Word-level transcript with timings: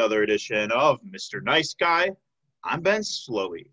another 0.00 0.22
edition 0.22 0.72
of 0.72 0.98
Mr. 1.02 1.42
Nice 1.42 1.74
Guy. 1.74 2.08
I'm 2.64 2.80
Ben 2.80 3.02
Slowey. 3.02 3.66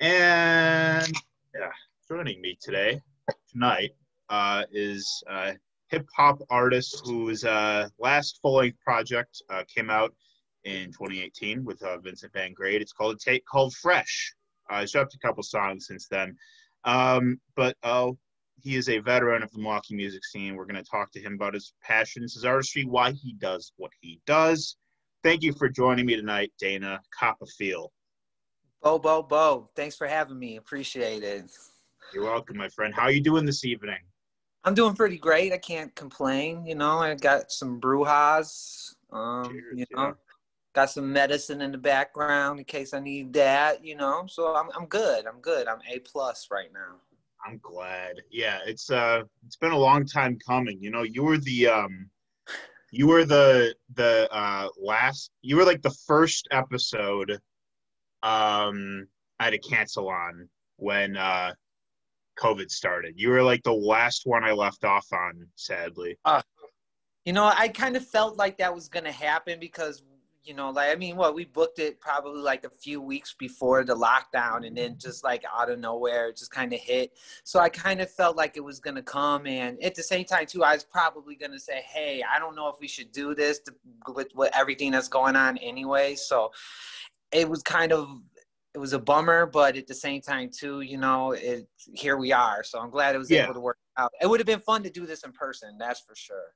And 0.00 1.10
yeah, 1.54 1.70
joining 2.06 2.42
me 2.42 2.58
today, 2.60 3.00
tonight, 3.50 3.92
uh, 4.28 4.64
is 4.70 5.24
a 5.30 5.54
hip 5.88 6.06
hop 6.14 6.42
artist 6.50 7.00
whose 7.06 7.42
uh, 7.46 7.88
last 7.98 8.38
full 8.42 8.56
length 8.56 8.78
project 8.80 9.40
uh, 9.48 9.62
came 9.74 9.88
out 9.88 10.14
in 10.64 10.88
2018 10.88 11.64
with 11.64 11.82
uh, 11.82 11.96
Vincent 12.00 12.34
Van 12.34 12.52
Great. 12.52 12.82
It's 12.82 12.92
called 12.92 13.16
a 13.16 13.18
take 13.18 13.46
called 13.46 13.74
Fresh. 13.76 14.34
Uh, 14.68 14.82
he's 14.82 14.92
dropped 14.92 15.14
a 15.14 15.18
couple 15.20 15.42
songs 15.42 15.86
since 15.86 16.06
then. 16.06 16.36
Um, 16.84 17.40
but 17.54 17.78
uh, 17.82 18.10
he 18.60 18.76
is 18.76 18.90
a 18.90 18.98
veteran 18.98 19.42
of 19.42 19.50
the 19.52 19.58
Milwaukee 19.58 19.96
music 19.96 20.22
scene. 20.22 20.54
We're 20.54 20.66
going 20.66 20.84
to 20.84 20.90
talk 20.90 21.12
to 21.12 21.20
him 21.20 21.32
about 21.32 21.54
his 21.54 21.72
passions, 21.82 22.34
his 22.34 22.44
artistry, 22.44 22.84
why 22.84 23.12
he 23.12 23.32
does 23.32 23.72
what 23.78 23.92
he 24.02 24.20
does. 24.26 24.76
Thank 25.26 25.42
you 25.42 25.52
for 25.54 25.68
joining 25.68 26.06
me 26.06 26.14
tonight, 26.14 26.52
Dana 26.56 27.00
Coppafeel. 27.20 27.88
Bo, 28.80 28.96
Bo, 28.96 29.24
Bo. 29.24 29.68
Thanks 29.74 29.96
for 29.96 30.06
having 30.06 30.38
me. 30.38 30.54
Appreciate 30.54 31.24
it. 31.24 31.50
You're 32.14 32.22
welcome, 32.22 32.56
my 32.56 32.68
friend. 32.68 32.94
How 32.94 33.02
are 33.02 33.10
you 33.10 33.20
doing 33.20 33.44
this 33.44 33.64
evening? 33.64 33.98
I'm 34.62 34.74
doing 34.74 34.94
pretty 34.94 35.18
great. 35.18 35.52
I 35.52 35.58
can't 35.58 35.92
complain. 35.96 36.64
You 36.64 36.76
know, 36.76 36.98
I 36.98 37.12
got 37.16 37.50
some 37.50 37.80
brujas. 37.80 38.94
Um, 39.10 39.50
Cheers, 39.50 39.64
you 39.74 39.86
know, 39.96 40.04
yeah. 40.04 40.12
got 40.76 40.90
some 40.90 41.12
medicine 41.12 41.60
in 41.60 41.72
the 41.72 41.78
background 41.78 42.60
in 42.60 42.64
case 42.64 42.94
I 42.94 43.00
need 43.00 43.32
that. 43.32 43.84
You 43.84 43.96
know, 43.96 44.26
so 44.28 44.54
I'm 44.54 44.68
I'm 44.76 44.86
good. 44.86 45.26
I'm 45.26 45.40
good. 45.40 45.66
I'm 45.66 45.80
a 45.90 45.98
plus 45.98 46.46
right 46.52 46.72
now. 46.72 47.00
I'm 47.44 47.58
glad. 47.64 48.14
Yeah, 48.30 48.60
it's 48.64 48.92
uh, 48.92 49.24
it's 49.44 49.56
been 49.56 49.72
a 49.72 49.76
long 49.76 50.06
time 50.06 50.38
coming. 50.46 50.80
You 50.80 50.92
know, 50.92 51.02
you 51.02 51.24
were 51.24 51.38
the 51.38 51.66
um, 51.66 52.10
you 52.96 53.06
were 53.06 53.26
the 53.26 53.74
the 53.94 54.28
uh 54.32 54.68
last. 54.80 55.30
You 55.42 55.56
were 55.56 55.64
like 55.64 55.82
the 55.82 55.94
first 56.06 56.48
episode. 56.50 57.32
Um, 58.22 59.06
I 59.38 59.44
had 59.44 59.50
to 59.50 59.58
cancel 59.58 60.08
on 60.08 60.48
when 60.76 61.16
uh 61.16 61.52
COVID 62.38 62.70
started. 62.70 63.14
You 63.16 63.30
were 63.30 63.42
like 63.42 63.62
the 63.64 63.72
last 63.72 64.22
one 64.24 64.44
I 64.44 64.52
left 64.52 64.84
off 64.84 65.06
on, 65.12 65.46
sadly. 65.56 66.16
Uh, 66.24 66.40
you 67.26 67.34
know, 67.34 67.52
I 67.56 67.68
kind 67.68 67.96
of 67.96 68.06
felt 68.06 68.38
like 68.38 68.56
that 68.58 68.74
was 68.74 68.88
going 68.88 69.04
to 69.04 69.12
happen 69.12 69.58
because, 69.60 70.02
you 70.46 70.54
know, 70.54 70.70
like, 70.70 70.90
I 70.90 70.94
mean, 70.94 71.16
what, 71.16 71.28
well, 71.28 71.34
we 71.34 71.44
booked 71.44 71.78
it 71.78 72.00
probably 72.00 72.40
like 72.40 72.64
a 72.64 72.70
few 72.70 73.00
weeks 73.00 73.34
before 73.36 73.84
the 73.84 73.96
lockdown 73.96 74.66
and 74.66 74.76
then 74.76 74.96
just 74.98 75.24
like 75.24 75.44
out 75.52 75.70
of 75.70 75.78
nowhere, 75.78 76.28
it 76.28 76.36
just 76.36 76.50
kind 76.50 76.72
of 76.72 76.78
hit. 76.78 77.12
So 77.44 77.58
I 77.58 77.68
kind 77.68 78.00
of 78.00 78.10
felt 78.10 78.36
like 78.36 78.56
it 78.56 78.64
was 78.64 78.78
going 78.78 78.96
to 78.96 79.02
come. 79.02 79.46
And 79.46 79.82
at 79.82 79.94
the 79.94 80.02
same 80.02 80.24
time, 80.24 80.46
too, 80.46 80.62
I 80.62 80.74
was 80.74 80.84
probably 80.84 81.34
going 81.34 81.52
to 81.52 81.60
say, 81.60 81.82
hey, 81.86 82.22
I 82.22 82.38
don't 82.38 82.54
know 82.54 82.68
if 82.68 82.76
we 82.80 82.88
should 82.88 83.10
do 83.10 83.34
this 83.34 83.58
to, 83.60 83.74
with, 84.12 84.28
with 84.34 84.50
everything 84.54 84.92
that's 84.92 85.08
going 85.08 85.36
on 85.36 85.58
anyway. 85.58 86.14
So 86.14 86.52
it 87.32 87.48
was 87.48 87.62
kind 87.62 87.92
of 87.92 88.08
it 88.76 88.78
was 88.78 88.92
a 88.92 88.98
bummer, 88.98 89.46
but 89.46 89.74
at 89.74 89.86
the 89.86 89.94
same 89.94 90.20
time 90.20 90.50
too, 90.54 90.82
you 90.82 90.98
know, 90.98 91.32
it 91.32 91.66
here 91.94 92.18
we 92.18 92.30
are. 92.30 92.62
So 92.62 92.78
I'm 92.78 92.90
glad 92.90 93.14
it 93.14 93.18
was 93.18 93.30
yeah. 93.30 93.44
able 93.44 93.54
to 93.54 93.60
work 93.60 93.78
out. 93.96 94.12
It 94.20 94.26
would 94.26 94.38
have 94.38 94.46
been 94.46 94.60
fun 94.60 94.82
to 94.82 94.90
do 94.90 95.06
this 95.06 95.22
in 95.22 95.32
person, 95.32 95.78
that's 95.78 96.00
for 96.00 96.14
sure. 96.14 96.52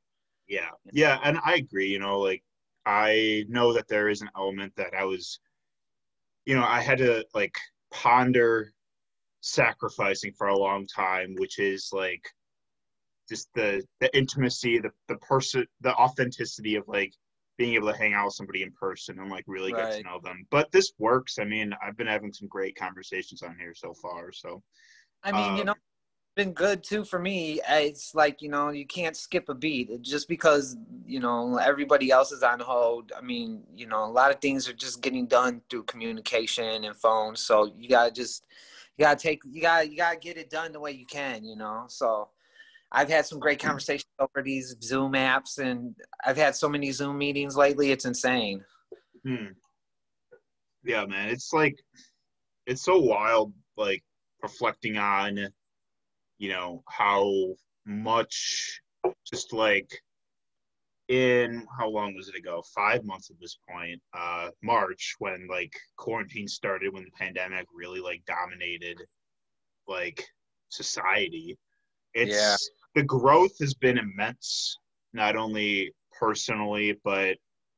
Yeah. 0.47 0.69
Yeah, 0.93 1.19
and 1.25 1.39
I 1.43 1.55
agree, 1.55 1.89
you 1.89 1.99
know, 1.99 2.19
like 2.19 2.43
I 2.91 3.45
know 3.49 3.73
that 3.73 3.87
there 3.87 4.09
is 4.09 4.21
an 4.21 4.31
element 4.37 4.73
that 4.77 4.95
I 4.99 5.05
was 5.05 5.39
you 6.45 6.57
know, 6.57 6.65
I 6.65 6.81
had 6.81 6.99
to 6.99 7.25
like 7.33 7.55
ponder 7.93 8.73
sacrificing 9.41 10.33
for 10.37 10.49
a 10.49 10.59
long 10.59 10.87
time, 10.87 11.35
which 11.37 11.61
is 11.61 11.91
like 11.93 12.23
just 13.29 13.49
the 13.55 13.85
the 14.01 14.15
intimacy, 14.17 14.81
the 14.81 14.91
the 15.09 15.17
person 15.17 15.67
the 15.81 15.95
authenticity 15.95 16.75
of 16.75 16.89
like 16.89 17.15
being 17.57 17.75
able 17.75 17.93
to 17.93 17.97
hang 17.97 18.15
out 18.15 18.25
with 18.25 18.35
somebody 18.35 18.63
in 18.63 18.73
person 18.73 19.21
and 19.21 19.31
like 19.31 19.45
really 19.47 19.73
right. 19.73 19.91
get 19.91 19.99
to 19.99 20.03
know 20.03 20.19
them. 20.25 20.45
But 20.51 20.73
this 20.73 20.93
works. 20.99 21.39
I 21.39 21.45
mean, 21.45 21.73
I've 21.87 21.97
been 21.97 22.07
having 22.07 22.33
some 22.33 22.49
great 22.49 22.75
conversations 22.75 23.43
on 23.43 23.57
here 23.57 23.75
so 23.75 23.95
far. 23.95 24.33
So, 24.33 24.63
I 25.23 25.31
mean, 25.31 25.51
um, 25.51 25.57
you 25.57 25.65
know, 25.65 25.75
been 26.37 26.53
good 26.53 26.83
too 26.83 27.05
for 27.05 27.19
me. 27.19 27.61
It's 27.69 28.15
like 28.15 28.43
you 28.43 28.49
know, 28.49 28.71
you 28.71 28.87
can't 28.87 29.17
skip 29.17 29.49
a 29.49 29.55
beat 29.55 30.03
just 30.03 30.29
because 30.29 30.77
you 31.07 31.21
know 31.21 31.57
everybody 31.59 32.11
else 32.11 32.33
is 32.33 32.43
on 32.43 32.61
hold. 32.61 33.13
I 33.17 33.21
mean, 33.21 33.63
you 33.75 33.87
know, 33.87 34.05
a 34.05 34.11
lot 34.11 34.31
of 34.31 34.41
things 34.41 34.69
are 34.69 34.73
just 34.73 35.03
getting 35.03 35.27
done 35.27 35.63
through 35.69 35.85
communication 35.85 36.85
and 36.85 36.97
phone. 36.97 37.37
So 37.37 37.73
you 37.79 37.89
gotta 37.89 38.11
just 38.11 38.45
you 38.97 39.05
gotta 39.05 39.19
take 39.19 39.43
you 39.51 39.63
gotta 39.63 39.89
you 39.89 39.97
gotta 39.97 40.19
get 40.19 40.37
it 40.37 40.51
done 40.51 40.73
the 40.73 40.81
way 40.81 40.93
you 40.93 41.07
can. 41.07 41.45
You 41.45 41.57
know, 41.57 41.85
so 41.89 42.29
I've 42.93 43.09
had 43.09 43.27
some 43.27 43.39
great 43.39 43.59
conversations 43.61 44.11
over 44.19 44.43
these 44.43 44.77
Zoom 44.83 45.13
apps, 45.13 45.59
and 45.59 45.95
I've 46.25 46.37
had 46.37 46.57
so 46.57 46.69
many 46.69 46.93
Zoom 46.93 47.19
meetings 47.19 47.57
lately. 47.57 47.91
It's 47.91 48.05
insane. 48.05 48.65
Hmm. 49.27 49.53
Yeah, 50.85 51.05
man. 51.07 51.29
It's 51.29 51.53
like 51.53 51.77
it's 52.67 52.83
so 52.83 52.99
wild. 52.99 53.53
Like 53.77 54.03
reflecting 54.43 54.97
on, 54.97 55.49
you 56.41 56.49
know, 56.49 56.83
how 56.89 57.55
much 57.87 58.81
just 59.25 59.53
like 59.53 59.91
in 61.09 61.65
how 61.79 61.89
long 61.89 62.15
was 62.17 62.29
it 62.29 62.35
ago? 62.35 62.65
Five 62.75 63.05
months 63.05 63.31
at 63.31 63.39
this 63.41 63.59
point. 63.69 64.01
Uh, 64.13 64.49
March 64.63 65.15
when 65.21 65.47
like 65.49 65.73
quarantine 65.97 66.49
started, 66.49 66.93
when 66.93 67.05
the 67.05 67.11
pandemic 67.13 67.67
really 67.73 68.01
like 68.01 68.25
dominated 68.27 69.01
like 69.87 70.27
society. 70.71 71.57
It's 72.15 72.35
yeah 72.35 72.57
the 72.95 73.03
growth 73.03 73.59
has 73.61 73.75
been 73.75 73.99
immense, 73.99 74.77
not 75.13 75.37
only 75.37 75.93
personally, 76.19 76.99
but 77.05 77.37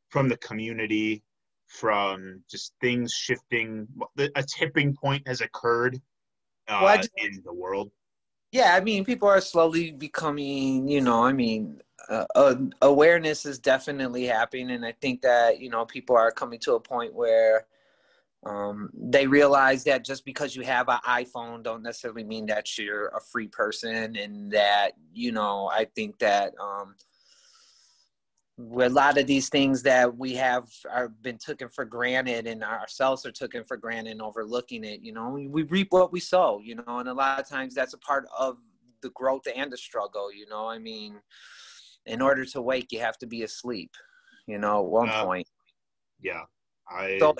from 0.09 0.29
the 0.29 0.37
community, 0.39 1.23
from 1.67 2.43
just 2.51 2.73
things 2.81 3.13
shifting. 3.13 3.87
A 4.19 4.43
tipping 4.43 4.95
point 4.95 5.27
has 5.27 5.41
occurred 5.41 6.01
uh, 6.69 6.81
well, 6.83 6.97
just, 6.97 7.11
in 7.17 7.43
the 7.45 7.53
world. 7.53 7.91
Yeah, 8.53 8.75
I 8.75 8.81
mean, 8.81 9.05
people 9.05 9.29
are 9.29 9.41
slowly 9.41 9.93
becoming, 9.93 10.87
you 10.87 11.01
know, 11.01 11.25
I 11.25 11.33
mean, 11.33 11.81
uh, 12.09 12.27
uh, 12.35 12.57
awareness 12.83 13.47
is 13.47 13.59
definitely 13.59 14.25
happening. 14.27 14.71
And 14.73 14.85
I 14.85 14.93
think 15.01 15.23
that, 15.23 15.61
you 15.61 15.71
know, 15.71 15.87
people 15.87 16.17
are 16.17 16.31
coming 16.31 16.59
to 16.61 16.75
a 16.75 16.81
point 16.81 17.15
where 17.15 17.67
um, 18.45 18.91
they 18.95 19.27
realize 19.27 19.85
that 19.85 20.05
just 20.05 20.25
because 20.25 20.57
you 20.57 20.63
have 20.63 20.89
an 20.89 20.99
iphone 21.09 21.63
don't 21.63 21.83
necessarily 21.83 22.25
mean 22.25 22.47
that 22.47 22.79
you're 22.79 23.09
a 23.09 23.21
free 23.21 23.49
person 23.49 24.17
and 24.17 24.51
that 24.53 24.93
you 25.15 25.33
know 25.33 25.71
i 25.73 25.85
think 25.97 26.19
that 26.21 26.55
um, 26.61 26.95
a 28.59 28.89
lot 28.89 29.19
of 29.19 29.27
these 29.27 29.49
things 29.49 29.83
that 29.83 30.17
we 30.17 30.35
have 30.35 30.69
are 30.91 31.09
been 31.09 31.39
taken 31.39 31.69
for 31.69 31.85
granted 31.85 32.47
and 32.47 32.63
ourselves 32.63 33.25
are 33.25 33.33
taken 33.33 33.65
for 33.65 33.77
granted 33.77 34.11
and 34.11 34.23
overlooking 34.23 34.85
it 34.85 35.01
you 35.01 35.13
know? 35.13 35.31
We 35.31 35.63
reap 35.65 35.89
what 35.91 36.13
we 36.13 36.21
sow 36.21 36.61
you 36.63 36.75
know? 36.75 36.99
And 36.99 37.09
a 37.09 37.15
lot 37.15 37.41
of 37.41 37.49
times 37.49 37.75
that's 37.75 37.95
a 37.95 37.99
part 37.99 38.27
of 38.39 38.59
the 39.01 39.11
growth 39.11 39.43
and 39.55 39.73
the 39.73 39.77
struggle 39.77 40.33
you 40.33 40.47
know? 40.49 40.69
I 40.69 40.79
mean 40.79 41.21
in 42.07 42.21
order 42.21 42.45
to 42.45 42.61
wake 42.61 42.93
you 42.93 43.01
have 43.01 43.19
to 43.19 43.27
be 43.27 43.43
asleep 43.43 43.91
you 44.47 44.59
know 44.59 44.81
at 44.81 44.91
one 44.91 45.09
uh, 45.09 45.25
point. 45.25 45.49
Yeah. 46.21 46.43
I 46.89 47.19
so 47.19 47.35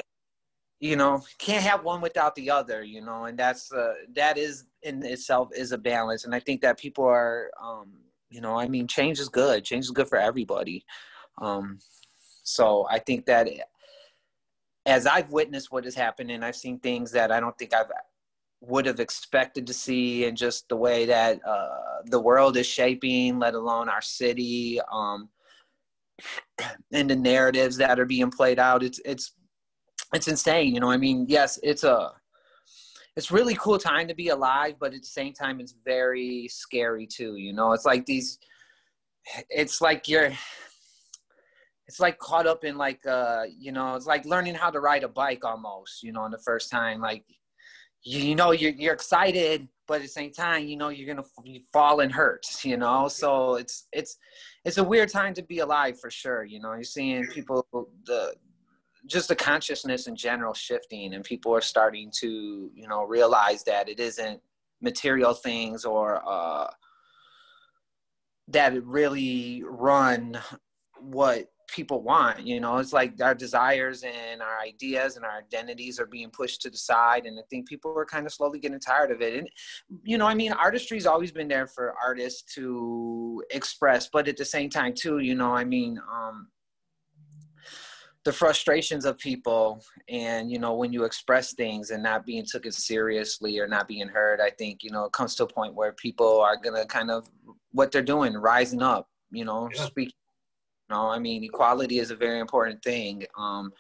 you 0.81 0.97
know 0.97 1.23
can't 1.39 1.63
have 1.63 1.85
one 1.85 2.01
without 2.01 2.35
the 2.37 2.51
other 2.51 2.83
you 2.83 3.03
know? 3.03 3.25
And 3.25 3.39
that's 3.39 3.71
uh, 3.71 3.95
that 4.15 4.39
is 4.39 4.65
in 4.83 5.05
itself 5.05 5.51
is 5.55 5.73
a 5.73 5.79
balance. 5.79 6.25
And 6.25 6.35
i 6.35 6.41
think 6.41 6.63
that 6.63 6.79
people 6.79 7.05
are 7.05 7.51
um 7.63 7.93
you 8.33 8.41
know 8.41 8.59
i 8.59 8.67
mean 8.67 8.87
change 8.87 9.19
is 9.19 9.29
good 9.29 9.65
change 9.65 9.85
is 9.85 9.91
good 9.91 10.09
for 10.09 10.19
everybody 10.19 10.85
um 11.41 11.79
so 12.43 12.87
i 12.91 12.99
think 12.99 13.27
that 13.27 13.49
as 14.87 15.07
i've 15.07 15.31
witnessed 15.31 15.71
what 15.71 15.85
has 15.85 15.95
happened 15.95 16.31
and 16.31 16.45
i've 16.45 16.57
seen 16.57 16.79
things 16.79 17.11
that 17.11 17.31
i 17.31 17.39
don't 17.41 17.57
think 17.59 17.75
i've 17.75 17.87
would 18.65 18.87
have 18.87 19.01
expected 19.01 19.67
to 19.67 19.75
see 19.75 20.25
and 20.27 20.37
just 20.37 20.69
the 20.69 20.77
way 20.77 21.05
that 21.05 21.41
uh, 21.45 22.01
the 22.07 22.21
world 22.21 22.57
is 22.57 22.67
shaping 22.67 23.39
let 23.39 23.55
alone 23.55 23.89
our 23.89 24.01
city 24.01 24.81
um 24.93 25.29
and 26.93 27.11
the 27.11 27.17
narratives 27.17 27.77
that 27.77 27.99
are 27.99 28.07
being 28.07 28.31
played 28.31 28.61
out 28.61 28.85
it's 28.85 29.01
it's 29.05 29.33
it's 30.13 30.29
insane. 30.29 30.75
You 30.75 30.81
know, 30.81 30.91
I 30.91 30.97
mean, 30.97 31.27
yes, 31.29 31.59
it's 31.63 31.85
a 31.85 32.13
it's 33.17 33.31
really 33.31 33.55
cool 33.55 33.79
time 33.79 34.09
to 34.09 34.15
be 34.15 34.29
alive, 34.29 34.77
but 34.81 34.95
at 34.95 35.01
the 35.01 35.07
same 35.07 35.33
time, 35.33 35.61
it's 35.61 35.75
very 35.85 36.49
scary 36.49 37.07
too. 37.07 37.37
You 37.37 37.53
know, 37.53 37.73
it's 37.73 37.85
like 37.85 38.07
these. 38.07 38.39
It's 39.51 39.81
like 39.81 40.09
you're. 40.09 40.33
It's 41.89 42.01
like 42.01 42.19
caught 42.19 42.47
up 42.47 42.65
in 42.65 42.79
like 42.79 43.05
uh 43.07 43.43
you 43.59 43.71
know 43.71 43.97
it's 43.97 44.07
like 44.07 44.25
learning 44.25 44.55
how 44.55 44.71
to 44.71 44.81
ride 44.81 45.03
a 45.03 45.09
bike 45.09 45.45
almost 45.45 46.03
you 46.03 46.11
know 46.11 46.25
in 46.25 46.31
the 46.31 46.39
first 46.39 46.71
time 46.71 47.03
like 47.03 47.23
you, 48.03 48.21
you 48.21 48.35
know 48.35 48.53
you're 48.53 48.71
you're 48.71 48.95
excited 48.95 49.69
but 49.87 49.97
at 49.97 50.03
the 50.03 50.09
same 50.09 50.33
time 50.33 50.65
you 50.65 50.77
know 50.77 50.89
you're 50.89 51.13
gonna 51.13 51.29
fall 51.71 52.01
and 52.01 52.11
hurt 52.11 52.47
you 52.65 52.79
know 52.79 53.09
so 53.09 53.57
it's 53.57 53.89
it's 53.93 54.17
it's 54.65 54.79
a 54.79 54.85
weird 54.85 55.11
time 55.11 55.35
to 55.35 55.43
be 55.43 55.59
alive 55.59 56.01
for 56.01 56.09
sure 56.11 56.45
you 56.45 56.61
know 56.61 56.73
you're 56.73 56.83
seeing 56.85 57.27
people 57.27 57.67
the 58.07 58.33
just 59.07 59.29
the 59.29 59.37
consciousness 59.37 60.07
in 60.07 60.17
general 60.17 60.55
shifting 60.55 61.15
and 61.15 61.25
people 61.25 61.55
are 61.55 61.61
starting 61.61 62.11
to 62.21 62.71
you 62.75 62.87
know 62.89 63.05
realize 63.05 63.65
that 63.65 63.89
it 63.89 63.99
isn't 63.99 64.41
material 64.81 65.35
things 65.35 65.85
or 65.85 66.23
uh, 66.27 66.69
that 68.49 68.85
really 68.85 69.63
run 69.65 70.39
what 71.01 71.47
people 71.69 72.03
want 72.03 72.47
you 72.47 72.61
know? 72.61 72.79
It's 72.79 72.93
like 72.93 73.21
our 73.23 73.35
desires 73.35 74.05
and 74.05 74.43
our 74.43 74.61
ideas 74.61 75.17
and 75.17 75.25
our 75.25 75.39
identities 75.39 75.99
are 75.99 76.07
being 76.07 76.31
pushed 76.31 76.61
to 76.63 76.71
the 76.71 76.77
side 76.77 77.25
and 77.25 77.39
i 77.39 77.43
think 77.49 77.67
people 77.67 77.97
are 77.97 78.05
kind 78.05 78.27
of 78.27 78.33
slowly 78.33 78.59
getting 78.59 78.79
tired 78.79 79.11
of 79.11 79.23
it. 79.23 79.39
And 79.39 79.49
you 80.05 80.19
know 80.19 80.27
i 80.27 80.35
mean 80.35 80.53
artistry's 80.53 81.07
always 81.07 81.33
been 81.33 81.49
there 81.49 81.67
for 81.67 81.95
artists 82.03 82.55
to 82.55 83.43
express 83.51 84.09
but 84.13 84.29
at 84.29 84.37
the 84.37 84.45
same 84.45 84.69
time 84.69 84.93
too 84.95 85.19
you 85.19 85.35
know 85.35 85.55
i 85.55 85.65
mean 85.65 85.99
um 86.13 86.49
the 88.25 88.33
frustrations 88.33 89.05
of 89.05 89.19
people 89.19 89.83
and 90.09 90.51
you 90.51 90.59
know 90.59 90.75
when 90.75 90.93
you 90.93 91.05
express 91.05 91.55
things 91.55 91.91
and 91.91 92.03
not 92.03 92.25
being 92.25 92.45
taken 92.45 92.71
seriously 92.71 93.59
or 93.59 93.67
not 93.67 93.89
being 93.89 94.09
heard 94.09 94.41
i 94.41 94.51
think 94.51 94.83
you 94.83 94.91
know 94.91 95.05
it 95.05 95.13
comes 95.13 95.35
to 95.35 95.45
a 95.45 95.47
point 95.47 95.75
where 95.75 95.93
people 95.95 96.41
are 96.41 96.57
gonna 96.57 96.87
kind 96.87 97.11
of 97.11 97.29
what 97.73 97.91
they're 97.91 98.03
doing 98.03 98.35
rising 98.35 98.83
up 98.83 99.09
you 99.31 99.45
know 99.45 99.69
yeah. 99.75 99.83
speak 99.83 100.09
you 100.89 100.95
know 100.95 101.09
i 101.09 101.19
mean 101.19 101.43
equality 101.43 101.99
is 101.99 102.11
a 102.11 102.17
very 102.17 102.39
important 102.39 102.83
thing 102.83 103.25
um 103.37 103.73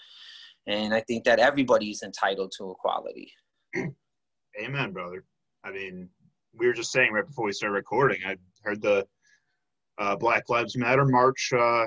and 0.66 0.92
i 0.92 1.00
think 1.00 1.24
that 1.24 1.38
everybody's 1.38 2.02
entitled 2.02 2.52
to 2.56 2.70
equality 2.70 3.32
amen 4.60 4.92
brother 4.92 5.24
i 5.64 5.70
mean 5.70 6.08
we 6.54 6.66
were 6.66 6.72
just 6.72 6.92
saying 6.92 7.12
right 7.12 7.26
before 7.26 7.44
we 7.44 7.52
started 7.52 7.74
recording 7.74 8.20
i 8.26 8.36
heard 8.62 8.82
the 8.82 9.06
uh, 9.98 10.16
black 10.16 10.48
lives 10.48 10.76
matter 10.76 11.04
march 11.04 11.52
uh, 11.56 11.86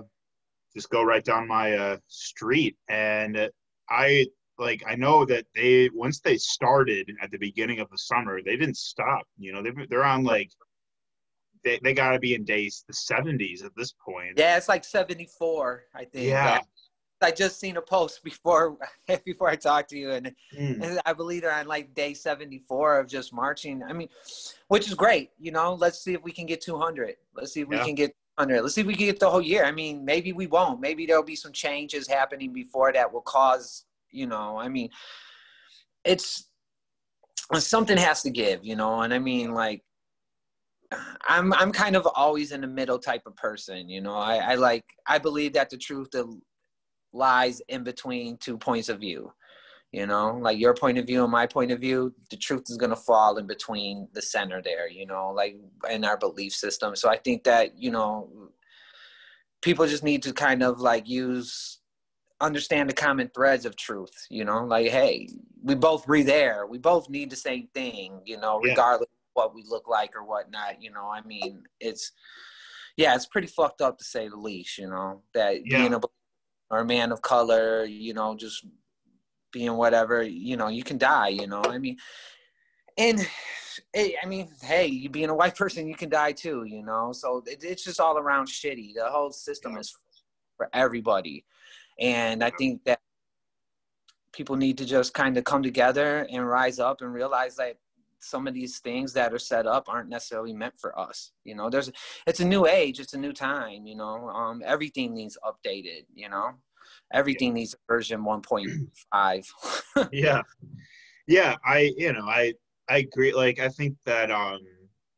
just 0.76 0.90
go 0.90 1.04
right 1.04 1.24
down 1.24 1.48
my 1.48 1.74
uh, 1.74 1.98
street. 2.08 2.76
And 2.90 3.50
I 3.90 4.26
like 4.58 4.84
I 4.88 4.96
know 4.96 5.26
that 5.26 5.46
they 5.56 5.90
once 5.94 6.20
they 6.20 6.38
started 6.38 7.12
at 7.22 7.32
the 7.32 7.38
beginning 7.38 7.80
of 7.80 7.90
the 7.90 7.98
summer, 7.98 8.42
they 8.42 8.58
didn't 8.58 8.78
stop. 8.78 9.24
You 9.38 9.54
know, 9.54 9.62
they 9.62 9.72
they're 9.90 10.04
on 10.04 10.24
like 10.24 10.52
they 11.64 11.80
they 11.84 11.94
got 11.94 12.12
to 12.12 12.20
be 12.20 12.36
in 12.36 12.46
days 12.46 12.86
the 12.88 12.94
70s 12.94 13.66
at 13.66 13.72
this 13.76 13.94
point. 13.94 14.34
Yeah, 14.38 14.56
it's 14.56 14.70
like 14.70 14.84
74, 14.84 15.86
I 15.94 16.06
think. 16.06 16.28
Yeah. 16.28 16.60
I 17.22 17.32
just 17.32 17.60
seen 17.60 17.78
a 17.78 17.82
post 17.82 18.24
before 18.24 18.78
before 19.26 19.50
I 19.50 19.56
talked 19.56 19.90
to 19.90 19.98
you, 19.98 20.12
and, 20.12 20.32
mm. 20.58 20.82
and, 20.82 21.00
I 21.06 21.14
believe 21.14 21.42
they're 21.42 21.54
on 21.54 21.66
like 21.66 21.94
day 21.96 22.14
74 22.14 23.00
of 23.00 23.08
just 23.08 23.34
marching. 23.34 23.82
I 23.84 23.94
mean, 23.94 24.10
which 24.68 24.88
is 24.88 24.94
great. 24.94 25.32
You 25.40 25.52
know, 25.52 25.74
let's 25.74 26.00
see 26.00 26.14
if 26.14 26.22
we 26.22 26.32
can 26.32 26.46
get 26.46 26.62
200. 26.62 27.16
Let's 27.36 27.52
see 27.52 27.62
if 27.62 27.68
yeah. 27.72 27.80
we 27.80 27.86
can 27.86 27.96
get 27.96 28.16
under. 28.38 28.62
Let's 28.62 28.76
see 28.76 28.82
if 28.82 28.88
we 28.88 28.96
can 28.96 29.06
get 29.06 29.20
the 29.20 29.30
whole 29.30 29.42
year. 29.42 29.66
I 29.66 29.72
mean, 29.72 30.04
maybe 30.04 30.34
we 30.34 30.48
won't. 30.48 30.82
Maybe 30.82 31.06
there'll 31.06 31.24
be 31.24 31.36
some 31.36 31.52
changes 31.52 32.08
happening 32.08 32.54
before 32.54 32.92
that 32.94 33.12
will 33.12 33.22
cause, 33.22 33.86
you 34.12 34.28
know, 34.28 34.58
I 34.58 34.68
mean, 34.68 34.90
it's 36.04 36.50
something 37.58 37.98
has 37.98 38.22
to 38.24 38.30
give, 38.30 38.64
you 38.64 38.76
know, 38.76 39.02
and 39.02 39.14
I 39.14 39.20
mean, 39.20 39.54
like, 39.54 39.82
I'm 41.28 41.52
I'm 41.54 41.72
kind 41.72 41.96
of 41.96 42.08
always 42.16 42.52
in 42.52 42.62
the 42.62 42.68
middle 42.68 43.00
type 43.00 43.24
of 43.26 43.36
person, 43.36 43.90
you 43.90 44.02
know. 44.02 44.16
I, 44.16 44.38
I 44.38 44.56
like 44.56 44.86
I 45.08 45.18
believe 45.18 45.54
that 45.54 45.70
the 45.70 45.78
truth 45.78 46.10
lies 47.12 47.62
in 47.70 47.84
between 47.84 48.38
two 48.38 48.58
points 48.58 48.90
of 48.90 49.00
view 49.00 49.32
you 49.96 50.06
know 50.06 50.38
like 50.42 50.60
your 50.60 50.74
point 50.74 50.98
of 50.98 51.08
view 51.08 51.24
and 51.24 51.32
my 51.32 51.48
point 51.48 51.72
of 51.72 51.80
view 51.80 52.14
the 52.30 52.36
truth 52.36 52.64
is 52.68 52.76
going 52.76 52.90
to 52.90 52.98
fall 52.98 53.38
in 53.38 53.48
between 53.48 54.08
the 54.14 54.22
center 54.22 54.62
there 54.62 54.90
you 54.90 55.06
know 55.06 55.32
like 55.34 55.56
in 55.90 56.04
our 56.04 56.18
belief 56.18 56.54
system 56.54 56.96
so 56.96 57.10
i 57.10 57.16
think 57.16 57.46
that 57.46 57.78
you 57.82 57.90
know 57.90 58.30
people 59.62 59.88
just 59.88 60.04
need 60.04 60.22
to 60.22 60.34
kind 60.34 60.62
of 60.62 60.82
like 60.82 61.08
use 61.08 61.80
understand 62.42 62.90
the 62.90 62.94
common 62.94 63.30
threads 63.34 63.66
of 63.66 63.78
truth 63.78 64.28
you 64.30 64.44
know 64.44 64.66
like 64.66 64.90
hey 64.90 65.30
we 65.64 65.74
both 65.74 66.06
breathe 66.06 66.30
air 66.30 66.68
we 66.68 66.78
both 66.78 67.10
need 67.10 67.30
the 67.30 67.36
same 67.36 67.68
thing 67.74 68.20
you 68.26 68.38
know 68.38 68.60
yeah. 68.64 68.72
regardless 68.72 69.08
of 69.08 69.30
what 69.34 69.56
we 69.56 69.64
look 69.66 69.88
like 69.88 70.14
or 70.14 70.26
whatnot 70.26 70.82
you 70.82 70.92
know 70.92 71.10
i 71.10 71.22
mean 71.22 71.64
it's 71.80 72.12
yeah 72.98 73.16
it's 73.16 73.28
pretty 73.28 73.48
fucked 73.48 73.82
up 73.82 73.98
to 73.98 74.04
say 74.04 74.28
the 74.28 74.36
least 74.36 74.78
you 74.78 74.90
know 74.90 75.22
that 75.34 75.66
yeah. 75.66 75.78
being 75.78 75.94
a 75.94 76.02
or 76.70 76.80
a 76.80 76.86
man 76.86 77.14
of 77.14 77.22
color 77.22 77.86
you 77.86 78.14
know 78.14 78.36
just 78.36 78.66
being 79.56 79.78
whatever, 79.78 80.22
you 80.22 80.58
know, 80.58 80.68
you 80.68 80.84
can 80.84 80.98
die, 80.98 81.30
you 81.30 81.48
know. 81.48 81.64
I 81.64 81.78
mean, 81.78 81.96
and 82.98 83.26
I 83.96 84.26
mean, 84.28 84.50
hey, 84.62 84.86
you 84.86 85.08
being 85.10 85.30
a 85.30 85.34
white 85.34 85.56
person, 85.56 85.88
you 85.88 85.96
can 85.96 86.10
die 86.10 86.34
too, 86.34 86.66
you 86.66 86.84
know. 86.84 87.14
So 87.14 87.42
it, 87.48 87.64
it's 87.64 87.86
just 87.86 88.02
all 88.02 88.18
around 88.18 88.48
shitty. 88.48 88.96
The 88.96 89.06
whole 89.06 89.32
system 89.32 89.74
yeah. 89.74 89.80
is 89.80 89.98
for 90.58 90.70
everybody, 90.74 91.46
and 92.02 92.44
I 92.44 92.50
think 92.50 92.84
that 92.84 93.00
people 94.34 94.58
need 94.58 94.78
to 94.80 94.86
just 94.86 95.14
kind 95.14 95.38
of 95.38 95.46
come 95.46 95.64
together 95.64 96.28
and 96.30 96.46
rise 96.46 96.78
up 96.78 97.00
and 97.00 97.14
realize 97.14 97.56
that 97.56 97.78
some 98.20 98.48
of 98.48 98.54
these 98.54 98.80
things 98.80 99.14
that 99.14 99.34
are 99.34 99.40
set 99.40 99.66
up 99.66 99.88
aren't 99.88 100.10
necessarily 100.10 100.52
meant 100.52 100.74
for 100.78 100.98
us 100.98 101.32
you 101.44 101.54
know 101.54 101.70
there's 101.70 101.92
it's 102.26 102.40
a 102.40 102.46
new 102.46 102.66
age 102.66 103.00
it's 103.00 103.14
a 103.14 103.18
new 103.18 103.32
time 103.32 103.86
you 103.86 103.96
know 103.96 104.30
um 104.30 104.64
everything 104.66 105.14
needs 105.14 105.38
updated 105.46 106.06
you 106.16 106.28
know 106.28 106.50
everything 107.14 107.54
needs 107.54 107.76
version 107.88 108.22
1.5 108.22 110.10
yeah. 110.12 110.42
Yeah 111.28 111.56
i 111.66 111.92
you 111.98 112.14
know 112.14 112.26
i 112.26 112.54
i 112.90 112.98
agree. 112.98 113.34
Like 113.34 113.60
i 113.60 113.70
think 113.70 113.96
that 114.06 114.32
um 114.32 114.60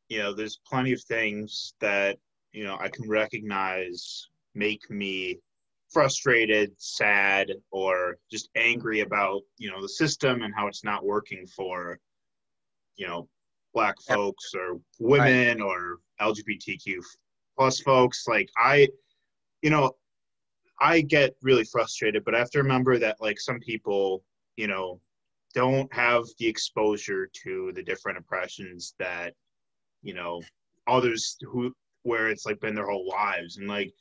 you 0.10 0.19
know 0.19 0.34
there's 0.34 0.60
plenty 0.68 0.94
of 0.94 1.01
things 1.04 1.74
that 1.81 2.18
you 2.51 2.63
know 2.63 2.78
i 2.80 2.88
can 2.88 3.07
recognize 3.10 4.28
make 4.56 4.89
me 4.89 5.39
frustrated 5.89 6.72
sad 6.78 7.51
or 7.72 8.18
just 8.31 8.50
angry 8.56 9.01
about 9.01 9.42
you 9.57 9.69
know 9.69 9.81
the 9.81 9.89
system 9.89 10.42
and 10.42 10.54
how 10.56 10.68
it's 10.68 10.84
not 10.84 11.06
working 11.06 11.45
for 11.48 11.98
you 12.95 13.07
know 13.07 13.28
black 13.74 13.95
folks 14.07 14.54
or 14.56 14.80
women 15.00 15.60
right. 15.60 15.62
or 15.62 15.98
lgbtq 16.22 16.95
plus 17.57 17.80
folks. 17.81 18.25
Like 18.28 18.50
i 18.57 18.88
you 19.62 19.69
know 19.69 19.92
I 20.79 21.01
get 21.01 21.35
really 21.41 21.63
frustrated, 21.63 22.24
but 22.24 22.35
I 22.35 22.39
have 22.39 22.51
to 22.51 22.59
remember 22.59 22.97
that 23.00 23.18
like 23.19 23.39
some 23.39 23.59
people, 23.59 24.24
you 24.57 24.68
know, 24.68 25.00
don't 25.53 25.91
have 25.94 26.25
the 26.39 26.47
exposure 26.47 27.29
to 27.44 27.71
the 27.74 27.81
different 27.81 28.18
oppressions 28.18 28.94
that, 29.00 29.33
you 30.03 30.13
know, 30.13 30.41
others 30.88 31.38
who 31.41 31.74
where 32.03 32.29
it's 32.29 32.45
like 32.45 32.59
been 32.59 32.75
their 32.75 32.89
whole 32.89 33.07
lives, 33.07 33.57
and 33.57 33.68
like, 33.68 33.91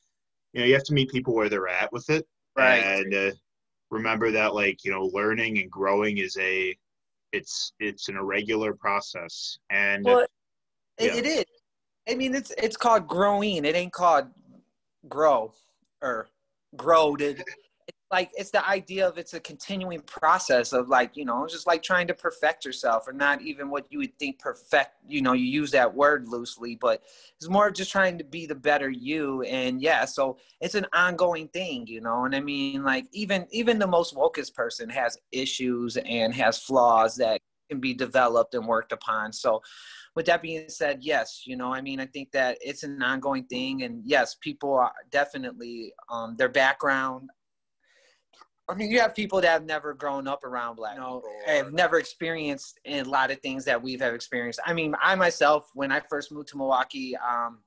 you 0.53 0.61
know, 0.61 0.67
you 0.67 0.75
have 0.75 0.85
to 0.85 0.95
meet 0.95 1.11
people 1.11 1.35
where 1.35 1.49
they're 1.49 1.69
at 1.69 1.93
with 1.93 2.09
it, 2.11 2.27
right? 2.57 2.83
And 2.83 3.15
uh, 3.15 3.31
remember 3.91 4.31
that 4.31 4.55
like 4.55 4.85
you 4.85 4.91
know, 4.91 5.11
learning 5.13 5.59
and 5.59 5.71
growing 5.71 6.19
is 6.19 6.37
a, 6.39 6.77
it's 7.33 7.73
it's 7.81 8.09
an 8.09 8.17
irregular 8.17 8.75
process, 8.75 9.59
and 9.71 10.05
well, 10.05 10.27
yeah. 11.01 11.15
it 11.15 11.27
is. 11.27 11.45
I 12.09 12.15
mean, 12.15 12.35
it's 12.35 12.53
it's 12.59 12.77
called 12.77 13.09
growing. 13.09 13.65
It 13.65 13.75
ain't 13.75 13.93
called 13.93 14.29
grow 15.09 15.53
or 16.03 16.29
grow 16.77 17.17
to 17.17 17.37
like 18.11 18.31
it's 18.35 18.51
the 18.51 18.67
idea 18.69 19.07
of 19.07 19.19
it's 19.19 19.35
a 19.35 19.41
continuing 19.41 20.01
process 20.03 20.73
of 20.73 20.89
like 20.89 21.17
you 21.17 21.25
know 21.25 21.47
just 21.49 21.67
like 21.67 21.83
trying 21.83 22.07
to 22.07 22.15
perfect 22.15 22.65
yourself 22.65 23.07
or 23.09 23.13
not 23.13 23.43
even 23.43 23.69
what 23.69 23.87
you 23.91 23.99
would 23.99 24.17
think 24.19 24.39
perfect 24.39 24.91
you 25.09 25.21
know 25.21 25.33
you 25.33 25.45
use 25.45 25.71
that 25.71 25.93
word 25.93 26.29
loosely 26.29 26.77
but 26.77 27.03
it's 27.37 27.49
more 27.49 27.71
just 27.71 27.91
trying 27.91 28.17
to 28.17 28.25
be 28.25 28.47
the 28.47 28.55
better 28.55 28.89
you. 28.89 29.43
And 29.43 29.83
yeah 29.83 30.05
so 30.05 30.39
it's 30.61 30.75
an 30.75 30.87
ongoing 30.93 31.49
thing 31.49 31.87
you 31.87 32.01
know 32.01 32.25
and 32.25 32.35
i 32.35 32.41
mean 32.41 32.85
like 32.85 33.07
even 33.13 33.47
even 33.51 33.79
the 33.79 33.87
most 33.87 34.15
wokest 34.15 34.55
person 34.55 34.89
has 34.89 35.19
issues 35.33 35.97
and 35.97 36.33
has 36.35 36.59
flaws 36.59 37.17
that 37.17 37.41
can 37.69 37.81
be 37.81 37.95
developed 37.95 38.55
and 38.55 38.67
worked 38.67 38.93
upon 38.93 39.33
so 39.33 39.63
with 40.17 40.27
that 40.27 40.43
being 40.43 40.69
said, 40.69 41.01
yes, 41.03 41.43
you 41.45 41.57
know, 41.57 41.73
I 41.73 41.83
mean, 41.83 42.01
I 42.01 42.07
think 42.07 42.33
that 42.33 42.57
it's 42.63 42.83
an 42.83 43.01
ongoing 43.03 43.45
thing, 43.45 43.83
and 43.83 44.01
yes, 44.05 44.35
people 44.41 44.75
are 44.75 44.91
definitely 45.11 45.93
um, 46.11 46.37
their 46.37 46.49
background. 46.49 47.29
I 48.69 48.75
mean, 48.75 48.91
you 48.91 48.99
have 48.99 49.15
people 49.15 49.41
that 49.43 49.51
have 49.51 49.65
never 49.65 49.95
grown 49.95 50.27
up 50.27 50.43
around 50.43 50.77
black 50.77 50.95
you 50.95 51.01
know, 51.01 51.23
have 51.47 51.73
never 51.73 51.99
experienced 51.99 52.81
a 52.85 53.03
lot 53.03 53.31
of 53.31 53.39
things 53.41 53.65
that 53.67 53.81
we've 53.81 54.01
have 54.01 54.15
experienced. 54.15 54.59
I 54.67 54.73
mean, 54.73 54.95
I 55.01 55.15
myself, 55.15 55.71
when 55.75 55.93
I 55.93 56.01
first 56.01 56.33
moved 56.33 56.49
to 56.49 56.57
Milwaukee, 56.57 57.15
um, 57.17 57.59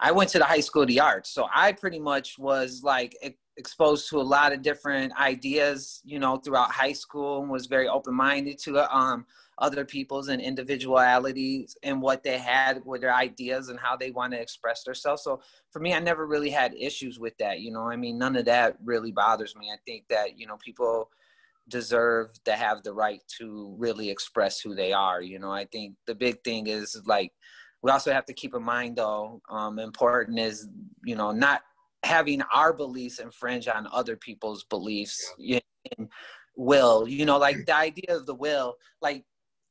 I 0.00 0.12
went 0.12 0.30
to 0.30 0.38
the 0.38 0.44
High 0.44 0.60
School 0.60 0.82
of 0.82 0.88
the 0.88 1.00
Arts, 1.00 1.30
so 1.30 1.48
I 1.52 1.72
pretty 1.72 1.98
much 1.98 2.38
was 2.38 2.82
like 2.84 3.16
exposed 3.56 4.08
to 4.10 4.20
a 4.20 4.22
lot 4.22 4.52
of 4.52 4.62
different 4.62 5.12
ideas, 5.18 6.02
you 6.04 6.18
know, 6.18 6.36
throughout 6.36 6.70
high 6.70 6.92
school, 6.92 7.42
and 7.42 7.50
was 7.50 7.66
very 7.66 7.88
open 7.88 8.14
minded 8.14 8.58
to. 8.60 8.94
Um, 8.94 9.26
other 9.58 9.84
people's 9.84 10.28
and 10.28 10.42
individualities 10.42 11.76
and 11.82 12.02
what 12.02 12.22
they 12.22 12.36
had 12.36 12.84
with 12.84 13.00
their 13.00 13.14
ideas 13.14 13.70
and 13.70 13.80
how 13.80 13.96
they 13.96 14.10
want 14.10 14.32
to 14.32 14.40
express 14.40 14.84
themselves. 14.84 15.22
So 15.22 15.40
for 15.70 15.80
me, 15.80 15.94
I 15.94 15.98
never 15.98 16.26
really 16.26 16.50
had 16.50 16.74
issues 16.74 17.18
with 17.18 17.36
that. 17.38 17.60
You 17.60 17.72
know, 17.72 17.88
I 17.88 17.96
mean, 17.96 18.18
none 18.18 18.36
of 18.36 18.44
that 18.44 18.76
really 18.84 19.12
bothers 19.12 19.56
me. 19.56 19.70
I 19.72 19.78
think 19.86 20.04
that, 20.10 20.38
you 20.38 20.46
know, 20.46 20.58
people 20.58 21.10
deserve 21.68 22.32
to 22.44 22.52
have 22.52 22.82
the 22.82 22.92
right 22.92 23.22
to 23.38 23.74
really 23.78 24.10
express 24.10 24.60
who 24.60 24.74
they 24.74 24.92
are. 24.92 25.22
You 25.22 25.38
know, 25.38 25.50
I 25.50 25.64
think 25.64 25.94
the 26.06 26.14
big 26.14 26.44
thing 26.44 26.66
is 26.66 27.00
like, 27.06 27.32
we 27.82 27.90
also 27.90 28.12
have 28.12 28.26
to 28.26 28.34
keep 28.34 28.54
in 28.54 28.62
mind 28.62 28.96
though, 28.96 29.40
um, 29.48 29.78
important 29.78 30.38
is, 30.38 30.68
you 31.04 31.16
know, 31.16 31.32
not 31.32 31.62
having 32.06 32.40
our 32.54 32.72
beliefs 32.72 33.18
infringe 33.18 33.68
on 33.68 33.88
other 33.92 34.16
people's 34.16 34.64
beliefs. 34.64 35.34
Yeah. 35.38 35.60
will, 36.56 37.06
you 37.06 37.24
know, 37.26 37.38
like 37.38 37.66
the 37.66 37.74
idea 37.74 38.16
of 38.16 38.26
the 38.26 38.34
will, 38.34 38.76
like 39.02 39.24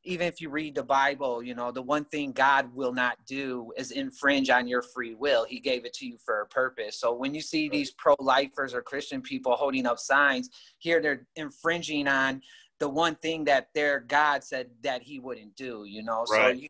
even 0.03 0.27
if 0.27 0.39
you 0.39 0.49
read 0.49 0.75
the 0.75 0.83
Bible, 0.83 1.41
you 1.41 1.55
know, 1.55 1.71
the 1.71 1.81
one 1.81 2.05
thing 2.05 2.31
God 2.31 2.73
will 2.75 2.93
not 2.93 3.17
do 3.25 3.71
is 3.75 3.89
infringe 3.89 4.51
on 4.51 4.67
your 4.67 4.83
free 4.83 5.15
will. 5.15 5.45
He 5.45 5.59
gave 5.59 5.83
it 5.83 5.93
to 5.95 6.05
you 6.05 6.17
for 6.23 6.41
a 6.41 6.45
purpose. 6.47 6.99
So 6.99 7.13
when 7.13 7.33
you 7.33 7.41
see 7.41 7.69
these 7.69 7.91
pro 7.97 8.15
lifers 8.19 8.73
or 8.73 8.83
Christian 8.83 9.21
people 9.21 9.53
holding 9.53 9.87
up 9.87 9.97
signs, 9.97 10.49
here 10.77 11.01
they're 11.01 11.25
infringing 11.35 12.07
on 12.07 12.41
the 12.79 12.87
one 12.87 13.15
thing 13.15 13.45
that 13.45 13.69
their 13.73 14.01
God 14.01 14.43
said 14.43 14.69
that 14.83 15.01
he 15.01 15.19
wouldn't 15.19 15.55
do, 15.55 15.85
you 15.87 16.03
know? 16.03 16.23
Right. 16.29 16.55
So 16.55 16.61
you, 16.61 16.67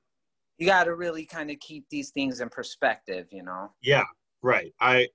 you 0.57 0.67
got 0.67 0.85
to 0.85 0.95
really 0.95 1.25
kind 1.25 1.51
of 1.51 1.59
keep 1.59 1.89
these 1.89 2.11
things 2.11 2.39
in 2.39 2.47
perspective, 2.47 3.27
you 3.31 3.43
know? 3.43 3.71
Yeah, 3.81 4.05
right. 4.41 4.73
I, 4.79 5.09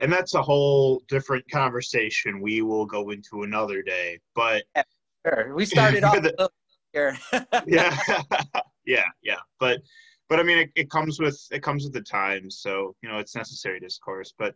and 0.00 0.12
that's 0.12 0.34
a 0.34 0.42
whole 0.42 1.02
different 1.08 1.48
conversation 1.50 2.40
we 2.40 2.62
will 2.62 2.86
go 2.86 3.10
into 3.10 3.42
another 3.42 3.82
day. 3.82 4.18
But 4.34 4.64
yeah, 4.74 4.82
sure. 5.26 5.54
we 5.54 5.64
started 5.64 6.04
off 6.04 6.22
the, 6.22 6.50
here. 6.92 7.16
yeah, 7.66 7.96
yeah, 8.86 9.04
yeah. 9.22 9.36
But 9.58 9.80
but 10.28 10.40
I 10.40 10.42
mean, 10.42 10.58
it, 10.58 10.70
it 10.74 10.90
comes 10.90 11.20
with 11.20 11.40
it 11.50 11.62
comes 11.62 11.84
with 11.84 11.92
the 11.92 12.02
times, 12.02 12.58
so 12.60 12.94
you 13.02 13.08
know 13.08 13.18
it's 13.18 13.36
necessary 13.36 13.78
discourse. 13.78 14.32
But 14.38 14.54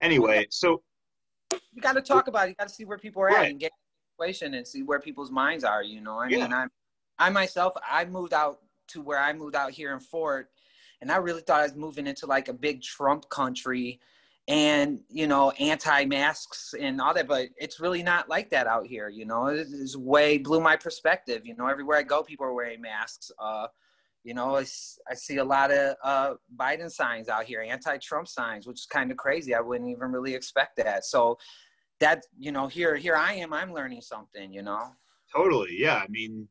anyway, 0.00 0.46
so 0.50 0.82
you 1.72 1.82
got 1.82 1.94
to 1.94 2.02
talk 2.02 2.28
about 2.28 2.46
it. 2.46 2.50
You 2.50 2.56
got 2.56 2.68
to 2.68 2.74
see 2.74 2.84
where 2.84 2.98
people 2.98 3.22
are 3.22 3.26
right. 3.26 3.46
at 3.46 3.50
and 3.50 3.60
get 3.60 3.72
the 4.18 4.24
situation 4.24 4.54
and 4.54 4.66
see 4.66 4.82
where 4.82 5.00
people's 5.00 5.30
minds 5.30 5.64
are. 5.64 5.82
You 5.82 6.00
know, 6.00 6.18
I 6.18 6.28
yeah. 6.28 6.38
mean, 6.38 6.52
I'm 6.52 6.70
I 7.18 7.30
myself, 7.30 7.74
I 7.88 8.04
moved 8.04 8.34
out 8.34 8.60
to 8.88 9.02
where 9.02 9.18
I 9.18 9.32
moved 9.32 9.56
out 9.56 9.72
here 9.72 9.92
in 9.92 10.00
Fort, 10.00 10.50
and 11.00 11.10
I 11.10 11.16
really 11.16 11.42
thought 11.42 11.60
I 11.60 11.64
was 11.64 11.74
moving 11.74 12.06
into 12.06 12.26
like 12.26 12.48
a 12.48 12.52
big 12.52 12.82
Trump 12.82 13.28
country 13.30 14.00
and 14.48 15.00
you 15.08 15.26
know 15.26 15.50
anti-masks 15.52 16.72
and 16.78 17.00
all 17.00 17.12
that 17.12 17.26
but 17.26 17.48
it's 17.56 17.80
really 17.80 18.02
not 18.02 18.28
like 18.28 18.48
that 18.50 18.66
out 18.66 18.86
here 18.86 19.08
you 19.08 19.24
know? 19.24 19.46
It's 19.46 19.96
way 19.96 20.38
blew 20.38 20.60
my 20.60 20.76
perspective 20.76 21.42
you 21.44 21.56
know? 21.56 21.66
Everywhere 21.66 21.98
i 21.98 22.02
go 22.02 22.22
people 22.22 22.46
are 22.46 22.54
wearing 22.54 22.80
masks 22.80 23.30
uh 23.38 23.66
you 24.22 24.34
know? 24.34 24.56
I, 24.56 24.66
I 25.10 25.14
see 25.14 25.38
a 25.38 25.44
lot 25.44 25.72
of 25.72 25.96
uh 26.02 26.34
biden 26.56 26.90
signs 26.90 27.28
out 27.28 27.44
here 27.44 27.60
anti-trump 27.60 28.28
signs 28.28 28.66
which 28.66 28.80
is 28.80 28.86
kind 28.86 29.10
of 29.10 29.16
crazy. 29.16 29.54
I 29.54 29.60
wouldn't 29.60 29.90
even 29.90 30.12
really 30.12 30.34
expect 30.34 30.76
that. 30.76 31.04
So 31.04 31.38
that 31.98 32.24
you 32.38 32.52
know 32.52 32.66
here 32.66 32.94
here 32.94 33.16
i 33.16 33.32
am 33.32 33.52
i'm 33.52 33.72
learning 33.72 34.00
something 34.02 34.52
you 34.52 34.62
know? 34.62 34.92
Totally 35.34 35.74
yeah 35.76 35.96
i 35.96 36.06
mean 36.08 36.46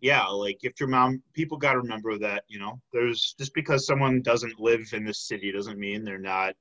yeah 0.00 0.26
like 0.26 0.58
if 0.62 0.80
your 0.80 0.88
mom 0.88 1.22
people 1.32 1.58
got 1.58 1.74
to 1.74 1.78
remember 1.78 2.18
that 2.18 2.42
you 2.48 2.58
know? 2.58 2.80
There's 2.92 3.34
just 3.38 3.54
because 3.54 3.86
someone 3.86 4.20
doesn't 4.20 4.58
live 4.58 4.88
in 4.92 5.04
this 5.04 5.28
city 5.28 5.52
doesn't 5.52 5.78
mean 5.78 6.02
they're 6.02 6.18
not 6.18 6.54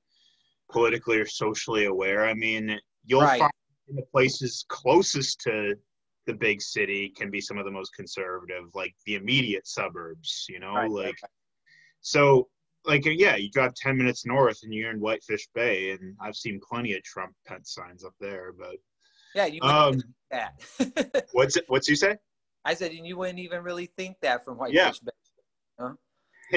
politically 0.72 1.18
or 1.20 1.26
socially 1.26 1.86
aware. 1.86 2.26
I 2.26 2.34
mean, 2.34 2.78
you'll 3.06 3.22
right. 3.22 3.40
find 3.40 3.52
in 3.90 3.96
the 3.96 4.06
places 4.12 4.66
closest 4.70 5.42
to 5.42 5.76
the 6.26 6.34
big 6.34 6.62
city 6.62 7.10
can 7.16 7.30
be 7.30 7.42
some 7.42 7.58
of 7.58 7.66
the 7.66 7.72
most 7.72 7.94
conservative, 7.96 8.64
like 8.74 8.96
the 9.06 9.16
immediate 9.16 9.68
suburbs, 9.68 10.46
you 10.50 10.60
know, 10.60 10.74
right. 10.74 10.90
like 10.90 11.16
so 12.02 12.48
like 12.86 13.06
yeah, 13.06 13.36
you 13.36 13.50
drive 13.50 13.74
ten 13.76 13.98
minutes 13.98 14.26
north 14.26 14.60
and 14.64 14.74
you're 14.74 14.92
in 14.92 15.00
Whitefish 15.00 15.48
Bay, 15.54 15.92
and 15.92 16.16
I've 16.22 16.36
seen 16.36 16.60
plenty 16.68 16.94
of 16.94 17.04
Trump 17.04 17.34
Pence 17.46 17.74
signs 17.74 18.04
up 18.04 18.14
there, 18.20 18.54
but 18.58 18.76
yeah, 19.36 19.46
you 19.46 19.62
um, 19.62 20.02
that. 20.32 21.28
what's 21.32 21.58
it, 21.58 21.66
what's 21.68 21.88
you 21.88 21.96
say? 21.96 22.18
I 22.66 22.74
said, 22.74 22.92
and 22.92 23.06
you 23.06 23.18
wouldn't 23.18 23.40
even 23.40 23.64
really 23.64 23.88
think 23.98 24.18
that 24.22 24.46
from 24.46 24.58
Whitefish 24.58 24.76
yeah. 24.76 24.92
Bay. 25.04 25.12
Huh? 25.80 25.94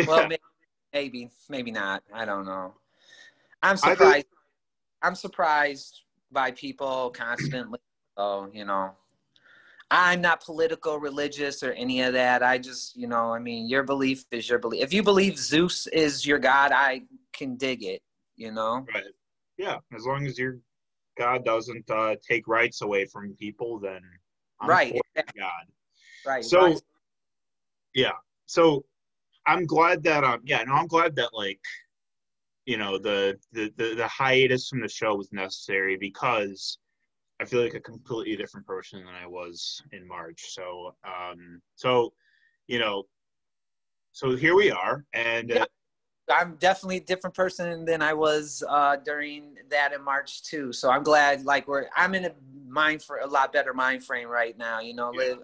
Well, 0.06 0.28
maybe, 0.28 0.42
maybe, 0.92 1.30
maybe 1.48 1.70
not. 1.70 2.02
I 2.12 2.24
don't 2.24 2.44
know. 2.44 2.74
I'm 3.66 3.76
surprised. 3.76 4.26
I'm 5.02 5.14
surprised 5.14 6.02
by 6.30 6.50
people 6.52 7.10
constantly. 7.10 7.78
So 8.18 8.50
you 8.52 8.64
know, 8.64 8.92
I'm 9.90 10.20
not 10.20 10.42
political, 10.44 10.98
religious, 10.98 11.62
or 11.62 11.72
any 11.72 12.02
of 12.02 12.14
that. 12.14 12.42
I 12.42 12.58
just, 12.58 12.96
you 12.96 13.06
know, 13.06 13.32
I 13.32 13.38
mean, 13.38 13.68
your 13.68 13.82
belief 13.82 14.24
is 14.30 14.48
your 14.48 14.58
belief. 14.58 14.82
If 14.82 14.92
you 14.92 15.02
believe 15.02 15.38
Zeus 15.38 15.86
is 15.88 16.26
your 16.26 16.38
god, 16.38 16.72
I 16.72 17.02
can 17.32 17.56
dig 17.56 17.84
it. 17.84 18.02
You 18.36 18.52
know. 18.52 18.86
Right. 18.94 19.04
Yeah. 19.58 19.78
As 19.94 20.04
long 20.06 20.26
as 20.26 20.38
your 20.38 20.58
God 21.18 21.44
doesn't 21.44 21.90
uh, 21.90 22.16
take 22.26 22.46
rights 22.46 22.82
away 22.82 23.06
from 23.06 23.34
people, 23.34 23.78
then 23.78 24.00
I'm 24.60 24.68
right. 24.68 24.94
God. 25.16 25.50
Right. 26.24 26.44
So. 26.44 26.60
Right. 26.60 26.80
Yeah. 27.94 28.12
So, 28.46 28.84
I'm 29.46 29.64
glad 29.64 30.02
that 30.04 30.24
um 30.24 30.40
yeah 30.44 30.62
no 30.64 30.74
I'm 30.74 30.86
glad 30.86 31.14
that 31.16 31.30
like 31.32 31.60
you 32.66 32.76
know 32.76 32.98
the, 32.98 33.38
the 33.52 33.72
the 33.76 33.94
the 33.94 34.08
hiatus 34.08 34.68
from 34.68 34.80
the 34.80 34.88
show 34.88 35.14
was 35.14 35.32
necessary 35.32 35.96
because 35.96 36.78
I 37.40 37.44
feel 37.44 37.62
like 37.62 37.74
a 37.74 37.80
completely 37.80 38.36
different 38.36 38.66
person 38.66 39.04
than 39.04 39.14
I 39.14 39.26
was 39.26 39.80
in 39.92 40.06
March. 40.06 40.52
So 40.52 40.94
um 41.06 41.62
so 41.76 42.12
you 42.66 42.78
know 42.78 43.04
so 44.12 44.36
here 44.36 44.54
we 44.54 44.70
are 44.70 45.04
and 45.14 45.50
yeah. 45.50 45.64
I'm 46.28 46.56
definitely 46.56 46.96
a 46.96 47.04
different 47.04 47.36
person 47.36 47.84
than 47.84 48.02
I 48.02 48.12
was 48.12 48.64
uh, 48.68 48.96
during 48.96 49.58
that 49.70 49.92
in 49.92 50.02
March 50.02 50.42
too. 50.42 50.72
So 50.72 50.90
I'm 50.90 51.04
glad, 51.04 51.44
like, 51.44 51.68
we're 51.68 51.86
I'm 51.96 52.16
in 52.16 52.24
a 52.24 52.32
mind 52.66 53.02
for 53.02 53.18
a 53.18 53.26
lot 53.26 53.52
better 53.52 53.72
mind 53.72 54.02
frame 54.02 54.28
right 54.28 54.58
now. 54.58 54.80
You 54.80 54.94
know, 54.94 55.12
yeah. 55.14 55.34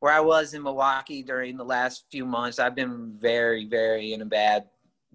where 0.00 0.14
I 0.14 0.20
was 0.20 0.54
in 0.54 0.62
Milwaukee 0.62 1.22
during 1.22 1.58
the 1.58 1.64
last 1.64 2.06
few 2.10 2.24
months, 2.24 2.58
I've 2.58 2.74
been 2.74 3.14
very, 3.18 3.66
very 3.66 4.14
in 4.14 4.22
a 4.22 4.24
bad 4.24 4.64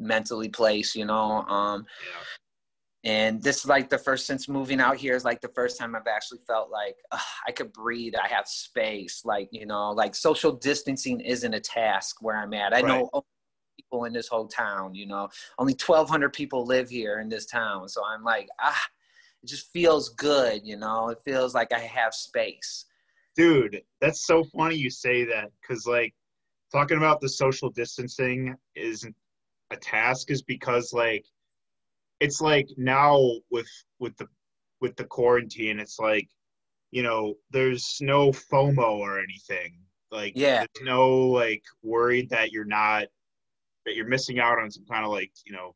mentally 0.01 0.49
place, 0.49 0.95
you 0.95 1.05
know. 1.05 1.43
Um, 1.43 1.85
yeah. 2.05 2.19
And 3.03 3.41
this 3.41 3.57
is 3.59 3.65
like 3.65 3.89
the 3.89 3.97
first 3.97 4.27
since 4.27 4.47
moving 4.47 4.79
out 4.79 4.95
here 4.95 5.15
is 5.15 5.25
like 5.25 5.41
the 5.41 5.51
first 5.55 5.79
time 5.79 5.95
I've 5.95 6.05
actually 6.07 6.39
felt 6.45 6.69
like 6.69 6.95
I 7.47 7.51
could 7.51 7.73
breathe. 7.73 8.13
I 8.21 8.27
have 8.27 8.47
space. 8.47 9.23
Like 9.25 9.49
you 9.51 9.65
know, 9.65 9.91
like 9.91 10.13
social 10.13 10.51
distancing 10.51 11.19
isn't 11.19 11.53
a 11.53 11.59
task 11.59 12.17
where 12.21 12.37
I'm 12.37 12.53
at. 12.53 12.73
I 12.73 12.81
right. 12.81 12.87
know 12.87 13.23
people 13.77 14.05
in 14.05 14.13
this 14.13 14.27
whole 14.27 14.47
town. 14.47 14.93
You 14.93 15.07
know, 15.07 15.29
only 15.57 15.73
1,200 15.73 16.31
people 16.33 16.65
live 16.65 16.89
here 16.89 17.19
in 17.19 17.29
this 17.29 17.45
town. 17.45 17.89
So 17.89 18.03
I'm 18.05 18.23
like, 18.23 18.47
ah, 18.59 18.85
it 19.41 19.47
just 19.47 19.71
feels 19.71 20.09
good. 20.09 20.61
You 20.63 20.77
know, 20.77 21.09
it 21.09 21.19
feels 21.25 21.55
like 21.55 21.73
I 21.73 21.79
have 21.79 22.13
space. 22.13 22.85
Dude, 23.35 23.81
that's 23.99 24.25
so 24.27 24.43
funny 24.43 24.75
you 24.75 24.89
say 24.89 25.23
that 25.25 25.49
because 25.61 25.87
like 25.87 26.13
talking 26.71 26.97
about 26.97 27.21
the 27.21 27.29
social 27.29 27.69
distancing 27.69 28.55
is 28.75 29.07
a 29.71 29.77
task 29.77 30.31
is 30.31 30.41
because 30.41 30.93
like 30.93 31.25
it's 32.19 32.41
like 32.41 32.67
now 32.77 33.19
with 33.49 33.69
with 33.99 34.15
the 34.17 34.27
with 34.81 34.95
the 34.95 35.05
quarantine 35.05 35.79
it's 35.79 35.99
like 35.99 36.27
you 36.91 37.03
know 37.03 37.35
there's 37.51 37.97
no 38.01 38.31
fomo 38.31 38.97
or 38.97 39.19
anything. 39.19 39.77
Like 40.11 40.33
yeah. 40.35 40.57
there's 40.57 40.85
no 40.85 41.09
like 41.09 41.63
worried 41.83 42.29
that 42.31 42.51
you're 42.51 42.65
not 42.65 43.05
that 43.85 43.95
you're 43.95 44.07
missing 44.07 44.39
out 44.39 44.59
on 44.59 44.69
some 44.69 44.85
kind 44.85 45.05
of 45.05 45.11
like 45.11 45.31
you 45.45 45.53
know 45.53 45.73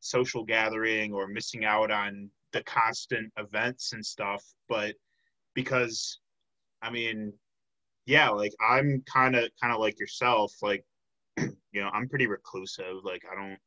social 0.00 0.44
gathering 0.44 1.12
or 1.12 1.26
missing 1.26 1.64
out 1.64 1.90
on 1.90 2.30
the 2.52 2.62
constant 2.62 3.32
events 3.38 3.92
and 3.92 4.04
stuff. 4.04 4.44
But 4.68 4.94
because 5.54 6.18
i 6.82 6.90
mean 6.90 7.32
yeah 8.06 8.28
like 8.28 8.52
i'm 8.60 9.02
kind 9.12 9.36
of 9.36 9.48
kind 9.60 9.72
of 9.72 9.80
like 9.80 9.98
yourself 9.98 10.52
like 10.62 10.84
you 11.72 11.80
know, 11.80 11.90
I'm 11.92 12.08
pretty 12.08 12.26
reclusive. 12.26 12.96
Like 13.02 13.22
I 13.30 13.34
don't 13.34 13.58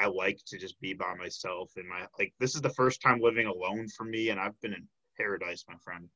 I 0.00 0.06
like 0.06 0.38
to 0.46 0.58
just 0.58 0.78
be 0.80 0.92
by 0.92 1.14
myself 1.14 1.70
and 1.76 1.88
my 1.88 2.06
like 2.18 2.32
this 2.40 2.54
is 2.54 2.60
the 2.60 2.70
first 2.70 3.00
time 3.00 3.20
living 3.20 3.46
alone 3.46 3.86
for 3.96 4.04
me 4.04 4.30
and 4.30 4.40
I've 4.40 4.60
been 4.60 4.74
in 4.74 4.86
paradise, 5.16 5.64
my 5.68 5.76
friend. 5.82 6.08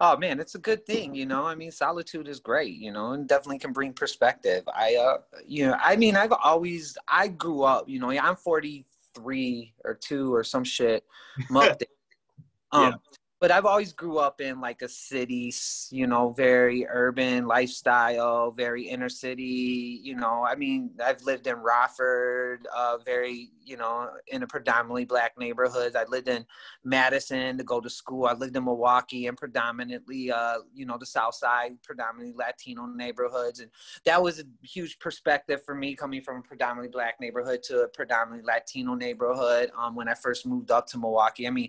Oh 0.00 0.16
man, 0.16 0.40
it's 0.40 0.54
a 0.54 0.58
good 0.58 0.84
thing, 0.84 1.14
you 1.14 1.24
know. 1.24 1.44
I 1.44 1.54
mean, 1.54 1.70
solitude 1.70 2.28
is 2.28 2.40
great, 2.40 2.74
you 2.74 2.92
know, 2.92 3.12
and 3.12 3.26
definitely 3.28 3.58
can 3.58 3.72
bring 3.72 3.92
perspective. 3.92 4.64
I 4.74 4.96
uh 4.96 5.18
you 5.46 5.66
know, 5.66 5.76
I 5.80 5.96
mean, 5.96 6.16
I've 6.16 6.32
always 6.32 6.98
I 7.08 7.28
grew 7.28 7.62
up, 7.62 7.88
you 7.88 7.98
know, 7.98 8.10
I'm 8.10 8.36
43 8.36 9.74
or 9.84 9.94
2 9.94 10.34
or 10.34 10.44
some 10.44 10.64
shit. 10.64 11.04
I'm 11.50 11.56
up 11.56 11.78
there. 11.78 11.88
Um 12.72 12.82
yeah 12.82 12.92
but 13.44 13.50
I've 13.50 13.66
always 13.66 13.92
grew 13.92 14.16
up 14.16 14.40
in 14.40 14.58
like 14.58 14.80
a 14.80 14.88
city, 14.88 15.52
you 15.90 16.06
know, 16.06 16.30
very 16.30 16.86
urban 16.88 17.46
lifestyle, 17.46 18.50
very 18.50 18.84
inner 18.88 19.10
city. 19.10 20.00
You 20.02 20.16
know, 20.16 20.46
I 20.48 20.54
mean, 20.54 20.92
I've 21.04 21.20
lived 21.24 21.46
in 21.46 21.56
Rockford, 21.56 22.66
uh, 22.74 22.96
very, 23.04 23.50
you 23.62 23.76
know, 23.76 24.08
in 24.28 24.44
a 24.44 24.46
predominantly 24.46 25.04
black 25.04 25.38
neighborhood. 25.38 25.94
I 25.94 26.04
lived 26.04 26.28
in 26.28 26.46
Madison 26.84 27.58
to 27.58 27.64
go 27.64 27.82
to 27.82 27.90
school. 27.90 28.24
I 28.24 28.32
lived 28.32 28.56
in 28.56 28.64
Milwaukee 28.64 29.26
and 29.26 29.36
predominantly, 29.36 30.32
uh, 30.32 30.60
you 30.72 30.86
know, 30.86 30.96
the 30.96 31.04
South 31.04 31.34
Side, 31.34 31.72
predominantly 31.82 32.34
Latino 32.34 32.86
neighborhoods, 32.86 33.60
and 33.60 33.70
that 34.06 34.22
was 34.22 34.40
a 34.40 34.44
huge 34.62 34.98
perspective 35.00 35.62
for 35.62 35.74
me 35.74 35.94
coming 35.94 36.22
from 36.22 36.38
a 36.38 36.42
predominantly 36.42 36.90
black 36.90 37.20
neighborhood 37.20 37.62
to 37.64 37.80
a 37.80 37.88
predominantly 37.88 38.46
Latino 38.46 38.94
neighborhood. 38.94 39.70
Um, 39.76 39.94
when 39.94 40.08
I 40.08 40.14
first 40.14 40.46
moved 40.46 40.70
up 40.70 40.86
to 40.86 40.98
Milwaukee, 40.98 41.46
I 41.46 41.50
mean 41.50 41.68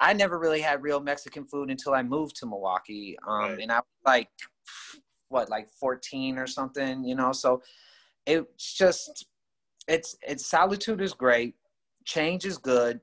I 0.00 0.12
never 0.12 0.38
really 0.38 0.60
had 0.60 0.82
real 0.82 1.00
Mexican 1.00 1.44
food 1.44 1.70
until 1.70 1.94
I 1.94 2.02
moved 2.02 2.36
to 2.36 2.46
Milwaukee. 2.46 3.16
Um, 3.26 3.38
right. 3.38 3.58
And 3.60 3.72
I 3.72 3.78
was 3.78 3.84
like, 4.04 4.28
what, 5.28 5.48
like 5.48 5.68
14 5.80 6.38
or 6.38 6.46
something, 6.46 7.04
you 7.04 7.14
know? 7.14 7.32
So 7.32 7.62
it's 8.26 8.74
just, 8.74 9.26
it's, 9.88 10.16
it's 10.22 10.46
solitude 10.46 11.00
is 11.00 11.12
great. 11.12 11.54
Change 12.04 12.44
is 12.44 12.58
good. 12.58 13.00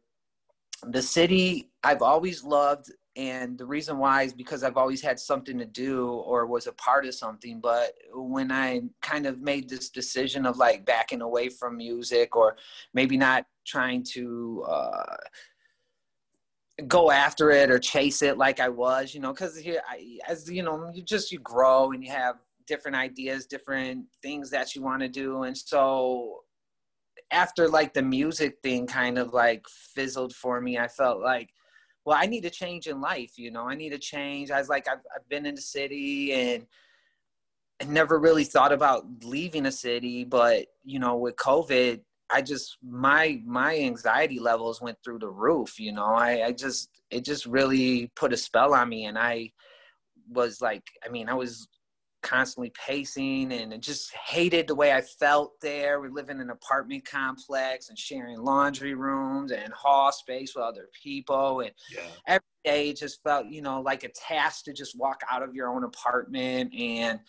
The 0.83 1.01
city, 1.01 1.71
I've 1.83 2.01
always 2.01 2.43
loved 2.43 2.91
and 3.15 3.57
the 3.57 3.65
reason 3.65 4.00
why 4.00 4.23
is 4.23 4.33
because 4.33 4.63
I've 4.63 4.77
always 4.77 5.01
had 5.01 5.19
something 5.19 5.57
to 5.59 5.65
do 5.65 6.07
or 6.07 6.47
was 6.47 6.65
a 6.65 6.71
part 6.73 7.05
of 7.05 7.13
something. 7.13 7.59
But 7.59 7.93
when 8.12 8.51
I 8.51 8.81
kind 9.01 9.27
of 9.27 9.39
made 9.39 9.69
this 9.69 9.89
decision 9.89 10.47
of 10.47 10.57
like 10.57 10.83
backing 10.85 11.21
away 11.21 11.50
from 11.50 11.77
music 11.77 12.35
or 12.35 12.57
maybe 12.93 13.15
not 13.15 13.45
trying 13.65 14.03
to 14.13 14.65
uh, 14.67 15.15
go 16.87 17.11
after 17.11 17.51
it 17.51 17.69
or 17.69 17.79
chase 17.79 18.21
it 18.21 18.37
like 18.37 18.59
I 18.59 18.69
was, 18.69 19.13
you 19.13 19.19
know, 19.19 19.31
because 19.31 19.57
here, 19.57 19.81
as 20.27 20.49
you 20.49 20.63
know, 20.63 20.91
you 20.93 21.03
just 21.03 21.31
you 21.31 21.39
grow 21.39 21.91
and 21.91 22.03
you 22.03 22.11
have 22.11 22.37
different 22.65 22.97
ideas, 22.97 23.45
different 23.45 24.05
things 24.21 24.49
that 24.49 24.75
you 24.75 24.81
want 24.81 25.01
to 25.01 25.07
do, 25.07 25.43
and 25.43 25.57
so 25.57 26.41
after 27.31 27.67
like 27.67 27.93
the 27.93 28.01
music 28.01 28.57
thing 28.63 28.87
kind 28.87 29.17
of 29.17 29.33
like 29.33 29.65
fizzled 29.67 30.33
for 30.33 30.61
me, 30.61 30.77
I 30.77 30.87
felt 30.87 31.21
like 31.21 31.49
well, 32.05 32.17
I 32.19 32.25
need 32.25 32.45
a 32.45 32.49
change 32.49 32.87
in 32.87 32.99
life, 32.99 33.37
you 33.37 33.51
know, 33.51 33.67
I 33.67 33.75
need 33.75 33.93
a 33.93 33.97
change. 33.97 34.51
I 34.51 34.59
was 34.59 34.67
like, 34.67 34.87
I've, 34.89 34.99
I've 35.15 35.27
been 35.29 35.45
in 35.45 35.55
the 35.55 35.61
city 35.61 36.33
and 36.33 36.67
I 37.81 37.85
never 37.85 38.19
really 38.19 38.43
thought 38.43 38.73
about 38.73 39.05
leaving 39.23 39.65
a 39.65 39.71
city, 39.71 40.25
but 40.25 40.67
you 40.83 40.99
know, 40.99 41.15
with 41.15 41.35
COVID, 41.37 42.01
I 42.33 42.41
just, 42.41 42.77
my, 42.83 43.39
my 43.45 43.77
anxiety 43.77 44.39
levels 44.39 44.81
went 44.81 44.97
through 45.03 45.19
the 45.19 45.29
roof, 45.29 45.79
you 45.79 45.91
know, 45.91 46.15
I, 46.15 46.45
I 46.47 46.51
just, 46.51 46.89
it 47.11 47.23
just 47.23 47.45
really 47.45 48.11
put 48.15 48.33
a 48.33 48.37
spell 48.37 48.73
on 48.73 48.89
me. 48.89 49.05
And 49.05 49.17
I 49.17 49.51
was 50.29 50.59
like, 50.59 50.83
I 51.05 51.09
mean, 51.09 51.29
I 51.29 51.35
was 51.35 51.67
constantly 52.23 52.71
pacing 52.71 53.51
and 53.51 53.79
just 53.83 54.13
hated 54.13 54.65
the 54.65 54.73
way 54.73 54.93
I 54.93 55.01
felt 55.01 55.59
there. 55.61 55.99
We 55.99 56.09
live 56.09 56.29
in 56.29 56.39
an 56.39 56.49
apartment 56.49 57.05
complex 57.05 57.89
and 57.89 57.99
sharing 57.99 58.39
laundry 58.39 58.95
rooms 58.95 59.51
and 59.51 59.71
hall 59.73 60.11
space 60.11 60.55
with 60.55 60.63
other 60.63 60.87
people. 61.03 61.59
And 61.59 61.71
yeah. 61.93 62.07
every 62.25 62.41
day 62.65 62.93
just 62.93 63.21
felt, 63.23 63.47
you 63.47 63.61
know, 63.61 63.81
like 63.81 64.03
a 64.03 64.09
task 64.09 64.65
to 64.65 64.73
just 64.73 64.97
walk 64.97 65.21
out 65.29 65.43
of 65.43 65.53
your 65.53 65.67
own 65.67 65.83
apartment 65.83 66.73
and 66.73 67.19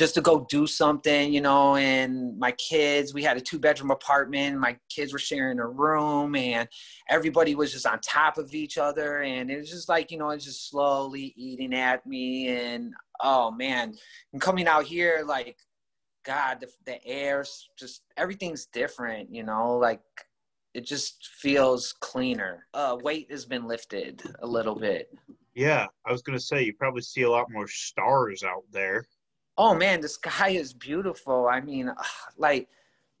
just 0.00 0.14
to 0.14 0.22
go 0.22 0.46
do 0.48 0.66
something, 0.66 1.30
you 1.30 1.42
know, 1.42 1.76
and 1.76 2.38
my 2.38 2.52
kids, 2.52 3.12
we 3.12 3.22
had 3.22 3.36
a 3.36 3.40
two 3.40 3.58
bedroom 3.58 3.90
apartment. 3.90 4.58
My 4.58 4.78
kids 4.88 5.12
were 5.12 5.18
sharing 5.18 5.58
a 5.58 5.66
room 5.66 6.34
and 6.36 6.66
everybody 7.10 7.54
was 7.54 7.70
just 7.70 7.86
on 7.86 8.00
top 8.00 8.38
of 8.38 8.54
each 8.54 8.78
other. 8.78 9.18
And 9.18 9.50
it 9.50 9.58
was 9.58 9.68
just 9.68 9.90
like, 9.90 10.10
you 10.10 10.16
know, 10.16 10.30
it's 10.30 10.46
just 10.46 10.70
slowly 10.70 11.34
eating 11.36 11.74
at 11.74 12.06
me. 12.06 12.48
And 12.48 12.94
oh 13.22 13.50
man, 13.50 13.92
and 14.32 14.40
coming 14.40 14.66
out 14.66 14.84
here, 14.84 15.22
like, 15.26 15.58
God, 16.24 16.60
the, 16.60 16.68
the 16.86 17.06
air's 17.06 17.68
just 17.78 18.00
everything's 18.16 18.64
different, 18.72 19.30
you 19.30 19.42
know, 19.42 19.76
like 19.76 20.00
it 20.72 20.86
just 20.86 21.28
feels 21.42 21.92
cleaner. 22.00 22.64
Uh, 22.72 22.96
weight 23.02 23.30
has 23.30 23.44
been 23.44 23.68
lifted 23.68 24.22
a 24.40 24.46
little 24.46 24.76
bit. 24.76 25.10
Yeah, 25.54 25.88
I 26.06 26.12
was 26.12 26.22
gonna 26.22 26.40
say 26.40 26.62
you 26.62 26.72
probably 26.72 27.02
see 27.02 27.20
a 27.20 27.30
lot 27.30 27.50
more 27.50 27.68
stars 27.68 28.42
out 28.42 28.64
there 28.72 29.04
oh 29.60 29.74
man, 29.74 30.00
the 30.00 30.08
sky 30.08 30.48
is 30.48 30.72
beautiful. 30.72 31.46
I 31.46 31.60
mean, 31.60 31.92
like, 32.38 32.66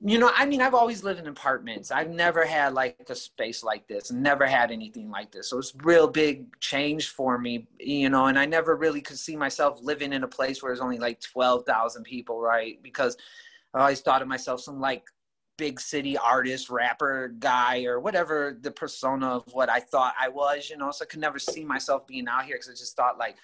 you 0.00 0.18
know, 0.18 0.30
I 0.34 0.46
mean, 0.46 0.62
I've 0.62 0.72
always 0.72 1.04
lived 1.04 1.20
in 1.20 1.26
apartments. 1.26 1.90
I've 1.90 2.08
never 2.08 2.46
had 2.46 2.72
like 2.72 2.96
a 3.10 3.14
space 3.14 3.62
like 3.62 3.86
this, 3.86 4.10
never 4.10 4.46
had 4.46 4.70
anything 4.70 5.10
like 5.10 5.30
this. 5.30 5.50
So 5.50 5.58
it's 5.58 5.74
real 5.82 6.08
big 6.08 6.58
change 6.58 7.10
for 7.10 7.36
me, 7.36 7.66
you 7.78 8.08
know, 8.08 8.26
and 8.28 8.38
I 8.38 8.46
never 8.46 8.74
really 8.74 9.02
could 9.02 9.18
see 9.18 9.36
myself 9.36 9.80
living 9.82 10.14
in 10.14 10.24
a 10.24 10.28
place 10.28 10.62
where 10.62 10.70
there's 10.70 10.80
only 10.80 10.98
like 10.98 11.20
12,000 11.20 12.04
people, 12.04 12.40
right? 12.40 12.82
Because 12.82 13.18
I 13.74 13.80
always 13.80 14.00
thought 14.00 14.22
of 14.22 14.28
myself 14.28 14.62
some 14.62 14.80
like 14.80 15.04
big 15.58 15.78
city 15.78 16.16
artist, 16.16 16.70
rapper 16.70 17.34
guy, 17.38 17.84
or 17.84 18.00
whatever 18.00 18.56
the 18.58 18.70
persona 18.70 19.26
of 19.28 19.44
what 19.52 19.68
I 19.68 19.80
thought 19.80 20.14
I 20.18 20.30
was, 20.30 20.70
you 20.70 20.78
know, 20.78 20.90
so 20.90 21.04
I 21.04 21.06
could 21.06 21.20
never 21.20 21.38
see 21.38 21.66
myself 21.66 22.06
being 22.06 22.28
out 22.28 22.46
here 22.46 22.54
because 22.54 22.70
I 22.70 22.72
just 22.72 22.96
thought 22.96 23.18
like, 23.18 23.36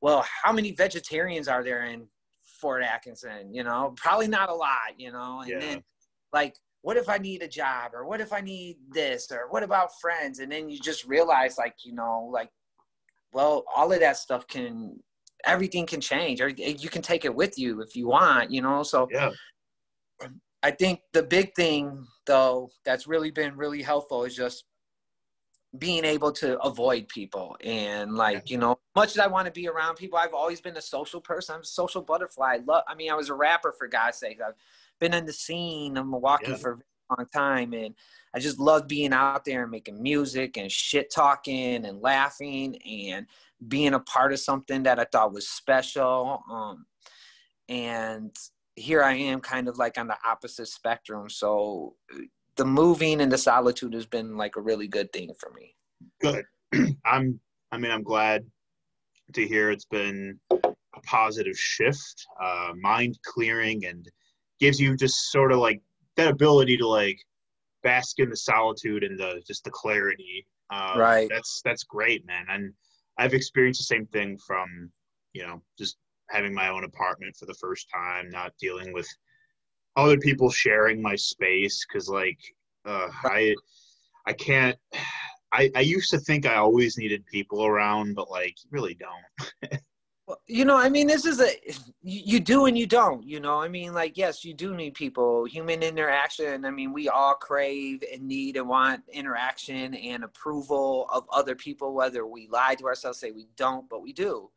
well, 0.00 0.24
how 0.44 0.52
many 0.52 0.70
vegetarians 0.70 1.48
are 1.48 1.64
there 1.64 1.82
in 1.82 2.06
Fort 2.60 2.82
Atkinson, 2.82 3.54
you 3.54 3.64
know, 3.64 3.94
probably 3.96 4.28
not 4.28 4.48
a 4.48 4.54
lot, 4.54 4.98
you 4.98 5.12
know, 5.12 5.40
and 5.40 5.50
yeah. 5.50 5.58
then 5.58 5.82
like, 6.32 6.56
what 6.82 6.96
if 6.96 7.08
I 7.08 7.18
need 7.18 7.42
a 7.42 7.48
job 7.48 7.92
or 7.94 8.06
what 8.06 8.20
if 8.20 8.32
I 8.32 8.40
need 8.40 8.76
this 8.90 9.30
or 9.30 9.48
what 9.50 9.62
about 9.62 9.90
friends? 10.00 10.38
And 10.38 10.50
then 10.50 10.68
you 10.68 10.78
just 10.78 11.04
realize 11.04 11.58
like, 11.58 11.74
you 11.84 11.92
know, 11.92 12.28
like, 12.32 12.50
well, 13.32 13.64
all 13.74 13.92
of 13.92 14.00
that 14.00 14.16
stuff 14.16 14.46
can, 14.46 14.98
everything 15.44 15.86
can 15.86 16.00
change 16.00 16.40
or 16.40 16.48
you 16.48 16.88
can 16.88 17.02
take 17.02 17.24
it 17.24 17.34
with 17.34 17.58
you 17.58 17.80
if 17.80 17.94
you 17.94 18.08
want, 18.08 18.50
you 18.50 18.62
know? 18.62 18.82
So 18.82 19.08
yeah. 19.10 19.30
I 20.62 20.70
think 20.70 21.00
the 21.12 21.22
big 21.22 21.54
thing 21.54 22.06
though, 22.26 22.70
that's 22.84 23.06
really 23.06 23.30
been 23.30 23.56
really 23.56 23.82
helpful 23.82 24.24
is 24.24 24.34
just 24.34 24.64
being 25.76 26.04
able 26.04 26.32
to 26.32 26.58
avoid 26.60 27.06
people 27.08 27.54
and 27.62 28.14
like 28.14 28.48
you 28.48 28.56
know 28.56 28.78
much 28.96 29.10
as 29.10 29.18
i 29.18 29.26
want 29.26 29.44
to 29.44 29.52
be 29.52 29.68
around 29.68 29.96
people 29.96 30.18
i've 30.18 30.32
always 30.32 30.62
been 30.62 30.76
a 30.78 30.82
social 30.82 31.20
person. 31.20 31.56
I'm 31.56 31.60
a 31.60 31.64
social 31.64 32.00
butterfly. 32.00 32.54
I 32.54 32.56
love 32.66 32.84
i 32.88 32.94
mean 32.94 33.10
i 33.10 33.14
was 33.14 33.28
a 33.28 33.34
rapper 33.34 33.72
for 33.72 33.86
god's 33.86 34.16
sake. 34.16 34.40
I've 34.40 34.54
been 34.98 35.12
in 35.12 35.26
the 35.26 35.32
scene 35.32 35.98
of 35.98 36.06
milwaukee 36.06 36.52
yeah. 36.52 36.56
for 36.56 36.72
a 37.10 37.14
long 37.18 37.26
time 37.34 37.74
and 37.74 37.94
i 38.34 38.38
just 38.38 38.58
love 38.58 38.88
being 38.88 39.12
out 39.12 39.44
there 39.44 39.62
and 39.62 39.70
making 39.70 40.02
music 40.02 40.56
and 40.56 40.72
shit 40.72 41.12
talking 41.12 41.84
and 41.84 42.00
laughing 42.00 42.76
and 42.82 43.26
being 43.66 43.92
a 43.92 44.00
part 44.00 44.32
of 44.32 44.38
something 44.38 44.84
that 44.84 44.98
i 44.98 45.04
thought 45.04 45.34
was 45.34 45.48
special 45.48 46.42
um, 46.50 46.86
and 47.68 48.34
here 48.78 49.02
i 49.02 49.12
am 49.12 49.40
kind 49.40 49.68
of 49.68 49.76
like 49.76 49.98
on 49.98 50.06
the 50.06 50.16
opposite 50.26 50.68
spectrum. 50.68 51.28
So 51.28 51.94
the 52.58 52.66
moving 52.66 53.22
and 53.22 53.32
the 53.32 53.38
solitude 53.38 53.94
has 53.94 54.04
been 54.04 54.36
like 54.36 54.56
a 54.56 54.60
really 54.60 54.88
good 54.88 55.10
thing 55.12 55.32
for 55.38 55.50
me. 55.52 55.74
Good. 56.20 56.44
I'm. 57.06 57.40
I 57.70 57.78
mean, 57.78 57.90
I'm 57.90 58.02
glad 58.02 58.44
to 59.34 59.46
hear 59.46 59.70
it's 59.70 59.84
been 59.84 60.38
a 60.50 61.00
positive 61.04 61.56
shift, 61.56 62.26
uh, 62.42 62.72
mind 62.80 63.18
clearing, 63.24 63.84
and 63.86 64.06
gives 64.58 64.80
you 64.80 64.96
just 64.96 65.30
sort 65.30 65.52
of 65.52 65.58
like 65.58 65.80
that 66.16 66.28
ability 66.28 66.76
to 66.78 66.86
like 66.86 67.18
bask 67.82 68.18
in 68.18 68.28
the 68.28 68.36
solitude 68.36 69.04
and 69.04 69.18
the 69.18 69.42
just 69.46 69.64
the 69.64 69.70
clarity. 69.70 70.46
Uh, 70.70 70.94
right. 70.98 71.28
That's 71.30 71.62
that's 71.64 71.84
great, 71.84 72.26
man. 72.26 72.44
And 72.50 72.72
I've 73.18 73.34
experienced 73.34 73.80
the 73.80 73.94
same 73.94 74.06
thing 74.06 74.36
from 74.46 74.90
you 75.32 75.46
know 75.46 75.62
just 75.78 75.96
having 76.30 76.52
my 76.52 76.68
own 76.68 76.84
apartment 76.84 77.36
for 77.36 77.46
the 77.46 77.54
first 77.54 77.86
time, 77.94 78.28
not 78.30 78.52
dealing 78.60 78.92
with 78.92 79.08
other 79.98 80.18
people 80.18 80.48
sharing 80.48 81.02
my 81.02 81.16
space 81.16 81.84
because 81.84 82.08
like 82.08 82.38
uh, 82.86 83.08
I 83.24 83.54
I 84.26 84.32
can't. 84.32 84.78
I, 85.50 85.70
I 85.74 85.80
used 85.80 86.10
to 86.10 86.18
think 86.18 86.46
I 86.46 86.56
always 86.56 86.98
needed 86.98 87.24
people 87.26 87.64
around, 87.64 88.14
but 88.14 88.30
like 88.30 88.54
you 88.62 88.68
really 88.70 88.94
don't. 88.94 89.80
well, 90.26 90.40
you 90.46 90.66
know, 90.66 90.76
I 90.76 90.90
mean, 90.90 91.06
this 91.06 91.24
is 91.24 91.40
a 91.40 91.50
you 92.02 92.38
do 92.38 92.66
and 92.66 92.78
you 92.78 92.86
don't. 92.86 93.24
You 93.24 93.40
know, 93.40 93.60
I 93.60 93.68
mean, 93.68 93.92
like 93.92 94.16
yes, 94.16 94.44
you 94.44 94.54
do 94.54 94.74
need 94.76 94.94
people, 94.94 95.46
human 95.46 95.82
interaction. 95.82 96.64
I 96.64 96.70
mean, 96.70 96.92
we 96.92 97.08
all 97.08 97.34
crave 97.34 98.04
and 98.12 98.22
need 98.22 98.56
and 98.56 98.68
want 98.68 99.02
interaction 99.12 99.94
and 99.94 100.22
approval 100.22 101.08
of 101.12 101.24
other 101.32 101.56
people, 101.56 101.94
whether 101.94 102.24
we 102.26 102.46
lie 102.48 102.76
to 102.76 102.84
ourselves, 102.84 103.18
say 103.18 103.32
we 103.32 103.48
don't, 103.56 103.88
but 103.88 104.02
we 104.02 104.12
do. 104.12 104.50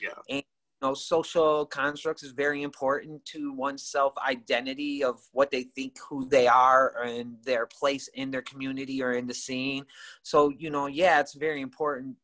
Yeah. 0.00 0.10
And 0.28 0.42
know, 0.82 0.94
social 0.94 1.66
constructs 1.66 2.22
is 2.22 2.32
very 2.32 2.62
important 2.62 3.24
to 3.26 3.52
one's 3.52 3.82
self 3.82 4.14
identity 4.18 5.02
of 5.02 5.20
what 5.32 5.50
they 5.50 5.64
think 5.64 5.96
who 6.08 6.28
they 6.28 6.46
are 6.46 7.02
and 7.02 7.36
their 7.44 7.66
place 7.66 8.08
in 8.14 8.30
their 8.30 8.42
community 8.42 9.02
or 9.02 9.12
in 9.12 9.26
the 9.26 9.34
scene. 9.34 9.84
So, 10.22 10.50
you 10.50 10.70
know, 10.70 10.86
yeah, 10.86 11.20
it's 11.20 11.34
very 11.34 11.60
important. 11.60 12.16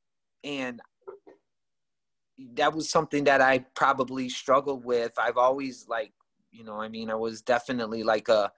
And 0.45 0.81
that 2.55 2.75
was 2.75 2.89
something 2.89 3.25
that 3.25 3.41
I 3.41 3.61
probably 3.75 4.29
struggled 4.29 4.85
with. 4.85 5.13
I've 5.19 5.37
always 5.37 5.87
like, 5.89 6.13
you 6.51 6.65
know, 6.65 6.81
I 6.81 6.89
mean, 6.89 7.11
I 7.11 7.15
was 7.15 7.43
definitely 7.43 8.03
like 8.03 8.29
a, 8.29 8.53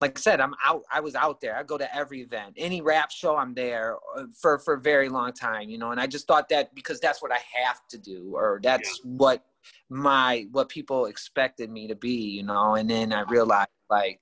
like 0.00 0.16
I 0.16 0.20
said, 0.20 0.40
I'm 0.40 0.54
out. 0.64 0.82
I 0.92 1.00
was 1.00 1.14
out 1.14 1.40
there. 1.40 1.56
I 1.56 1.62
go 1.64 1.76
to 1.76 1.94
every 1.94 2.20
event, 2.20 2.54
any 2.56 2.80
rap 2.80 3.10
show, 3.10 3.36
I'm 3.36 3.54
there 3.54 3.96
uh, 4.16 4.24
for 4.40 4.58
for 4.58 4.74
a 4.74 4.80
very 4.80 5.08
long 5.08 5.32
time, 5.32 5.68
you 5.68 5.78
know. 5.78 5.90
And 5.90 6.00
I 6.00 6.06
just 6.06 6.26
thought 6.26 6.48
that 6.50 6.74
because 6.74 7.00
that's 7.00 7.20
what 7.20 7.32
I 7.32 7.38
have 7.64 7.80
to 7.90 7.98
do, 7.98 8.32
or 8.34 8.60
that's 8.62 9.00
yeah. 9.04 9.10
what 9.10 9.44
my 9.90 10.46
what 10.52 10.68
people 10.68 11.06
expected 11.06 11.70
me 11.70 11.88
to 11.88 11.96
be, 11.96 12.30
you 12.30 12.44
know. 12.44 12.76
And 12.76 12.88
then 12.88 13.12
I 13.12 13.22
realized 13.22 13.70
like, 13.90 14.20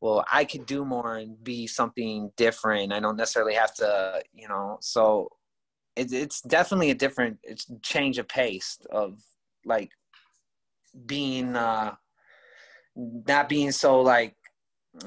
well, 0.00 0.24
I 0.32 0.44
could 0.44 0.64
do 0.64 0.84
more 0.84 1.16
and 1.16 1.42
be 1.44 1.66
something 1.66 2.30
different. 2.36 2.92
I 2.92 3.00
don't 3.00 3.16
necessarily 3.16 3.54
have 3.54 3.74
to, 3.74 4.22
you 4.32 4.48
know. 4.48 4.78
So 4.80 5.28
it, 5.94 6.10
it's 6.12 6.40
definitely 6.40 6.90
a 6.90 6.94
different 6.94 7.38
it's 7.42 7.66
change 7.82 8.16
of 8.16 8.28
pace 8.28 8.78
of 8.90 9.20
like 9.66 9.90
being 11.04 11.54
uh 11.54 11.94
not 12.96 13.48
being 13.48 13.72
so 13.72 14.00
like 14.00 14.35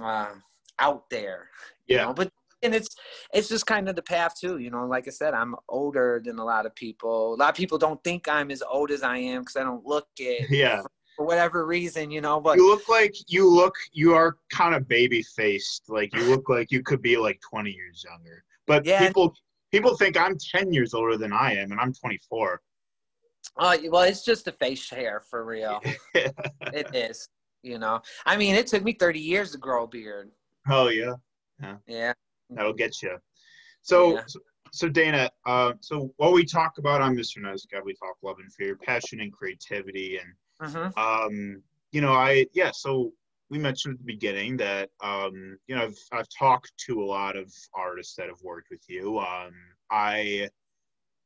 uh, 0.02 0.34
out 0.80 1.10
there. 1.10 1.50
Yeah. 1.88 2.06
Know? 2.06 2.14
But 2.14 2.32
and 2.62 2.76
it's 2.76 2.90
it's 3.34 3.48
just 3.48 3.66
kind 3.66 3.88
of 3.88 3.96
the 3.96 4.02
path 4.02 4.34
too. 4.40 4.58
You 4.58 4.70
know, 4.70 4.86
like 4.86 5.08
I 5.08 5.12
said, 5.12 5.34
I'm 5.34 5.56
older 5.68 6.22
than 6.24 6.40
a 6.40 6.46
lot 6.46 6.66
of 6.66 6.76
people. 6.76 7.34
A 7.34 7.38
lot 7.38 7.50
of 7.50 7.56
people 7.56 7.78
don't 7.78 8.04
think 8.04 8.28
I'm 8.28 8.52
as 8.52 8.62
old 8.62 8.92
as 8.92 9.04
I 9.04 9.18
am 9.18 9.42
because 9.42 9.56
I 9.56 9.64
don't 9.64 9.86
look 9.86 10.08
it. 10.18 10.50
Yeah. 10.60 10.82
For, 10.82 10.90
for 11.18 11.26
whatever 11.26 11.66
reason, 11.66 12.12
you 12.12 12.22
know, 12.22 12.40
but 12.40 12.58
you 12.58 12.70
look 12.70 12.88
like 12.88 13.14
you 13.28 13.50
look 13.50 13.76
you 13.92 14.14
are 14.14 14.38
kind 14.52 14.74
of 14.74 14.88
baby 14.88 15.22
faced. 15.22 15.84
Like 15.90 16.14
you 16.16 16.24
look 16.24 16.50
like 16.50 16.72
you 16.72 16.82
could 16.82 17.02
be 17.02 17.18
like 17.18 17.40
20 17.50 17.72
years 17.72 18.06
younger. 18.08 18.44
But 18.68 18.86
yeah, 18.86 19.06
people 19.06 19.34
people 19.72 19.96
think 19.98 20.18
I'm 20.18 20.38
10 20.38 20.72
years 20.74 20.94
older 20.94 21.18
than 21.18 21.34
I 21.34 21.54
am, 21.56 21.72
and 21.72 21.80
I'm 21.80 21.94
24. 21.94 22.62
Uh, 23.58 23.78
well, 23.90 24.04
it's 24.04 24.24
just 24.24 24.48
a 24.48 24.52
face 24.52 24.90
hair 24.90 25.22
for 25.30 25.44
real. 25.44 25.82
it 26.14 26.88
is. 26.94 27.28
You 27.64 27.78
know, 27.78 28.02
I 28.26 28.38
mean, 28.38 28.56
it 28.56 28.68
took 28.68 28.84
me 28.84 28.94
30 28.94 29.20
years 29.20 29.52
to 29.52 29.58
grow 29.58 29.84
a 29.84 29.88
beard. 29.88 30.32
Oh 30.70 30.90
yeah, 30.90 31.16
yeah, 31.62 31.76
yeah. 31.88 32.14
That'll 32.50 32.74
get 32.74 33.02
you. 33.02 33.18
So, 33.82 34.16
yeah. 34.16 34.22
so, 34.28 34.40
so, 34.72 34.90
Dana, 34.90 35.30
uh, 35.46 35.74
so 35.80 36.14
what 36.18 36.34
we 36.34 36.46
talk 36.46 36.78
about 36.78 37.02
on 37.02 37.16
Mr. 37.16 37.42
Nice 37.42 37.66
Guy, 37.66 37.80
we 37.84 37.94
talk 37.94 38.16
love 38.22 38.38
and 38.40 38.52
fear, 38.54 38.76
passion 38.76 39.20
and 39.22 39.32
creativity, 39.32 40.20
and 40.20 40.72
mm-hmm. 40.72 41.00
um, 41.00 41.62
you 41.92 42.02
know, 42.02 42.14
I 42.14 42.46
yeah. 42.54 42.72
So 42.72 43.12
we 43.50 43.58
mentioned 43.58 43.96
at 43.96 44.00
the 44.00 44.06
beginning 44.06 44.58
that 44.58 44.90
um, 45.02 45.58
you 45.68 45.76
know 45.76 45.84
I've 45.84 45.98
I've 46.12 46.28
talked 46.38 46.72
to 46.88 47.02
a 47.02 47.06
lot 47.06 47.36
of 47.36 47.52
artists 47.74 48.16
that 48.16 48.28
have 48.28 48.42
worked 48.44 48.68
with 48.70 48.84
you. 48.88 49.20
Um, 49.20 49.54
I 49.92 50.50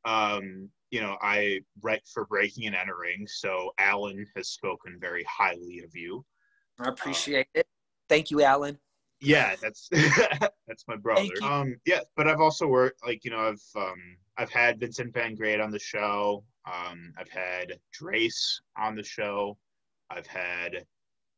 um, 0.06 0.70
you 0.94 1.02
know 1.02 1.18
I 1.24 1.62
write 1.82 2.04
for 2.06 2.26
Breaking 2.26 2.68
and 2.68 2.76
Entering, 2.76 3.26
so 3.28 3.74
Alan 3.80 4.28
has 4.36 4.50
spoken 4.50 5.00
very 5.02 5.26
highly 5.28 5.80
of 5.80 5.96
you. 5.96 6.24
I 6.80 6.88
appreciate 6.88 7.48
uh, 7.56 7.62
it. 7.62 7.68
Thank 8.10 8.30
you, 8.30 8.44
Alan. 8.44 8.78
Yeah, 9.20 9.56
that's 9.60 9.90
that's 10.68 10.88
my 10.88 10.96
brother. 10.96 11.34
Um, 11.42 11.78
yeah, 11.88 12.02
but 12.16 12.28
I've 12.28 12.40
also 12.40 12.68
worked 12.68 13.04
like 13.04 13.26
you 13.26 13.32
know 13.32 13.40
I've 13.40 13.64
um, 13.76 14.18
I've 14.38 14.52
had 14.52 14.80
Vincent 14.80 15.16
Van 15.16 15.34
Great 15.34 15.60
on 15.60 15.72
the 15.72 15.80
show. 15.80 16.44
Um, 16.68 17.12
I've 17.18 17.30
had 17.30 17.80
Drace 18.00 18.62
on 18.78 18.96
the 18.96 19.04
show. 19.04 19.58
I've 20.12 20.28
had 20.28 20.86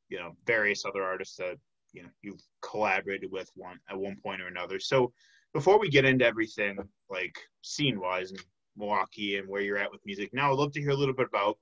you 0.10 0.20
know 0.20 0.36
various 0.46 0.84
other 0.84 1.02
artists 1.02 1.38
that 1.38 1.56
you 1.94 2.04
know 2.04 2.10
you've 2.22 2.44
collaborated 2.62 3.32
with 3.32 3.50
one 3.56 3.80
at 3.90 3.98
one 3.98 4.18
point 4.22 4.42
or 4.42 4.48
another. 4.48 4.80
So 4.80 5.14
before 5.54 5.80
we 5.80 5.90
get 5.90 6.04
into 6.04 6.26
everything 6.26 6.78
like 7.10 7.38
scene 7.62 8.02
wise 8.02 8.32
in 8.32 8.38
Milwaukee 8.78 9.38
and 9.38 9.48
where 9.48 9.62
you're 9.62 9.78
at 9.78 9.92
with 9.92 10.02
music, 10.06 10.30
now 10.34 10.52
I'd 10.52 10.58
love 10.58 10.72
to 10.74 10.82
hear 10.82 10.92
a 10.92 10.96
little 10.96 11.16
bit 11.16 11.28
about 11.28 11.58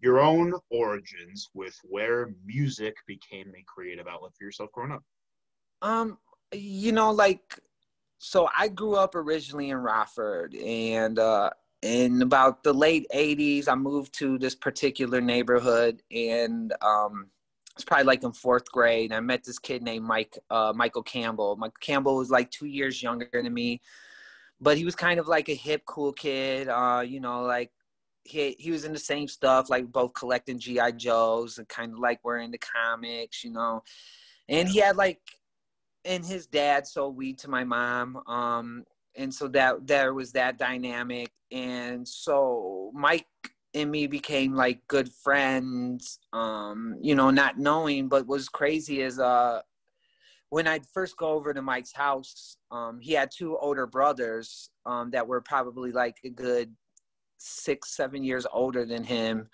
your 0.00 0.20
own 0.20 0.54
origins 0.70 1.48
with 1.54 1.76
where 1.84 2.34
music 2.44 2.94
became 3.06 3.48
a 3.48 3.64
creative 3.66 4.06
outlet 4.06 4.32
for 4.36 4.44
yourself 4.44 4.70
growing 4.72 4.92
up. 4.92 5.02
Um, 5.82 6.18
you 6.52 6.92
know, 6.92 7.10
like 7.10 7.58
so 8.18 8.48
I 8.56 8.68
grew 8.68 8.94
up 8.94 9.14
originally 9.14 9.70
in 9.70 9.78
Rockford 9.78 10.54
and 10.54 11.18
uh 11.18 11.50
in 11.82 12.22
about 12.22 12.62
the 12.62 12.72
late 12.72 13.06
80s 13.14 13.68
i 13.68 13.74
moved 13.74 14.14
to 14.14 14.38
this 14.38 14.54
particular 14.54 15.20
neighborhood 15.20 16.00
and 16.10 16.72
um, 16.80 17.26
it's 17.74 17.84
probably 17.84 18.04
like 18.04 18.22
in 18.22 18.32
fourth 18.32 18.70
grade. 18.70 19.12
I 19.12 19.20
met 19.20 19.42
this 19.44 19.58
kid 19.58 19.82
named 19.82 20.04
Mike, 20.04 20.38
uh, 20.48 20.72
Michael 20.74 21.02
Campbell. 21.02 21.56
Mike 21.56 21.72
Campbell 21.80 22.16
was 22.16 22.30
like 22.30 22.50
two 22.50 22.66
years 22.66 23.02
younger 23.02 23.28
than 23.32 23.52
me, 23.52 23.80
but 24.60 24.76
he 24.76 24.84
was 24.84 24.94
kind 24.94 25.20
of 25.20 25.28
like 25.28 25.48
a 25.48 25.54
hip, 25.54 25.82
cool 25.86 26.12
kid. 26.12 26.68
Uh, 26.68 27.02
you 27.06 27.20
know, 27.20 27.42
like 27.42 27.70
he 28.24 28.56
he 28.58 28.70
was 28.70 28.84
in 28.84 28.92
the 28.92 28.98
same 28.98 29.28
stuff, 29.28 29.70
like 29.70 29.90
both 29.90 30.14
collecting 30.14 30.58
GI 30.58 30.92
Joes 30.96 31.58
and 31.58 31.68
kind 31.68 31.92
of 31.92 31.98
like 31.98 32.20
we're 32.22 32.38
into 32.38 32.58
comics, 32.58 33.44
you 33.44 33.50
know. 33.50 33.82
And 34.48 34.68
he 34.68 34.78
had 34.78 34.96
like, 34.96 35.20
and 36.04 36.24
his 36.24 36.46
dad 36.46 36.86
sold 36.86 37.16
weed 37.16 37.38
to 37.38 37.50
my 37.50 37.64
mom. 37.64 38.22
Um, 38.26 38.84
and 39.16 39.32
so 39.32 39.48
that 39.48 39.86
there 39.86 40.12
was 40.12 40.32
that 40.32 40.58
dynamic. 40.58 41.30
And 41.50 42.06
so 42.06 42.90
Mike 42.94 43.26
and 43.74 43.90
me 43.90 44.06
became 44.06 44.54
like 44.54 44.86
good 44.86 45.12
friends 45.12 46.20
um 46.32 46.96
you 47.00 47.14
know 47.14 47.30
not 47.30 47.58
knowing 47.58 48.08
but 48.08 48.26
was 48.26 48.48
crazy 48.48 49.02
is 49.02 49.18
uh 49.18 49.60
when 50.54 50.66
i'd 50.68 50.86
first 50.86 51.16
go 51.16 51.30
over 51.30 51.52
to 51.52 51.60
mike's 51.60 51.92
house 51.92 52.56
um 52.70 53.00
he 53.00 53.12
had 53.12 53.28
two 53.36 53.56
older 53.58 53.86
brothers 53.86 54.70
um 54.86 55.10
that 55.10 55.26
were 55.26 55.40
probably 55.40 55.90
like 55.90 56.16
a 56.24 56.30
good 56.30 56.72
six 57.44 57.94
seven 57.94 58.24
years 58.24 58.46
older 58.52 58.84
than 58.84 59.04
him. 59.04 59.48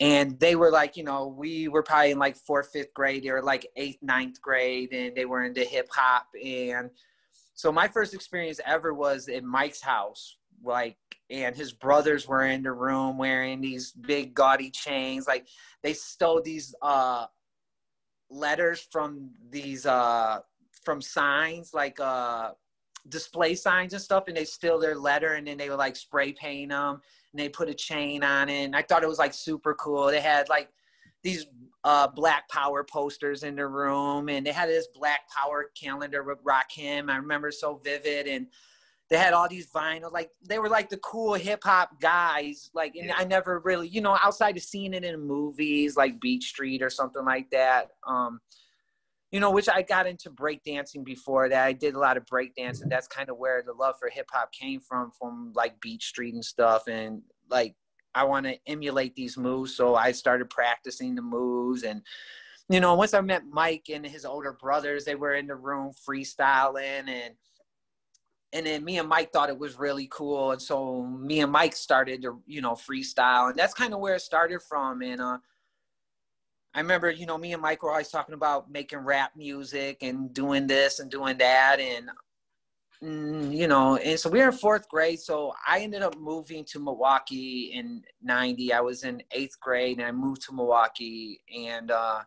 And 0.00 0.38
they 0.38 0.54
were 0.54 0.70
like 0.70 0.96
you 0.96 1.04
know 1.04 1.26
we 1.26 1.68
were 1.68 1.82
probably 1.82 2.10
in 2.10 2.18
like 2.18 2.36
fourth 2.36 2.70
fifth 2.72 2.92
grade 2.94 3.22
they 3.22 3.30
were 3.30 3.42
like 3.42 3.66
eighth 3.76 3.98
ninth 4.02 4.40
grade 4.40 4.92
and 4.92 5.16
they 5.16 5.24
were 5.24 5.44
into 5.44 5.64
hip 5.64 5.88
hop. 5.90 6.26
And 6.44 6.90
so 7.54 7.72
my 7.72 7.88
first 7.88 8.14
experience 8.14 8.60
ever 8.66 8.92
was 8.92 9.28
in 9.28 9.46
mike's 9.46 9.80
house 9.80 10.36
like 10.62 10.96
and 11.30 11.56
his 11.56 11.72
brothers 11.72 12.28
were 12.28 12.44
in 12.44 12.62
the 12.62 12.72
room 12.72 13.16
wearing 13.16 13.60
these 13.60 13.92
big 13.92 14.34
gaudy 14.34 14.70
chains. 14.70 15.26
Like 15.26 15.46
they 15.82 15.94
stole 15.94 16.42
these 16.42 16.74
uh 16.82 17.26
letters 18.32 18.80
from 18.90 19.30
these 19.50 19.86
uh 19.86 20.40
from 20.82 21.00
signs 21.00 21.74
like 21.74 22.00
uh 22.00 22.50
display 23.08 23.54
signs 23.54 23.92
and 23.92 24.02
stuff 24.02 24.24
and 24.28 24.36
they 24.36 24.44
steal 24.44 24.78
their 24.78 24.96
letter 24.96 25.34
and 25.34 25.46
then 25.46 25.58
they 25.58 25.68
would 25.68 25.78
like 25.78 25.96
spray 25.96 26.32
paint 26.32 26.70
them 26.70 27.00
and 27.32 27.40
they 27.40 27.48
put 27.48 27.68
a 27.68 27.74
chain 27.74 28.22
on 28.22 28.48
it 28.48 28.64
and 28.64 28.76
i 28.76 28.82
thought 28.82 29.02
it 29.02 29.08
was 29.08 29.18
like 29.18 29.34
super 29.34 29.74
cool. 29.74 30.06
They 30.06 30.20
had 30.20 30.48
like 30.48 30.68
these 31.22 31.46
uh, 31.84 32.08
black 32.08 32.48
power 32.48 32.84
posters 32.84 33.42
in 33.42 33.56
the 33.56 33.66
room 33.66 34.28
and 34.28 34.46
they 34.46 34.52
had 34.52 34.68
this 34.68 34.88
black 34.94 35.20
power 35.28 35.70
calendar 35.80 36.22
with 36.22 36.38
Rakim. 36.44 37.10
I 37.10 37.16
remember 37.16 37.50
so 37.50 37.80
vivid 37.82 38.26
and 38.26 38.46
they 39.12 39.18
had 39.18 39.34
all 39.34 39.46
these 39.46 39.70
vinyl 39.70 40.10
like 40.10 40.30
they 40.48 40.58
were 40.58 40.70
like 40.70 40.88
the 40.88 40.96
cool 40.96 41.34
hip 41.34 41.62
hop 41.62 42.00
guys 42.00 42.70
like 42.72 42.94
and 42.96 43.08
yeah. 43.08 43.14
I 43.14 43.24
never 43.24 43.60
really 43.62 43.86
you 43.86 44.00
know 44.00 44.16
outside 44.22 44.56
of 44.56 44.62
seeing 44.62 44.94
it 44.94 45.04
in 45.04 45.20
movies 45.20 45.96
like 45.96 46.18
Beat 46.18 46.42
Street 46.42 46.82
or 46.82 46.88
something 46.88 47.22
like 47.22 47.50
that 47.50 47.90
um 48.08 48.40
you 49.30 49.38
know 49.38 49.50
which 49.50 49.68
I 49.68 49.82
got 49.82 50.06
into 50.06 50.30
breakdancing 50.30 51.04
before 51.04 51.50
that. 51.50 51.64
I 51.64 51.72
did 51.74 51.94
a 51.94 51.98
lot 51.98 52.16
of 52.16 52.24
breakdancing. 52.24 52.88
That's 52.88 53.06
kind 53.06 53.28
of 53.28 53.36
where 53.36 53.62
the 53.62 53.74
love 53.74 53.96
for 53.98 54.08
hip 54.08 54.28
hop 54.32 54.50
came 54.50 54.80
from 54.80 55.10
from 55.18 55.52
like 55.54 55.78
Beat 55.82 56.02
Street 56.02 56.32
and 56.32 56.44
stuff 56.44 56.88
and 56.88 57.20
like 57.50 57.74
I 58.14 58.24
want 58.24 58.46
to 58.46 58.56
emulate 58.66 59.14
these 59.14 59.36
moves 59.36 59.76
so 59.76 59.94
I 59.94 60.12
started 60.12 60.48
practicing 60.48 61.14
the 61.14 61.22
moves 61.22 61.82
and 61.82 62.00
you 62.70 62.80
know 62.80 62.94
once 62.94 63.12
I 63.12 63.20
met 63.20 63.42
Mike 63.50 63.90
and 63.92 64.06
his 64.06 64.24
older 64.24 64.56
brothers 64.58 65.04
they 65.04 65.16
were 65.16 65.34
in 65.34 65.48
the 65.48 65.56
room 65.56 65.92
freestyling 66.08 67.08
and 67.08 67.34
and 68.52 68.66
then 68.66 68.84
me 68.84 68.98
and 68.98 69.08
Mike 69.08 69.32
thought 69.32 69.48
it 69.48 69.58
was 69.58 69.78
really 69.78 70.08
cool, 70.10 70.52
and 70.52 70.60
so 70.60 71.02
me 71.04 71.40
and 71.40 71.50
Mike 71.50 71.74
started 71.74 72.22
to 72.22 72.42
you 72.46 72.60
know 72.60 72.72
freestyle, 72.72 73.50
and 73.50 73.58
that's 73.58 73.74
kind 73.74 73.94
of 73.94 74.00
where 74.00 74.16
it 74.16 74.20
started 74.20 74.60
from. 74.62 75.02
And 75.02 75.20
uh, 75.20 75.38
I 76.74 76.80
remember 76.80 77.10
you 77.10 77.26
know 77.26 77.38
me 77.38 77.52
and 77.52 77.62
Mike 77.62 77.82
were 77.82 77.90
always 77.90 78.08
talking 78.08 78.34
about 78.34 78.70
making 78.70 79.00
rap 79.00 79.32
music 79.36 80.02
and 80.02 80.32
doing 80.34 80.66
this 80.66 81.00
and 81.00 81.10
doing 81.10 81.38
that, 81.38 81.80
and 81.80 82.10
mm, 83.02 83.56
you 83.56 83.68
know, 83.68 83.96
and 83.96 84.20
so 84.20 84.28
we 84.28 84.40
were 84.40 84.48
in 84.48 84.52
fourth 84.52 84.88
grade. 84.88 85.20
So 85.20 85.54
I 85.66 85.80
ended 85.80 86.02
up 86.02 86.18
moving 86.18 86.64
to 86.66 86.78
Milwaukee 86.78 87.72
in 87.74 88.02
'90. 88.22 88.72
I 88.74 88.80
was 88.80 89.04
in 89.04 89.22
eighth 89.32 89.58
grade, 89.60 89.98
and 89.98 90.06
I 90.06 90.12
moved 90.12 90.42
to 90.42 90.54
Milwaukee, 90.54 91.40
and 91.54 91.90
uh, 91.90 92.20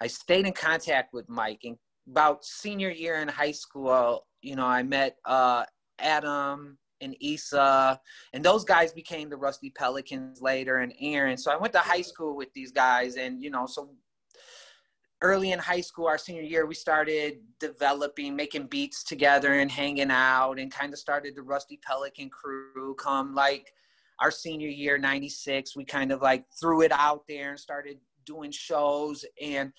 I 0.00 0.06
stayed 0.06 0.46
in 0.46 0.54
contact 0.54 1.12
with 1.12 1.28
Mike. 1.28 1.60
And 1.64 1.76
about 2.08 2.44
senior 2.44 2.90
year 2.90 3.16
in 3.16 3.28
high 3.28 3.52
school, 3.52 4.26
you 4.42 4.56
know, 4.56 4.66
I 4.66 4.82
met 4.82 5.16
uh, 5.24 5.64
Adam 5.98 6.78
and 7.00 7.16
Issa, 7.20 8.00
and 8.32 8.44
those 8.44 8.64
guys 8.64 8.92
became 8.92 9.30
the 9.30 9.36
Rusty 9.36 9.70
Pelicans 9.70 10.40
later, 10.42 10.78
and 10.78 10.92
Aaron. 11.00 11.36
So 11.36 11.50
I 11.50 11.56
went 11.56 11.72
to 11.74 11.78
high 11.78 12.02
school 12.02 12.36
with 12.36 12.52
these 12.52 12.72
guys, 12.72 13.16
and 13.16 13.42
you 13.42 13.50
know, 13.50 13.66
so 13.66 13.90
early 15.22 15.52
in 15.52 15.58
high 15.58 15.80
school, 15.80 16.06
our 16.06 16.18
senior 16.18 16.42
year, 16.42 16.66
we 16.66 16.74
started 16.74 17.38
developing, 17.58 18.34
making 18.34 18.66
beats 18.66 19.02
together, 19.02 19.60
and 19.60 19.70
hanging 19.70 20.10
out, 20.10 20.58
and 20.58 20.70
kind 20.70 20.92
of 20.92 20.98
started 20.98 21.34
the 21.34 21.42
Rusty 21.42 21.78
Pelican 21.82 22.30
crew. 22.30 22.94
Come 22.98 23.34
like 23.34 23.72
our 24.20 24.30
senior 24.30 24.68
year, 24.68 24.98
'96, 24.98 25.76
we 25.76 25.84
kind 25.84 26.12
of 26.12 26.20
like 26.22 26.44
threw 26.58 26.82
it 26.82 26.92
out 26.92 27.24
there 27.28 27.50
and 27.50 27.60
started 27.60 27.98
doing 28.26 28.50
shows, 28.50 29.24
and 29.40 29.72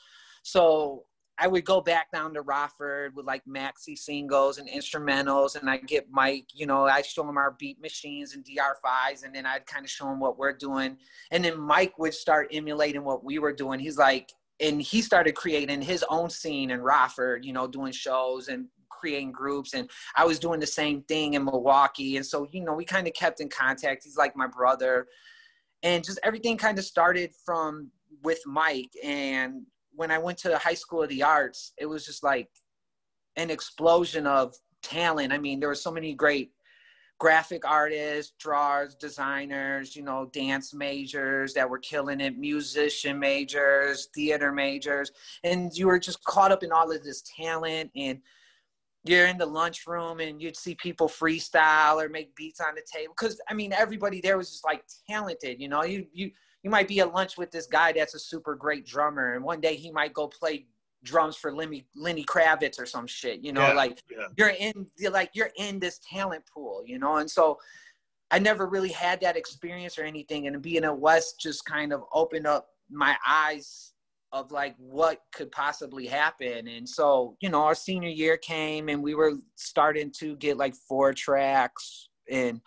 so 0.43 1.05
I 1.37 1.47
would 1.47 1.65
go 1.65 1.81
back 1.81 2.11
down 2.11 2.33
to 2.35 2.41
Rockford 2.41 3.15
with 3.15 3.25
like 3.25 3.43
maxi 3.45 3.97
singles 3.97 4.57
and 4.57 4.69
instrumentals, 4.69 5.59
and 5.59 5.69
I 5.69 5.77
get 5.77 6.07
Mike, 6.11 6.47
you 6.53 6.65
know, 6.65 6.85
I 6.85 7.01
show 7.01 7.27
him 7.27 7.37
our 7.37 7.55
beat 7.57 7.81
machines 7.81 8.35
and 8.35 8.45
DR5s, 8.45 9.23
and 9.25 9.33
then 9.33 9.45
I'd 9.45 9.65
kind 9.65 9.83
of 9.83 9.89
show 9.89 10.11
him 10.11 10.19
what 10.19 10.37
we're 10.37 10.53
doing. 10.53 10.97
And 11.31 11.43
then 11.43 11.59
Mike 11.59 11.97
would 11.97 12.13
start 12.13 12.49
emulating 12.51 13.03
what 13.03 13.23
we 13.23 13.39
were 13.39 13.53
doing. 13.53 13.79
He's 13.79 13.97
like, 13.97 14.31
and 14.59 14.81
he 14.81 15.01
started 15.01 15.33
creating 15.33 15.81
his 15.81 16.05
own 16.09 16.29
scene 16.29 16.69
in 16.71 16.81
Rockford, 16.81 17.43
you 17.43 17.53
know, 17.53 17.67
doing 17.67 17.91
shows 17.91 18.47
and 18.47 18.67
creating 18.89 19.31
groups. 19.31 19.73
And 19.73 19.89
I 20.15 20.25
was 20.25 20.37
doing 20.37 20.59
the 20.59 20.67
same 20.67 21.01
thing 21.03 21.33
in 21.33 21.43
Milwaukee. 21.43 22.17
And 22.17 22.25
so, 22.25 22.47
you 22.51 22.61
know, 22.61 22.75
we 22.75 22.85
kind 22.85 23.07
of 23.07 23.13
kept 23.13 23.41
in 23.41 23.49
contact. 23.49 24.03
He's 24.03 24.17
like 24.17 24.35
my 24.35 24.47
brother. 24.47 25.07
And 25.81 26.03
just 26.03 26.19
everything 26.21 26.57
kind 26.57 26.77
of 26.77 26.85
started 26.85 27.31
from 27.43 27.89
with 28.21 28.39
Mike. 28.45 28.91
And 29.03 29.63
when 30.01 30.09
I 30.09 30.17
went 30.17 30.39
to 30.39 30.49
the 30.49 30.57
High 30.57 30.73
School 30.73 31.03
of 31.03 31.09
the 31.09 31.21
Arts, 31.21 31.73
it 31.77 31.85
was 31.85 32.07
just 32.07 32.23
like 32.23 32.49
an 33.35 33.51
explosion 33.51 34.25
of 34.25 34.55
talent. 34.81 35.31
I 35.31 35.37
mean, 35.37 35.59
there 35.59 35.69
were 35.69 35.75
so 35.75 35.91
many 35.91 36.15
great 36.15 36.49
graphic 37.19 37.63
artists, 37.69 38.33
drawers, 38.39 38.95
designers, 38.95 39.95
you 39.95 40.01
know, 40.01 40.25
dance 40.33 40.73
majors 40.73 41.53
that 41.53 41.69
were 41.69 41.77
killing 41.77 42.19
it, 42.19 42.35
musician 42.35 43.19
majors, 43.19 44.07
theater 44.15 44.51
majors, 44.51 45.11
and 45.43 45.71
you 45.77 45.85
were 45.85 45.99
just 45.99 46.23
caught 46.23 46.51
up 46.51 46.63
in 46.63 46.71
all 46.71 46.91
of 46.91 47.03
this 47.03 47.21
talent 47.37 47.91
and 47.95 48.17
you're 49.03 49.27
in 49.27 49.37
the 49.37 49.45
lunchroom 49.45 50.19
and 50.19 50.41
you'd 50.41 50.57
see 50.57 50.73
people 50.73 51.07
freestyle 51.07 52.03
or 52.03 52.09
make 52.09 52.35
beats 52.35 52.59
on 52.59 52.73
the 52.73 52.81
table. 52.91 53.13
Because 53.15 53.39
i 53.49 53.53
mean 53.53 53.71
everybody 53.71 54.19
there 54.19 54.37
was 54.37 54.49
just 54.49 54.65
like 54.65 54.83
talented 55.07 55.61
you 55.61 55.69
know? 55.69 55.83
You 55.83 56.07
you 56.11 56.31
you 56.63 56.69
might 56.69 56.87
be 56.87 56.99
at 56.99 57.13
lunch 57.13 57.37
with 57.37 57.51
this 57.51 57.67
guy 57.67 57.91
that's 57.91 58.15
a 58.15 58.19
super 58.19 58.55
great 58.55 58.85
drummer 58.85 59.33
and 59.33 59.43
one 59.43 59.61
day 59.61 59.75
he 59.75 59.91
might 59.91 60.13
go 60.13 60.27
play 60.27 60.65
drums 61.03 61.35
for 61.35 61.53
Lenny, 61.53 61.85
Lenny 61.95 62.23
Kravitz 62.23 62.79
or 62.79 62.85
some 62.85 63.07
shit, 63.07 63.41
you 63.41 63.53
know, 63.53 63.67
yeah, 63.67 63.73
like 63.73 64.03
yeah. 64.11 64.27
you're 64.37 64.49
in, 64.49 64.85
you're 64.97 65.11
like 65.11 65.31
you're 65.33 65.51
in 65.57 65.79
this 65.79 65.99
talent 65.99 66.43
pool, 66.53 66.83
you 66.85 66.99
know, 66.99 67.17
and 67.17 67.29
so 67.29 67.57
I 68.29 68.39
never 68.39 68.67
really 68.67 68.91
had 68.91 69.19
that 69.21 69.35
experience 69.35 69.97
or 69.97 70.03
anything, 70.03 70.47
and 70.47 70.61
being 70.61 70.83
at 70.85 70.97
West 70.97 71.39
just 71.39 71.65
kind 71.65 71.91
of 71.91 72.03
opened 72.13 72.47
up 72.47 72.67
my 72.89 73.15
eyes 73.27 73.93
of 74.31 74.51
like 74.51 74.75
what 74.77 75.19
could 75.33 75.51
possibly 75.51 76.07
happen, 76.07 76.67
and 76.67 76.87
so 76.87 77.35
you 77.41 77.49
know, 77.49 77.63
our 77.63 77.75
senior 77.75 78.09
year 78.09 78.37
came, 78.37 78.87
and 78.87 79.03
we 79.03 79.15
were 79.15 79.33
starting 79.55 80.11
to 80.19 80.35
get 80.37 80.57
like 80.57 80.75
four 80.75 81.13
tracks 81.13 82.09
and 82.29 82.61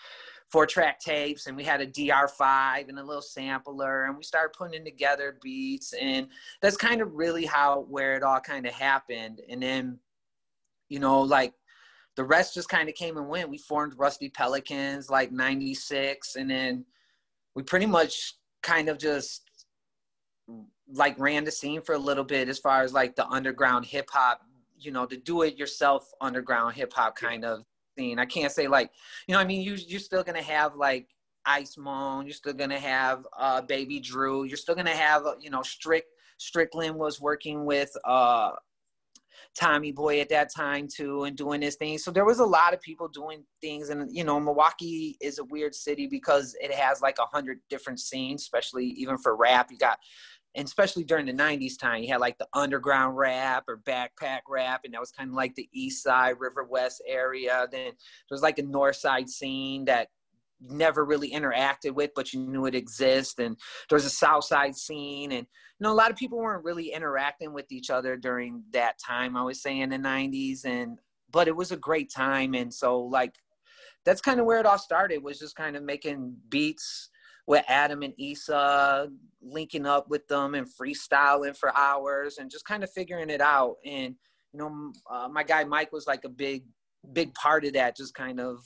four 0.54 0.66
track 0.66 1.00
tapes 1.00 1.48
and 1.48 1.56
we 1.56 1.64
had 1.64 1.80
a 1.80 1.86
DR5 1.86 2.88
and 2.88 3.00
a 3.00 3.02
little 3.02 3.20
sampler 3.20 4.04
and 4.04 4.16
we 4.16 4.22
started 4.22 4.56
putting 4.56 4.84
together 4.84 5.36
beats 5.42 5.92
and 5.94 6.28
that's 6.62 6.76
kind 6.76 7.00
of 7.00 7.12
really 7.12 7.44
how 7.44 7.80
where 7.88 8.14
it 8.14 8.22
all 8.22 8.38
kind 8.38 8.64
of 8.64 8.72
happened. 8.72 9.40
And 9.48 9.60
then 9.60 9.98
you 10.88 11.00
know 11.00 11.22
like 11.22 11.54
the 12.14 12.22
rest 12.22 12.54
just 12.54 12.68
kind 12.68 12.88
of 12.88 12.94
came 12.94 13.16
and 13.16 13.28
went. 13.28 13.50
We 13.50 13.58
formed 13.58 13.94
Rusty 13.98 14.28
Pelicans 14.28 15.10
like 15.10 15.32
96 15.32 16.36
and 16.36 16.48
then 16.48 16.84
we 17.56 17.64
pretty 17.64 17.86
much 17.86 18.34
kind 18.62 18.88
of 18.88 18.96
just 18.96 19.50
like 20.92 21.18
ran 21.18 21.42
the 21.42 21.50
scene 21.50 21.80
for 21.80 21.96
a 21.96 21.98
little 21.98 22.22
bit 22.22 22.48
as 22.48 22.60
far 22.60 22.82
as 22.82 22.92
like 22.92 23.16
the 23.16 23.26
underground 23.26 23.86
hip 23.86 24.08
hop 24.08 24.42
you 24.78 24.92
know 24.92 25.04
the 25.04 25.16
do 25.16 25.42
it 25.42 25.56
yourself 25.56 26.12
underground 26.20 26.74
hip 26.74 26.92
hop 26.92 27.16
kind 27.16 27.44
of 27.44 27.64
scene. 27.96 28.18
I 28.18 28.24
can't 28.24 28.52
say 28.52 28.68
like, 28.68 28.90
you 29.26 29.34
know, 29.34 29.40
I 29.40 29.44
mean, 29.44 29.62
you 29.62 29.74
you're 29.74 30.00
still 30.00 30.22
gonna 30.22 30.42
have 30.42 30.76
like 30.76 31.08
Ice 31.46 31.76
Moan. 31.76 32.26
You're 32.26 32.34
still 32.34 32.52
gonna 32.52 32.78
have 32.78 33.26
uh, 33.38 33.60
Baby 33.62 34.00
Drew. 34.00 34.44
You're 34.44 34.56
still 34.56 34.74
gonna 34.74 34.90
have 34.90 35.24
you 35.40 35.50
know 35.50 35.62
Strick 35.62 36.04
Strickland 36.38 36.96
was 36.96 37.20
working 37.20 37.64
with 37.64 37.90
uh, 38.04 38.50
Tommy 39.58 39.92
Boy 39.92 40.20
at 40.20 40.28
that 40.30 40.52
time 40.52 40.88
too, 40.88 41.24
and 41.24 41.36
doing 41.36 41.60
this 41.60 41.76
thing. 41.76 41.98
So 41.98 42.10
there 42.10 42.24
was 42.24 42.38
a 42.38 42.44
lot 42.44 42.74
of 42.74 42.80
people 42.80 43.08
doing 43.08 43.44
things, 43.60 43.90
and 43.90 44.08
you 44.14 44.24
know, 44.24 44.40
Milwaukee 44.40 45.16
is 45.20 45.38
a 45.38 45.44
weird 45.44 45.74
city 45.74 46.06
because 46.06 46.56
it 46.60 46.72
has 46.72 47.00
like 47.00 47.18
a 47.18 47.26
hundred 47.26 47.60
different 47.68 48.00
scenes, 48.00 48.42
especially 48.42 48.86
even 48.86 49.18
for 49.18 49.36
rap. 49.36 49.70
You 49.70 49.78
got 49.78 49.98
and 50.54 50.66
especially 50.66 51.04
during 51.04 51.26
the 51.26 51.32
90s 51.32 51.78
time 51.78 52.02
you 52.02 52.08
had 52.08 52.20
like 52.20 52.38
the 52.38 52.48
underground 52.54 53.16
rap 53.16 53.64
or 53.68 53.78
backpack 53.78 54.40
rap 54.48 54.82
and 54.84 54.94
that 54.94 55.00
was 55.00 55.10
kind 55.10 55.30
of 55.30 55.36
like 55.36 55.54
the 55.54 55.68
east 55.72 56.02
side 56.02 56.36
river 56.38 56.64
west 56.64 57.02
area. 57.06 57.66
Then 57.70 57.84
there 57.84 57.94
was 58.30 58.42
like 58.42 58.58
a 58.58 58.62
north 58.62 58.96
side 58.96 59.28
scene 59.28 59.84
that 59.86 60.08
never 60.60 61.04
really 61.04 61.30
interacted 61.30 61.94
with 61.94 62.10
but 62.14 62.32
you 62.32 62.40
knew 62.40 62.66
it 62.66 62.74
exists. 62.74 63.38
And 63.38 63.56
there 63.88 63.96
was 63.96 64.06
a 64.06 64.10
south 64.10 64.44
side 64.44 64.76
scene 64.76 65.32
and 65.32 65.46
you 65.78 65.84
know 65.84 65.92
a 65.92 65.94
lot 65.94 66.10
of 66.10 66.16
people 66.16 66.38
weren't 66.38 66.64
really 66.64 66.92
interacting 66.92 67.52
with 67.52 67.70
each 67.72 67.90
other 67.90 68.16
during 68.16 68.62
that 68.72 68.94
time 69.04 69.36
i 69.36 69.42
was 69.42 69.60
saying 69.60 69.82
in 69.82 69.90
the 69.90 69.98
90s 69.98 70.64
and 70.64 71.00
but 71.34 71.48
it 71.48 71.56
was 71.56 71.72
a 71.72 71.76
great 71.76 72.10
time. 72.10 72.54
And 72.54 72.72
so 72.72 73.00
like 73.00 73.34
that's 74.06 74.20
kind 74.20 74.38
of 74.38 74.46
where 74.46 74.60
it 74.60 74.66
all 74.66 74.78
started 74.78 75.22
was 75.22 75.38
just 75.38 75.56
kind 75.56 75.76
of 75.76 75.82
making 75.82 76.36
beats 76.48 77.10
with 77.46 77.64
Adam 77.68 78.02
and 78.02 78.14
Issa, 78.18 79.10
linking 79.42 79.86
up 79.86 80.08
with 80.08 80.26
them 80.28 80.54
and 80.54 80.66
freestyling 80.66 81.56
for 81.56 81.76
hours 81.76 82.38
and 82.38 82.50
just 82.50 82.64
kind 82.64 82.82
of 82.82 82.90
figuring 82.90 83.30
it 83.30 83.40
out. 83.40 83.76
And 83.84 84.14
you 84.52 84.58
know, 84.58 84.92
uh, 85.10 85.28
my 85.28 85.42
guy 85.42 85.64
Mike 85.64 85.92
was 85.92 86.06
like 86.06 86.24
a 86.24 86.28
big, 86.28 86.64
big 87.12 87.34
part 87.34 87.64
of 87.64 87.74
that. 87.74 87.96
Just 87.96 88.14
kind 88.14 88.40
of 88.40 88.64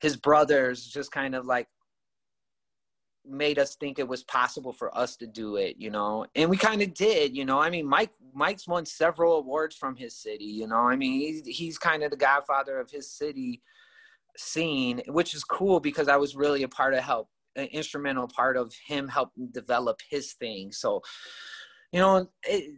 his 0.00 0.16
brothers, 0.16 0.86
just 0.86 1.10
kind 1.10 1.34
of 1.34 1.46
like 1.46 1.66
made 3.26 3.58
us 3.58 3.76
think 3.76 3.98
it 3.98 4.08
was 4.08 4.22
possible 4.24 4.72
for 4.72 4.96
us 4.96 5.16
to 5.16 5.26
do 5.26 5.56
it, 5.56 5.76
you 5.78 5.90
know, 5.90 6.24
and 6.34 6.48
we 6.48 6.56
kind 6.56 6.80
of 6.80 6.94
did, 6.94 7.36
you 7.36 7.44
know. 7.44 7.58
I 7.58 7.68
mean, 7.68 7.86
Mike 7.86 8.12
Mike's 8.32 8.68
won 8.68 8.86
several 8.86 9.38
awards 9.38 9.76
from 9.76 9.96
his 9.96 10.16
city, 10.16 10.44
you 10.44 10.66
know. 10.66 10.76
I 10.76 10.96
mean, 10.96 11.20
he's 11.20 11.46
he's 11.46 11.78
kind 11.78 12.02
of 12.02 12.10
the 12.10 12.16
godfather 12.16 12.78
of 12.78 12.90
his 12.90 13.10
city 13.10 13.62
scene, 14.36 15.02
which 15.08 15.34
is 15.34 15.42
cool 15.42 15.80
because 15.80 16.08
I 16.08 16.16
was 16.16 16.36
really 16.36 16.62
a 16.62 16.68
part 16.68 16.94
of 16.94 17.00
help 17.00 17.28
an 17.58 17.66
instrumental 17.66 18.28
part 18.28 18.56
of 18.56 18.72
him 18.86 19.08
helping 19.08 19.48
develop 19.48 20.00
his 20.08 20.32
thing. 20.32 20.72
So, 20.72 21.02
you 21.92 22.00
know, 22.00 22.28
it, 22.44 22.74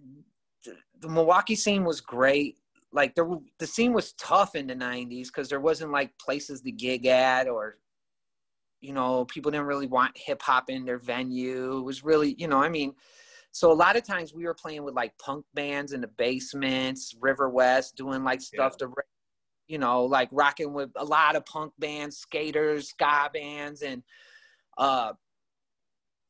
the 1.01 1.09
Milwaukee 1.09 1.55
scene 1.55 1.85
was 1.85 2.01
great. 2.01 2.57
Like 2.93 3.15
the 3.15 3.41
the 3.59 3.67
scene 3.67 3.93
was 3.93 4.15
tough 4.15 4.55
in 4.57 4.67
the 4.67 4.75
'90s 4.75 5.27
because 5.27 5.49
there 5.49 5.61
wasn't 5.61 5.93
like 5.93 6.19
places 6.19 6.61
to 6.63 6.73
gig 6.73 7.07
at, 7.07 7.47
or 7.49 7.77
you 8.81 8.93
know, 8.93 9.25
people 9.27 9.51
didn't 9.51 9.67
really 9.67 9.87
want 9.87 10.17
hip 10.17 10.43
hop 10.43 10.71
in 10.71 10.85
their 10.85 10.99
venue. 10.99 11.79
It 11.79 11.83
was 11.83 12.03
really, 12.03 12.35
you 12.39 12.49
know, 12.49 12.63
I 12.63 12.69
mean, 12.69 12.95
so 13.53 13.71
a 13.71 13.75
lot 13.75 13.97
of 13.97 14.05
times 14.05 14.33
we 14.33 14.45
were 14.45 14.55
playing 14.55 14.85
with 14.85 14.95
like 14.95 15.17
punk 15.19 15.45
bands 15.55 15.93
in 15.93 16.01
the 16.01 16.09
basements, 16.09 17.15
River 17.21 17.49
West, 17.49 17.97
doing 17.97 18.25
like 18.25 18.41
stuff 18.41 18.77
yeah. 18.81 18.87
to, 18.87 18.95
you 19.69 19.79
know, 19.79 20.05
like 20.05 20.29
rocking 20.33 20.73
with 20.73 20.91
a 20.97 21.05
lot 21.05 21.37
of 21.37 21.45
punk 21.47 21.73
bands, 21.79 22.17
skaters, 22.17 22.89
ska 22.89 23.31
bands, 23.33 23.83
and 23.83 24.03
uh, 24.79 25.13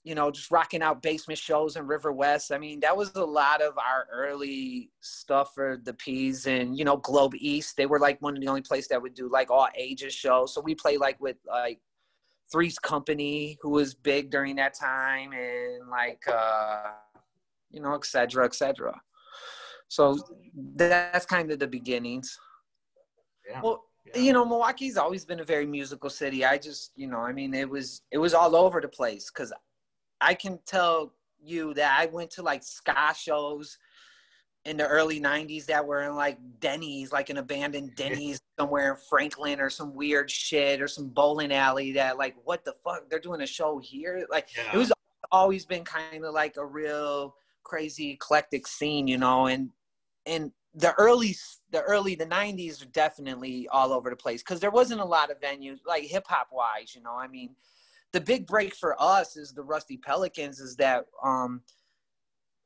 you 0.02 0.14
know, 0.14 0.30
just 0.30 0.50
rocking 0.50 0.82
out 0.82 1.02
basement 1.02 1.38
shows 1.38 1.76
in 1.76 1.86
River 1.86 2.10
West. 2.10 2.52
I 2.52 2.58
mean, 2.58 2.80
that 2.80 2.96
was 2.96 3.14
a 3.16 3.24
lot 3.24 3.60
of 3.60 3.76
our 3.76 4.08
early 4.10 4.90
stuff 5.00 5.52
for 5.54 5.78
the 5.82 5.92
Peas 5.92 6.46
and, 6.46 6.76
you 6.78 6.86
know, 6.86 6.96
Globe 6.96 7.34
East. 7.36 7.76
They 7.76 7.84
were 7.84 7.98
like 7.98 8.20
one 8.22 8.34
of 8.34 8.40
the 8.40 8.48
only 8.48 8.62
places 8.62 8.88
that 8.88 9.02
would 9.02 9.14
do 9.14 9.30
like 9.30 9.50
all 9.50 9.68
ages 9.76 10.14
shows. 10.14 10.54
So 10.54 10.62
we 10.62 10.74
play 10.74 10.96
like 10.96 11.20
with 11.20 11.36
like 11.46 11.80
Three's 12.50 12.78
Company, 12.78 13.58
who 13.60 13.70
was 13.70 13.94
big 13.94 14.30
during 14.30 14.56
that 14.56 14.72
time, 14.72 15.32
and 15.32 15.90
like, 15.90 16.22
uh, 16.26 16.92
you 17.70 17.80
know, 17.80 17.94
et 17.94 18.06
cetera, 18.06 18.46
et 18.46 18.54
cetera. 18.54 18.98
So 19.88 20.18
that's 20.54 21.26
kind 21.26 21.52
of 21.52 21.58
the 21.58 21.68
beginnings. 21.68 22.38
Yeah. 23.48 23.60
Well, 23.62 23.84
you 24.14 24.32
know 24.32 24.44
milwaukee's 24.44 24.96
always 24.96 25.24
been 25.24 25.40
a 25.40 25.44
very 25.44 25.66
musical 25.66 26.10
city. 26.10 26.44
I 26.44 26.58
just 26.58 26.92
you 26.96 27.06
know 27.06 27.20
i 27.20 27.32
mean 27.32 27.54
it 27.54 27.68
was 27.68 28.02
it 28.10 28.18
was 28.18 28.34
all 28.34 28.56
over 28.56 28.80
the 28.80 28.88
place 28.88 29.30
because 29.30 29.52
i 30.20 30.34
can 30.34 30.58
tell 30.66 31.12
you 31.42 31.74
that 31.74 31.98
i 31.98 32.06
went 32.06 32.30
to 32.30 32.42
like 32.42 32.62
ska 32.62 33.14
shows 33.16 33.78
in 34.66 34.76
the 34.76 34.86
early 34.86 35.20
90s 35.20 35.66
that 35.66 35.86
were 35.86 36.02
in 36.02 36.14
like 36.14 36.38
denny's 36.60 37.12
like 37.12 37.30
an 37.30 37.38
abandoned 37.38 37.92
denny's 37.96 38.40
somewhere 38.58 38.92
in 38.92 38.96
franklin 39.08 39.58
or 39.60 39.70
some 39.70 39.94
weird 39.94 40.30
shit 40.30 40.82
or 40.82 40.88
some 40.88 41.08
bowling 41.08 41.52
alley 41.52 41.92
that 41.92 42.18
like 42.18 42.34
what 42.44 42.64
the 42.64 42.74
fuck? 42.84 43.08
They're 43.08 43.18
doing 43.18 43.40
a 43.40 43.46
show 43.46 43.78
here? 43.78 44.26
Like 44.30 44.48
yeah. 44.54 44.74
it 44.74 44.76
was 44.76 44.92
always 45.32 45.64
been 45.64 45.84
kind 45.84 46.24
of 46.24 46.34
like 46.34 46.56
a 46.58 46.66
real 46.66 47.34
crazy 47.64 48.10
eclectic 48.10 48.66
scene 48.66 49.06
you 49.06 49.16
know 49.16 49.46
and 49.46 49.70
and 50.26 50.52
the 50.74 50.92
early 50.94 51.36
the 51.70 51.82
early 51.82 52.14
the 52.14 52.26
90s 52.26 52.82
are 52.82 52.90
definitely 52.90 53.68
all 53.68 53.92
over 53.92 54.10
the 54.10 54.16
place 54.16 54.42
because 54.42 54.60
there 54.60 54.70
wasn't 54.70 55.00
a 55.00 55.04
lot 55.04 55.30
of 55.30 55.40
venues 55.40 55.78
like 55.86 56.04
hip 56.04 56.26
hop 56.28 56.48
wise 56.52 56.94
you 56.94 57.02
know? 57.02 57.16
I 57.16 57.26
mean 57.26 57.56
the 58.12 58.20
big 58.20 58.46
break 58.46 58.74
for 58.74 59.00
us 59.00 59.36
is 59.36 59.52
the 59.52 59.62
rusty 59.62 59.96
pelicans 59.96 60.60
is 60.60 60.76
that 60.76 61.06
um 61.24 61.62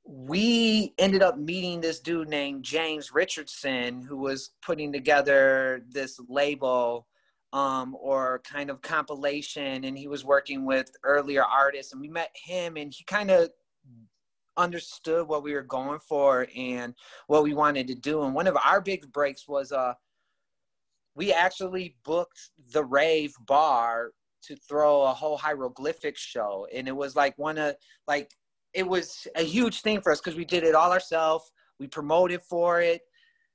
we 0.07 0.93
ended 0.99 1.23
up 1.23 1.39
meeting 1.39 1.81
this 1.81 2.01
dude 2.01 2.29
named 2.29 2.63
james 2.63 3.11
richardson 3.13 4.03
who 4.03 4.19
was 4.19 4.51
putting 4.61 4.93
together 4.93 5.83
this 5.89 6.21
label 6.29 7.07
um, 7.55 7.97
or 8.01 8.43
kind 8.45 8.69
of 8.69 8.83
compilation 8.83 9.85
and 9.85 9.97
he 9.97 10.09
was 10.09 10.25
working 10.25 10.67
with 10.67 10.91
earlier 11.05 11.45
artists 11.45 11.93
and 11.93 12.01
we 12.01 12.09
met 12.09 12.35
him 12.35 12.77
and 12.77 12.93
he 12.93 13.05
kind 13.05 13.31
of 13.31 13.49
understood 14.57 15.27
what 15.29 15.43
we 15.43 15.55
were 15.55 15.63
going 15.63 15.99
for 16.01 16.47
and 16.57 16.95
what 17.27 17.43
we 17.43 17.55
wanted 17.55 17.87
to 17.89 17.95
do. 17.95 18.23
And 18.23 18.35
one 18.35 18.47
of 18.47 18.57
our 18.65 18.81
big 18.81 19.11
breaks 19.13 19.49
was 19.49 19.73
uh, 19.73 19.95
we 21.15 21.33
actually 21.33 21.97
booked 22.05 22.51
the 22.73 22.85
Rave 22.85 23.35
Bar 23.47 24.11
to 24.43 24.57
throw 24.57 25.03
a 25.03 25.13
whole 25.13 25.37
hieroglyphic 25.37 26.17
show, 26.17 26.67
and 26.73 26.87
it 26.87 26.95
was 26.95 27.17
like 27.17 27.37
one 27.39 27.59
of 27.59 27.77
like 28.07 28.31
it 28.73 28.87
was 28.87 29.27
a 29.37 29.43
huge 29.43 29.81
thing 29.81 30.01
for 30.01 30.13
us 30.13 30.21
because 30.21 30.37
we 30.37 30.45
did 30.45 30.65
it 30.65 30.75
all 30.75 30.93
ourselves. 30.93 31.53
We 31.79 31.87
promoted 31.87 32.43
for 32.43 32.81
it. 32.81 33.03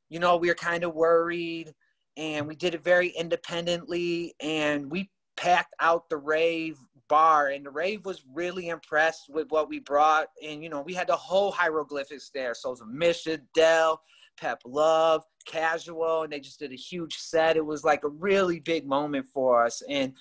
You 0.09 0.19
know, 0.19 0.38
we 0.38 0.47
were 0.47 0.55
kind 0.55 0.83
of 0.83 0.95
worried, 0.95 1.73
and 2.17 2.47
we 2.47 2.55
did 2.55 2.73
it 2.73 2.83
very 2.83 3.09
independently, 3.09 4.33
and 4.39 4.89
we 4.89 5.09
packed 5.38 5.73
out 5.79 6.09
the 6.09 6.17
rave 6.17 6.77
bar 7.09 7.47
and 7.47 7.65
the 7.65 7.69
rave 7.69 8.05
was 8.05 8.23
really 8.33 8.69
impressed 8.69 9.29
with 9.29 9.49
what 9.49 9.67
we 9.67 9.79
brought 9.79 10.27
and 10.43 10.63
you 10.63 10.69
know 10.69 10.81
we 10.81 10.93
had 10.93 11.07
the 11.07 11.15
whole 11.15 11.51
hieroglyphics 11.51 12.31
there. 12.33 12.53
So 12.53 12.69
it 12.69 12.73
was 12.73 12.83
misha 12.87 13.39
dell 13.53 14.01
pep 14.37 14.61
love 14.65 15.25
casual 15.45 16.23
and 16.23 16.31
they 16.31 16.39
just 16.39 16.59
did 16.59 16.71
a 16.71 16.75
huge 16.75 17.17
set. 17.17 17.57
It 17.57 17.65
was 17.65 17.83
like 17.83 18.03
a 18.03 18.09
really 18.09 18.59
big 18.59 18.87
moment 18.87 19.27
for 19.33 19.65
us 19.65 19.81
and 19.89 20.13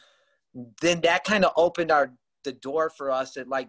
then 0.81 1.01
that 1.03 1.25
kind 1.25 1.45
of 1.45 1.53
opened 1.57 1.93
our 1.93 2.13
the 2.45 2.53
door 2.53 2.91
for 2.91 3.11
us 3.11 3.37
at 3.37 3.49
like 3.49 3.69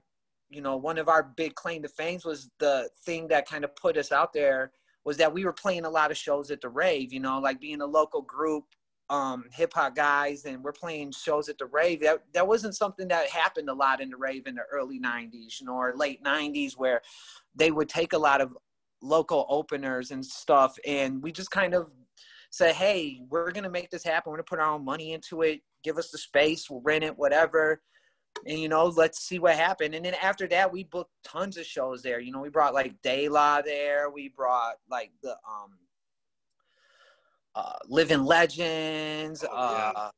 you 0.49 0.61
know 0.61 0.77
one 0.77 0.97
of 0.97 1.09
our 1.09 1.23
big 1.23 1.53
claim 1.55 1.81
to 1.83 1.89
fame 1.89 2.19
was 2.25 2.49
the 2.59 2.89
thing 3.05 3.27
that 3.27 3.47
kind 3.47 3.63
of 3.63 3.75
put 3.75 3.97
us 3.97 4.11
out 4.11 4.33
there 4.33 4.71
was 5.05 5.17
that 5.17 5.33
we 5.33 5.45
were 5.45 5.53
playing 5.53 5.85
a 5.85 5.89
lot 5.89 6.11
of 6.11 6.17
shows 6.17 6.51
at 6.51 6.61
the 6.61 6.69
rave, 6.69 7.13
you 7.13 7.19
know, 7.19 7.39
like 7.39 7.59
being 7.59 7.81
a 7.81 7.85
local 7.85 8.21
group, 8.21 8.65
um, 9.09 9.45
hip 9.51 9.73
hop 9.73 9.95
guys, 9.95 10.45
and 10.45 10.63
we're 10.63 10.71
playing 10.71 11.11
shows 11.11 11.49
at 11.49 11.57
the 11.57 11.65
rave. 11.65 12.01
That 12.01 12.23
that 12.33 12.47
wasn't 12.47 12.75
something 12.75 13.07
that 13.07 13.29
happened 13.29 13.69
a 13.69 13.73
lot 13.73 14.01
in 14.01 14.09
the 14.09 14.17
rave 14.17 14.47
in 14.47 14.55
the 14.55 14.63
early 14.71 14.99
'90s, 14.99 15.59
you 15.59 15.65
know, 15.65 15.73
or 15.73 15.93
late 15.95 16.23
'90s, 16.23 16.73
where 16.77 17.01
they 17.55 17.71
would 17.71 17.89
take 17.89 18.13
a 18.13 18.17
lot 18.17 18.41
of 18.41 18.55
local 19.01 19.45
openers 19.49 20.11
and 20.11 20.25
stuff, 20.25 20.77
and 20.85 21.23
we 21.23 21.31
just 21.31 21.51
kind 21.51 21.73
of 21.73 21.91
say, 22.51 22.73
hey, 22.73 23.21
we're 23.29 23.51
gonna 23.51 23.69
make 23.69 23.89
this 23.89 24.03
happen. 24.03 24.31
We're 24.31 24.37
gonna 24.37 24.43
put 24.43 24.59
our 24.59 24.73
own 24.73 24.85
money 24.85 25.13
into 25.13 25.41
it. 25.41 25.61
Give 25.83 25.97
us 25.97 26.11
the 26.11 26.17
space. 26.17 26.69
We'll 26.69 26.81
rent 26.81 27.03
it, 27.03 27.17
whatever. 27.17 27.81
And 28.45 28.59
you 28.59 28.69
know, 28.69 28.85
let's 28.85 29.19
see 29.19 29.39
what 29.39 29.55
happened. 29.55 29.95
And 29.95 30.05
then 30.05 30.15
after 30.21 30.47
that, 30.47 30.71
we 30.71 30.83
booked 30.83 31.11
tons 31.23 31.57
of 31.57 31.65
shows 31.65 32.01
there. 32.01 32.19
You 32.19 32.31
know, 32.31 32.39
we 32.39 32.49
brought 32.49 32.73
like 32.73 33.01
De 33.01 33.27
La 33.27 33.61
there. 33.61 34.09
We 34.09 34.29
brought 34.29 34.75
like 34.89 35.11
the 35.23 35.31
um, 35.31 35.77
uh, 37.59 37.73
Living 37.87 38.23
Legends. 38.23 39.43
Oh, 39.43 39.71
yeah. 39.71 39.91
uh, 39.95 40.09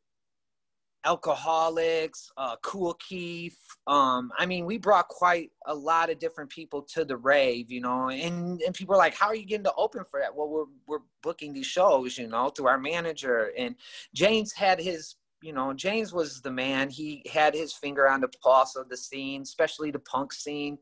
Alkaholiks 1.05 2.27
uh 2.37 2.55
Kool 2.61 2.93
Keith 2.95 3.57
um 3.87 4.31
i 4.37 4.45
mean 4.45 4.65
we 4.67 4.77
brought 4.77 5.07
quite 5.07 5.49
a 5.65 5.73
lot 5.73 6.11
of 6.11 6.19
different 6.19 6.51
people 6.51 6.83
to 6.83 7.03
the 7.03 7.17
rave 7.17 7.71
you 7.71 7.81
know 7.81 8.09
and 8.09 8.61
and 8.61 8.75
people 8.75 8.93
are 8.93 8.99
like 8.99 9.15
how 9.15 9.25
are 9.25 9.35
you 9.35 9.45
getting 9.45 9.63
to 9.63 9.73
open 9.77 10.03
for 10.03 10.19
that 10.19 10.35
well 10.35 10.47
we're 10.47 10.65
we're 10.85 11.03
booking 11.23 11.53
these 11.53 11.65
shows 11.65 12.19
you 12.19 12.27
know 12.27 12.49
through 12.49 12.67
our 12.67 12.77
manager 12.77 13.51
and 13.57 13.75
james 14.13 14.53
had 14.53 14.79
his 14.79 15.15
you 15.41 15.53
know 15.53 15.73
james 15.73 16.13
was 16.13 16.39
the 16.41 16.51
man 16.51 16.87
he 16.87 17.23
had 17.31 17.55
his 17.55 17.73
finger 17.73 18.07
on 18.07 18.21
the 18.21 18.29
pulse 18.43 18.75
of 18.75 18.87
the 18.89 18.97
scene 18.97 19.41
especially 19.41 19.89
the 19.89 19.97
punk 19.97 20.31
scene 20.31 20.77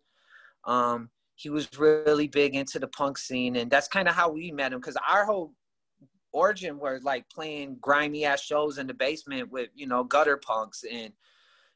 um 0.65 1.09
he 1.35 1.49
was 1.49 1.69
really 1.79 2.27
big 2.27 2.55
into 2.55 2.77
the 2.77 2.87
punk 2.89 3.17
scene 3.17 3.55
and 3.55 3.71
that's 3.71 3.87
kind 3.87 4.09
of 4.09 4.15
how 4.15 4.29
we 4.29 4.51
met 4.51 4.73
him 4.73 4.79
because 4.79 4.97
our 5.09 5.23
whole 5.23 5.53
origin 6.31 6.79
were 6.79 6.99
like 7.03 7.27
playing 7.29 7.77
grimy 7.81 8.25
ass 8.25 8.41
shows 8.41 8.77
in 8.77 8.87
the 8.87 8.93
basement 8.93 9.51
with 9.51 9.69
you 9.75 9.87
know 9.87 10.03
gutter 10.03 10.37
punks 10.37 10.83
and 10.89 11.11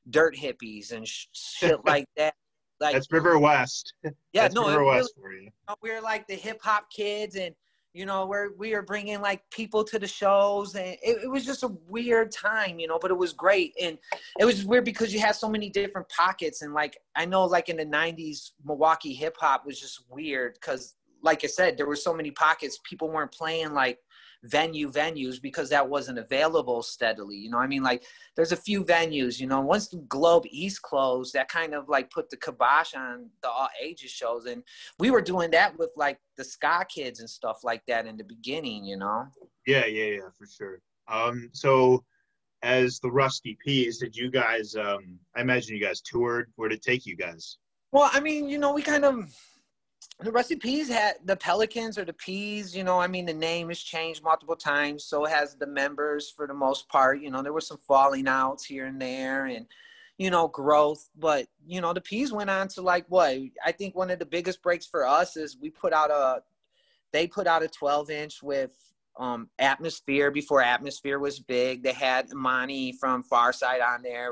dirt 0.09 0.35
hippies 0.35 0.91
and 0.91 1.07
sh- 1.07 1.27
shit 1.33 1.79
like 1.85 2.05
that. 2.17 2.35
Like 2.79 2.93
that's 2.93 3.07
Riverwest. 3.07 3.83
Yeah, 4.33 4.43
that's 4.43 4.55
no, 4.55 4.65
Riverwest 4.65 5.09
for 5.19 5.31
you. 5.31 5.49
We 5.81 5.91
are 5.91 6.01
like 6.01 6.27
the 6.27 6.33
hip 6.33 6.59
hop 6.61 6.89
kids, 6.91 7.35
and 7.35 7.55
you 7.93 8.05
know, 8.05 8.25
we're 8.25 8.53
we 8.57 8.73
are 8.73 8.81
bringing 8.81 9.21
like 9.21 9.43
people 9.51 9.83
to 9.85 9.99
the 9.99 10.07
shows, 10.07 10.75
and 10.75 10.97
it, 11.03 11.23
it 11.23 11.29
was 11.29 11.45
just 11.45 11.63
a 11.63 11.71
weird 11.87 12.31
time, 12.31 12.79
you 12.79 12.87
know, 12.87 12.97
but 12.99 13.11
it 13.11 13.17
was 13.17 13.31
great, 13.31 13.73
and 13.79 13.97
it 14.39 14.45
was 14.45 14.65
weird 14.65 14.85
because 14.85 15.13
you 15.13 15.19
had 15.19 15.35
so 15.35 15.47
many 15.47 15.69
different 15.69 16.09
pockets, 16.09 16.63
and 16.63 16.73
like 16.73 16.97
I 17.15 17.25
know, 17.25 17.45
like 17.45 17.69
in 17.69 17.77
the 17.77 17.85
'90s, 17.85 18.51
Milwaukee 18.65 19.13
hip 19.13 19.37
hop 19.39 19.65
was 19.65 19.79
just 19.79 20.03
weird 20.09 20.55
because, 20.55 20.95
like 21.21 21.43
I 21.43 21.47
said, 21.47 21.77
there 21.77 21.85
were 21.85 21.95
so 21.95 22.13
many 22.13 22.31
pockets. 22.31 22.79
People 22.83 23.09
weren't 23.09 23.31
playing 23.31 23.73
like 23.73 23.99
venue 24.43 24.91
venues 24.91 25.41
because 25.41 25.69
that 25.69 25.87
wasn't 25.87 26.19
available 26.19 26.83
steadily. 26.83 27.37
You 27.37 27.49
know, 27.49 27.57
I 27.57 27.67
mean, 27.67 27.83
like 27.83 28.03
there's 28.35 28.51
a 28.51 28.57
few 28.57 28.83
venues. 28.83 29.39
You 29.39 29.47
know, 29.47 29.61
once 29.61 29.87
the 29.87 29.97
Globe 29.97 30.43
East 30.49 30.81
closed, 30.81 31.33
that 31.33 31.49
kind 31.49 31.73
of 31.73 31.89
like 31.89 32.11
put 32.11 32.29
the 32.29 32.37
kibosh 32.37 32.93
on 32.93 33.29
the 33.41 33.49
all 33.49 33.69
ages 33.81 34.11
shows, 34.11 34.45
and 34.45 34.63
we 34.99 35.11
were 35.11 35.21
doing 35.21 35.51
that 35.51 35.77
with 35.77 35.91
like 35.95 36.19
the 36.37 36.43
ska 36.43 36.85
kids 36.87 37.19
and 37.19 37.29
stuff 37.29 37.59
like 37.63 37.83
that 37.87 38.05
in 38.05 38.17
the 38.17 38.23
beginning. 38.23 38.85
You 38.85 38.97
know. 38.97 39.25
Yeah, 39.65 39.85
yeah, 39.85 40.05
yeah, 40.05 40.29
for 40.37 40.45
sure. 40.45 40.79
Um, 41.07 41.49
so 41.53 42.03
as 42.63 42.99
the 42.99 43.11
Rusty 43.11 43.57
Peas, 43.63 43.99
did 43.99 44.15
you 44.15 44.29
guys? 44.29 44.75
Um, 44.75 45.19
I 45.35 45.41
imagine 45.41 45.75
you 45.75 45.83
guys 45.83 46.01
toured. 46.01 46.51
Where 46.55 46.69
did 46.69 46.79
it 46.79 46.83
take 46.83 47.05
you 47.05 47.15
guys? 47.15 47.57
Well, 47.91 48.09
I 48.11 48.19
mean, 48.19 48.49
you 48.49 48.57
know, 48.57 48.73
we 48.73 48.81
kind 48.81 49.05
of 49.05 49.31
the 50.19 50.31
Rusty 50.31 50.55
Peas 50.55 50.89
had 50.89 51.15
the 51.25 51.35
Pelicans 51.35 51.97
or 51.97 52.05
the 52.05 52.13
Peas, 52.13 52.75
you 52.75 52.83
know, 52.83 52.99
I 52.99 53.07
mean, 53.07 53.25
the 53.25 53.33
name 53.33 53.69
has 53.69 53.79
changed 53.79 54.23
multiple 54.23 54.55
times. 54.55 55.03
So 55.03 55.25
has 55.25 55.55
the 55.55 55.67
members 55.67 56.29
for 56.29 56.47
the 56.47 56.53
most 56.53 56.87
part. 56.89 57.21
You 57.21 57.31
know, 57.31 57.41
there 57.41 57.53
were 57.53 57.61
some 57.61 57.77
falling 57.77 58.27
outs 58.27 58.65
here 58.65 58.85
and 58.85 59.01
there 59.01 59.45
and, 59.45 59.65
you 60.17 60.29
know, 60.29 60.47
growth. 60.47 61.09
But, 61.17 61.47
you 61.65 61.81
know, 61.81 61.93
the 61.93 62.01
Peas 62.01 62.31
went 62.31 62.49
on 62.49 62.67
to 62.69 62.81
like 62.81 63.05
what? 63.09 63.37
I 63.65 63.71
think 63.71 63.95
one 63.95 64.11
of 64.11 64.19
the 64.19 64.25
biggest 64.25 64.61
breaks 64.61 64.85
for 64.85 65.05
us 65.05 65.37
is 65.37 65.57
we 65.59 65.69
put 65.69 65.93
out 65.93 66.11
a, 66.11 66.41
they 67.11 67.27
put 67.27 67.47
out 67.47 67.63
a 67.63 67.67
12 67.67 68.09
inch 68.09 68.41
with 68.41 68.71
um, 69.17 69.49
Atmosphere 69.59 70.31
before 70.31 70.61
Atmosphere 70.61 71.19
was 71.19 71.39
big. 71.39 71.83
They 71.83 71.93
had 71.93 72.29
Imani 72.31 72.93
from 72.93 73.23
Pharcyde 73.23 73.85
on 73.85 74.01
there. 74.01 74.31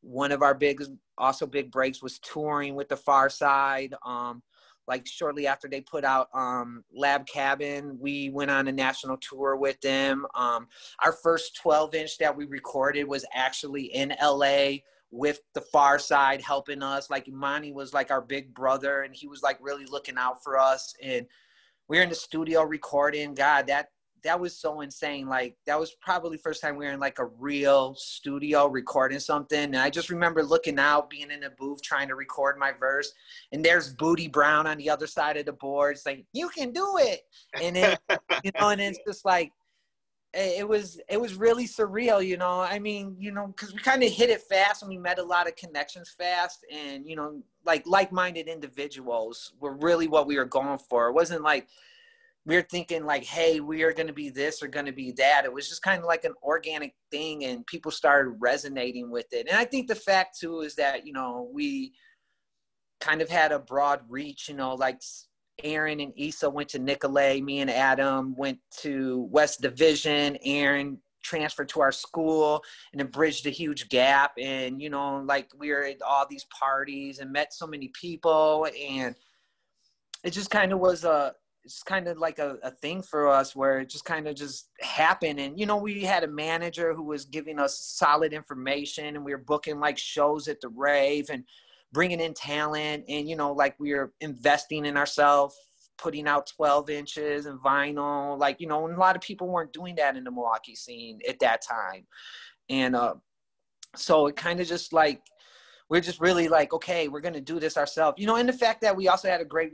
One 0.00 0.32
of 0.32 0.42
our 0.42 0.54
big, 0.54 0.82
also 1.18 1.46
big 1.46 1.70
breaks 1.70 2.02
was 2.02 2.18
touring 2.18 2.74
with 2.74 2.88
the 2.88 2.96
Pharcyde. 2.96 3.94
Um, 4.04 4.42
like 4.86 5.06
shortly 5.06 5.46
after 5.46 5.68
they 5.68 5.80
put 5.80 6.04
out 6.04 6.28
um, 6.34 6.84
Lab 6.92 7.26
Cabin, 7.26 7.98
we 8.00 8.30
went 8.30 8.50
on 8.50 8.68
a 8.68 8.72
national 8.72 9.16
tour 9.18 9.56
with 9.56 9.80
them. 9.80 10.26
Um, 10.34 10.68
our 11.02 11.12
first 11.12 11.56
12 11.56 11.94
inch 11.94 12.18
that 12.18 12.36
we 12.36 12.46
recorded 12.46 13.04
was 13.04 13.24
actually 13.32 13.84
in 13.84 14.14
LA 14.20 14.78
with 15.10 15.40
the 15.54 15.62
Pharcyde 15.72 16.40
helping 16.40 16.82
us. 16.82 17.10
Like 17.10 17.28
Imani 17.28 17.72
was 17.72 17.92
like 17.92 18.10
our 18.10 18.22
big 18.22 18.54
brother 18.54 19.02
and 19.02 19.14
he 19.14 19.28
was 19.28 19.42
like 19.42 19.58
really 19.60 19.84
looking 19.84 20.16
out 20.18 20.42
for 20.42 20.58
us. 20.58 20.94
And 21.02 21.26
we 21.88 21.98
were 21.98 22.02
in 22.02 22.08
the 22.08 22.14
studio 22.14 22.62
recording. 22.62 23.34
God, 23.34 23.66
that 23.66 23.88
that 24.24 24.40
was 24.40 24.56
so 24.56 24.80
insane. 24.80 25.28
Like 25.28 25.56
that 25.66 25.78
was 25.78 25.94
probably 26.00 26.36
first 26.36 26.62
time 26.62 26.76
we 26.76 26.86
were 26.86 26.92
in 26.92 27.00
like 27.00 27.18
a 27.18 27.26
real 27.26 27.94
studio 27.96 28.66
recording 28.66 29.18
something. 29.18 29.58
And 29.58 29.76
I 29.76 29.90
just 29.90 30.10
remember 30.10 30.42
looking 30.42 30.78
out, 30.78 31.10
being 31.10 31.30
in 31.30 31.44
a 31.44 31.50
booth 31.50 31.82
trying 31.82 32.08
to 32.08 32.14
record 32.14 32.58
my 32.58 32.72
verse, 32.72 33.12
and 33.52 33.64
there's 33.64 33.92
Booty 33.94 34.28
Brown 34.28 34.66
on 34.66 34.78
the 34.78 34.90
other 34.90 35.06
side 35.06 35.36
of 35.36 35.46
the 35.46 35.52
board. 35.52 35.98
Saying, 35.98 36.24
"You 36.32 36.48
can 36.48 36.72
do 36.72 36.94
it," 36.98 37.20
and 37.60 37.76
then 37.76 37.96
you 38.44 38.52
know, 38.58 38.68
and 38.70 38.80
it's 38.80 39.00
just 39.06 39.24
like 39.24 39.52
it 40.34 40.66
was 40.66 41.00
it 41.08 41.20
was 41.20 41.34
really 41.34 41.66
surreal 41.66 42.26
you 42.26 42.38
know? 42.38 42.60
I 42.60 42.78
mean 42.78 43.16
you 43.18 43.32
know 43.32 43.48
because 43.48 43.74
we 43.74 43.80
kind 43.80 44.02
of 44.02 44.10
hit 44.10 44.30
it 44.30 44.40
fast 44.42 44.82
and 44.82 44.88
we 44.88 44.96
met 44.96 45.18
a 45.18 45.22
lot 45.22 45.46
of 45.46 45.56
connections 45.56 46.14
fast. 46.16 46.64
And 46.72 47.06
you 47.06 47.16
know 47.16 47.42
like 47.66 47.86
like-minded 47.86 48.48
individuals 48.48 49.52
were 49.60 49.74
really 49.74 50.08
what 50.08 50.26
we 50.26 50.38
were 50.38 50.46
going 50.46 50.78
for. 50.78 51.08
It 51.08 51.12
wasn't 51.12 51.42
like 51.42 51.68
we 52.44 52.56
are 52.56 52.62
thinking 52.62 53.04
like, 53.04 53.24
hey, 53.24 53.60
we 53.60 53.82
are 53.82 53.92
going 53.92 54.08
to 54.08 54.12
be 54.12 54.28
this 54.28 54.62
or 54.62 54.68
going 54.68 54.86
to 54.86 54.92
be 54.92 55.12
that. 55.12 55.44
It 55.44 55.52
was 55.52 55.68
just 55.68 55.82
kind 55.82 56.00
of 56.00 56.06
like 56.06 56.24
an 56.24 56.34
organic 56.42 56.94
thing, 57.10 57.44
and 57.44 57.66
people 57.66 57.90
started 57.90 58.30
resonating 58.40 59.10
with 59.10 59.26
it. 59.32 59.46
And 59.48 59.56
I 59.56 59.64
think 59.64 59.88
the 59.88 59.94
fact 59.94 60.38
too 60.38 60.60
is 60.60 60.74
that 60.76 61.06
you 61.06 61.12
know 61.12 61.48
we 61.52 61.92
kind 63.00 63.22
of 63.22 63.28
had 63.28 63.52
a 63.52 63.58
broad 63.58 64.00
reach. 64.08 64.48
You 64.48 64.56
know, 64.56 64.74
like 64.74 65.00
Aaron 65.62 66.00
and 66.00 66.12
Issa 66.16 66.50
went 66.50 66.70
to 66.70 66.78
Nicolet. 66.80 67.42
Me 67.42 67.60
and 67.60 67.70
Adam 67.70 68.34
went 68.36 68.58
to 68.78 69.28
West 69.30 69.60
Division. 69.60 70.36
Aaron 70.44 70.98
transferred 71.22 71.68
to 71.68 71.80
our 71.80 71.92
school 71.92 72.64
and 72.92 72.98
then 72.98 73.06
bridged 73.06 73.46
a 73.46 73.50
huge 73.50 73.88
gap. 73.88 74.32
And 74.36 74.82
you 74.82 74.90
know, 74.90 75.22
like 75.24 75.48
we 75.56 75.70
were 75.70 75.84
at 75.84 76.02
all 76.02 76.26
these 76.28 76.46
parties 76.46 77.20
and 77.20 77.30
met 77.30 77.54
so 77.54 77.68
many 77.68 77.92
people 78.00 78.66
and 78.84 79.14
it 80.24 80.30
just 80.30 80.50
kind 80.50 80.72
of 80.72 80.78
was 80.78 81.04
a 81.04 81.34
it's 81.64 81.82
kind 81.82 82.08
of 82.08 82.18
like 82.18 82.38
a, 82.38 82.58
a 82.62 82.70
thing 82.70 83.02
for 83.02 83.28
us 83.28 83.54
where 83.54 83.80
it 83.80 83.88
just 83.88 84.04
kind 84.04 84.26
of 84.26 84.34
just 84.34 84.68
happened. 84.80 85.38
And 85.38 85.58
you 85.58 85.66
know 85.66 85.76
we 85.76 86.02
had 86.02 86.24
a 86.24 86.28
manager 86.28 86.94
who 86.94 87.04
was 87.04 87.24
giving 87.24 87.58
us 87.58 87.78
solid 87.78 88.32
information 88.32 89.16
and 89.16 89.24
we 89.24 89.32
were 89.32 89.38
booking 89.38 89.80
like 89.80 89.98
shows 89.98 90.48
at 90.48 90.60
the 90.60 90.68
rave 90.68 91.30
and 91.30 91.44
bringing 91.92 92.20
in 92.20 92.32
talent 92.34 93.04
and 93.08 93.28
you 93.28 93.36
know 93.36 93.52
like 93.52 93.78
we 93.78 93.92
were 93.92 94.12
investing 94.20 94.86
in 94.86 94.96
ourselves 94.96 95.54
putting 95.98 96.26
out 96.26 96.50
12 96.56 96.88
inches 96.88 97.46
and 97.46 97.60
vinyl 97.60 98.38
like 98.38 98.58
you 98.60 98.66
know 98.66 98.86
and 98.86 98.96
a 98.96 99.00
lot 99.00 99.14
of 99.14 99.20
people 99.20 99.46
weren't 99.46 99.74
doing 99.74 99.94
that 99.94 100.16
in 100.16 100.24
the 100.24 100.30
milwaukee 100.30 100.74
scene 100.74 101.20
at 101.28 101.38
that 101.40 101.62
time. 101.62 102.06
And 102.68 102.96
uh 102.96 103.14
so 103.94 104.26
it 104.26 104.36
kind 104.36 104.58
of 104.58 104.66
just 104.66 104.92
like 104.92 105.22
we're 105.92 106.00
just 106.00 106.22
really 106.22 106.48
like, 106.48 106.72
okay, 106.72 107.08
we're 107.08 107.20
going 107.20 107.34
to 107.34 107.40
do 107.42 107.60
this 107.60 107.76
ourselves. 107.76 108.18
You 108.18 108.26
know, 108.26 108.36
and 108.36 108.48
the 108.48 108.54
fact 108.54 108.80
that 108.80 108.96
we 108.96 109.08
also 109.08 109.28
had 109.28 109.42
a 109.42 109.44
great 109.44 109.72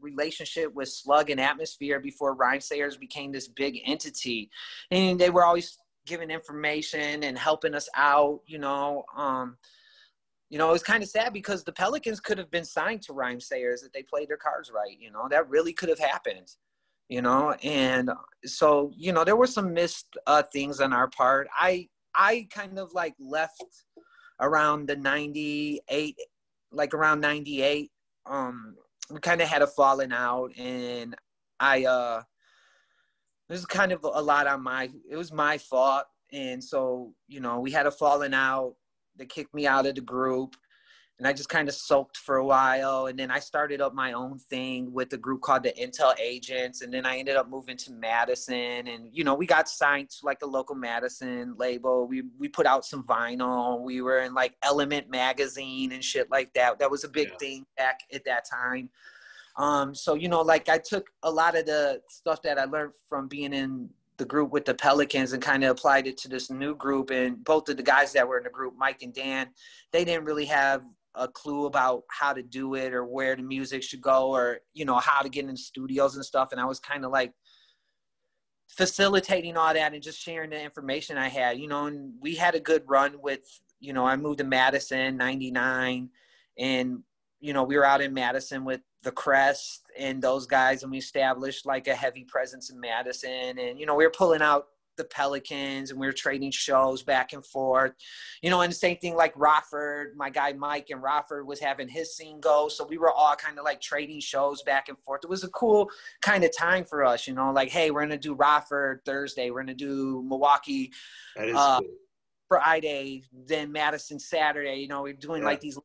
relationship 0.00 0.72
with 0.72 0.88
Slug 0.88 1.28
and 1.28 1.40
Atmosphere 1.40 1.98
before 1.98 2.36
Rhymesayers 2.36 3.00
became 3.00 3.32
this 3.32 3.48
big 3.48 3.80
entity. 3.84 4.48
And 4.92 5.18
they 5.18 5.28
were 5.28 5.44
always 5.44 5.76
giving 6.06 6.30
information 6.30 7.24
and 7.24 7.36
helping 7.36 7.74
us 7.74 7.88
out, 7.96 8.42
you 8.46 8.58
know. 8.58 9.06
Um, 9.16 9.56
you 10.50 10.58
know, 10.58 10.68
it 10.68 10.72
was 10.72 10.84
kind 10.84 11.02
of 11.02 11.08
sad 11.08 11.32
because 11.32 11.64
the 11.64 11.72
Pelicans 11.72 12.20
could 12.20 12.38
have 12.38 12.52
been 12.52 12.64
signed 12.64 13.02
to 13.02 13.12
Rhymesayers 13.12 13.84
if 13.84 13.90
they 13.92 14.04
played 14.04 14.28
their 14.28 14.36
cards 14.36 14.70
right. 14.72 14.96
You 14.96 15.10
know, 15.10 15.26
that 15.30 15.48
really 15.48 15.72
could 15.72 15.88
have 15.88 15.98
happened. 15.98 16.48
You 17.08 17.22
know, 17.22 17.56
and 17.64 18.12
so 18.44 18.92
you 18.96 19.12
know 19.12 19.24
there 19.24 19.34
were 19.34 19.48
some 19.48 19.74
missed 19.74 20.16
uh, 20.28 20.44
things 20.44 20.80
on 20.80 20.92
our 20.92 21.08
part. 21.08 21.48
I 21.58 21.88
I 22.14 22.46
kind 22.52 22.78
of 22.78 22.92
like 22.94 23.14
left 23.18 23.64
around 24.40 24.88
the 24.88 24.96
98 24.96 26.16
like 26.72 26.94
around 26.94 27.20
98 27.20 27.90
um 28.26 28.76
we 29.10 29.20
kind 29.20 29.40
of 29.40 29.48
had 29.48 29.62
a 29.62 29.66
falling 29.66 30.12
out 30.12 30.50
and 30.58 31.14
i 31.60 31.84
uh 31.84 32.22
was 33.48 33.64
kind 33.64 33.92
of 33.92 34.02
a 34.02 34.22
lot 34.22 34.46
on 34.46 34.62
my 34.62 34.90
it 35.08 35.16
was 35.16 35.32
my 35.32 35.56
fault 35.56 36.04
and 36.32 36.62
so 36.62 37.12
you 37.28 37.40
know 37.40 37.60
we 37.60 37.70
had 37.70 37.86
a 37.86 37.90
falling 37.90 38.34
out. 38.34 38.74
They 39.16 39.26
kicked 39.26 39.54
me 39.54 39.66
out 39.66 39.86
of 39.86 39.94
the 39.94 40.00
group 40.00 40.56
and 41.18 41.26
I 41.26 41.32
just 41.32 41.48
kind 41.48 41.66
of 41.66 41.74
soaked 41.74 42.18
for 42.18 42.36
a 42.36 42.44
while. 42.44 43.06
And 43.06 43.18
then 43.18 43.30
I 43.30 43.38
started 43.38 43.80
up 43.80 43.94
my 43.94 44.12
own 44.12 44.38
thing 44.38 44.92
with 44.92 45.12
a 45.14 45.16
group 45.16 45.40
called 45.40 45.62
the 45.62 45.72
Intel 45.72 46.14
Agents. 46.20 46.82
And 46.82 46.92
then 46.92 47.06
I 47.06 47.16
ended 47.16 47.36
up 47.36 47.48
moving 47.48 47.78
to 47.78 47.92
Madison. 47.92 48.86
And, 48.86 49.08
you 49.12 49.24
know, 49.24 49.34
we 49.34 49.46
got 49.46 49.66
signed 49.66 50.10
to 50.10 50.26
like 50.26 50.42
a 50.42 50.46
local 50.46 50.74
Madison 50.74 51.54
label. 51.56 52.06
We, 52.06 52.24
we 52.38 52.48
put 52.48 52.66
out 52.66 52.84
some 52.84 53.02
vinyl. 53.04 53.80
We 53.80 54.02
were 54.02 54.18
in 54.18 54.34
like 54.34 54.56
Element 54.62 55.08
Magazine 55.08 55.92
and 55.92 56.04
shit 56.04 56.30
like 56.30 56.52
that. 56.52 56.78
That 56.78 56.90
was 56.90 57.04
a 57.04 57.08
big 57.08 57.28
yeah. 57.28 57.38
thing 57.38 57.66
back 57.78 58.00
at 58.12 58.26
that 58.26 58.44
time. 58.48 58.90
Um, 59.56 59.94
so, 59.94 60.12
you 60.12 60.28
know, 60.28 60.42
like 60.42 60.68
I 60.68 60.76
took 60.76 61.08
a 61.22 61.30
lot 61.30 61.56
of 61.56 61.64
the 61.64 62.02
stuff 62.10 62.42
that 62.42 62.58
I 62.58 62.64
learned 62.64 62.92
from 63.08 63.26
being 63.26 63.54
in 63.54 63.88
the 64.18 64.26
group 64.26 64.50
with 64.50 64.66
the 64.66 64.74
Pelicans 64.74 65.32
and 65.32 65.42
kind 65.42 65.64
of 65.64 65.70
applied 65.70 66.06
it 66.06 66.18
to 66.18 66.28
this 66.28 66.50
new 66.50 66.74
group. 66.74 67.10
And 67.10 67.42
both 67.42 67.70
of 67.70 67.78
the 67.78 67.82
guys 67.82 68.12
that 68.12 68.28
were 68.28 68.36
in 68.36 68.44
the 68.44 68.50
group, 68.50 68.74
Mike 68.76 69.00
and 69.02 69.14
Dan, 69.14 69.48
they 69.92 70.04
didn't 70.04 70.26
really 70.26 70.44
have 70.44 70.82
a 71.16 71.28
clue 71.28 71.66
about 71.66 72.02
how 72.08 72.32
to 72.32 72.42
do 72.42 72.74
it 72.74 72.92
or 72.92 73.04
where 73.04 73.36
the 73.36 73.42
music 73.42 73.82
should 73.82 74.00
go 74.00 74.30
or 74.30 74.58
you 74.74 74.84
know 74.84 74.96
how 74.96 75.22
to 75.22 75.28
get 75.28 75.48
in 75.48 75.56
studios 75.56 76.16
and 76.16 76.24
stuff. 76.24 76.52
And 76.52 76.60
i 76.60 76.64
was 76.64 76.80
kind 76.80 77.04
of 77.04 77.10
like 77.10 77.32
facilitating 78.68 79.56
all 79.56 79.72
that 79.72 79.94
and 79.94 80.02
just 80.02 80.20
sharing 80.20 80.50
the 80.50 80.60
information 80.60 81.16
i 81.16 81.28
had 81.28 81.56
you 81.56 81.68
know 81.68 81.86
and 81.86 82.12
we 82.20 82.34
had 82.34 82.54
a 82.54 82.60
good 82.60 82.82
run 82.86 83.14
with 83.22 83.40
you 83.78 83.92
know 83.92 84.04
i 84.04 84.16
moved 84.16 84.38
to 84.38 84.44
madison 84.44 85.16
99 85.16 86.10
and 86.58 86.98
you 87.38 87.52
know 87.52 87.62
we 87.62 87.76
were 87.76 87.86
out 87.86 88.00
in 88.00 88.12
madison 88.12 88.64
with 88.64 88.80
the 89.06 89.12
crest 89.12 89.84
and 89.96 90.20
those 90.20 90.46
guys 90.46 90.82
and 90.82 90.90
we 90.90 90.98
established 90.98 91.64
like 91.64 91.86
a 91.86 91.94
heavy 91.94 92.24
presence 92.24 92.70
in 92.70 92.80
madison. 92.80 93.56
And 93.56 93.78
you 93.78 93.86
know 93.86 93.94
we 93.94 94.04
were 94.04 94.10
pulling 94.10 94.42
out 94.42 94.66
the 94.96 95.04
Pelicans 95.04 95.90
and 95.90 96.00
we 96.00 96.06
were 96.06 96.12
trading 96.12 96.50
shows 96.50 97.02
back 97.02 97.32
and 97.32 97.44
forth. 97.44 97.92
You 98.42 98.50
know, 98.50 98.60
and 98.60 98.70
the 98.70 98.76
same 98.76 98.96
thing 98.98 99.14
like 99.14 99.32
Rockford, 99.36 100.16
my 100.16 100.30
guy 100.30 100.52
Mike 100.52 100.88
and 100.90 101.02
Rockford 101.02 101.46
was 101.46 101.60
having 101.60 101.88
his 101.88 102.16
scene 102.16 102.40
go. 102.40 102.68
So 102.68 102.86
we 102.86 102.98
were 102.98 103.12
all 103.12 103.34
kind 103.36 103.58
of 103.58 103.64
like 103.64 103.80
trading 103.80 104.20
shows 104.20 104.62
back 104.62 104.88
and 104.88 104.98
forth. 104.98 105.22
It 105.24 105.30
was 105.30 105.44
a 105.44 105.48
cool 105.48 105.90
kind 106.22 106.44
of 106.44 106.56
time 106.56 106.84
for 106.84 107.04
us, 107.04 107.26
you 107.26 107.34
know, 107.34 107.52
like, 107.52 107.68
hey, 107.68 107.90
we're 107.90 108.02
gonna 108.02 108.18
do 108.18 108.34
Rockford 108.34 109.02
Thursday, 109.04 109.50
we're 109.50 109.62
gonna 109.62 109.74
do 109.74 110.24
Milwaukee 110.26 110.92
uh, 111.38 111.80
cool. 111.80 111.88
Friday, 112.48 113.24
then 113.32 113.72
Madison 113.72 114.18
Saturday, 114.18 114.76
you 114.76 114.88
know, 114.88 115.02
we're 115.02 115.12
doing 115.12 115.42
yeah. 115.42 115.48
like 115.48 115.60
these 115.60 115.78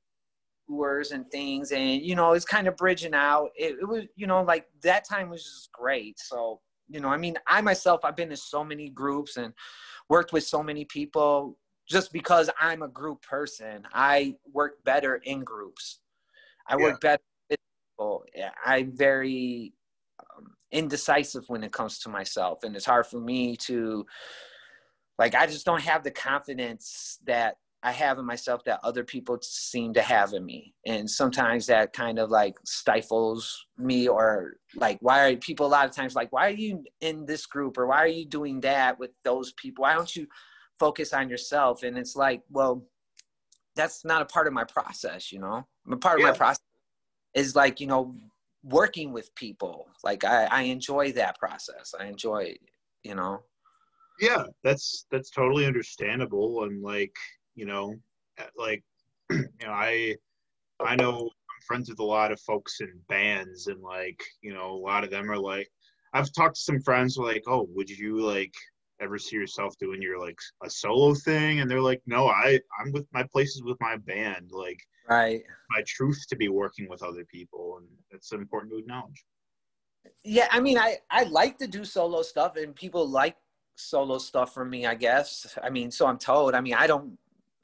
tours 0.68 1.12
and 1.12 1.30
things 1.32 1.72
and 1.72 2.02
you 2.02 2.16
know 2.16 2.32
it's 2.32 2.46
kind 2.46 2.68
of 2.68 2.78
bridging 2.78 3.14
out 3.14 3.50
it, 3.56 3.76
it 3.82 3.86
was 3.86 4.04
you 4.16 4.26
know 4.26 4.42
like 4.44 4.68
that 4.82 5.04
time 5.08 5.30
was 5.30 5.44
just 5.44 5.72
great 5.72 6.18
so 6.20 6.62
you 6.92 7.00
know 7.00 7.10
i 7.10 7.18
mean 7.18 7.38
i 7.48 7.62
myself 7.62 8.02
i've 8.04 8.16
been 8.16 8.32
in 8.32 8.38
so 8.38 8.64
many 8.64 8.90
groups 8.90 9.38
and 9.38 9.54
worked 10.10 10.34
with 10.34 10.44
so 10.44 10.62
many 10.62 10.86
people 10.86 11.58
just 11.88 12.14
because 12.14 12.50
i'm 12.60 12.82
a 12.82 12.88
group 12.88 13.22
person. 13.22 13.84
I 13.94 14.36
work 14.54 14.84
better 14.84 15.16
in 15.16 15.44
groups. 15.44 16.00
I 16.68 16.78
yeah. 16.78 16.84
work 16.84 17.02
better 17.02 17.24
with 17.50 17.60
people. 17.98 18.24
I'm 18.66 18.96
very 18.96 19.74
um, 20.20 20.54
indecisive 20.72 21.44
when 21.48 21.64
it 21.64 21.74
comes 21.74 22.00
to 22.00 22.10
myself 22.10 22.64
and 22.64 22.76
it's 22.76 22.86
hard 22.86 23.06
for 23.06 23.20
me 23.20 23.58
to 23.58 24.06
like 25.20 25.36
i 25.36 25.46
just 25.46 25.66
don't 25.66 25.82
have 25.82 26.04
the 26.04 26.12
confidence 26.12 27.20
that 27.26 27.58
I 27.84 27.92
have 27.92 28.20
in 28.20 28.26
myself 28.26 28.64
that 28.66 28.80
other 28.84 29.04
people 29.04 29.40
seem 29.42 29.94
to 29.94 30.02
have 30.02 30.34
in 30.34 30.46
me. 30.46 30.76
And 30.86 31.10
sometimes 31.10 31.66
that 31.66 31.94
kind 31.94 32.20
of 32.20 32.30
like 32.30 32.58
stifles 32.64 33.66
me 33.78 34.08
or 34.08 34.58
like 34.76 35.00
why 35.02 35.28
are 35.28 35.36
people 35.36 35.66
a 35.66 35.68
lot 35.68 35.86
of 35.86 35.96
times 35.96 36.14
like 36.14 36.32
why 36.32 36.48
are 36.48 36.56
you 36.56 36.84
in 37.02 37.26
this 37.26 37.48
group 37.48 37.78
or 37.78 37.88
why 37.88 37.98
are 37.98 38.08
you 38.08 38.26
doing 38.26 38.62
that 38.62 39.00
with 39.00 39.12
those 39.24 39.54
people? 39.54 39.82
Why 39.82 39.96
don't 39.96 40.16
you 40.16 40.28
focus 40.80 41.12
on 41.12 41.28
yourself? 41.30 41.82
And 41.82 41.98
it's 41.98 42.16
like, 42.16 42.44
well, 42.52 42.84
that's 43.76 44.06
not 44.06 44.22
a 44.22 44.26
part 44.26 44.48
of 44.48 44.54
my 44.54 44.64
process, 44.64 45.32
you 45.32 45.40
know. 45.40 45.66
A 45.92 45.98
part 45.98 46.20
of 46.20 46.24
my 46.24 46.34
process 46.34 46.64
is 47.34 47.56
like, 47.56 47.80
you 47.80 47.88
know, 47.88 48.16
working 48.64 49.12
with 49.12 49.34
people. 49.34 49.88
Like 50.04 50.24
I, 50.24 50.46
I 50.46 50.62
enjoy 50.64 51.14
that 51.14 51.40
process. 51.40 51.96
I 52.00 52.06
enjoy, 52.06 52.56
you 53.04 53.16
know. 53.16 53.42
Yeah, 54.20 54.44
that's 54.64 55.08
that's 55.10 55.32
totally 55.32 55.66
understandable 55.66 56.64
and 56.66 56.84
like 56.84 57.16
you 57.56 57.66
know 57.66 57.96
uh, 58.40 58.46
like 58.58 58.84
you 59.32 59.46
know 59.64 59.72
i 59.72 60.16
i 60.86 60.96
know 60.96 61.18
i'm 61.20 61.62
friends 61.68 61.90
with 61.90 62.00
a 62.00 62.04
lot 62.04 62.32
of 62.32 62.40
folks 62.42 62.82
in 62.82 62.92
bands 63.08 63.68
and 63.68 63.82
like 63.82 64.22
you 64.42 64.54
know 64.54 64.72
a 64.72 64.84
lot 64.84 65.04
of 65.04 65.12
them 65.12 65.30
are 65.30 65.40
like 65.40 65.68
i've 66.14 66.32
talked 66.34 66.56
to 66.56 66.62
some 66.62 66.82
friends 66.82 67.16
who 67.16 67.24
are 67.24 67.32
like 67.32 67.44
oh 67.48 67.68
would 67.74 67.90
you 67.90 68.20
like 68.20 68.54
ever 69.02 69.18
see 69.18 69.36
yourself 69.36 69.76
doing 69.80 70.02
your 70.02 70.20
like 70.20 70.38
a 70.64 70.70
solo 70.70 71.14
thing? 71.14 71.60
And 71.60 71.70
they're 71.70 71.82
like 71.82 72.02
no 72.06 72.28
i 72.28 72.60
i'm 72.80 72.92
with 72.92 73.08
my 73.12 73.24
places 73.24 73.64
with 73.64 73.78
my 73.82 73.98
band 73.98 74.52
like 74.52 74.80
right. 75.10 75.42
my 75.72 75.82
truth 75.88 76.24
to 76.30 76.36
be 76.36 76.50
working 76.50 76.88
with 76.88 77.04
other 77.04 77.26
people 77.26 77.78
and 77.80 77.88
it's 78.12 78.32
important 78.32 78.72
to 78.72 78.78
acknowledge. 78.78 79.26
Yeah 80.24 80.48
i 80.52 80.60
mean 80.60 80.78
i 80.78 80.98
i 81.10 81.24
like 81.24 81.58
to 81.60 81.68
do 81.68 81.84
solo 81.84 82.22
stuff 82.22 82.56
and 82.56 82.76
people 82.76 83.08
like 83.08 83.36
solo 83.76 84.18
stuff 84.18 84.54
from 84.54 84.70
me 84.70 84.86
i 84.86 84.96
guess. 84.96 85.58
I 85.62 85.70
mean 85.70 85.92
so 85.92 86.06
i'm 86.06 86.18
told. 86.18 86.54
I 86.54 86.62
mean 86.62 86.76
i 86.76 86.88
don't 86.88 87.18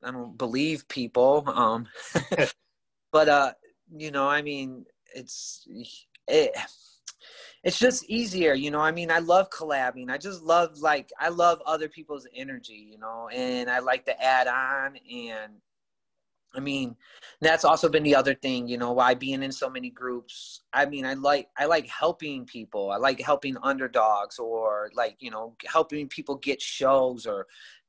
I 0.08 0.12
don't 0.12 0.38
believe 0.38 0.88
people. 0.88 1.43
Um, 1.47 1.88
but 3.12 3.30
uh, 3.30 3.51
you 3.95 4.12
know, 4.12 4.28
I 4.28 4.41
mean, 4.41 4.86
it's 5.14 5.68
it, 6.28 6.55
it's 7.64 7.78
just 7.78 8.05
easier, 8.05 8.53
you 8.53 8.72
know. 8.72 8.80
I 8.80 8.91
mean, 8.91 9.12
I 9.12 9.20
love 9.20 9.49
collabing. 9.49 10.10
I 10.10 10.18
just 10.18 10.41
love 10.41 10.78
like 10.78 11.12
I 11.20 11.30
love 11.30 11.62
other 11.66 11.89
people's 11.89 12.28
energy, 12.34 12.88
you 12.91 12.97
know, 12.97 13.30
and 13.34 13.70
I 13.70 13.80
like 13.80 14.05
to 14.05 14.24
add 14.24 14.47
on 14.47 14.97
and 15.12 15.53
I 16.55 16.60
mean, 16.60 16.95
that's 17.41 17.66
also 17.66 17.89
been 17.89 18.03
the 18.03 18.16
other 18.16 18.34
thing, 18.34 18.68
you 18.68 18.78
know, 18.78 18.93
why 18.93 19.14
being 19.14 19.43
in 19.43 19.51
so 19.51 19.70
many 19.70 19.89
groups. 19.89 20.62
I 20.74 20.86
mean, 20.86 21.05
I 21.05 21.14
like 21.14 21.49
I 21.58 21.66
like 21.66 21.88
helping 21.88 22.45
people. 22.45 22.89
I 22.91 22.97
like 22.97 23.20
helping 23.20 23.58
underdogs 23.62 24.39
or 24.39 24.89
like, 24.95 25.18
you 25.20 25.30
know, 25.30 25.55
helping 25.66 26.08
people 26.08 26.36
get 26.36 26.62
shows 26.62 27.26
or 27.28 27.47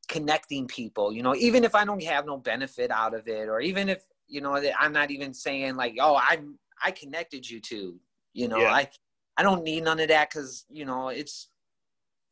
connecting 0.09 0.67
people 0.67 1.13
you 1.13 1.23
know 1.23 1.35
even 1.37 1.65
if 1.65 1.75
i 1.75 1.85
don't 1.85 2.03
have 2.03 2.27
no 2.27 2.37
benefit 2.37 2.91
out 2.91 3.15
of 3.15 3.29
it 3.29 3.49
or 3.49 3.61
even 3.61 3.89
if 3.89 4.05
you 4.27 4.41
know 4.41 4.61
i'm 4.79 4.93
not 4.93 5.11
even 5.11 5.35
saying 5.35 5.77
like 5.77 5.95
oh 6.01 6.19
i'm 6.29 6.59
i 6.83 6.91
connected 6.91 7.49
you 7.49 7.61
to 7.61 7.99
you 8.33 8.49
know 8.49 8.59
yeah. 8.59 8.73
i 8.73 8.89
i 9.37 9.43
don't 9.43 9.63
need 9.63 9.85
none 9.85 10.01
of 10.01 10.09
that 10.09 10.31
because 10.31 10.65
you 10.71 10.85
know 10.85 11.09
it's 11.09 11.49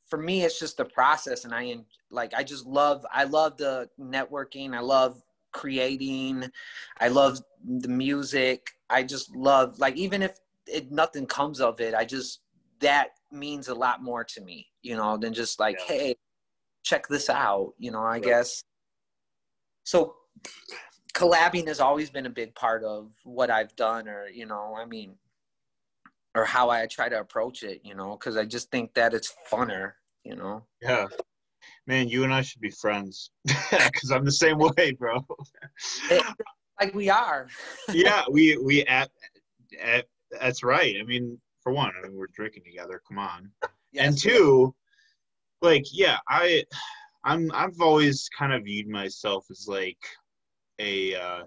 for 0.06 0.18
me 0.18 0.42
it's 0.42 0.58
just 0.58 0.76
the 0.76 0.84
process 0.84 1.44
and 1.44 1.54
i 1.54 1.76
like 2.10 2.32
i 2.34 2.42
just 2.42 2.66
love 2.66 3.04
i 3.12 3.24
love 3.24 3.56
the 3.56 3.88
networking 4.00 4.74
i 4.74 4.80
love 4.80 5.22
creating 5.52 6.44
i 7.00 7.08
love 7.08 7.40
the 7.78 7.88
music 7.88 8.68
i 8.90 9.02
just 9.02 9.34
love 9.34 9.78
like 9.78 9.96
even 9.96 10.22
if 10.22 10.38
it 10.66 10.90
nothing 10.90 11.26
comes 11.26 11.60
of 11.60 11.80
it 11.80 11.94
i 11.94 12.04
just 12.04 12.40
that 12.80 13.08
means 13.32 13.68
a 13.68 13.74
lot 13.74 14.02
more 14.02 14.22
to 14.22 14.40
me 14.40 14.66
you 14.82 14.96
know 14.96 15.16
than 15.16 15.32
just 15.32 15.58
like 15.58 15.78
yeah. 15.88 15.96
hey 15.96 16.16
check 16.86 17.08
this 17.08 17.28
out 17.28 17.74
you 17.78 17.90
know 17.90 18.02
i 18.02 18.12
right. 18.12 18.22
guess. 18.22 18.62
So 19.82 20.14
collabing 21.12 21.66
has 21.66 21.80
always 21.80 22.10
been 22.10 22.26
a 22.26 22.30
big 22.30 22.54
part 22.54 22.84
of 22.84 23.10
what 23.24 23.50
i've 23.50 23.74
done 23.74 24.08
or 24.08 24.28
you 24.28 24.46
know 24.46 24.76
i 24.78 24.84
mean 24.84 25.16
or 26.34 26.44
how 26.44 26.70
i 26.70 26.86
try 26.86 27.08
to 27.08 27.18
approach 27.18 27.62
it 27.62 27.80
you 27.82 27.94
know 27.94 28.16
because 28.16 28.36
i 28.36 28.44
just 28.44 28.70
think 28.70 28.94
that 28.94 29.14
it's 29.14 29.34
funner 29.50 29.92
you 30.24 30.34
know? 30.34 30.64
Yeah. 30.82 31.06
Man 31.86 32.08
you 32.08 32.24
and 32.24 32.34
i 32.34 32.42
should 32.42 32.60
be 32.60 32.70
friends 32.70 33.30
because 33.44 34.10
i'm 34.12 34.24
the 34.24 34.32
same 34.32 34.58
way 34.58 34.92
bro. 34.92 35.24
Like 36.80 36.94
we 36.94 37.08
are. 37.08 37.48
Yeah 37.92 38.24
we 38.30 38.56
we 38.58 38.84
at, 38.84 39.10
at 39.80 40.06
that's 40.30 40.62
right. 40.62 40.96
I 41.00 41.04
mean 41.04 41.40
for 41.62 41.72
one 41.72 41.92
I 41.98 42.06
mean, 42.06 42.16
we're 42.16 42.26
drinking 42.34 42.64
together 42.64 43.00
come 43.08 43.18
on. 43.18 43.50
Yes. 43.92 44.06
and 44.06 44.18
two 44.18 44.74
like 45.62 45.84
yeah 45.92 46.18
i 46.28 46.62
i'm 47.24 47.50
i've 47.54 47.80
always 47.80 48.28
kind 48.36 48.52
of 48.52 48.64
viewed 48.64 48.88
myself 48.88 49.46
as 49.50 49.66
like 49.68 49.98
a 50.78 51.14
uh, 51.14 51.42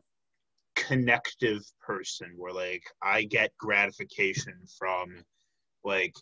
connective 0.75 1.61
person 1.81 2.31
where 2.35 2.53
like 2.53 2.83
i 3.03 3.23
get 3.23 3.51
gratification 3.59 4.55
from 4.77 5.23
like 5.83 6.13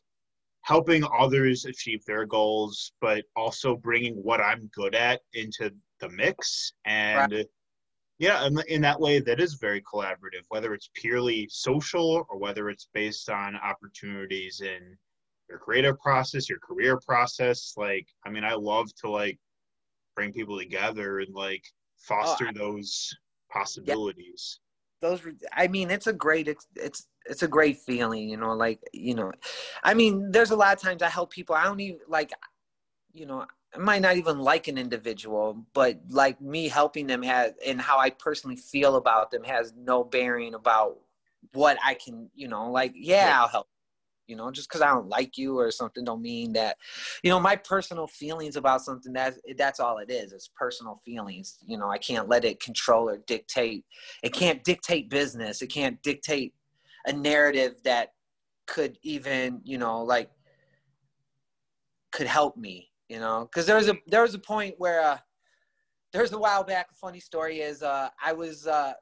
helping 0.61 1.03
others 1.17 1.65
achieve 1.65 2.03
their 2.05 2.25
goals 2.25 2.91
but 2.99 3.23
also 3.35 3.75
bringing 3.75 4.15
what 4.15 4.41
i'm 4.41 4.69
good 4.73 4.95
at 4.95 5.21
into 5.33 5.71
the 6.01 6.09
mix 6.09 6.73
and 6.85 7.31
right. 7.31 7.45
yeah 8.19 8.45
in, 8.45 8.59
in 8.67 8.81
that 8.81 8.99
way 8.99 9.19
that 9.19 9.39
is 9.39 9.53
very 9.55 9.81
collaborative 9.81 10.43
whether 10.49 10.73
it's 10.73 10.89
purely 10.93 11.47
social 11.49 12.25
or 12.29 12.38
whether 12.38 12.69
it's 12.69 12.89
based 12.93 13.29
on 13.29 13.55
opportunities 13.55 14.61
in 14.61 14.97
your 15.49 15.59
creative 15.59 15.99
process, 15.99 16.49
your 16.49 16.59
career 16.59 16.99
process. 17.05 17.73
Like, 17.77 18.07
I 18.25 18.29
mean, 18.29 18.43
I 18.43 18.53
love 18.53 18.93
to 19.01 19.09
like 19.09 19.39
bring 20.15 20.33
people 20.33 20.57
together 20.57 21.19
and 21.19 21.33
like 21.33 21.63
foster 21.97 22.45
oh, 22.45 22.49
I, 22.49 22.53
those 22.53 23.15
possibilities. 23.51 24.59
Yeah, 25.01 25.09
those, 25.09 25.21
I 25.53 25.67
mean, 25.67 25.91
it's 25.91 26.07
a 26.07 26.13
great, 26.13 26.47
it's, 26.47 26.67
it's, 26.75 27.07
it's 27.29 27.43
a 27.43 27.47
great 27.47 27.77
feeling, 27.77 28.29
you 28.29 28.37
know, 28.37 28.53
like, 28.53 28.79
you 28.93 29.15
know, 29.15 29.31
I 29.83 29.93
mean, 29.93 30.31
there's 30.31 30.51
a 30.51 30.55
lot 30.55 30.75
of 30.75 30.81
times 30.81 31.01
I 31.01 31.09
help 31.09 31.31
people. 31.31 31.55
I 31.55 31.65
don't 31.65 31.79
even 31.79 31.99
like, 32.07 32.31
you 33.13 33.25
know, 33.25 33.45
I 33.75 33.77
might 33.77 34.01
not 34.01 34.17
even 34.17 34.39
like 34.39 34.67
an 34.67 34.77
individual, 34.77 35.65
but 35.73 35.99
like 36.09 36.41
me 36.41 36.67
helping 36.67 37.05
them 37.05 37.21
has 37.23 37.51
and 37.65 37.81
how 37.81 37.99
I 37.99 38.09
personally 38.09 38.55
feel 38.55 38.95
about 38.95 39.29
them 39.29 39.43
has 39.43 39.73
no 39.77 40.03
bearing 40.03 40.53
about 40.53 40.97
what 41.53 41.77
I 41.85 41.93
can, 41.93 42.29
you 42.33 42.47
know, 42.47 42.71
like, 42.71 42.93
yeah, 42.95 43.41
I'll 43.41 43.47
help. 43.47 43.67
You 44.28 44.36
know, 44.36 44.51
just 44.51 44.69
because 44.69 44.82
I 44.82 44.88
don't 44.88 45.09
like 45.09 45.38
you 45.38 45.57
or 45.57 45.71
something 45.71 46.03
don't 46.03 46.21
mean 46.21 46.53
that, 46.53 46.78
you 47.23 47.30
know, 47.30 47.39
my 47.39 47.55
personal 47.55 48.07
feelings 48.07 48.55
about 48.55 48.82
something 48.82 49.13
that's 49.13 49.39
that's 49.57 49.80
all 49.80 49.97
it 49.99 50.11
is. 50.11 50.34
It's 50.34 50.49
personal 50.55 50.99
feelings. 51.05 51.57
You 51.65 51.78
know, 51.78 51.89
I 51.89 51.97
can't 51.97 52.28
let 52.28 52.45
it 52.45 52.59
control 52.59 53.09
or 53.09 53.17
dictate. 53.25 53.86
It 54.23 54.34
can't 54.34 54.63
dictate 54.63 55.09
business. 55.09 55.61
It 55.61 55.67
can't 55.67 56.01
dictate 56.03 56.53
a 57.05 57.13
narrative 57.13 57.75
that 57.84 58.13
could 58.65 58.97
even, 59.01 59.61
you 59.63 59.78
know, 59.78 60.03
like 60.03 60.30
could 62.11 62.28
help 62.28 62.57
me 62.57 62.89
you 63.09 63.19
know 63.19 63.47
because 63.51 63.65
there 63.65 63.75
was 63.75 63.89
a 63.89 63.95
there 64.07 64.21
was 64.21 64.34
a 64.34 64.39
point 64.39 64.75
where 64.78 65.01
uh 65.01 65.17
there 66.13 66.21
was 66.21 66.32
a 66.32 66.38
while 66.38 66.63
back 66.63 66.88
a 66.91 66.95
funny 66.95 67.19
story 67.19 67.59
is 67.59 67.84
uh 67.84 68.09
i 68.23 68.34
was 68.34 68.67
uh 68.67 68.93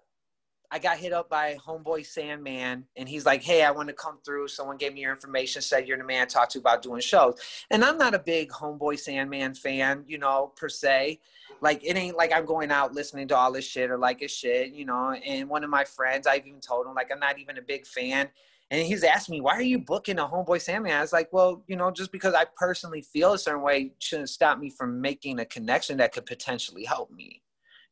I 0.71 0.79
got 0.79 0.97
hit 0.97 1.13
up 1.13 1.29
by 1.29 1.57
homeboy 1.65 2.05
Sandman, 2.05 2.85
and 2.95 3.07
he's 3.07 3.25
like, 3.25 3.43
"Hey, 3.43 3.63
I 3.63 3.71
want 3.71 3.87
to 3.89 3.93
come 3.93 4.19
through. 4.25 4.47
Someone 4.47 4.77
gave 4.77 4.93
me 4.93 5.01
your 5.01 5.11
information, 5.11 5.61
said 5.61 5.87
you're 5.87 5.97
the 5.97 6.03
man 6.03 6.27
to 6.27 6.33
talk 6.33 6.49
to 6.49 6.59
about 6.59 6.81
doing 6.81 7.01
shows." 7.01 7.39
And 7.71 7.83
I'm 7.83 7.97
not 7.97 8.13
a 8.13 8.19
big 8.19 8.49
homeboy 8.49 8.99
Sandman 8.99 9.53
fan, 9.53 10.03
you 10.07 10.17
know, 10.17 10.53
per 10.55 10.69
se. 10.69 11.19
Like 11.61 11.81
it 11.83 11.95
ain't 11.95 12.17
like 12.17 12.33
I'm 12.33 12.45
going 12.45 12.71
out 12.71 12.93
listening 12.93 13.27
to 13.29 13.37
all 13.37 13.51
this 13.51 13.65
shit 13.65 13.89
or 13.89 13.97
like 13.97 14.19
his 14.19 14.31
shit, 14.31 14.73
you 14.73 14.85
know. 14.85 15.11
And 15.11 15.49
one 15.49 15.63
of 15.63 15.69
my 15.69 15.83
friends, 15.83 16.27
I've 16.27 16.45
even 16.45 16.59
told 16.61 16.85
him 16.85 16.93
like 16.93 17.11
I'm 17.11 17.19
not 17.19 17.39
even 17.39 17.57
a 17.57 17.61
big 17.61 17.85
fan. 17.85 18.29
And 18.71 18.85
he's 18.85 19.03
asking 19.03 19.33
me, 19.33 19.41
why 19.41 19.53
are 19.53 19.61
you 19.61 19.77
booking 19.77 20.17
a 20.17 20.27
homeboy 20.27 20.59
Sandman? 20.59 20.93
I 20.93 21.01
was 21.01 21.13
like, 21.13 21.31
well, 21.31 21.63
you 21.67 21.75
know, 21.75 21.91
just 21.91 22.11
because 22.11 22.33
I 22.33 22.45
personally 22.57 23.01
feel 23.01 23.33
a 23.33 23.37
certain 23.37 23.61
way 23.61 23.93
shouldn't 23.99 24.29
stop 24.29 24.57
me 24.57 24.71
from 24.71 24.99
making 24.99 25.39
a 25.39 25.45
connection 25.45 25.97
that 25.97 26.13
could 26.13 26.25
potentially 26.25 26.83
help 26.83 27.11
me, 27.11 27.43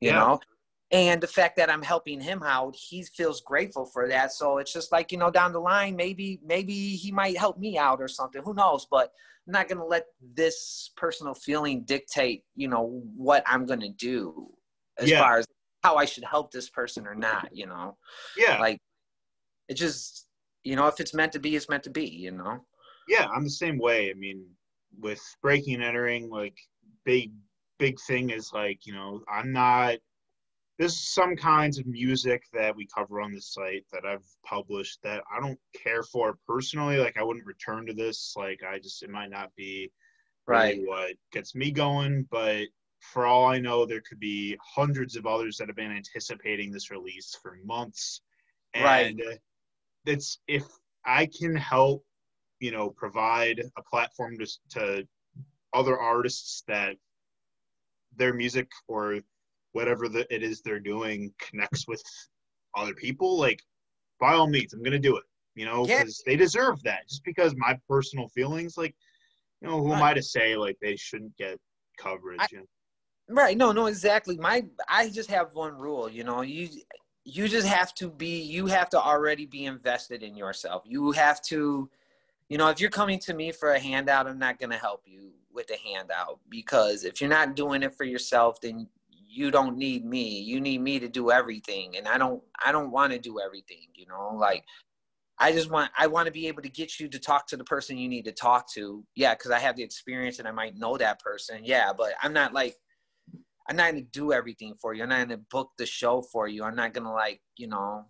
you 0.02 0.10
yeah. 0.10 0.16
know? 0.16 0.40
And 0.94 1.20
the 1.20 1.28
fact 1.28 1.58
that 1.58 1.72
I'm 1.72 1.82
helping 1.82 2.22
him 2.22 2.44
out, 2.44 2.76
he 2.76 3.02
feels 3.02 3.42
grateful 3.42 3.84
for 3.84 4.08
that. 4.10 4.32
So 4.32 4.60
it's 4.60 4.72
just 4.72 4.92
like, 4.92 5.12
you 5.12 5.18
know, 5.18 5.32
down 5.32 5.52
the 5.52 5.60
line, 5.60 5.96
maybe, 5.96 6.40
maybe 6.46 6.96
he 6.96 7.12
might 7.12 7.36
help 7.36 7.58
me 7.58 7.80
out 7.80 8.00
or 8.00 8.08
something. 8.08 8.44
Who 8.44 8.54
knows? 8.54 8.86
But 8.90 9.12
I'm 9.48 9.54
not 9.54 9.68
going 9.68 9.80
to 9.80 9.86
let 9.86 10.06
this 10.36 10.92
personal 10.96 11.34
feeling 11.34 11.82
dictate, 11.82 12.44
you 12.56 12.68
know, 12.68 13.02
what 13.16 13.44
I'm 13.48 13.66
going 13.66 13.80
to 13.80 13.90
do 13.90 14.52
as 15.00 15.10
yeah. 15.10 15.20
far 15.20 15.40
as 15.40 15.48
how 15.84 15.96
I 15.96 16.06
should 16.06 16.26
help 16.26 16.52
this 16.52 16.70
person 16.70 17.08
or 17.08 17.16
not, 17.16 17.50
you 17.52 17.66
know? 17.66 17.98
Yeah. 18.38 18.60
Like, 18.60 18.78
it 19.70 19.74
just, 19.74 20.28
you 20.64 20.76
know, 20.76 20.86
if 20.86 21.00
it's 21.00 21.16
meant 21.16 21.34
to 21.34 21.40
be, 21.40 21.56
it's 21.56 21.70
meant 21.70 21.84
to 21.86 21.90
be, 21.90 22.06
you 22.06 22.32
know? 22.32 22.64
Yeah, 23.08 23.28
I'm 23.36 23.46
the 23.46 23.50
same 23.50 23.80
way. 23.80 24.12
I 24.12 24.14
mean, 24.14 24.46
with 25.00 25.22
breaking 25.42 25.74
and 25.74 25.84
entering, 25.84 26.30
like 26.30 26.56
big, 27.04 27.32
big 27.80 28.00
thing 28.08 28.30
is 28.30 28.52
like, 28.54 28.86
you 28.86 28.94
know, 28.94 29.24
I'm 29.28 29.52
not, 29.52 29.96
there's 30.84 31.00
some 31.00 31.38
kinds 31.38 31.80
of 31.80 31.88
music 31.88 32.44
that 32.52 32.76
we 32.76 32.86
cover 32.94 33.22
on 33.22 33.32
the 33.32 33.40
site 33.40 33.86
that 33.94 34.04
I've 34.06 34.26
published 34.46 35.00
that 35.02 35.24
I 35.34 35.40
don't 35.40 35.58
care 35.82 36.04
for 36.04 36.38
personally. 36.46 36.98
Like 36.98 37.16
I 37.18 37.24
wouldn't 37.24 37.46
return 37.46 37.86
to 37.86 37.94
this. 37.94 38.34
Like 38.36 38.60
I 38.70 38.80
just, 38.80 39.02
it 39.02 39.10
might 39.10 39.30
not 39.30 39.56
be 39.56 39.94
really 40.46 40.62
right 40.62 40.82
what 40.86 41.12
gets 41.32 41.56
me 41.56 41.72
going, 41.72 42.28
but 42.30 42.66
for 43.00 43.26
all 43.26 43.46
I 43.46 43.60
know, 43.60 43.86
there 43.86 44.02
could 44.02 44.20
be 44.20 44.58
hundreds 44.62 45.16
of 45.16 45.26
others 45.26 45.56
that 45.56 45.70
have 45.70 45.78
been 45.78 45.90
anticipating 45.90 46.70
this 46.70 46.92
release 46.92 47.34
for 47.42 47.58
months. 47.64 48.20
And 48.74 48.84
right 48.84 49.40
that's 50.04 50.40
if 50.50 50.66
I 51.06 51.28
can 51.28 51.56
help, 51.56 52.04
you 52.60 52.72
know, 52.72 52.90
provide 52.90 53.62
a 53.78 53.84
platform 53.84 54.38
to, 54.38 54.48
to 54.72 55.08
other 55.74 55.98
artists 55.98 56.62
that 56.68 56.98
their 58.18 58.34
music 58.34 58.70
or 58.90 59.22
whatever 59.74 60.08
the, 60.08 60.26
it 60.34 60.44
is 60.44 60.62
they're 60.62 60.80
doing 60.80 61.34
connects 61.40 61.88
with 61.88 62.02
other 62.76 62.94
people, 62.94 63.38
like 63.38 63.62
by 64.20 64.34
all 64.34 64.48
means, 64.48 64.74
I'm 64.74 64.84
gonna 64.84 65.00
do 65.00 65.18
it. 65.18 65.24
You 65.56 65.66
know, 65.66 65.86
because 65.86 66.24
yeah. 66.26 66.32
they 66.32 66.38
deserve 66.38 66.82
that. 66.84 67.08
Just 67.08 67.24
because 67.24 67.54
my 67.56 67.78
personal 67.88 68.28
feelings, 68.30 68.76
like, 68.76 68.96
you 69.62 69.68
know, 69.68 69.82
who 69.82 69.92
right. 69.92 69.98
am 69.98 70.04
I 70.04 70.14
to 70.16 70.24
say 70.24 70.56
like 70.56 70.78
they 70.82 70.96
shouldn't 70.96 71.38
get 71.38 71.60
coverage? 72.00 72.40
I, 72.42 72.48
right? 73.30 73.56
No, 73.56 73.72
no, 73.72 73.86
exactly. 73.86 74.36
My, 74.38 74.64
I 74.90 75.10
just 75.10 75.30
have 75.30 75.54
one 75.54 75.78
rule. 75.78 76.10
You 76.10 76.24
know, 76.24 76.42
you 76.42 76.70
you 77.26 77.48
just 77.48 77.68
have 77.68 77.94
to 77.96 78.10
be 78.10 78.42
you 78.42 78.66
have 78.68 78.90
to 78.90 79.00
already 79.00 79.46
be 79.46 79.66
invested 79.66 80.24
in 80.24 80.36
yourself 80.36 80.84
you 80.86 81.12
have 81.12 81.42
to 81.42 81.90
you 82.50 82.58
know 82.58 82.70
if 82.70 82.82
you're 82.82 82.90
coming 82.90 83.20
to 83.20 83.34
me 83.34 83.52
for 83.52 83.72
a 83.74 83.80
handout 83.80 84.28
i'm 84.28 84.40
not 84.40 84.60
going 84.60 84.70
to 84.70 84.78
help 84.78 85.04
you 85.06 85.32
with 85.52 85.68
the 85.68 85.78
handout 85.86 86.40
because 86.50 87.04
if 87.04 87.22
you're 87.22 87.30
not 87.30 87.56
doing 87.56 87.84
it 87.84 87.94
for 87.94 88.04
yourself 88.04 88.60
then 88.62 88.88
you 89.34 89.50
don't 89.52 89.78
need 89.78 90.06
me 90.06 90.40
you 90.40 90.62
need 90.62 90.82
me 90.82 91.00
to 91.00 91.08
do 91.08 91.32
everything 91.32 91.98
and 91.98 92.08
i 92.08 92.18
don't 92.18 92.42
i 92.66 92.72
don't 92.72 92.92
want 92.92 93.12
to 93.12 93.20
do 93.20 93.40
everything 93.40 93.88
you 93.96 94.06
know 94.06 94.36
like 94.36 94.64
i 95.40 95.52
just 95.52 95.72
want 95.72 95.90
i 95.98 96.06
want 96.06 96.26
to 96.26 96.32
be 96.32 96.48
able 96.48 96.62
to 96.62 96.70
get 96.70 97.00
you 97.00 97.08
to 97.08 97.20
talk 97.20 97.48
to 97.48 97.58
the 97.58 97.64
person 97.64 97.98
you 97.98 98.08
need 98.08 98.26
to 98.26 98.32
talk 98.32 98.72
to 98.72 99.04
yeah 99.16 99.34
because 99.34 99.52
i 99.52 99.60
have 99.60 99.76
the 99.76 99.84
experience 99.84 100.40
and 100.40 100.48
i 100.48 100.52
might 100.52 100.78
know 100.78 100.98
that 100.98 101.20
person 101.20 101.62
yeah 101.64 101.92
but 101.92 102.14
i'm 102.22 102.34
not 102.34 102.54
like 102.54 102.76
I'm 103.70 103.76
not 103.76 103.92
gonna 103.92 104.02
do 104.02 104.34
everything 104.34 104.76
for 104.80 104.94
you. 104.94 105.04
I'm 105.04 105.10
not 105.10 105.20
gonna 105.28 105.42
book 105.52 105.72
the 105.78 105.86
show 105.86 106.22
for 106.22 106.48
you. 106.48 106.64
I'm 106.64 106.76
not 106.76 106.94
gonna 106.94 107.14
like, 107.14 107.42
you 107.58 107.68
know, 107.68 108.06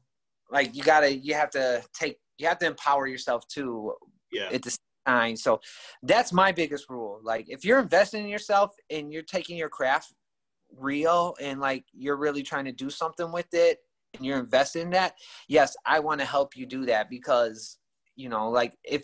like 0.52 0.76
you 0.76 0.84
gotta, 0.84 1.16
you 1.16 1.34
have 1.36 1.52
to 1.52 1.84
take, 1.94 2.18
you 2.38 2.48
have 2.48 2.60
to 2.60 2.66
empower 2.66 3.08
yourself 3.08 3.48
too. 3.48 3.94
Yeah. 4.32 4.50
At 4.52 4.64
the 4.64 4.72
same 4.72 4.80
time. 5.06 5.36
So 5.36 5.60
that's 6.02 6.34
my 6.34 6.52
biggest 6.52 6.90
rule. 6.90 7.20
Like 7.24 7.46
if 7.50 7.64
you're 7.64 7.80
investing 7.80 8.24
in 8.24 8.30
yourself 8.30 8.74
and 8.90 9.14
you're 9.14 9.22
taking 9.22 9.58
your 9.58 9.70
craft 9.70 10.14
real 10.78 11.36
and 11.42 11.60
like 11.60 11.86
you're 11.94 12.18
really 12.18 12.44
trying 12.44 12.66
to 12.66 12.72
do 12.72 12.90
something 12.90 13.32
with 13.32 13.54
it 13.54 13.80
and 14.14 14.26
you're 14.26 14.40
invested 14.40 14.82
in 14.82 14.90
that, 14.92 15.16
yes, 15.48 15.76
I 15.86 16.00
want 16.00 16.22
to 16.22 16.26
help 16.26 16.56
you 16.56 16.66
do 16.66 16.86
that 16.86 17.10
because, 17.10 17.78
you 18.16 18.30
know, 18.30 18.50
like 18.50 18.78
if 18.84 19.04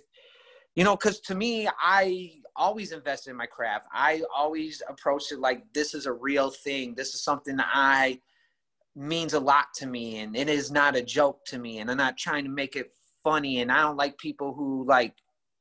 you 0.75 0.83
know, 0.83 0.95
because 0.95 1.19
to 1.21 1.35
me, 1.35 1.67
I 1.81 2.31
always 2.55 2.91
invest 2.91 3.27
in 3.27 3.35
my 3.35 3.47
craft. 3.47 3.87
I 3.91 4.21
always 4.33 4.81
approach 4.87 5.31
it 5.31 5.39
like 5.39 5.63
this 5.73 5.93
is 5.93 6.05
a 6.05 6.13
real 6.13 6.51
thing. 6.51 6.93
This 6.95 7.13
is 7.13 7.23
something 7.23 7.57
that 7.57 7.69
I 7.73 8.19
means 8.95 9.33
a 9.33 9.39
lot 9.39 9.67
to 9.75 9.85
me 9.85 10.19
and 10.19 10.35
it 10.35 10.49
is 10.49 10.71
not 10.71 10.95
a 10.95 11.01
joke 11.01 11.45
to 11.45 11.57
me 11.57 11.79
and 11.79 11.89
I'm 11.89 11.97
not 11.97 12.17
trying 12.17 12.43
to 12.43 12.49
make 12.49 12.75
it 12.75 12.91
funny 13.23 13.61
and 13.61 13.71
I 13.71 13.81
don't 13.81 13.97
like 13.97 14.17
people 14.17 14.53
who 14.53 14.83
like 14.85 15.13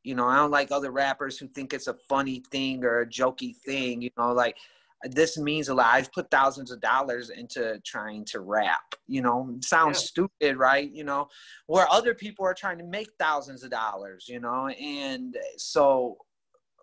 you 0.02 0.14
know 0.14 0.26
I 0.26 0.36
don't 0.36 0.50
like 0.50 0.72
other 0.72 0.90
rappers 0.90 1.38
who 1.38 1.46
think 1.48 1.72
it's 1.72 1.86
a 1.86 1.96
funny 2.09 2.42
thing 2.50 2.84
or 2.84 3.00
a 3.00 3.06
jokey 3.06 3.54
thing 3.54 4.02
you 4.02 4.11
know 4.16 4.32
like 4.32 4.56
this 5.05 5.38
means 5.38 5.68
a 5.68 5.74
lot. 5.74 5.94
I've 5.94 6.12
put 6.12 6.30
thousands 6.30 6.70
of 6.70 6.80
dollars 6.80 7.30
into 7.30 7.80
trying 7.84 8.24
to 8.26 8.40
rap 8.40 8.80
you 9.07 9.22
know? 9.22 9.57
Sounds 9.62 10.01
yeah. 10.03 10.07
stupid 10.07 10.57
right? 10.57 10.90
You 10.92 11.05
know? 11.05 11.28
Where 11.66 11.90
other 11.90 12.14
people 12.14 12.44
are 12.44 12.55
trying 12.55 12.78
to 12.78 12.84
make 12.84 13.09
thousands 13.18 13.62
of 13.62 13.70
dollars 13.70 14.26
you 14.28 14.40
know? 14.40 14.68
And 14.68 15.36
so 15.57 16.18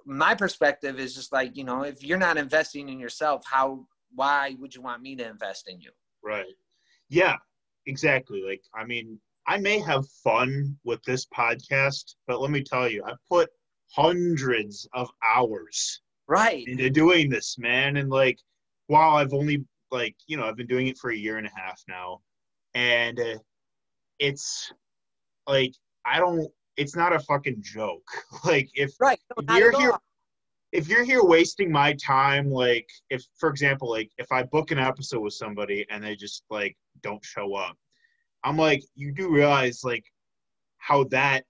my 0.05 0.35
perspective 0.35 0.99
is 0.99 1.15
just 1.15 1.33
like 1.33 1.57
you 1.57 1.63
know 1.63 1.81
if 1.81 2.03
you're 2.03 2.17
not 2.17 2.37
investing 2.37 2.89
in 2.89 2.99
yourself 2.99 3.41
how 3.49 3.87
why 4.13 4.55
would 4.59 4.73
you 4.73 4.81
want 4.81 5.01
me 5.01 5.15
to 5.15 5.27
invest 5.27 5.67
in 5.67 5.79
you? 5.79 5.91
Right. 6.23 6.45
Yeah 7.09 7.37
exactly. 7.85 8.43
Like 8.45 8.61
i 8.75 8.85
mean 8.85 9.19
i 9.47 9.57
may 9.57 9.79
have 9.79 10.07
fun 10.23 10.75
with 10.83 11.03
this 11.03 11.25
podcast 11.25 12.15
but 12.27 12.41
let 12.41 12.51
me 12.51 12.63
tell 12.63 12.89
you 12.89 13.03
i 13.05 13.13
put 13.29 13.49
hundreds 13.91 14.87
of 14.93 15.09
hours 15.23 16.01
right 16.27 16.67
into 16.67 16.89
doing 16.89 17.29
this 17.29 17.57
man 17.57 17.97
and 17.97 18.09
like 18.09 18.39
while 18.87 19.17
i've 19.17 19.33
only 19.33 19.63
like 19.91 20.15
you 20.27 20.37
know 20.37 20.45
i've 20.45 20.57
been 20.57 20.67
doing 20.67 20.87
it 20.87 20.97
for 20.97 21.11
a 21.11 21.15
year 21.15 21.37
and 21.37 21.47
a 21.47 21.51
half 21.55 21.81
now 21.87 22.19
and 22.73 23.19
uh, 23.19 23.37
it's 24.19 24.71
like 25.47 25.73
i 26.05 26.19
don't 26.19 26.49
it's 26.77 26.95
not 26.95 27.13
a 27.13 27.19
fucking 27.19 27.61
joke. 27.61 28.07
Like 28.43 28.69
if, 28.75 28.93
right. 28.99 29.19
if 29.37 29.57
you're 29.57 29.79
here, 29.79 29.93
if 30.71 30.87
you're 30.87 31.03
here 31.03 31.23
wasting 31.23 31.71
my 31.71 31.93
time, 31.93 32.51
like 32.51 32.87
if, 33.09 33.25
for 33.39 33.49
example, 33.49 33.89
like 33.89 34.11
if 34.17 34.31
I 34.31 34.43
book 34.43 34.71
an 34.71 34.77
episode 34.77 35.21
with 35.21 35.33
somebody 35.33 35.85
and 35.89 36.03
they 36.03 36.15
just 36.15 36.43
like 36.49 36.77
don't 37.01 37.23
show 37.25 37.55
up, 37.55 37.75
I'm 38.43 38.57
like, 38.57 38.83
you 38.93 39.11
do 39.11 39.29
realize 39.29 39.83
like 39.83 40.03
how 40.77 41.05
that, 41.05 41.45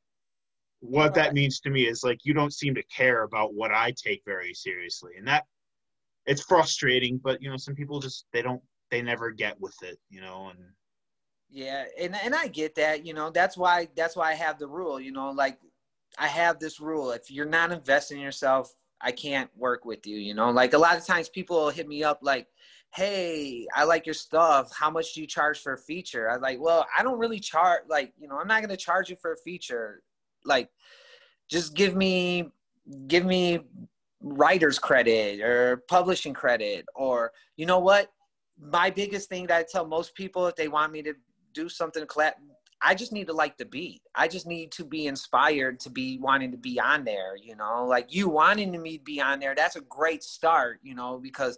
what 0.87 1.13
that 1.15 1.33
means 1.33 1.59
to 1.61 1.69
me 1.69 1.87
is 1.87 2.03
like 2.03 2.19
you 2.23 2.33
don't 2.33 2.53
seem 2.53 2.75
to 2.75 2.83
care 2.83 3.23
about 3.23 3.53
what 3.53 3.71
I 3.71 3.91
take 3.91 4.21
very 4.25 4.53
seriously, 4.53 5.13
and 5.17 5.27
that 5.27 5.45
it's 6.25 6.43
frustrating. 6.43 7.19
But 7.23 7.41
you 7.41 7.49
know, 7.49 7.57
some 7.57 7.75
people 7.75 7.99
just 7.99 8.25
they 8.33 8.41
don't, 8.41 8.61
they 8.91 9.01
never 9.01 9.31
get 9.31 9.59
with 9.59 9.75
it, 9.83 9.97
you 10.09 10.21
know, 10.21 10.49
and 10.49 10.59
yeah, 11.49 11.85
and 11.99 12.15
and 12.15 12.35
I 12.35 12.47
get 12.47 12.75
that, 12.75 13.05
you 13.05 13.13
know, 13.13 13.29
that's 13.29 13.57
why 13.57 13.87
that's 13.95 14.15
why 14.15 14.31
I 14.31 14.35
have 14.35 14.59
the 14.59 14.67
rule, 14.67 14.99
you 14.99 15.11
know, 15.11 15.31
like 15.31 15.59
I 16.17 16.27
have 16.27 16.59
this 16.59 16.79
rule. 16.79 17.11
If 17.11 17.31
you're 17.31 17.45
not 17.45 17.71
investing 17.71 18.17
in 18.17 18.23
yourself, 18.23 18.73
I 19.01 19.11
can't 19.11 19.49
work 19.55 19.85
with 19.85 20.05
you, 20.07 20.17
you 20.17 20.33
know. 20.33 20.49
Like 20.49 20.73
a 20.73 20.77
lot 20.77 20.97
of 20.97 21.05
times 21.05 21.29
people 21.29 21.69
hit 21.69 21.87
me 21.87 22.03
up 22.03 22.19
like, 22.21 22.47
"Hey, 22.93 23.67
I 23.75 23.83
like 23.83 24.05
your 24.05 24.15
stuff. 24.15 24.71
How 24.75 24.89
much 24.89 25.13
do 25.13 25.21
you 25.21 25.27
charge 25.27 25.59
for 25.59 25.73
a 25.73 25.77
feature?" 25.77 26.29
I 26.29 26.33
was 26.33 26.41
like, 26.41 26.59
"Well, 26.59 26.85
I 26.97 27.03
don't 27.03 27.19
really 27.19 27.39
charge 27.39 27.83
like, 27.87 28.13
you 28.17 28.27
know, 28.27 28.37
I'm 28.37 28.47
not 28.47 28.61
going 28.61 28.69
to 28.69 28.77
charge 28.77 29.09
you 29.09 29.15
for 29.17 29.33
a 29.33 29.37
feature. 29.37 30.01
Like 30.45 30.69
just 31.49 31.73
give 31.75 31.95
me 31.95 32.49
give 33.07 33.25
me 33.25 33.59
writer's 34.21 34.79
credit 34.79 35.41
or 35.41 35.83
publishing 35.87 36.33
credit 36.33 36.85
or 36.95 37.31
you 37.57 37.65
know 37.65 37.79
what? 37.79 38.11
My 38.59 38.89
biggest 38.89 39.27
thing 39.27 39.47
that 39.47 39.57
i 39.57 39.65
tell 39.69 39.85
most 39.85 40.15
people 40.15 40.47
if 40.47 40.55
they 40.55 40.69
want 40.69 40.93
me 40.93 41.01
to 41.01 41.13
do 41.53 41.67
something 41.67 42.05
collab 42.05 42.31
i 42.81 42.95
just 42.95 43.11
need 43.11 43.27
to 43.27 43.33
like 43.33 43.57
the 43.57 43.65
beat. 43.65 44.01
I 44.13 44.27
just 44.27 44.47
need 44.47 44.71
to 44.73 44.85
be 44.85 45.07
inspired 45.07 45.79
to 45.81 45.89
be 45.89 46.19
wanting 46.19 46.51
to 46.51 46.57
be 46.57 46.79
on 46.79 47.03
there 47.03 47.35
you 47.35 47.55
know? 47.55 47.85
Like 47.85 48.13
you 48.13 48.29
wanting 48.29 48.71
to 48.71 48.79
me 48.79 48.97
be 48.97 49.19
on 49.19 49.39
there 49.39 49.55
that's 49.55 49.75
a 49.75 49.81
great 49.81 50.23
start 50.23 50.79
you 50.83 50.95
know? 50.95 51.19
Because 51.21 51.57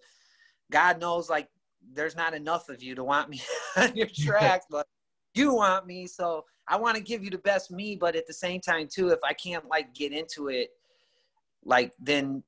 god 0.72 1.00
knows 1.00 1.30
like 1.30 1.50
there's 1.94 2.16
not 2.16 2.34
enough 2.34 2.68
of 2.70 2.82
you 2.82 2.96
to 2.96 3.04
want 3.04 3.30
me 3.30 3.42
on 3.78 3.96
your 3.96 4.08
track 4.08 4.64
but 4.70 4.88
you 5.38 5.54
want 5.54 5.86
me. 5.86 6.08
So 6.08 6.46
i 6.68 6.76
want 6.76 6.96
to 6.96 7.02
give 7.02 7.24
you 7.24 7.30
the 7.30 7.38
best 7.40 7.72
me 7.72 7.96
but 7.96 8.16
at 8.16 8.28
the 8.28 8.34
same 8.34 8.62
time 8.62 8.88
too 8.88 9.10
if 9.10 9.20
i 9.24 9.34
can't 9.34 9.68
like 9.68 9.94
get 9.94 10.12
into 10.12 10.48
it 10.48 10.70
like 11.64 11.94
then 12.00 12.44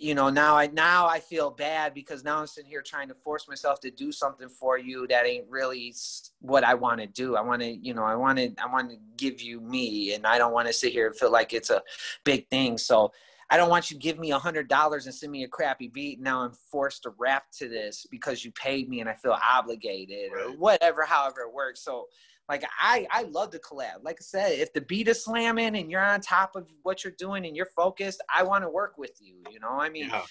you 0.00 0.14
know 0.14 0.30
now 0.30 0.56
i 0.56 0.66
now 0.68 1.06
i 1.06 1.20
feel 1.20 1.50
bad 1.50 1.92
because 1.92 2.24
now 2.24 2.38
i'm 2.38 2.46
sitting 2.46 2.70
here 2.70 2.82
trying 2.82 3.08
to 3.08 3.14
force 3.14 3.46
myself 3.48 3.80
to 3.80 3.90
do 3.90 4.10
something 4.10 4.48
for 4.48 4.78
you 4.78 5.06
that 5.06 5.26
ain't 5.26 5.44
really 5.48 5.94
what 6.40 6.64
i 6.64 6.74
want 6.74 7.00
to 7.00 7.06
do. 7.06 7.36
I 7.36 7.42
want 7.42 7.60
to 7.60 7.70
you 7.70 7.92
know 7.92 8.04
i 8.04 8.14
want 8.14 8.38
to 8.38 8.52
i 8.62 8.66
want 8.66 8.90
to 8.90 8.96
give 9.16 9.42
you 9.42 9.60
me 9.60 10.14
and 10.14 10.26
i 10.26 10.38
don't 10.38 10.52
want 10.52 10.68
to 10.68 10.72
sit 10.72 10.92
here 10.92 11.06
and 11.06 11.16
feel 11.16 11.30
like 11.30 11.52
it's 11.52 11.70
a 11.70 11.82
big 12.24 12.48
thing. 12.48 12.78
So 12.78 13.12
i 13.50 13.56
don't 13.56 13.68
want 13.68 13.90
you 13.90 13.98
to 13.98 14.02
give 14.02 14.18
me 14.18 14.30
a 14.30 14.38
hundred 14.38 14.68
dollars 14.68 15.06
and 15.06 15.14
send 15.14 15.32
me 15.32 15.44
a 15.44 15.48
crappy 15.48 15.88
beat. 15.88 16.18
And 16.18 16.24
now 16.24 16.40
i'm 16.42 16.52
forced 16.70 17.02
to 17.02 17.12
rap 17.18 17.44
to 17.58 17.68
this 17.68 18.06
because 18.10 18.44
you 18.44 18.52
paid 18.52 18.88
me 18.88 19.00
and 19.00 19.08
i 19.08 19.14
feel 19.14 19.36
obligated 19.52 20.32
or 20.32 20.52
whatever 20.56 21.04
however 21.04 21.42
it 21.42 21.52
works. 21.52 21.84
So 21.84 22.06
like 22.50 22.64
I, 22.80 23.06
I 23.12 23.22
love 23.22 23.52
the 23.52 23.60
collab. 23.60 24.02
Like 24.02 24.16
I 24.18 24.24
said, 24.24 24.58
if 24.58 24.72
the 24.72 24.80
beat 24.80 25.06
is 25.06 25.24
slamming 25.24 25.76
and 25.76 25.88
you're 25.88 26.04
on 26.04 26.20
top 26.20 26.56
of 26.56 26.66
what 26.82 27.04
you're 27.04 27.14
doing 27.16 27.46
and 27.46 27.56
you're 27.56 27.70
focused, 27.76 28.20
I 28.34 28.42
want 28.42 28.64
to 28.64 28.68
work 28.68 28.98
with 28.98 29.12
you. 29.20 29.36
You 29.52 29.60
know, 29.60 29.70
I 29.70 29.88
mean, 29.88 30.08
yeah. 30.08 30.24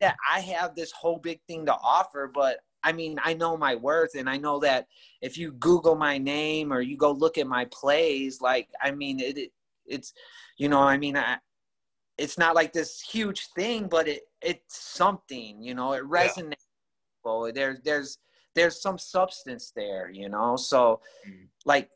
that 0.00 0.14
I 0.32 0.38
have 0.38 0.76
this 0.76 0.92
whole 0.92 1.18
big 1.18 1.40
thing 1.48 1.66
to 1.66 1.74
offer, 1.74 2.30
but 2.32 2.58
I 2.84 2.92
mean, 2.92 3.18
I 3.24 3.34
know 3.34 3.56
my 3.56 3.74
worth, 3.74 4.14
and 4.14 4.30
I 4.30 4.36
know 4.36 4.60
that 4.60 4.86
if 5.20 5.36
you 5.36 5.50
Google 5.50 5.96
my 5.96 6.16
name 6.16 6.72
or 6.72 6.80
you 6.80 6.96
go 6.96 7.10
look 7.10 7.38
at 7.38 7.48
my 7.48 7.64
plays, 7.72 8.40
like 8.40 8.68
I 8.80 8.92
mean, 8.92 9.18
it, 9.18 9.36
it 9.36 9.50
it's, 9.84 10.12
you 10.58 10.68
know, 10.68 10.80
I 10.80 10.96
mean, 10.96 11.16
I, 11.16 11.38
it's 12.18 12.38
not 12.38 12.54
like 12.54 12.72
this 12.72 13.00
huge 13.00 13.48
thing, 13.56 13.88
but 13.88 14.06
it 14.06 14.22
it's 14.40 14.78
something. 14.78 15.60
You 15.60 15.74
know, 15.74 15.92
it 15.94 16.04
resonates. 16.04 16.54
Yeah. 17.26 17.50
There's 17.52 17.80
there's 17.84 18.18
there's 18.58 18.80
some 18.80 18.98
substance 18.98 19.72
there, 19.74 20.10
you 20.10 20.28
know. 20.28 20.56
So, 20.56 21.00
mm. 21.28 21.46
like, 21.64 21.90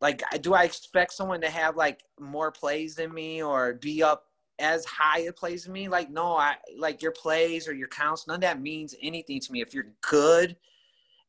like, 0.00 0.22
do 0.42 0.52
I 0.54 0.64
expect 0.64 1.14
someone 1.14 1.40
to 1.40 1.48
have 1.48 1.76
like 1.76 2.02
more 2.20 2.52
plays 2.52 2.96
than 2.96 3.12
me 3.14 3.42
or 3.42 3.74
be 3.74 4.02
up 4.02 4.24
as 4.58 4.84
high 4.84 5.20
a 5.20 5.32
plays 5.32 5.64
than 5.64 5.72
me? 5.72 5.88
Like, 5.88 6.10
no, 6.10 6.36
I 6.36 6.56
like 6.76 7.00
your 7.00 7.12
plays 7.12 7.66
or 7.66 7.72
your 7.72 7.88
counts. 7.88 8.26
None 8.26 8.36
of 8.36 8.40
that 8.42 8.60
means 8.60 8.94
anything 9.02 9.40
to 9.40 9.52
me. 9.52 9.62
If 9.62 9.72
you're 9.72 9.92
good 10.08 10.56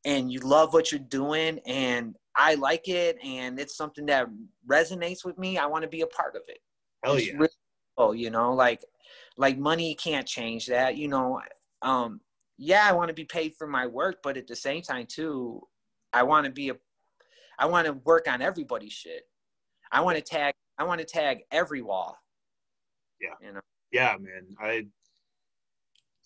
and 0.05 0.31
you 0.31 0.39
love 0.41 0.73
what 0.73 0.91
you're 0.91 0.99
doing 0.99 1.59
and 1.65 2.15
I 2.35 2.55
like 2.55 2.87
it 2.89 3.17
and 3.23 3.59
it's 3.59 3.75
something 3.75 4.05
that 4.07 4.27
resonates 4.69 5.23
with 5.23 5.37
me, 5.37 5.57
I 5.57 5.65
want 5.65 5.83
to 5.83 5.89
be 5.89 6.01
a 6.01 6.07
part 6.07 6.35
of 6.35 6.41
it. 6.49 6.59
Hell 7.03 7.19
yeah. 7.19 7.33
Really, 7.33 7.49
oh, 7.97 8.11
you 8.11 8.29
know, 8.29 8.53
like, 8.53 8.83
like 9.37 9.57
money 9.57 9.95
can't 9.95 10.27
change 10.27 10.67
that. 10.67 10.97
You 10.97 11.07
know, 11.07 11.41
um, 11.81 12.19
yeah, 12.57 12.87
I 12.87 12.93
want 12.93 13.09
to 13.09 13.13
be 13.13 13.25
paid 13.25 13.53
for 13.55 13.67
my 13.67 13.85
work, 13.87 14.17
but 14.23 14.37
at 14.37 14.47
the 14.47 14.55
same 14.55 14.81
time 14.81 15.05
too, 15.07 15.61
I 16.13 16.23
want 16.23 16.45
to 16.45 16.51
be 16.51 16.69
a 16.69 16.75
I 17.59 17.65
want 17.65 17.87
to 17.87 17.93
work 17.93 18.27
on 18.27 18.41
everybody's 18.41 18.93
shit. 18.93 19.23
I 19.91 20.01
want 20.01 20.17
to 20.17 20.23
tag 20.23 20.53
I 20.77 20.83
want 20.83 20.99
to 20.99 21.05
tag 21.05 21.39
every 21.51 21.81
wall. 21.81 22.17
Yeah. 23.21 23.35
You 23.41 23.53
know. 23.53 23.61
Yeah, 23.91 24.15
man. 24.19 24.47
I 24.59 24.85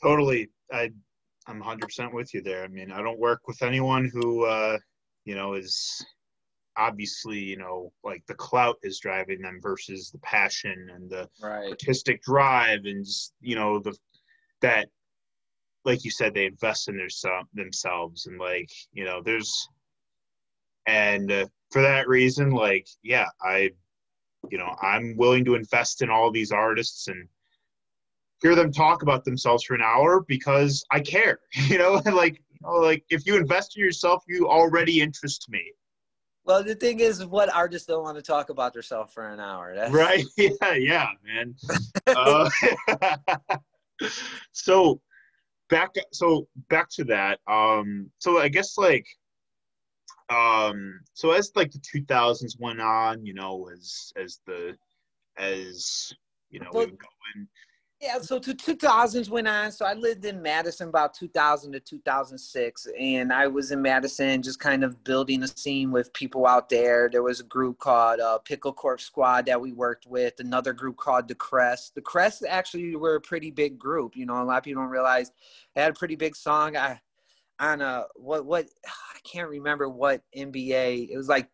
totally 0.02 0.50
I 0.72 0.92
I'm 1.48 1.62
100% 1.62 2.14
with 2.14 2.34
you 2.36 2.42
there. 2.42 2.64
I 2.64 2.68
mean, 2.68 2.92
I 2.92 3.02
don't 3.02 3.20
work 3.20 3.48
with 3.48 3.64
anyone 3.64 4.12
who 4.14 4.46
uh, 4.46 4.78
you 5.26 5.36
know, 5.36 5.54
is 5.54 6.06
obviously, 6.78 7.40
you 7.40 7.58
know, 7.58 7.92
like 8.04 8.24
the 8.28 8.36
clout 8.36 8.78
is 8.84 9.00
driving 9.00 9.42
them 9.42 9.60
versus 9.62 10.10
the 10.12 10.20
passion 10.20 10.90
and 10.94 11.10
the 11.10 11.30
right. 11.42 11.70
artistic 11.70 12.22
drive 12.24 12.86
and 12.86 13.06
just, 13.06 13.34
you 13.42 13.56
know, 13.56 13.80
the 13.80 13.96
that 14.62 14.88
like 15.86 16.04
you 16.04 16.12
said, 16.12 16.34
they 16.34 16.46
invest 16.46 16.88
in 16.88 16.98
their, 16.98 17.08
themselves 17.54 18.26
and 18.26 18.40
like 18.40 18.70
you 18.94 19.06
know, 19.06 19.22
there's 19.24 19.68
and 20.88 21.32
uh, 21.32 21.48
for 21.72 21.82
that 21.82 22.08
reason, 22.08 22.52
like 22.52 22.88
yeah, 23.04 23.28
I 23.42 23.72
you 24.50 24.58
know 24.58 24.76
I'm 24.82 25.16
willing 25.18 25.46
to 25.46 25.56
invest 25.56 26.02
in 26.02 26.10
all 26.10 26.32
these 26.32 26.52
artists 26.52 27.08
and 27.08 27.28
hear 28.42 28.56
them 28.56 28.72
talk 28.72 29.04
about 29.04 29.24
themselves 29.24 29.64
for 29.64 29.76
an 29.76 29.82
hour 29.82 30.26
because 30.28 30.84
I 30.92 31.00
care. 31.00 31.40
You 31.68 31.78
know, 31.78 31.94
like 32.14 32.42
you 32.52 32.58
know, 32.64 32.76
like 32.78 33.04
if 33.10 33.26
you 33.26 33.38
invest 33.38 33.78
in 33.78 33.84
yourself, 33.84 34.24
you 34.28 34.48
already 34.48 35.02
interest 35.02 35.48
me. 35.50 35.64
Well, 36.44 36.64
the 36.64 36.76
thing 36.76 37.00
is, 37.00 37.24
what 37.26 37.54
artists 37.54 37.88
don't 37.88 38.04
want 38.04 38.18
to 38.18 38.24
talk 38.24 38.50
about 38.50 38.74
themselves 38.74 39.14
for 39.14 39.28
an 39.30 39.40
hour? 39.40 39.76
That's... 39.76 39.92
Right? 39.92 40.26
Yeah, 40.38 40.74
yeah, 40.74 41.08
man. 41.24 41.56
uh, 42.08 42.50
so, 44.52 45.00
back 45.72 45.96
so 46.12 46.48
back 46.70 46.90
to 46.90 47.06
that 47.06 47.40
um 47.48 48.12
so 48.20 48.38
i 48.38 48.50
guess 48.50 48.78
like 48.78 49.08
um 50.30 51.00
so 51.14 51.32
as 51.32 51.52
like 51.56 51.72
the 51.72 51.80
2000s 51.80 52.60
went 52.60 52.82
on 52.82 53.26
you 53.26 53.34
know 53.34 53.70
as 53.74 54.12
as 54.22 54.40
the 54.46 54.76
as 55.38 56.14
you 56.50 56.60
know 56.60 56.70
we 56.74 56.86
going 56.86 57.48
yeah, 58.02 58.20
so 58.20 58.40
to 58.40 58.54
2000s 58.56 59.30
went 59.30 59.48
on. 59.48 59.72
So 59.72 59.86
I 59.86 59.94
lived 59.94 60.26
in 60.26 60.42
Madison 60.42 60.90
about 60.90 61.14
2000 61.14 61.72
to 61.74 61.80
2006, 61.80 62.88
and 63.00 63.32
I 63.32 63.46
was 63.46 63.72
in 63.72 63.82
Madison 63.82 64.42
just 64.42 64.60
kind 64.60 64.84
of 64.84 65.04
building 65.04 65.44
a 65.44 65.48
scene 65.48 65.92
with 65.92 66.12
people 66.14 66.48
out 66.48 66.68
there. 66.68 67.10
There 67.12 67.22
was 67.22 67.42
a 67.42 67.44
group 67.44 67.78
called 67.78 68.20
uh, 68.20 68.40
Pickle 68.40 68.74
Corp 68.74 69.02
Squad 69.02 69.46
that 69.46 69.62
we 69.62 69.72
worked 69.72 70.08
with, 70.08 70.40
another 70.40 70.74
group 70.74 70.98
called 70.98 71.28
The 71.28 71.36
Crest. 71.36 71.94
The 71.94 72.02
Crest 72.02 72.44
actually 72.48 72.96
were 72.96 73.16
a 73.16 73.22
pretty 73.22 73.52
big 73.52 73.78
group. 73.78 74.16
You 74.16 74.26
know, 74.26 74.42
a 74.42 74.44
lot 74.44 74.58
of 74.58 74.64
people 74.64 74.82
don't 74.82 74.92
realize 74.92 75.32
they 75.76 75.82
had 75.82 75.92
a 75.92 75.96
pretty 75.96 76.16
big 76.16 76.36
song. 76.36 76.76
I, 76.76 77.00
on 77.60 77.80
a 77.80 78.06
what 78.16 78.44
what 78.46 78.66
I 78.88 79.20
can't 79.24 79.48
remember 79.48 79.88
what 79.88 80.24
NBA. 80.36 81.10
It 81.10 81.16
was 81.16 81.30
like 81.30 81.48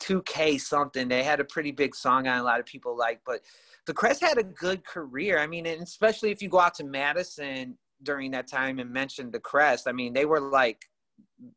2K 0.00 0.60
something. 0.60 1.08
They 1.08 1.22
had 1.22 1.40
a 1.40 1.44
pretty 1.44 1.72
big 1.72 1.94
song 1.94 2.28
on 2.28 2.38
a 2.38 2.42
lot 2.42 2.60
of 2.60 2.66
people 2.66 2.96
like, 2.96 3.20
but 3.26 3.40
the 3.86 3.94
Crest 3.94 4.20
had 4.20 4.38
a 4.38 4.42
good 4.42 4.84
career. 4.84 5.38
I 5.38 5.46
mean, 5.46 5.66
and 5.66 5.82
especially 5.82 6.30
if 6.30 6.42
you 6.42 6.48
go 6.48 6.60
out 6.60 6.74
to 6.74 6.84
Madison 6.84 7.78
during 8.02 8.30
that 8.32 8.46
time 8.46 8.78
and 8.78 8.90
mention 8.90 9.30
the 9.30 9.40
Crest, 9.40 9.88
I 9.88 9.92
mean, 9.92 10.12
they 10.12 10.24
were 10.24 10.40
like 10.40 10.84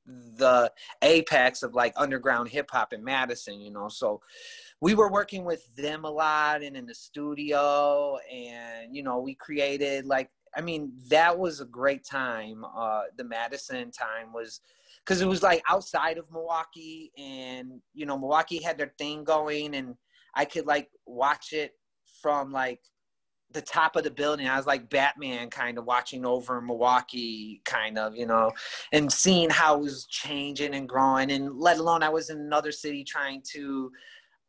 the 0.05 0.71
apex 1.01 1.63
of 1.63 1.73
like 1.73 1.93
underground 1.97 2.49
hip 2.49 2.69
hop 2.71 2.93
in 2.93 3.03
Madison, 3.03 3.59
you 3.59 3.71
know. 3.71 3.87
So 3.89 4.21
we 4.81 4.95
were 4.95 5.11
working 5.11 5.45
with 5.45 5.63
them 5.75 6.05
a 6.05 6.09
lot 6.09 6.63
and 6.63 6.75
in 6.75 6.85
the 6.85 6.95
studio 6.95 8.17
and 8.31 8.95
you 8.95 9.03
know, 9.03 9.19
we 9.19 9.35
created 9.35 10.05
like 10.05 10.29
I 10.55 10.61
mean, 10.61 10.93
that 11.09 11.37
was 11.37 11.61
a 11.61 11.65
great 11.65 12.05
time. 12.05 12.63
Uh 12.63 13.03
the 13.17 13.23
Madison 13.23 13.91
time 13.91 14.33
was 14.33 14.61
because 15.03 15.21
it 15.21 15.27
was 15.27 15.43
like 15.43 15.61
outside 15.69 16.17
of 16.17 16.31
Milwaukee 16.31 17.11
and 17.17 17.81
you 17.93 18.05
know, 18.05 18.17
Milwaukee 18.17 18.61
had 18.61 18.77
their 18.77 18.93
thing 18.97 19.23
going 19.23 19.75
and 19.75 19.95
I 20.35 20.45
could 20.45 20.65
like 20.65 20.89
watch 21.05 21.53
it 21.53 21.73
from 22.23 22.51
like 22.51 22.79
the 23.51 23.61
top 23.61 23.95
of 23.95 24.03
the 24.03 24.09
building. 24.09 24.47
I 24.47 24.57
was 24.57 24.65
like 24.65 24.89
Batman 24.89 25.51
kind 25.51 25.77
of 25.77 25.85
watching 25.85 26.25
over 26.25 26.59
Milwaukee 26.59 27.61
kind 27.65 27.99
of, 27.99 28.15
you 28.15 28.25
know, 28.25 28.51
and 28.91 29.13
seeing 29.13 29.51
how 29.51 29.75
it 29.75 29.81
was 29.81 30.07
changing 30.07 30.73
and 30.73 30.89
growing 30.89 31.31
and 31.31 31.59
let 31.59 31.77
alone 31.77 32.01
I 32.01 32.09
was 32.09 32.31
in 32.31 32.39
another 32.39 32.71
city 32.71 33.03
trying 33.03 33.43
to 33.53 33.91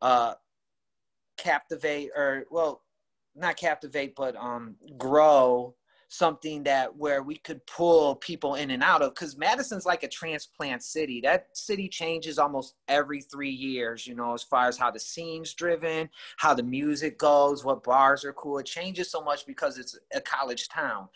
uh 0.01 0.33
captivate 1.37 2.09
or 2.15 2.45
well 2.49 2.81
not 3.35 3.57
captivate 3.57 4.15
but 4.15 4.35
um 4.35 4.75
grow 4.97 5.75
something 6.15 6.63
that 6.63 6.95
where 6.95 7.23
we 7.23 7.35
could 7.35 7.65
pull 7.67 8.15
people 8.15 8.55
in 8.55 8.71
and 8.71 8.83
out 8.83 9.01
of 9.01 9.13
because 9.13 9.37
madison's 9.37 9.85
like 9.85 10.03
a 10.03 10.07
transplant 10.07 10.83
city. 10.83 11.21
That 11.21 11.47
city 11.53 11.87
changes 11.89 12.39
almost 12.39 12.75
every 12.87 13.21
three 13.21 13.49
years 13.49 14.07
you 14.07 14.15
know 14.15 14.33
as 14.33 14.43
far 14.43 14.67
as 14.67 14.77
how 14.77 14.91
the 14.91 14.99
scene's 14.99 15.53
driven 15.53 16.09
how 16.37 16.53
the 16.53 16.63
music 16.63 17.17
goes 17.17 17.65
what 17.65 17.83
bars 17.83 18.23
are 18.23 18.33
cool. 18.33 18.59
It 18.59 18.65
changes 18.65 19.11
so 19.11 19.21
much 19.21 19.45
because 19.45 19.77
it's 19.77 19.97
a 20.13 20.21
college 20.21 20.69
town. 20.69 21.07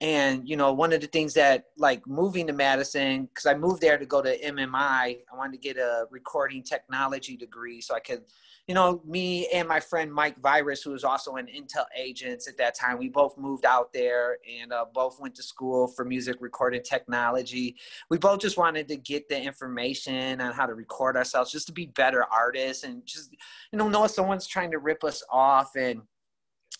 And 0.00 0.46
you 0.46 0.56
know 0.56 0.72
one 0.72 0.92
of 0.92 1.00
the 1.00 1.06
things 1.06 1.32
that 1.34 1.66
like 1.78 2.06
moving 2.06 2.46
to 2.48 2.52
madison 2.52 3.24
because 3.26 3.46
i 3.46 3.54
moved 3.54 3.80
there 3.80 3.96
to 3.96 4.04
go 4.04 4.20
to 4.20 4.38
mmi 4.38 4.74
i 4.74 5.16
wanted 5.34 5.52
to 5.52 5.58
get 5.58 5.78
a 5.78 6.04
recording 6.10 6.62
technology 6.62 7.34
degree 7.34 7.80
so 7.80 7.94
i 7.94 8.00
could 8.00 8.20
you 8.66 8.74
know, 8.74 9.00
me 9.04 9.46
and 9.54 9.68
my 9.68 9.78
friend 9.78 10.12
Mike 10.12 10.40
Virus, 10.40 10.82
who 10.82 10.90
was 10.90 11.04
also 11.04 11.36
an 11.36 11.46
Intel 11.46 11.84
agent 11.96 12.48
at 12.48 12.56
that 12.58 12.74
time, 12.74 12.98
we 12.98 13.08
both 13.08 13.38
moved 13.38 13.64
out 13.64 13.92
there 13.92 14.38
and 14.60 14.72
uh, 14.72 14.84
both 14.92 15.20
went 15.20 15.36
to 15.36 15.42
school 15.42 15.86
for 15.86 16.04
music 16.04 16.36
recording 16.40 16.82
technology. 16.82 17.76
We 18.10 18.18
both 18.18 18.40
just 18.40 18.56
wanted 18.56 18.88
to 18.88 18.96
get 18.96 19.28
the 19.28 19.40
information 19.40 20.40
on 20.40 20.52
how 20.52 20.66
to 20.66 20.74
record 20.74 21.16
ourselves, 21.16 21.52
just 21.52 21.68
to 21.68 21.72
be 21.72 21.86
better 21.86 22.24
artists 22.24 22.82
and 22.82 23.06
just, 23.06 23.32
you 23.70 23.78
know, 23.78 23.88
know 23.88 24.04
if 24.04 24.10
someone's 24.10 24.48
trying 24.48 24.72
to 24.72 24.78
rip 24.78 25.04
us 25.04 25.22
off 25.30 25.76
and 25.76 26.02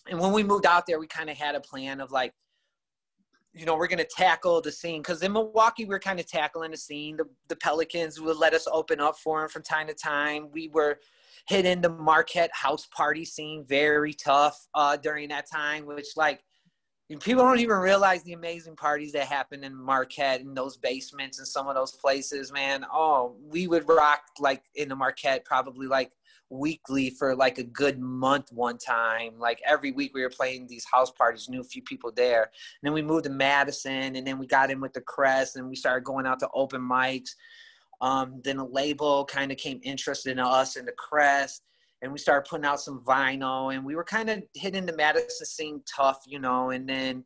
and 0.09 0.19
when 0.19 0.31
we 0.31 0.43
moved 0.43 0.65
out 0.65 0.85
there, 0.87 0.99
we 0.99 1.07
kind 1.07 1.29
of 1.29 1.37
had 1.37 1.55
a 1.55 1.59
plan 1.59 1.99
of 1.99 2.11
like, 2.11 2.33
you 3.53 3.65
know, 3.65 3.75
we're 3.75 3.87
going 3.87 3.97
to 3.97 4.05
tackle 4.05 4.61
the 4.61 4.71
scene 4.71 5.01
because 5.01 5.21
in 5.21 5.33
Milwaukee, 5.33 5.85
we 5.85 5.95
are 5.95 5.99
kind 5.99 6.19
of 6.19 6.27
tackling 6.27 6.71
the 6.71 6.77
scene. 6.77 7.17
The, 7.17 7.25
the 7.49 7.55
Pelicans 7.55 8.21
would 8.21 8.37
let 8.37 8.53
us 8.53 8.67
open 8.71 9.01
up 9.01 9.17
for 9.17 9.41
them 9.41 9.49
from 9.49 9.63
time 9.63 9.87
to 9.87 9.93
time. 9.93 10.49
We 10.51 10.69
were 10.69 10.99
hitting 11.47 11.81
the 11.81 11.89
Marquette 11.89 12.51
house 12.53 12.87
party 12.87 13.25
scene 13.25 13.65
very 13.67 14.13
tough 14.13 14.67
uh, 14.73 14.97
during 14.97 15.29
that 15.29 15.45
time, 15.51 15.85
which 15.85 16.07
like 16.15 16.43
people 17.21 17.43
don't 17.43 17.59
even 17.59 17.77
realize 17.77 18.21
the 18.23 18.33
amazing 18.33 18.75
parties 18.75 19.13
that 19.13 19.27
happen 19.27 19.63
in 19.63 19.73
Marquette 19.73 20.41
in 20.41 20.53
those 20.53 20.75
basements 20.77 21.39
and 21.39 21.47
some 21.47 21.67
of 21.67 21.75
those 21.75 21.93
places, 21.93 22.51
man. 22.51 22.85
Oh, 22.91 23.37
we 23.41 23.67
would 23.67 23.87
rock 23.87 24.21
like 24.39 24.63
in 24.75 24.89
the 24.89 24.95
Marquette 24.95 25.45
probably 25.45 25.87
like 25.87 26.11
weekly 26.49 27.09
for 27.09 27.35
like 27.35 27.57
a 27.57 27.63
good 27.63 27.99
month 27.99 28.51
one 28.51 28.77
time. 28.77 29.39
Like 29.39 29.61
every 29.65 29.91
week 29.91 30.13
we 30.13 30.21
were 30.21 30.29
playing 30.29 30.67
these 30.67 30.85
house 30.91 31.11
parties, 31.11 31.47
knew 31.47 31.61
a 31.61 31.63
few 31.65 31.81
people 31.81 32.11
there. 32.13 32.43
And 32.43 32.51
then 32.83 32.93
we 32.93 33.01
moved 33.01 33.25
to 33.25 33.29
Madison 33.29 34.15
and 34.15 34.27
then 34.27 34.37
we 34.37 34.47
got 34.47 34.71
in 34.71 34.81
with 34.81 34.93
the 34.93 35.01
Crest 35.01 35.55
and 35.55 35.69
we 35.69 35.75
started 35.75 36.03
going 36.03 36.25
out 36.25 36.39
to 36.39 36.49
open 36.53 36.81
mics. 36.81 37.31
Um, 38.01 38.41
then 38.43 38.57
a 38.57 38.65
label 38.65 39.25
kind 39.25 39.51
of 39.51 39.57
came 39.57 39.79
interested 39.83 40.31
in 40.31 40.39
us 40.39 40.75
and 40.75 40.87
the 40.87 40.93
Crest 40.93 41.63
and 42.01 42.11
we 42.11 42.19
started 42.19 42.47
putting 42.47 42.65
out 42.65 42.79
some 42.79 43.01
vinyl 43.01 43.73
and 43.73 43.83
we 43.83 43.95
were 43.95 44.03
kind 44.03 44.29
of 44.29 44.43
hitting 44.53 44.85
the 44.85 44.95
Madison 44.95 45.45
scene 45.45 45.81
tough, 45.87 46.21
you 46.27 46.39
know, 46.39 46.69
and 46.69 46.87
then 46.87 47.25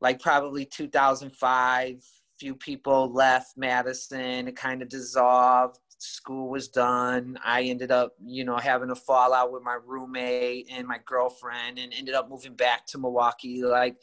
like 0.00 0.20
probably 0.20 0.64
2005 0.64 2.02
few 2.38 2.54
people 2.56 3.12
left 3.12 3.56
Madison. 3.56 4.48
It 4.48 4.56
kind 4.56 4.82
of 4.82 4.88
dissolved 4.88 5.78
school 5.98 6.48
was 6.48 6.66
done. 6.66 7.38
I 7.44 7.62
ended 7.62 7.92
up, 7.92 8.14
you 8.20 8.44
know, 8.44 8.56
having 8.56 8.90
a 8.90 8.96
fallout 8.96 9.52
with 9.52 9.62
my 9.62 9.78
roommate 9.86 10.66
and 10.72 10.88
my 10.88 10.98
girlfriend 11.06 11.78
and 11.78 11.92
ended 11.96 12.16
up 12.16 12.28
moving 12.28 12.54
back 12.54 12.84
to 12.86 12.98
Milwaukee 12.98 13.62
like 13.62 13.96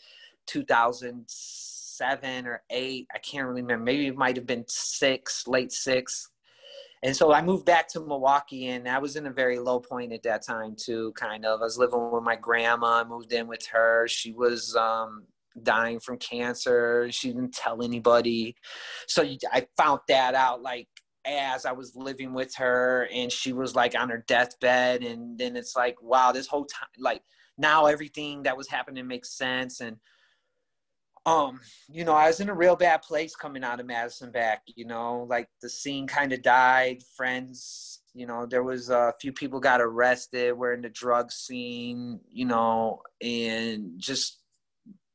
2007 1.99 2.47
or 2.47 2.63
8. 2.69 3.07
I 3.13 3.17
can't 3.19 3.47
really 3.47 3.61
remember. 3.61 3.85
Maybe 3.85 4.07
it 4.07 4.15
might 4.15 4.35
have 4.35 4.47
been 4.47 4.65
6, 4.67 5.47
late 5.47 5.71
6. 5.71 6.31
And 7.01 7.15
so 7.15 7.31
I 7.31 7.41
moved 7.41 7.65
back 7.65 7.87
to 7.89 8.01
Milwaukee 8.01 8.67
and 8.67 8.87
I 8.87 8.99
was 8.99 9.15
in 9.15 9.25
a 9.25 9.31
very 9.31 9.57
low 9.57 9.79
point 9.79 10.11
at 10.11 10.23
that 10.23 10.45
time 10.45 10.75
too, 10.77 11.13
kind 11.15 11.45
of. 11.45 11.61
I 11.61 11.63
was 11.63 11.77
living 11.77 12.11
with 12.11 12.23
my 12.23 12.35
grandma. 12.35 13.01
I 13.01 13.03
moved 13.05 13.31
in 13.31 13.47
with 13.47 13.65
her. 13.67 14.05
She 14.09 14.33
was 14.33 14.75
um, 14.75 15.25
dying 15.63 16.01
from 16.01 16.17
cancer. 16.17 17.07
She 17.09 17.29
didn't 17.29 17.53
tell 17.53 17.81
anybody. 17.81 18.55
So 19.07 19.23
I 19.51 19.67
found 19.77 20.01
that 20.09 20.35
out 20.35 20.61
like 20.61 20.89
as 21.25 21.65
I 21.65 21.71
was 21.71 21.95
living 21.95 22.33
with 22.33 22.53
her 22.55 23.07
and 23.13 23.31
she 23.31 23.53
was 23.53 23.75
like 23.75 23.97
on 23.97 24.09
her 24.09 24.23
deathbed 24.27 25.03
and 25.03 25.37
then 25.37 25.55
it's 25.55 25.75
like 25.75 26.01
wow 26.01 26.31
this 26.31 26.47
whole 26.47 26.65
time 26.65 26.87
like 26.97 27.21
now 27.57 27.87
everything 27.87 28.43
that 28.43 28.55
was 28.55 28.69
happening 28.69 29.05
makes 29.05 29.37
sense 29.37 29.81
and 29.81 29.97
um 31.25 31.59
you 31.89 32.05
know 32.05 32.13
I 32.13 32.27
was 32.27 32.39
in 32.39 32.49
a 32.49 32.53
real 32.53 32.75
bad 32.75 33.01
place 33.01 33.35
coming 33.35 33.63
out 33.63 33.79
of 33.79 33.85
Madison 33.85 34.31
back 34.31 34.61
you 34.67 34.85
know 34.85 35.25
like 35.29 35.49
the 35.61 35.69
scene 35.69 36.07
kind 36.07 36.33
of 36.33 36.41
died 36.41 37.03
friends 37.15 38.01
you 38.13 38.25
know 38.25 38.45
there 38.45 38.63
was 38.63 38.89
a 38.89 39.13
few 39.21 39.31
people 39.31 39.59
got 39.59 39.81
arrested 39.81 40.53
we're 40.53 40.73
in 40.73 40.81
the 40.81 40.89
drug 40.89 41.31
scene 41.31 42.19
you 42.29 42.45
know 42.45 43.01
and 43.21 43.93
just 43.97 44.39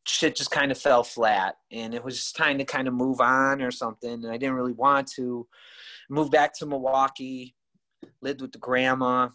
shit 0.07 0.37
just 0.37 0.51
kind 0.51 0.71
of 0.71 0.79
fell 0.79 1.03
flat 1.03 1.57
and 1.73 1.95
it 1.95 2.05
was 2.05 2.17
just 2.17 2.37
time 2.37 2.59
to 2.59 2.65
kind 2.65 2.87
of 2.87 2.95
move 2.95 3.21
on 3.21 3.63
or 3.63 3.71
something 3.71 4.13
and 4.13 4.31
I 4.31 4.37
didn't 4.37 4.57
really 4.57 4.75
want 4.75 5.09
to 5.17 5.47
moved 6.09 6.33
back 6.33 6.55
to 6.55 6.67
Milwaukee, 6.67 7.55
lived 8.21 8.41
with 8.41 8.53
the 8.53 8.59
grandma, 8.59 9.29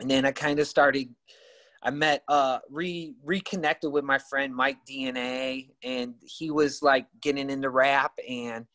and 0.00 0.10
then 0.10 0.24
I 0.24 0.32
kind 0.32 0.58
of 0.58 0.66
started. 0.66 1.08
I 1.84 1.90
met, 1.90 2.24
uh, 2.28 2.60
re 2.70 3.14
reconnected 3.24 3.92
with 3.92 4.04
my 4.04 4.18
friend 4.18 4.54
Mike 4.54 4.78
DNA, 4.88 5.70
and 5.82 6.14
he 6.22 6.50
was 6.50 6.82
like 6.82 7.06
getting 7.20 7.50
into 7.50 7.70
rap, 7.70 8.12
and 8.28 8.66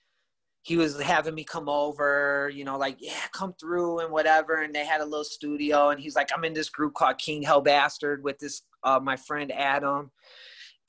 he 0.61 0.77
was 0.77 0.99
having 1.01 1.33
me 1.35 1.43
come 1.43 1.69
over, 1.69 2.51
you 2.53 2.63
know, 2.63 2.77
like 2.77 2.97
yeah, 2.99 3.27
come 3.33 3.53
through 3.59 3.99
and 3.99 4.11
whatever. 4.11 4.61
And 4.61 4.73
they 4.75 4.85
had 4.85 5.01
a 5.01 5.05
little 5.05 5.23
studio, 5.23 5.89
and 5.89 5.99
he's 5.99 6.15
like, 6.15 6.29
I'm 6.35 6.45
in 6.45 6.53
this 6.53 6.69
group 6.69 6.93
called 6.93 7.17
King 7.17 7.41
Hell 7.41 7.61
Bastard 7.61 8.23
with 8.23 8.39
this 8.39 8.61
uh, 8.83 8.99
my 9.01 9.15
friend 9.15 9.51
Adam, 9.51 10.11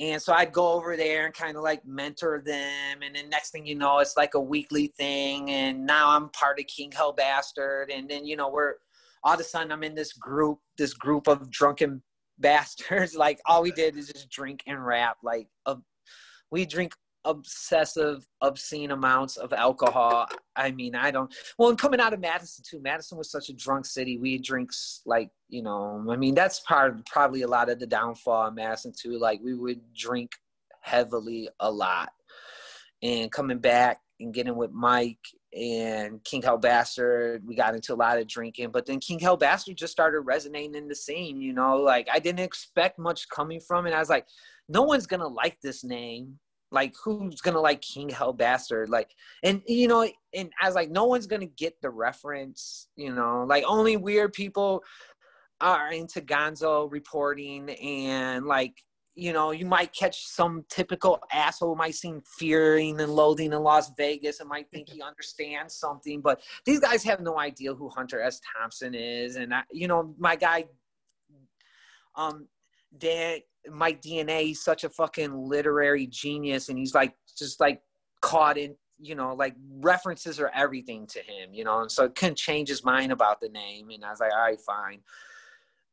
and 0.00 0.20
so 0.20 0.32
I'd 0.32 0.52
go 0.52 0.72
over 0.72 0.96
there 0.96 1.26
and 1.26 1.34
kind 1.34 1.58
of 1.58 1.62
like 1.62 1.84
mentor 1.84 2.42
them. 2.44 3.02
And 3.02 3.14
then 3.14 3.28
next 3.28 3.50
thing 3.50 3.66
you 3.66 3.74
know, 3.74 3.98
it's 3.98 4.16
like 4.16 4.32
a 4.32 4.40
weekly 4.40 4.94
thing. 4.96 5.50
And 5.50 5.84
now 5.86 6.16
I'm 6.16 6.30
part 6.30 6.58
of 6.58 6.66
King 6.66 6.90
Hell 6.90 7.12
Bastard. 7.12 7.90
And 7.90 8.08
then, 8.08 8.24
you 8.24 8.34
know, 8.34 8.48
we're 8.48 8.76
all 9.22 9.34
of 9.34 9.40
a 9.40 9.44
sudden 9.44 9.70
I'm 9.70 9.82
in 9.82 9.94
this 9.94 10.14
group, 10.14 10.58
this 10.78 10.94
group 10.94 11.28
of 11.28 11.50
drunken 11.50 12.02
bastards. 12.40 13.14
like 13.16 13.40
all 13.46 13.62
we 13.62 13.72
did 13.72 13.96
is 13.96 14.08
just 14.08 14.30
drink 14.30 14.62
and 14.66 14.84
rap. 14.84 15.18
Like 15.22 15.48
uh, 15.66 15.76
we 16.50 16.66
drink 16.66 16.94
obsessive, 17.24 18.26
obscene 18.40 18.90
amounts 18.90 19.36
of 19.36 19.52
alcohol. 19.52 20.26
I 20.56 20.70
mean, 20.70 20.94
I 20.94 21.10
don't. 21.10 21.32
Well, 21.58 21.70
and 21.70 21.78
coming 21.78 22.00
out 22.00 22.12
of 22.12 22.20
Madison 22.20 22.64
too, 22.68 22.80
Madison 22.80 23.18
was 23.18 23.30
such 23.30 23.48
a 23.48 23.54
drunk 23.54 23.86
city. 23.86 24.18
We 24.18 24.38
drinks 24.38 25.02
like 25.06 25.30
you 25.48 25.62
know. 25.62 26.04
I 26.10 26.16
mean, 26.16 26.34
that's 26.34 26.60
part 26.60 27.04
probably 27.06 27.42
a 27.42 27.48
lot 27.48 27.70
of 27.70 27.78
the 27.78 27.86
downfall 27.86 28.48
in 28.48 28.54
Madison 28.54 28.92
too. 28.96 29.18
Like 29.18 29.40
we 29.42 29.54
would 29.54 29.80
drink 29.94 30.32
heavily 30.80 31.48
a 31.60 31.70
lot, 31.70 32.10
and 33.02 33.30
coming 33.30 33.58
back 33.58 34.00
and 34.18 34.34
getting 34.34 34.56
with 34.56 34.72
Mike 34.72 35.18
and 35.56 36.22
King 36.24 36.42
Hell 36.42 36.58
Bastard, 36.58 37.46
we 37.46 37.54
got 37.54 37.74
into 37.74 37.92
a 37.92 37.96
lot 37.96 38.18
of 38.18 38.26
drinking. 38.26 38.70
But 38.70 38.86
then 38.86 39.00
King 39.00 39.18
Hell 39.18 39.36
Bastard 39.36 39.76
just 39.76 39.92
started 39.92 40.20
resonating 40.20 40.74
in 40.74 40.88
the 40.88 40.94
scene. 40.94 41.40
You 41.40 41.52
know, 41.52 41.76
like 41.76 42.08
I 42.12 42.18
didn't 42.18 42.40
expect 42.40 42.98
much 42.98 43.28
coming 43.28 43.60
from 43.60 43.86
it. 43.86 43.94
I 43.94 43.98
was 43.98 44.10
like, 44.10 44.26
no 44.68 44.82
one's 44.82 45.06
gonna 45.06 45.28
like 45.28 45.58
this 45.62 45.84
name 45.84 46.38
like 46.72 46.94
who's 47.02 47.40
gonna 47.40 47.60
like 47.60 47.80
King 47.80 48.08
Hell 48.08 48.32
Bastard? 48.32 48.88
Like 48.88 49.10
and 49.42 49.62
you 49.66 49.88
know, 49.88 50.08
and 50.34 50.50
I 50.62 50.66
was 50.66 50.74
like, 50.74 50.90
no 50.90 51.04
one's 51.04 51.26
gonna 51.26 51.46
get 51.46 51.80
the 51.82 51.90
reference, 51.90 52.88
you 52.96 53.12
know, 53.12 53.44
like 53.48 53.64
only 53.66 53.96
weird 53.96 54.32
people 54.32 54.82
are 55.60 55.92
into 55.92 56.20
gonzo 56.20 56.90
reporting 56.90 57.70
and 57.70 58.46
like 58.46 58.82
you 59.14 59.32
know, 59.32 59.50
you 59.50 59.66
might 59.66 59.92
catch 59.92 60.26
some 60.26 60.64
typical 60.68 61.18
asshole 61.32 61.74
might 61.74 61.94
seem 61.94 62.22
fearing 62.38 63.00
and 63.00 63.12
loathing 63.12 63.52
in 63.52 63.62
Las 63.62 63.90
Vegas 63.96 64.40
and 64.40 64.48
might 64.48 64.70
think 64.70 64.88
he 64.92 65.02
understands 65.02 65.74
something, 65.74 66.20
but 66.20 66.40
these 66.64 66.80
guys 66.80 67.02
have 67.04 67.20
no 67.20 67.38
idea 67.38 67.74
who 67.74 67.88
Hunter 67.88 68.20
S. 68.20 68.40
Thompson 68.56 68.94
is. 68.94 69.36
And 69.36 69.54
I, 69.54 69.62
you 69.70 69.88
know, 69.88 70.14
my 70.18 70.36
guy, 70.36 70.66
um, 72.16 72.46
Dan 72.96 73.40
Mike 73.68 74.00
DNA, 74.00 74.42
he's 74.42 74.62
such 74.62 74.84
a 74.84 74.88
fucking 74.88 75.36
literary 75.36 76.06
genius, 76.06 76.68
and 76.68 76.78
he's 76.78 76.94
like 76.94 77.14
just 77.36 77.60
like 77.60 77.82
caught 78.22 78.58
in, 78.58 78.74
you 78.98 79.14
know, 79.14 79.34
like 79.34 79.54
references 79.80 80.40
are 80.40 80.50
everything 80.54 81.06
to 81.08 81.20
him, 81.20 81.52
you 81.52 81.64
know, 81.64 81.80
and 81.80 81.90
so 81.90 82.04
it 82.04 82.14
couldn't 82.14 82.38
change 82.38 82.68
his 82.68 82.84
mind 82.84 83.12
about 83.12 83.40
the 83.40 83.48
name. 83.48 83.90
And 83.90 84.04
I 84.04 84.10
was 84.10 84.20
like, 84.20 84.32
all 84.32 84.40
right, 84.40 84.60
fine. 84.60 85.00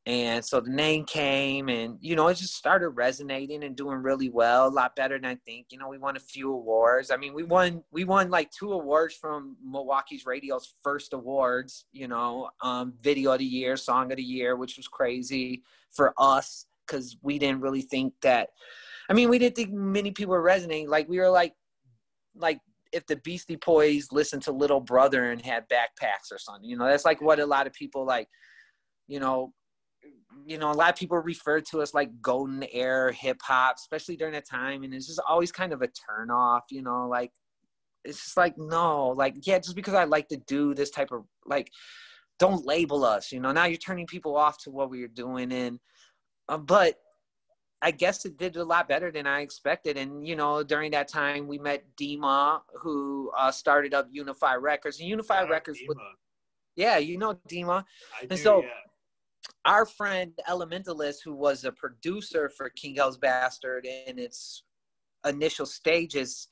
And 0.08 0.44
so 0.44 0.62
the 0.62 0.70
name 0.70 1.04
came, 1.04 1.68
and 1.68 1.98
you 2.00 2.16
know, 2.16 2.30
it 2.30 2.36
just 2.36 2.56
started 2.56 2.92
resonating 2.92 3.66
and 3.66 3.76
doing 3.76 3.98
really 3.98 4.30
well, 4.30 4.70
a 4.70 4.70
lot 4.70 4.96
better 4.96 5.18
than 5.18 5.26
I 5.26 5.36
think. 5.46 5.68
You 5.70 5.80
know, 5.80 5.90
we 5.90 5.98
won 5.98 6.16
a 6.16 6.22
few 6.22 6.54
awards. 6.54 7.12
I 7.12 7.18
mean, 7.18 7.34
we 7.34 7.44
won 7.44 7.84
we 7.92 8.06
won 8.06 8.30
like 8.30 8.50
two 8.50 8.72
awards 8.72 9.16
from 9.16 9.58
Milwaukee's 9.62 10.26
radio's 10.26 10.74
first 10.82 11.12
awards. 11.12 11.84
You 11.92 12.08
know, 12.08 12.50
um, 12.62 12.94
video 13.02 13.34
of 13.34 13.40
the 13.40 13.46
year, 13.46 13.76
song 13.76 14.10
of 14.14 14.16
the 14.16 14.24
year, 14.24 14.56
which 14.56 14.78
was 14.78 14.88
crazy 14.88 15.64
for 15.92 16.14
us 16.18 16.68
because 16.88 17.18
we 17.22 17.38
didn't 17.38 17.60
really 17.60 17.82
think 17.82 18.14
that. 18.22 18.52
I 19.10 19.14
mean, 19.14 19.28
we 19.28 19.40
didn't 19.40 19.58
think 19.58 19.74
many 19.74 20.12
people 20.12 20.32
were 20.32 20.42
resonating. 20.42 20.88
Like 20.88 21.10
we 21.10 21.20
were 21.20 21.30
like, 21.30 21.54
like 22.34 22.62
if 22.94 23.06
the 23.08 23.18
Beastie 23.18 23.58
Boys 23.58 24.08
listened 24.14 24.44
to 24.44 24.54
Little 24.54 24.80
Brother 24.80 25.32
and 25.32 25.42
had 25.42 25.68
backpacks 25.68 26.32
or 26.32 26.38
something. 26.38 26.64
You 26.64 26.78
know, 26.78 26.86
that's 26.86 27.04
like 27.04 27.22
what 27.22 27.42
a 27.42 27.46
lot 27.46 27.68
of 27.68 27.74
people 27.74 28.06
like. 28.06 28.30
You 29.10 29.20
know, 29.20 29.54
you 30.46 30.58
know, 30.58 30.72
a 30.72 30.74
lot 30.74 30.90
of 30.90 30.96
people 30.96 31.18
refer 31.18 31.62
to 31.62 31.82
us 31.82 31.94
like 31.94 32.22
golden 32.22 32.64
era 32.72 33.14
hip 33.14 33.40
hop, 33.42 33.76
especially 33.78 34.16
during 34.16 34.34
that 34.34 34.48
time, 34.48 34.84
and 34.84 34.94
it's 34.94 35.08
just 35.08 35.22
always 35.28 35.52
kind 35.52 35.74
of 35.74 35.82
a 35.82 35.88
turn 35.88 36.30
off. 36.30 36.66
You 36.70 36.82
know, 36.82 37.08
like 37.08 37.32
it's 38.04 38.24
just 38.24 38.38
like 38.38 38.58
no, 38.58 39.10
like 39.10 39.36
yeah, 39.46 39.60
just 39.60 39.76
because 39.76 39.94
I 39.94 40.06
like 40.06 40.28
to 40.30 40.38
do 40.38 40.74
this 40.74 40.90
type 40.90 41.12
of 41.12 41.26
like, 41.46 41.72
don't 42.40 42.66
label 42.66 43.04
us. 43.04 43.32
You 43.32 43.40
know, 43.40 43.52
now 43.52 43.66
you're 43.66 43.78
turning 43.78 44.08
people 44.08 44.36
off 44.36 44.62
to 44.64 44.72
what 44.72 44.90
we 44.90 45.04
are 45.04 45.08
doing 45.10 45.52
and 45.52 45.80
uh, 46.50 46.58
but 46.58 46.96
I 47.82 47.92
guess 47.92 48.26
it 48.26 48.38
did 48.38 48.56
a 48.56 48.64
lot 48.64 48.88
better 48.88 49.12
than 49.12 49.28
I 49.28 49.42
expected. 49.42 49.98
And, 49.98 50.28
you 50.28 50.36
know, 50.36 50.64
during 50.64 50.92
that 50.92 51.08
time, 51.08 51.48
we 51.48 51.60
met 51.60 51.84
Dima, 52.00 52.62
who 52.82 53.32
uh, 53.38 53.52
started 53.52 53.94
up 53.94 54.08
Unify 54.12 54.56
Records. 54.56 55.00
And 55.00 55.08
Unify 55.08 55.44
Records, 55.44 55.80
was, 55.88 55.98
yeah, 56.76 56.98
you 56.98 57.18
know 57.18 57.38
Dima. 57.48 57.84
I 58.16 58.22
and 58.22 58.30
do, 58.30 58.38
so 58.38 58.64
yeah. 58.64 58.70
Our 59.66 59.86
friend 59.86 60.32
Elementalist, 60.50 61.18
who 61.24 61.34
was 61.34 61.66
a 61.66 61.72
producer 61.72 62.50
for 62.50 62.70
King 62.70 62.96
Hell's 62.96 63.18
Bastard 63.18 63.86
in 63.86 64.18
its 64.18 64.64
initial 65.26 65.66
stages, 65.66 66.48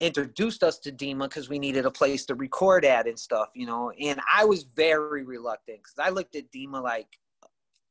introduced 0.00 0.62
us 0.62 0.78
to 0.80 0.92
Dima 0.92 1.24
because 1.24 1.48
we 1.48 1.58
needed 1.58 1.86
a 1.86 1.90
place 1.90 2.26
to 2.26 2.34
record 2.34 2.84
at 2.84 3.06
and 3.06 3.18
stuff, 3.18 3.48
you 3.54 3.66
know. 3.66 3.92
And 3.98 4.20
I 4.32 4.44
was 4.44 4.64
very 4.64 5.24
reluctant 5.24 5.78
because 5.78 5.98
I 5.98 6.10
looked 6.10 6.36
at 6.36 6.52
Dima 6.52 6.82
like, 6.82 7.08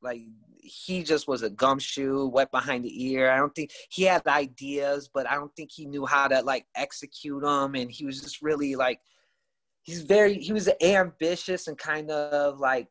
like 0.01 0.21
he 0.57 1.03
just 1.03 1.27
was 1.27 1.43
a 1.43 1.49
gumshoe, 1.49 2.27
wet 2.27 2.51
behind 2.51 2.83
the 2.85 3.05
ear. 3.05 3.31
I 3.31 3.37
don't 3.37 3.55
think 3.55 3.71
he 3.89 4.03
had 4.03 4.25
ideas, 4.27 5.09
but 5.11 5.27
I 5.29 5.35
don't 5.35 5.55
think 5.55 5.71
he 5.73 5.85
knew 5.85 6.05
how 6.05 6.27
to 6.27 6.41
like 6.41 6.65
execute 6.75 7.41
them. 7.41 7.75
And 7.75 7.89
he 7.89 8.05
was 8.05 8.21
just 8.21 8.41
really 8.41 8.75
like, 8.75 8.99
he's 9.81 10.01
very, 10.01 10.35
he 10.35 10.53
was 10.53 10.69
ambitious 10.81 11.67
and 11.67 11.77
kind 11.77 12.11
of 12.11 12.59
like, 12.59 12.87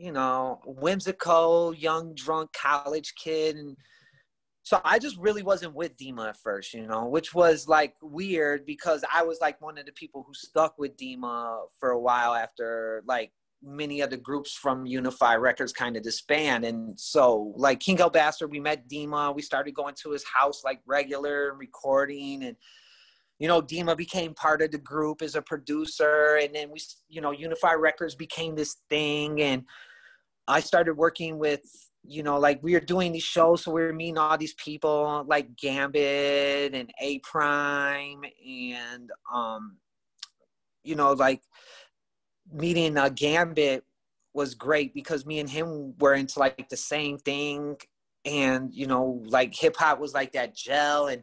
you 0.00 0.12
know, 0.12 0.60
whimsical, 0.64 1.74
young, 1.74 2.14
drunk 2.14 2.52
college 2.52 3.12
kid. 3.22 3.56
And 3.56 3.76
so 4.62 4.80
I 4.84 4.98
just 4.98 5.18
really 5.18 5.42
wasn't 5.42 5.74
with 5.74 5.96
Dima 5.96 6.30
at 6.30 6.36
first, 6.38 6.72
you 6.72 6.86
know, 6.86 7.06
which 7.06 7.34
was 7.34 7.68
like 7.68 7.94
weird 8.00 8.64
because 8.64 9.04
I 9.12 9.22
was 9.22 9.38
like 9.40 9.60
one 9.60 9.76
of 9.78 9.86
the 9.86 9.92
people 9.92 10.24
who 10.26 10.32
stuck 10.32 10.78
with 10.78 10.96
Dima 10.96 11.58
for 11.78 11.90
a 11.90 12.00
while 12.00 12.34
after 12.34 13.02
like 13.06 13.32
many 13.62 14.02
other 14.02 14.16
groups 14.16 14.54
from 14.54 14.86
Unify 14.86 15.34
Records 15.34 15.72
kind 15.72 15.96
of 15.96 16.02
disband. 16.02 16.64
And 16.64 16.98
so, 16.98 17.52
like 17.56 17.80
King 17.80 17.98
Hell 17.98 18.10
Bastard, 18.10 18.50
we 18.50 18.60
met 18.60 18.88
Dima. 18.88 19.34
We 19.34 19.42
started 19.42 19.74
going 19.74 19.94
to 20.02 20.12
his 20.12 20.24
house 20.24 20.62
like 20.64 20.80
regular 20.86 21.50
and 21.50 21.58
recording. 21.58 22.44
And, 22.44 22.56
you 23.38 23.48
know, 23.48 23.60
Dima 23.60 23.96
became 23.96 24.34
part 24.34 24.62
of 24.62 24.70
the 24.70 24.78
group 24.78 25.20
as 25.20 25.34
a 25.34 25.42
producer. 25.42 26.38
And 26.42 26.54
then 26.54 26.70
we, 26.70 26.80
you 27.08 27.20
know, 27.20 27.32
Unify 27.32 27.74
Records 27.74 28.14
became 28.14 28.54
this 28.54 28.76
thing. 28.88 29.42
And 29.42 29.64
I 30.50 30.60
started 30.60 30.94
working 30.94 31.38
with, 31.38 31.62
you 32.04 32.22
know, 32.22 32.38
like 32.38 32.62
we 32.62 32.74
were 32.74 32.80
doing 32.80 33.12
these 33.12 33.22
shows. 33.22 33.64
So 33.64 33.72
we 33.72 33.82
were 33.82 33.92
meeting 33.92 34.18
all 34.18 34.36
these 34.38 34.54
people 34.54 35.24
like 35.28 35.56
Gambit 35.56 36.74
and 36.74 36.90
A 37.00 37.18
Prime 37.20 38.22
and, 38.46 39.10
um, 39.32 39.76
you 40.82 40.94
know, 40.94 41.12
like 41.12 41.42
meeting 42.52 42.96
uh, 42.96 43.10
Gambit 43.10 43.84
was 44.32 44.54
great 44.54 44.94
because 44.94 45.26
me 45.26 45.40
and 45.40 45.50
him 45.50 45.94
were 45.98 46.14
into 46.14 46.38
like 46.38 46.68
the 46.68 46.76
same 46.76 47.18
thing, 47.18 47.76
and 48.24 48.72
you 48.72 48.86
know, 48.86 49.22
like 49.26 49.54
hip 49.54 49.76
hop 49.76 49.98
was 49.98 50.14
like 50.14 50.32
that 50.32 50.54
gel, 50.54 51.08
and 51.08 51.22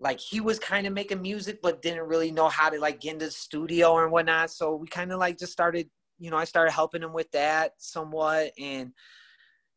like 0.00 0.18
he 0.18 0.40
was 0.40 0.58
kind 0.58 0.86
of 0.86 0.92
making 0.92 1.22
music 1.22 1.60
but 1.62 1.82
didn't 1.82 2.08
really 2.08 2.30
know 2.30 2.48
how 2.48 2.68
to 2.70 2.78
like 2.78 3.00
get 3.00 3.14
into 3.14 3.26
the 3.26 3.30
studio 3.30 4.02
and 4.02 4.10
whatnot. 4.10 4.50
So 4.50 4.74
we 4.74 4.86
kind 4.88 5.12
of 5.12 5.18
like 5.18 5.38
just 5.38 5.52
started, 5.52 5.88
you 6.18 6.30
know, 6.30 6.36
I 6.36 6.44
started 6.44 6.72
helping 6.72 7.02
him 7.02 7.12
with 7.12 7.30
that 7.32 7.72
somewhat, 7.78 8.52
and 8.58 8.92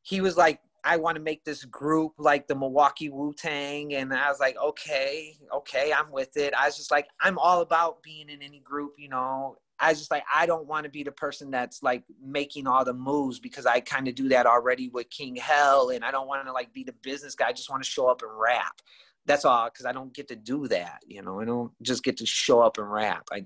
he 0.02 0.22
was 0.22 0.38
like 0.38 0.60
I 0.88 0.96
want 0.96 1.18
to 1.18 1.22
make 1.22 1.44
this 1.44 1.66
group 1.66 2.14
like 2.18 2.48
the 2.48 2.56
Milwaukee 2.56 3.10
Wu 3.10 3.34
Tang. 3.34 3.94
And 3.94 4.14
I 4.14 4.30
was 4.30 4.40
like, 4.40 4.56
okay, 4.58 5.36
okay, 5.54 5.92
I'm 5.92 6.12
with 6.12 6.38
it. 6.38 6.54
I 6.54 6.66
was 6.66 6.78
just 6.78 6.92
like, 6.92 7.08
I'm 7.20 7.38
all 7.40 7.60
about 7.60 8.02
being 8.02 8.30
in 8.30 8.42
any 8.42 8.62
group, 8.62 8.94
you 8.98 9.10
know. 9.10 9.58
I 9.80 9.90
was 9.90 10.00
just 10.00 10.10
like 10.10 10.24
I 10.34 10.46
don't 10.46 10.66
want 10.66 10.86
to 10.86 10.90
be 10.90 11.04
the 11.04 11.12
person 11.12 11.52
that's 11.52 11.84
like 11.84 12.04
making 12.24 12.68
all 12.68 12.84
the 12.84 12.94
moves 12.94 13.40
because 13.40 13.66
I 13.66 13.80
kind 13.80 14.08
of 14.08 14.16
do 14.16 14.30
that 14.30 14.48
already 14.48 14.90
with 14.90 15.10
King 15.10 15.36
Hell, 15.36 15.90
and 15.90 16.04
I 16.04 16.10
don't 16.10 16.28
want 16.28 16.46
to 16.48 16.54
like 16.54 16.74
be 16.74 16.84
the 16.84 16.96
business 17.04 17.36
guy. 17.36 17.50
I 17.50 17.54
just 17.54 17.70
want 17.70 17.84
to 17.84 17.90
show 17.90 18.08
up 18.08 18.24
and 18.24 18.32
rap. 18.34 18.82
That's 19.26 19.46
all 19.46 19.70
because 19.70 19.86
I 19.86 19.92
don't 19.92 20.14
get 20.14 20.30
to 20.30 20.36
do 20.36 20.68
that. 20.70 21.02
You 21.06 21.22
know, 21.22 21.42
I 21.42 21.46
don't 21.46 21.72
just 21.84 22.04
get 22.04 22.18
to 22.18 22.26
show 22.26 22.62
up 22.62 22.78
and 22.80 22.90
rap. 22.90 23.28
I, 23.32 23.46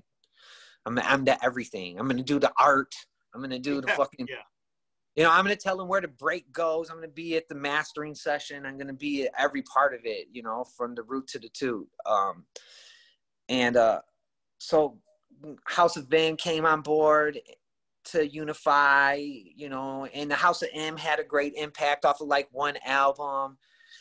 I'm 0.86 0.98
I'm 0.98 1.24
the 1.24 1.42
everything. 1.44 1.98
I'm 1.98 2.08
gonna 2.08 2.22
do 2.22 2.38
the 2.38 2.52
art. 2.58 2.94
I'm 3.34 3.40
gonna 3.40 3.58
do 3.58 3.80
the 3.80 3.88
fucking. 3.88 4.26
Yeah. 4.28 4.36
You 5.16 5.24
know, 5.24 5.30
I'm 5.30 5.44
gonna 5.44 5.56
tell 5.56 5.76
them 5.76 5.88
where 5.88 6.00
the 6.00 6.08
break 6.08 6.50
goes. 6.52 6.90
I'm 6.90 6.96
gonna 6.96 7.08
be 7.08 7.36
at 7.36 7.48
the 7.48 7.54
mastering 7.54 8.14
session. 8.14 8.66
I'm 8.66 8.78
gonna 8.78 8.92
be 8.92 9.24
at 9.24 9.32
every 9.38 9.62
part 9.62 9.94
of 9.94 10.00
it. 10.04 10.28
You 10.32 10.42
know, 10.42 10.64
from 10.76 10.94
the 10.94 11.02
root 11.02 11.26
to 11.28 11.38
the 11.38 11.48
toot. 11.48 11.88
Um, 12.06 12.44
and 13.48 13.76
uh, 13.76 14.00
so 14.58 14.98
House 15.64 15.96
of 15.96 16.06
Vim 16.06 16.36
came 16.36 16.64
on 16.64 16.80
board 16.82 17.38
to 18.04 18.26
unify, 18.26 19.14
you 19.14 19.68
know, 19.68 20.06
and 20.06 20.30
the 20.30 20.34
House 20.34 20.62
of 20.62 20.68
M 20.72 20.96
had 20.96 21.20
a 21.20 21.24
great 21.24 21.54
impact 21.54 22.04
off 22.04 22.20
of 22.20 22.28
like 22.28 22.48
one 22.50 22.76
album. 22.84 23.58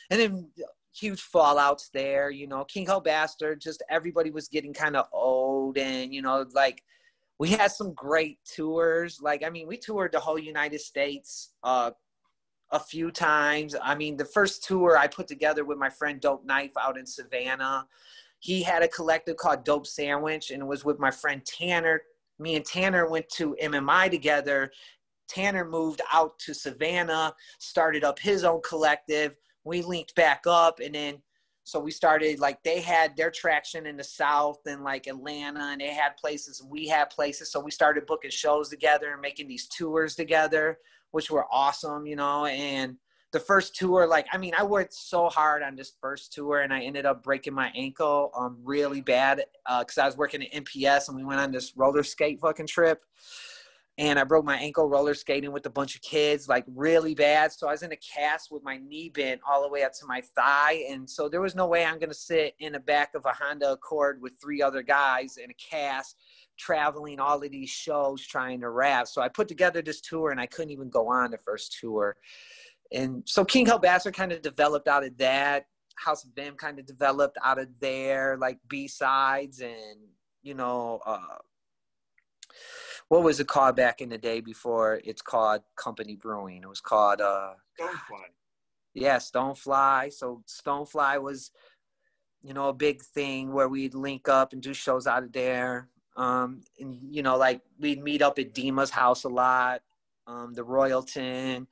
And 0.09 0.19
then 0.19 0.49
huge 0.94 1.22
fallouts 1.22 1.89
there, 1.92 2.30
you 2.30 2.48
know, 2.48 2.64
King 2.66 2.86
Hell 2.86 3.02
Bastard, 3.02 3.62
just 3.62 3.84
everybody 3.89 4.32
was 4.32 4.48
getting 4.48 4.74
kind 4.74 4.96
of 4.96 5.08
old 5.12 5.78
and, 5.78 6.14
you 6.14 6.22
know, 6.22 6.46
like 6.54 6.84
we 7.39 7.50
had 7.50 7.72
some 7.72 7.94
great 7.94 8.39
tours. 8.46 9.20
Like, 9.22 9.44
I 9.44 9.50
mean, 9.50 9.68
we 9.68 9.78
toured 9.78 10.12
the 10.12 10.20
whole 10.20 10.39
United 10.39 10.82
States 10.82 11.54
uh, 11.64 11.92
a 12.72 12.80
few 12.80 13.12
times. 13.12 13.76
I 13.82 13.96
mean, 13.96 14.18
the 14.18 14.26
first 14.26 14.64
tour 14.64 14.98
I 14.98 15.08
put 15.08 15.28
together 15.28 15.66
with 15.66 15.78
my 15.78 15.89
friend 15.89 16.20
Dope 16.20 16.46
Knife 16.46 16.72
out 16.80 16.98
in 16.98 17.06
Savannah 17.06 17.88
he 18.42 18.64
had 18.64 18.82
a 18.82 18.88
collective 18.88 19.38
called 19.38 19.64
Dope 19.64 19.86
Sandwich, 19.86 20.50
and 20.50 20.64
it 20.64 20.66
was 20.66 20.84
with 20.84 21.00
my 21.00 21.12
friend 21.12 21.46
Tanner. 21.46 22.02
Me 22.39 22.56
and 22.56 22.66
Tanner 22.66 23.08
went 23.08 23.30
to 23.30 23.56
MMI 23.62 24.10
together. 24.10 24.72
Tanner 25.28 25.64
moved 25.64 26.02
out 26.12 26.38
to 26.39 26.54
Savannah, 26.56 27.36
started 27.60 28.04
up 28.04 28.18
his 28.18 28.44
own 28.44 28.60
collective. 28.68 29.38
We 29.64 29.82
linked 29.82 30.16
back 30.16 30.43
up, 30.47 30.80
and 30.80 30.95
then 30.95 31.22
so 31.64 31.80
we 31.80 31.91
started 31.91 32.39
like 32.39 32.64
they 32.64 32.82
had 32.82 33.16
their 33.16 33.32
traction 33.32 33.86
in 33.86 33.97
the 33.97 34.03
South 34.03 34.59
and 34.66 34.84
like 34.84 35.07
Atlanta, 35.07 35.70
and 35.72 35.82
they 35.82 35.93
had 35.93 36.18
places, 36.18 36.64
we 36.68 36.88
had 36.88 37.09
places. 37.09 37.51
So 37.51 37.59
we 37.59 37.72
started 37.72 38.05
booking 38.05 38.32
shows 38.32 38.70
together 38.70 39.12
and 39.12 39.22
making 39.22 39.47
these 39.47 39.68
tours 39.68 40.16
together, 40.16 40.80
which 41.12 41.30
were 41.30 41.45
awesome, 41.51 42.05
you 42.05 42.16
know, 42.16 42.45
and 42.45 42.97
the 43.32 43.39
first 43.39 43.76
tour, 43.76 44.07
like 44.07 44.28
I 44.34 44.38
mean, 44.38 44.53
I 44.57 44.64
worked 44.64 44.93
so 44.93 45.30
hard 45.30 45.64
on 45.64 45.76
this 45.76 45.93
first 46.01 46.34
tour, 46.34 46.62
and 46.62 46.74
I 46.74 46.82
ended 46.82 47.05
up 47.05 47.24
breaking 47.24 47.53
my 47.53 47.72
ankle 47.76 48.32
um 48.36 48.57
really 48.64 49.01
bad 49.01 49.43
because 49.80 49.97
uh, 49.97 50.03
I 50.03 50.05
was 50.05 50.18
working 50.18 50.43
at 50.43 50.51
NPS, 50.51 51.07
and 51.07 51.18
we 51.18 51.24
went 51.24 51.39
on 51.39 51.51
this 51.51 51.74
roller 51.78 52.03
skate 52.03 52.41
fucking 52.41 52.68
trip, 52.68 53.03
and 53.98 54.18
I 54.18 54.24
broke 54.24 54.46
my 54.46 54.58
ankle 54.58 54.88
roller 54.88 55.14
skating 55.14 55.52
with 55.52 55.66
a 55.66 55.70
bunch 55.70 55.96
of 55.96 56.02
kids, 56.02 56.48
like 56.48 56.66
really 56.68 57.14
bad. 57.14 57.52
So 57.52 57.68
I 57.68 57.72
was 57.72 57.84
in 57.84 57.92
a 57.92 57.98
cast 57.98 58.52
with 58.52 58.64
my 58.64 58.78
knee 58.78 59.10
bent 59.10 59.42
all 59.48 59.62
the 59.62 59.70
way 59.70 59.84
up 59.84 59.94
to 60.00 60.06
my 60.06 60.22
thigh, 60.36 60.86
and 60.89 61.10
so 61.10 61.30
there 61.30 61.42
was 61.42 61.56
no 61.56 61.68
way 61.68 61.86
I'm 61.86 62.00
gonna 62.00 62.14
sit 62.14 62.56
in 62.60 62.74
the 62.74 62.80
back 62.80 63.16
of 63.16 63.26
a 63.26 63.34
Honda 63.34 63.74
Accord 63.74 64.22
with 64.22 64.34
three 64.42 64.62
other 64.62 64.82
guys 64.82 65.38
in 65.38 65.50
a 65.50 65.56
cast 65.56 66.16
traveling 66.58 67.20
all 67.20 67.44
of 67.44 67.52
these 67.52 67.70
shows 67.70 68.26
trying 68.26 68.60
to 68.62 68.70
rap. 68.70 69.08
So 69.08 69.22
I 69.22 69.30
put 69.30 69.48
together 69.48 69.82
this 69.82 70.02
tour 70.02 70.32
and 70.32 70.39
I 70.39 70.46
couldn't 70.46 70.72
even 70.72 70.89
go 70.89 71.08
on 71.08 71.32
the 71.32 71.38
first 71.38 71.78
tour 71.80 72.16
and 72.92 73.24
so 73.26 73.46
King 73.46 73.66
Hell 73.66 73.80
Bastard 73.80 74.14
kind 74.14 74.32
of 74.32 74.42
developed 74.42 74.88
out 74.88 75.04
of 75.04 75.18
that. 75.18 75.66
House 75.96 76.24
of 76.24 76.32
Vim 76.36 76.56
kind 76.56 76.80
of 76.80 76.86
developed 76.86 77.38
out 77.44 77.60
of 77.60 77.68
there, 77.80 78.38
like 78.38 78.58
B 78.68 78.88
sides 78.88 79.60
and 79.60 80.00
you 80.44 80.56
know, 80.56 81.00
uh, 81.06 81.38
what 83.12 83.24
was 83.24 83.41
it 83.41 83.47
called 83.47 83.76
back 83.76 83.99
in 83.99 84.07
the 84.07 84.18
day 84.18 84.39
before 84.39 85.01
it's 85.03 85.22
called 85.22 85.64
Company 85.76 86.16
Brewing? 86.16 86.62
It 86.64 86.70
was 86.70 86.80
called 86.80 87.20
uh, 87.20 87.55
Stonefly. 87.78 88.30
Yeah, 88.93 89.18
Stonefly. 89.18 90.14
So 90.14 90.43
Stonefly 90.47 91.22
was, 91.22 91.51
you 92.41 92.53
know, 92.53 92.70
a 92.70 92.74
big 92.74 93.01
thing 93.01 93.51
where 93.51 93.68
we'd 93.68 93.95
link 93.95 94.30
up 94.30 94.53
and 94.53 94.62
do 94.62 94.74
shows 94.74 95.07
out 95.07 95.24
of 95.24 95.34
there. 95.34 95.89
Um, 96.16 96.62
and 96.80 96.99
you 97.01 97.22
know, 97.22 97.36
like 97.36 97.59
we'd 97.78 98.01
meet 98.01 98.22
up 98.22 98.39
at 98.39 98.53
Dima's 98.53 98.91
house 98.91 99.26
a 99.26 99.30
lot, 99.30 99.82
um, 100.26 100.53
the 100.53 100.64
Royalton 100.64 101.68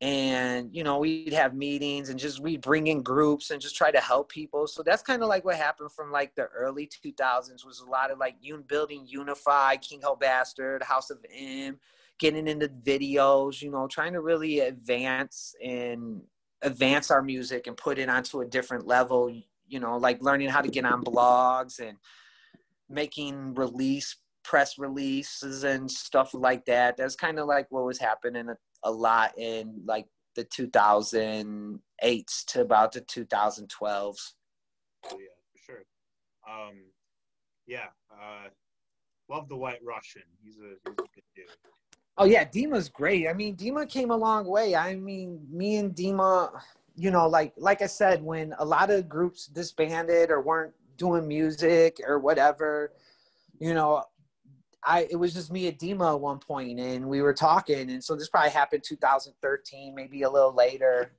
and 0.00 0.74
you 0.74 0.82
know 0.82 0.98
we'd 0.98 1.32
have 1.32 1.54
meetings 1.54 2.08
and 2.08 2.18
just 2.18 2.40
we'd 2.40 2.62
bring 2.62 2.86
in 2.86 3.02
groups 3.02 3.50
and 3.50 3.60
just 3.60 3.76
try 3.76 3.90
to 3.90 4.00
help 4.00 4.30
people. 4.30 4.66
So 4.66 4.82
that's 4.82 5.02
kind 5.02 5.22
of 5.22 5.28
like 5.28 5.44
what 5.44 5.56
happened 5.56 5.92
from 5.92 6.10
like 6.10 6.34
the 6.34 6.44
early 6.46 6.88
2000s 6.88 7.66
was 7.66 7.80
a 7.80 7.90
lot 7.90 8.10
of 8.10 8.18
like 8.18 8.36
un 8.42 8.62
building 8.66 9.04
unify 9.06 9.76
king 9.76 10.00
hell 10.00 10.16
bastard 10.16 10.82
house 10.82 11.10
of 11.10 11.18
m 11.34 11.78
getting 12.18 12.46
into 12.46 12.68
videos 12.68 13.62
you 13.62 13.70
know 13.70 13.86
trying 13.86 14.12
to 14.12 14.20
really 14.20 14.60
advance 14.60 15.54
and 15.64 16.20
advance 16.62 17.10
our 17.10 17.22
music 17.22 17.66
and 17.66 17.76
put 17.76 17.98
it 17.98 18.10
onto 18.10 18.40
a 18.40 18.46
different 18.46 18.86
level 18.86 19.30
you 19.68 19.80
know 19.80 19.96
like 19.96 20.22
learning 20.22 20.48
how 20.48 20.60
to 20.60 20.68
get 20.68 20.84
on 20.84 21.02
blogs 21.02 21.78
and 21.78 21.96
making 22.88 23.54
release 23.54 24.16
press 24.42 24.78
releases 24.78 25.64
and 25.64 25.90
stuff 25.90 26.34
like 26.34 26.64
that. 26.66 26.96
That's 26.96 27.16
kind 27.16 27.38
of 27.38 27.46
like 27.46 27.66
what 27.70 27.84
was 27.84 27.98
happening 27.98 28.48
uh, 28.48 28.54
a 28.82 28.90
lot 28.90 29.38
in 29.38 29.82
like 29.84 30.06
the 30.34 30.44
2008s 30.44 32.44
to 32.46 32.60
about 32.60 32.92
the 32.92 33.00
2012s. 33.00 34.32
Oh, 35.06 35.18
yeah, 35.18 35.26
for 35.52 35.58
sure. 35.58 35.84
Um, 36.48 36.82
yeah, 37.66 37.86
uh, 38.12 38.48
love 39.28 39.48
the 39.48 39.56
White 39.56 39.80
Russian. 39.82 40.22
He's 40.42 40.58
a, 40.58 40.74
he's 40.84 40.92
a 40.92 41.14
good 41.14 41.24
dude. 41.34 41.46
Oh 42.18 42.24
yeah, 42.24 42.44
Dima's 42.44 42.88
great. 42.88 43.28
I 43.28 43.32
mean, 43.32 43.56
Dima 43.56 43.88
came 43.88 44.10
a 44.10 44.16
long 44.16 44.46
way. 44.46 44.76
I 44.76 44.94
mean, 44.94 45.40
me 45.50 45.76
and 45.76 45.94
Dima, 45.94 46.50
you 46.94 47.10
know, 47.10 47.26
like 47.26 47.54
like 47.56 47.80
I 47.80 47.86
said, 47.86 48.22
when 48.22 48.54
a 48.58 48.64
lot 48.64 48.90
of 48.90 49.08
groups 49.08 49.46
disbanded 49.46 50.30
or 50.30 50.42
weren't 50.42 50.74
doing 50.98 51.26
music 51.26 51.98
or 52.06 52.18
whatever, 52.18 52.92
you 53.58 53.72
know, 53.72 54.04
I 54.84 55.06
it 55.10 55.16
was 55.16 55.34
just 55.34 55.52
me 55.52 55.68
at 55.68 55.78
Dima 55.78 56.14
at 56.14 56.20
one 56.20 56.38
point, 56.38 56.80
and 56.80 57.08
we 57.08 57.22
were 57.22 57.34
talking, 57.34 57.90
and 57.90 58.02
so 58.02 58.16
this 58.16 58.28
probably 58.28 58.50
happened 58.50 58.82
2013, 58.84 59.94
maybe 59.94 60.22
a 60.22 60.30
little 60.30 60.54
later. 60.54 61.12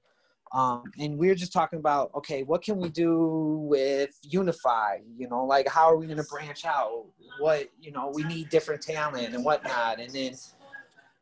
Um, 0.54 0.84
and 1.00 1.18
we 1.18 1.28
were 1.28 1.36
just 1.36 1.54
talking 1.54 1.80
about 1.80 2.12
okay, 2.16 2.44
what 2.44 2.62
can 2.62 2.78
we 2.78 2.90
do 2.90 3.60
with 3.70 4.12
Unify? 4.24 4.98
You 5.18 5.30
know, 5.30 5.46
like 5.46 5.68
how 5.68 5.86
are 5.86 5.98
we 5.98 6.08
going 6.08 6.18
to 6.18 6.24
branch 6.24 6.66
out? 6.66 7.06
What 7.40 7.70
you 7.80 7.92
know, 7.92 8.12
we 8.14 8.24
need 8.24 8.50
different 8.50 8.82
talent 8.82 9.34
and 9.34 9.46
whatnot. 9.46 10.00
And 10.00 10.12
then 10.12 10.34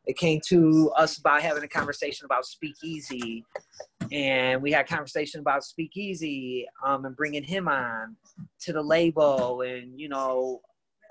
it 0.08 0.18
came 0.18 0.40
to 0.48 0.92
us 0.96 1.20
by 1.20 1.40
having 1.42 1.64
a 1.64 1.68
conversation 1.68 2.26
about 2.26 2.46
speakeasy 2.46 3.46
and 4.12 4.62
we 4.62 4.72
had 4.72 4.88
conversation 4.88 5.40
about 5.40 5.64
speakeasy 5.64 6.66
um, 6.86 7.06
and 7.06 7.16
bringing 7.16 7.44
him 7.44 7.68
on 7.68 8.16
to 8.62 8.74
the 8.74 8.82
label 8.82 9.62
and 9.62 10.00
you 10.00 10.10
know 10.10 10.62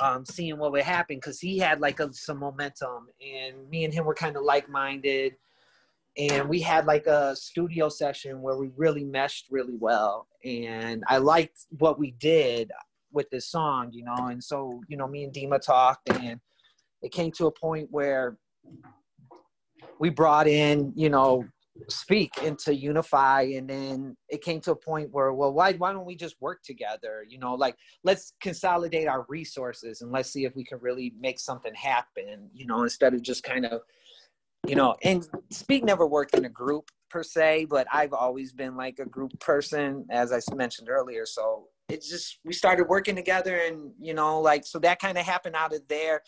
um, 0.00 0.24
seeing 0.24 0.58
what 0.58 0.72
would 0.72 0.82
happen 0.82 1.16
because 1.16 1.40
he 1.40 1.58
had 1.58 1.80
like 1.80 2.00
a, 2.00 2.12
some 2.12 2.38
momentum 2.38 3.08
and 3.20 3.68
me 3.68 3.84
and 3.84 3.92
him 3.92 4.04
were 4.04 4.14
kind 4.14 4.36
of 4.36 4.42
like-minded 4.42 5.34
and 6.16 6.48
we 6.48 6.60
had 6.60 6.86
like 6.86 7.06
a 7.06 7.34
studio 7.36 7.88
session 7.88 8.42
where 8.42 8.56
we 8.56 8.70
really 8.76 9.04
meshed 9.04 9.46
really 9.50 9.76
well 9.76 10.26
and 10.44 11.02
i 11.08 11.18
liked 11.18 11.66
what 11.78 11.98
we 11.98 12.12
did 12.12 12.70
with 13.12 13.28
this 13.30 13.46
song 13.46 13.90
you 13.92 14.04
know 14.04 14.28
and 14.28 14.42
so 14.42 14.80
you 14.88 14.96
know 14.96 15.08
me 15.08 15.24
and 15.24 15.32
dima 15.32 15.60
talked 15.60 16.08
and 16.10 16.40
it 17.02 17.12
came 17.12 17.30
to 17.30 17.46
a 17.46 17.52
point 17.52 17.88
where 17.90 18.36
we 19.98 20.10
brought 20.10 20.46
in 20.46 20.92
you 20.94 21.08
know 21.08 21.44
speak 21.88 22.32
and 22.42 22.58
to 22.58 22.74
unify 22.74 23.42
and 23.42 23.70
then 23.70 24.16
it 24.28 24.42
came 24.42 24.60
to 24.60 24.72
a 24.72 24.76
point 24.76 25.08
where 25.12 25.32
well 25.32 25.52
why 25.52 25.72
why 25.74 25.92
don't 25.92 26.04
we 26.04 26.16
just 26.16 26.36
work 26.40 26.62
together? 26.62 27.24
You 27.28 27.38
know 27.38 27.54
like 27.54 27.76
let's 28.04 28.34
consolidate 28.40 29.08
our 29.08 29.24
resources 29.28 30.02
and 30.02 30.10
let's 30.10 30.30
see 30.30 30.44
if 30.44 30.54
we 30.56 30.64
can 30.64 30.78
really 30.80 31.14
make 31.18 31.38
something 31.38 31.74
happen 31.74 32.50
you 32.52 32.66
know 32.66 32.82
instead 32.82 33.14
of 33.14 33.22
just 33.22 33.42
kind 33.42 33.64
of 33.64 33.82
you 34.66 34.74
know 34.74 34.96
and 35.02 35.26
speak 35.50 35.84
never 35.84 36.06
worked 36.06 36.34
in 36.34 36.44
a 36.44 36.48
group 36.48 36.90
per 37.10 37.22
se 37.22 37.64
but 37.64 37.86
i've 37.92 38.12
always 38.12 38.52
been 38.52 38.76
like 38.76 38.98
a 38.98 39.06
group 39.06 39.38
person 39.40 40.04
as 40.10 40.32
i 40.32 40.40
mentioned 40.54 40.88
earlier. 40.88 41.24
So 41.24 41.68
it's 41.88 42.08
just 42.08 42.38
we 42.44 42.52
started 42.52 42.84
working 42.84 43.16
together 43.16 43.56
and 43.56 43.92
you 43.98 44.14
know 44.14 44.40
like 44.40 44.66
so 44.66 44.78
that 44.80 45.00
kind 45.00 45.16
of 45.18 45.24
happened 45.24 45.56
out 45.56 45.74
of 45.74 45.86
there. 45.88 46.22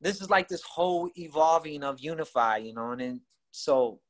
This 0.00 0.20
is 0.20 0.30
like 0.30 0.48
this 0.48 0.62
whole 0.62 1.10
evolving 1.16 1.82
of 1.82 2.00
unify 2.00 2.58
you 2.58 2.74
know 2.74 2.92
and 2.92 3.00
then 3.00 3.20
so 3.50 4.00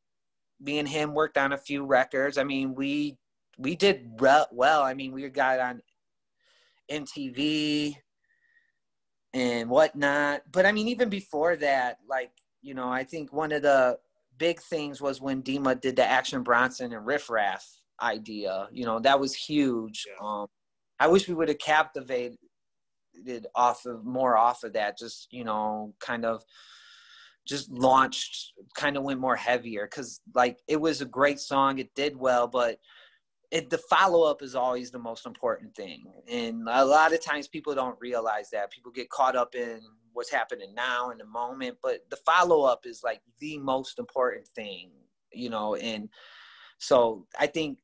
me 0.61 0.79
and 0.79 0.89
him 0.89 1.15
worked 1.15 1.39
on 1.39 1.53
a 1.53 1.59
few 1.59 1.85
records. 1.85 2.39
I 2.39 2.45
mean, 2.45 2.75
we 2.75 3.17
we 3.59 3.75
did 3.77 4.21
well. 4.21 4.83
I 4.83 4.95
mean, 4.95 5.13
we 5.13 5.29
got 5.29 5.59
on 5.61 5.83
MTV 6.91 7.97
and 9.35 9.69
whatnot. 9.71 10.43
But 10.51 10.67
I 10.67 10.73
mean, 10.73 10.89
even 10.89 11.09
before 11.09 11.57
that, 11.57 11.99
like 12.09 12.33
you 12.63 12.75
know, 12.75 12.89
I 12.89 13.05
think 13.05 13.33
one 13.33 13.53
of 13.53 13.63
the 13.63 13.99
big 14.37 14.61
things 14.61 15.01
was 15.01 15.21
when 15.21 15.43
Dima 15.43 15.81
did 15.81 15.97
the 15.97 16.05
Action 16.05 16.43
Bronson 16.43 16.93
and 16.93 17.07
Riff 17.07 17.29
Raff 17.31 17.67
idea. 18.01 18.69
You 18.73 18.85
know, 18.85 19.01
that 19.01 19.21
was 19.21 19.35
huge. 19.35 20.07
Yeah. 20.07 20.27
Um, 20.27 20.47
I 21.01 21.09
wish 21.09 21.29
we 21.29 21.35
would 21.35 21.49
have 21.49 21.59
captivated 21.59 22.39
off 23.55 23.87
of 23.87 24.05
more 24.05 24.37
off 24.37 24.65
of 24.65 24.73
that. 24.75 24.99
Just 24.99 25.29
you 25.31 25.45
know, 25.45 25.95
kind 26.01 26.25
of 26.25 26.43
just 27.49 27.71
launched 27.71 28.53
kind 28.77 28.97
of 28.97 29.03
went 29.03 29.21
more 29.21 29.37
heavier 29.37 29.87
because 29.87 30.21
like 30.35 30.59
it 30.69 30.81
was 30.81 31.01
a 31.01 31.07
great 31.07 31.41
song 31.41 31.79
it 31.79 31.95
did 31.95 32.17
well 32.17 32.47
but 32.47 32.79
it 33.51 33.71
the 33.71 33.79
follow-up 33.79 34.43
is 34.43 34.55
always 34.55 34.91
the 34.91 34.99
most 34.99 35.25
important 35.25 35.75
thing. 35.75 36.05
And 36.31 36.69
a 36.69 36.85
lot 36.85 37.15
of 37.15 37.25
times 37.25 37.49
people 37.49 37.75
don't 37.75 37.97
realize 37.99 38.51
that. 38.51 38.71
People 38.71 38.93
get 38.93 39.09
caught 39.09 39.37
up 39.37 39.55
in 39.55 39.81
what's 40.19 40.33
happening 40.33 40.75
now 40.75 41.11
in 41.11 41.19
the 41.19 41.25
moment 41.25 41.77
but 41.81 42.01
the 42.11 42.17
follow-up 42.17 42.85
is 42.85 43.03
like 43.05 43.21
the 43.39 43.57
most 43.59 44.01
important 44.01 44.45
thing 44.49 44.91
you 45.33 45.49
know 45.49 45.77
and 45.77 46.09
so 46.79 47.25
i 47.39 47.47
think 47.47 47.79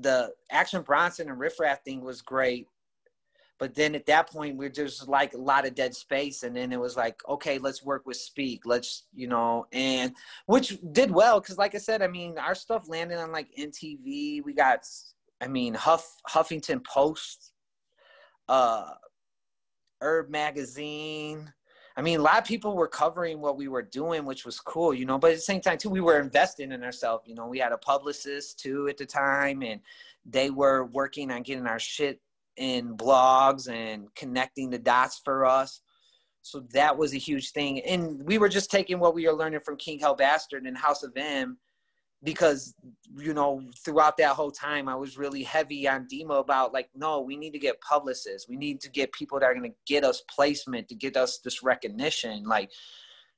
the 0.00 0.32
action 0.50 0.82
bronson 0.82 1.28
and 1.28 1.38
riff 1.38 1.60
raff 1.60 1.84
thing 1.84 2.00
was 2.00 2.20
great 2.20 2.66
but 3.64 3.74
then 3.74 3.94
at 3.94 4.04
that 4.04 4.28
point, 4.28 4.58
we 4.58 4.66
are 4.66 4.68
just 4.68 5.08
like 5.08 5.32
a 5.32 5.38
lot 5.38 5.66
of 5.66 5.74
dead 5.74 5.94
space. 5.94 6.42
And 6.42 6.54
then 6.54 6.70
it 6.70 6.78
was 6.78 6.98
like, 6.98 7.18
okay, 7.26 7.56
let's 7.56 7.82
work 7.82 8.04
with 8.04 8.18
Speak. 8.18 8.66
Let's, 8.66 9.04
you 9.14 9.26
know, 9.26 9.64
and 9.72 10.14
which 10.44 10.76
did 10.92 11.10
well. 11.10 11.40
Cause 11.40 11.56
like 11.56 11.74
I 11.74 11.78
said, 11.78 12.02
I 12.02 12.08
mean, 12.08 12.36
our 12.36 12.54
stuff 12.54 12.90
landed 12.90 13.16
on 13.16 13.32
like 13.32 13.48
MTV. 13.58 14.44
We 14.44 14.52
got, 14.54 14.80
I 15.40 15.48
mean, 15.48 15.72
Huff, 15.72 16.06
Huffington 16.28 16.84
Post, 16.84 17.54
uh, 18.50 18.90
Herb 20.02 20.28
Magazine. 20.28 21.50
I 21.96 22.02
mean, 22.02 22.20
a 22.20 22.22
lot 22.22 22.36
of 22.36 22.44
people 22.44 22.76
were 22.76 22.86
covering 22.86 23.40
what 23.40 23.56
we 23.56 23.68
were 23.68 23.80
doing, 23.80 24.26
which 24.26 24.44
was 24.44 24.60
cool, 24.60 24.92
you 24.92 25.06
know. 25.06 25.16
But 25.16 25.30
at 25.30 25.36
the 25.36 25.40
same 25.40 25.62
time, 25.62 25.78
too, 25.78 25.88
we 25.88 26.02
were 26.02 26.20
investing 26.20 26.70
in 26.70 26.84
ourselves. 26.84 27.26
You 27.26 27.34
know, 27.34 27.46
we 27.46 27.60
had 27.60 27.72
a 27.72 27.78
publicist 27.78 28.58
too 28.58 28.88
at 28.88 28.98
the 28.98 29.06
time, 29.06 29.62
and 29.62 29.80
they 30.26 30.50
were 30.50 30.84
working 30.84 31.30
on 31.30 31.40
getting 31.40 31.66
our 31.66 31.78
shit 31.78 32.20
in 32.56 32.96
blogs 32.96 33.68
and 33.68 34.14
connecting 34.14 34.70
the 34.70 34.78
dots 34.78 35.20
for 35.24 35.44
us. 35.44 35.80
So 36.42 36.64
that 36.72 36.96
was 36.96 37.14
a 37.14 37.18
huge 37.18 37.52
thing. 37.52 37.80
And 37.80 38.22
we 38.24 38.38
were 38.38 38.50
just 38.50 38.70
taking 38.70 38.98
what 38.98 39.14
we 39.14 39.26
were 39.26 39.32
learning 39.32 39.60
from 39.60 39.76
King 39.76 39.98
Hell 39.98 40.14
Bastard 40.14 40.66
and 40.66 40.76
House 40.76 41.02
of 41.02 41.12
M 41.16 41.58
because, 42.22 42.74
you 43.16 43.34
know, 43.34 43.62
throughout 43.84 44.16
that 44.16 44.34
whole 44.34 44.50
time, 44.50 44.88
I 44.88 44.94
was 44.94 45.18
really 45.18 45.42
heavy 45.42 45.86
on 45.88 46.06
Dima 46.06 46.40
about 46.40 46.72
like, 46.72 46.88
no, 46.94 47.20
we 47.20 47.36
need 47.36 47.52
to 47.52 47.58
get 47.58 47.80
publicists. 47.80 48.48
We 48.48 48.56
need 48.56 48.80
to 48.80 48.90
get 48.90 49.12
people 49.12 49.38
that 49.38 49.46
are 49.46 49.54
going 49.54 49.70
to 49.70 49.76
get 49.86 50.04
us 50.04 50.22
placement, 50.34 50.88
to 50.88 50.94
get 50.94 51.16
us 51.16 51.38
this 51.38 51.62
recognition. 51.62 52.44
Like, 52.44 52.70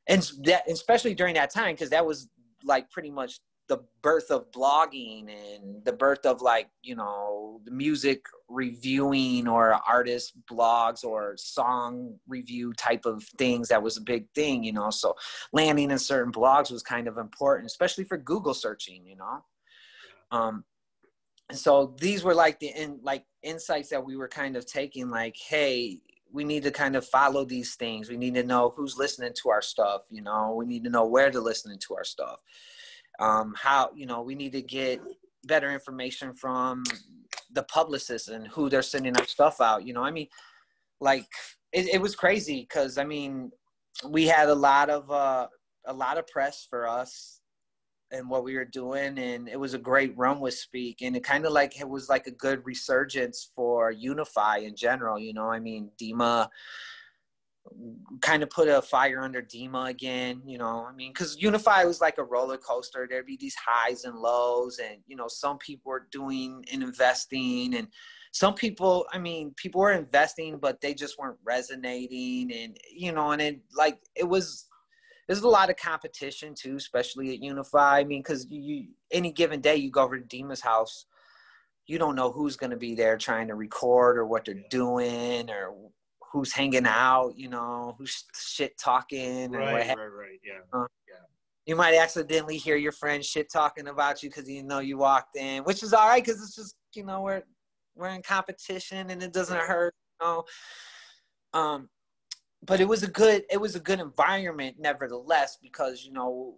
and 0.09 0.29
that, 0.45 0.71
especially 0.71 1.15
during 1.15 1.35
that 1.35 1.53
time, 1.53 1.75
because 1.75 1.91
that 1.91 2.07
was 2.07 2.29
like 2.65 2.91
pretty 2.91 3.11
much 3.11 3.41
the 3.69 3.79
birth 4.03 4.31
of 4.31 4.51
blogging 4.53 5.29
and 5.29 5.85
the 5.85 5.93
birth 5.93 6.25
of 6.25 6.41
like 6.41 6.69
you 6.83 6.95
know 6.95 7.61
the 7.65 7.71
music 7.71 8.25
reviewing 8.49 9.49
or 9.49 9.79
artist 9.89 10.35
blogs 10.51 11.05
or 11.05 11.35
song 11.37 12.15
review 12.29 12.73
type 12.75 13.05
of 13.05 13.25
things 13.39 13.69
that 13.69 13.83
was 13.83 13.97
a 13.97 14.03
big 14.03 14.27
thing 14.35 14.63
you 14.63 14.73
know? 14.73 14.91
So 14.91 15.15
landing 15.53 15.91
in 15.91 15.99
certain 15.99 16.33
blogs 16.33 16.71
was 16.71 16.83
kind 16.83 17.09
of 17.09 17.19
important 17.19 17.67
especially 17.67 18.05
for 18.05 18.17
google 18.17 18.55
searching 18.55 19.05
you 19.05 19.17
know? 19.17 19.45
Um 20.31 20.65
and 21.49 21.59
so 21.59 21.95
these 22.01 22.23
were 22.23 22.35
like 22.35 22.61
the 22.61 22.69
in 22.69 23.01
like 23.03 23.25
insights 23.43 23.89
that 23.91 24.05
we 24.05 24.17
were 24.17 24.29
kind 24.29 24.57
of 24.57 24.67
taking 24.67 25.11
like 25.11 25.37
hey 25.37 26.01
we 26.33 26.45
need 26.45 26.65
to 26.65 26.73
kind 26.73 26.97
of 26.97 27.07
follow 27.07 27.45
these 27.45 27.77
things. 27.77 28.11
We 28.11 28.17
need 28.17 28.35
to 28.35 28.43
know 28.43 28.75
who's 28.77 28.99
listening 28.99 29.33
to 29.43 29.49
our 29.49 29.63
stuff 29.63 30.03
you 30.09 30.23
know? 30.23 30.55
We 30.57 30.67
need 30.67 30.85
to 30.85 30.91
know 30.91 31.07
where 31.07 31.33
to 31.33 31.41
listen 31.41 31.77
to 31.77 31.95
our 31.97 32.05
stuff 32.05 32.41
um, 33.19 33.55
how 33.57 33.91
you 33.95 34.07
know 34.07 34.23
we 34.23 34.35
need 34.35 34.53
to 34.53 34.63
get 34.63 35.01
better 35.45 35.73
information 35.73 36.33
from 36.33 36.83
the 37.53 37.63
publicists 37.65 38.29
and 38.29 38.49
who 38.49 38.69
they're 38.69 38.83
sending 38.83 39.17
our 39.17 39.27
stuff 39.27 39.61
out 39.61 39.87
you 39.87 39.93
know? 39.93 40.03
I 40.03 40.11
mean 40.11 40.29
like 41.01 41.27
it, 41.73 41.87
it 41.95 42.01
was 42.01 42.17
crazy 42.17 42.61
because 42.61 42.99
i 42.99 43.05
mean 43.05 43.51
we 44.09 44.27
had 44.27 44.49
a 44.49 44.55
lot 44.55 44.91
of 44.91 45.11
uh, 45.11 45.47
a 45.87 45.93
lot 45.93 46.19
of 46.19 46.27
press 46.27 46.67
for 46.69 46.89
us 46.89 47.41
and 48.13 48.29
what 48.29 48.45
we 48.45 48.55
were 48.55 48.65
doing 48.65 49.19
and 49.19 49.49
it 49.49 49.59
was 49.59 49.75
a 49.75 49.79
great 49.79 50.17
run 50.17 50.41
with 50.41 50.55
speak 50.55 51.03
and 51.03 51.17
it 51.17 51.25
kind 51.25 51.45
of 51.45 51.53
like 51.53 51.81
it 51.81 51.89
was 51.89 52.09
like 52.09 52.27
a 52.27 52.31
good 52.31 52.65
resurgence 52.65 53.51
for 53.55 53.91
unify 53.91 54.59
in 54.59 54.77
general 54.77 55.19
you 55.19 55.33
know? 55.33 55.51
I 55.51 55.61
mean 55.61 55.91
dima 56.01 56.49
kind 58.21 58.43
of 58.43 58.51
put 58.51 58.69
a 58.69 58.83
fire 58.83 59.21
under 59.21 59.43
Dima 59.43 59.91
again, 59.91 60.43
you 60.47 60.59
know. 60.59 60.87
I 60.89 60.93
mean, 60.93 61.13
because 61.13 61.37
Unify 61.41 61.85
was 61.85 62.01
like 62.01 62.19
a 62.19 62.25
roller 62.25 62.57
coaster. 62.57 63.07
There'd 63.09 63.27
be 63.27 63.37
these 63.37 63.55
highs 63.55 64.05
and 64.05 64.19
lows, 64.19 64.79
and 64.79 64.99
you 65.07 65.17
know, 65.17 65.29
some 65.29 65.59
people 65.59 65.91
were 65.91 66.07
doing 66.11 66.65
and 66.73 66.83
investing, 66.83 67.75
and 67.75 67.89
some 68.33 68.55
people, 68.55 69.07
I 69.13 69.19
mean, 69.19 69.55
people 69.57 69.81
were 69.81 69.93
investing, 69.93 70.59
but 70.59 70.81
they 70.81 70.95
just 70.95 71.19
weren't 71.19 71.39
resonating, 71.45 72.53
and 72.53 72.77
you 72.95 73.13
know, 73.13 73.31
and 73.33 73.43
it 73.43 73.61
like 73.75 73.99
it 74.15 74.29
was. 74.29 74.67
There's 75.27 75.41
a 75.41 75.49
lot 75.49 75.71
of 75.71 75.77
competition 75.77 76.55
too, 76.55 76.77
especially 76.77 77.33
at 77.33 77.43
Unify. 77.43 77.99
I 77.99 78.05
mean, 78.05 78.21
because 78.23 78.47
you 78.49 78.89
any 79.11 79.33
given 79.33 79.61
day 79.61 79.75
you 79.75 79.91
go 79.91 80.03
over 80.03 80.19
to 80.21 80.25
Dima's 80.25 80.61
house, 80.61 81.07
you 81.87 81.99
don't 81.99 82.15
know 82.15 82.31
who's 82.31 82.57
going 82.57 82.71
to 82.71 82.77
be 82.77 82.95
there 82.95 83.17
trying 83.17 83.49
to 83.49 83.55
record 83.55 84.19
or 84.19 84.27
what 84.27 84.45
they're 84.45 84.63
doing 84.71 85.51
or 85.51 85.75
who's 86.37 86.53
hanging 86.53 86.87
out, 86.87 87.33
you 87.37 87.49
know, 87.49 87.95
who's 87.99 88.25
shit 88.35 88.79
talking. 88.79 89.51
Right, 89.51 89.97
right, 89.97 89.97
right. 89.97 90.41
Yeah. 90.45 90.59
Uh, 90.73 90.87
yeah. 91.09 91.25
You 91.65 91.77
might 91.77 91.95
accidentally 91.95 92.59
hear 92.59 92.77
your 92.77 92.93
friend 92.93 93.25
shit 93.25 93.51
talking 93.51 93.89
about 93.89 94.23
you 94.23 94.29
because 94.29 94.49
you 94.49 94.63
know 94.63 94.81
you 94.81 94.99
walked 94.99 95.37
in, 95.37 95.65
which 95.65 95.83
is 95.83 95.93
all 95.95 96.07
right 96.07 96.23
because 96.23 96.41
it's 96.43 96.55
just 96.55 96.75
you 96.95 97.05
know 97.05 97.23
we're 97.23 97.43
we're 97.95 98.11
in 98.11 98.23
competition 98.23 99.11
and 99.11 99.23
it 99.23 99.33
doesn't 99.33 99.59
hurt, 99.59 99.95
you 100.21 100.27
know. 100.27 100.45
Um, 101.55 101.89
but 102.63 102.81
it 102.81 102.89
was 102.89 103.03
a 103.03 103.09
good 103.09 103.45
it 103.51 103.61
was 103.61 103.75
a 103.75 103.81
good 103.81 104.01
environment 104.01 104.77
nevertheless 104.79 105.57
because 105.63 106.05
you 106.05 106.13
know 106.13 106.57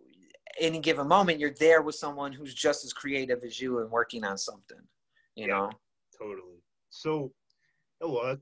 any 0.59 0.81
given 0.81 1.07
moment 1.07 1.39
you're 1.39 1.55
there 1.61 1.83
with 1.83 1.95
someone 1.95 2.33
who's 2.33 2.53
just 2.53 2.85
as 2.85 2.93
creative 2.93 3.45
as 3.45 3.61
you 3.61 3.79
and 3.79 3.91
working 3.91 4.25
on 4.25 4.37
something, 4.37 4.81
you 5.37 5.47
yeah, 5.47 5.55
know. 5.55 5.71
Totally. 6.19 6.59
So, 6.91 7.31
well, 8.01 8.37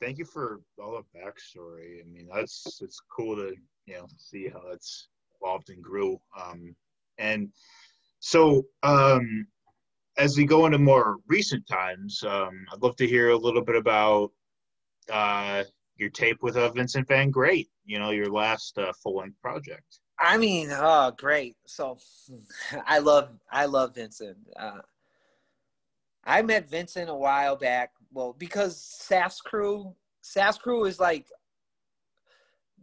thank 0.00 0.18
you 0.18 0.24
for 0.24 0.60
all 0.82 1.02
the 1.02 1.18
backstory. 1.18 2.00
I 2.00 2.04
mean, 2.08 2.28
that's 2.32 2.80
it's 2.82 3.00
cool 3.14 3.36
to 3.36 3.54
you 3.86 3.94
know 3.94 4.06
see 4.16 4.48
how 4.48 4.62
that's 4.68 5.08
evolved 5.40 5.70
and 5.70 5.82
grew. 5.82 6.20
Um, 6.40 6.74
and 7.18 7.50
so, 8.20 8.66
um, 8.82 9.46
as 10.16 10.36
we 10.36 10.44
go 10.44 10.66
into 10.66 10.78
more 10.78 11.16
recent 11.28 11.66
times, 11.66 12.22
um, 12.24 12.66
I'd 12.72 12.82
love 12.82 12.96
to 12.96 13.06
hear 13.06 13.30
a 13.30 13.36
little 13.36 13.62
bit 13.62 13.76
about 13.76 14.32
uh, 15.12 15.64
your 15.96 16.10
tape 16.10 16.42
with 16.42 16.56
uh, 16.56 16.70
Vincent 16.70 17.06
Van 17.08 17.30
Great. 17.30 17.68
You 17.84 17.98
know, 17.98 18.10
your 18.10 18.30
last 18.30 18.78
uh, 18.78 18.92
full 19.02 19.16
length 19.16 19.40
project. 19.40 20.00
I 20.20 20.36
mean, 20.36 20.70
oh, 20.72 21.12
great. 21.16 21.56
So, 21.66 21.98
I 22.86 22.98
love 22.98 23.30
I 23.50 23.66
love 23.66 23.94
Vincent. 23.94 24.36
Uh, 24.56 24.80
I 26.24 26.42
met 26.42 26.68
Vincent 26.68 27.08
a 27.08 27.14
while 27.14 27.56
back. 27.56 27.92
Well, 28.12 28.34
because 28.36 28.80
Sass 28.80 29.40
Crew, 29.40 29.94
Sass 30.22 30.58
Crew 30.58 30.84
is 30.84 30.98
like 30.98 31.26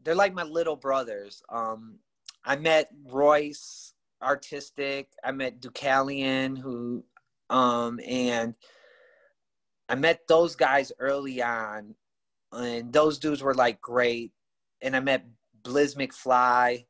they're 0.03 0.15
like 0.15 0.33
my 0.33 0.43
little 0.43 0.75
brothers. 0.75 1.41
Um, 1.49 1.99
I 2.45 2.55
met 2.55 2.89
Royce, 3.05 3.93
artistic. 4.21 5.09
I 5.23 5.31
met 5.31 5.59
Deucalion, 5.59 6.57
who, 6.57 7.03
um, 7.49 7.99
and 8.05 8.53
I 9.89 9.95
met 9.95 10.27
those 10.27 10.55
guys 10.55 10.91
early 10.99 11.41
on, 11.41 11.95
and 12.51 12.93
those 12.93 13.17
dudes 13.17 13.41
were 13.41 13.55
like 13.55 13.81
great. 13.81 14.31
And 14.81 14.95
I 14.95 14.99
met 14.99 15.25
Blizz 15.63 15.95
McFly 15.95 16.85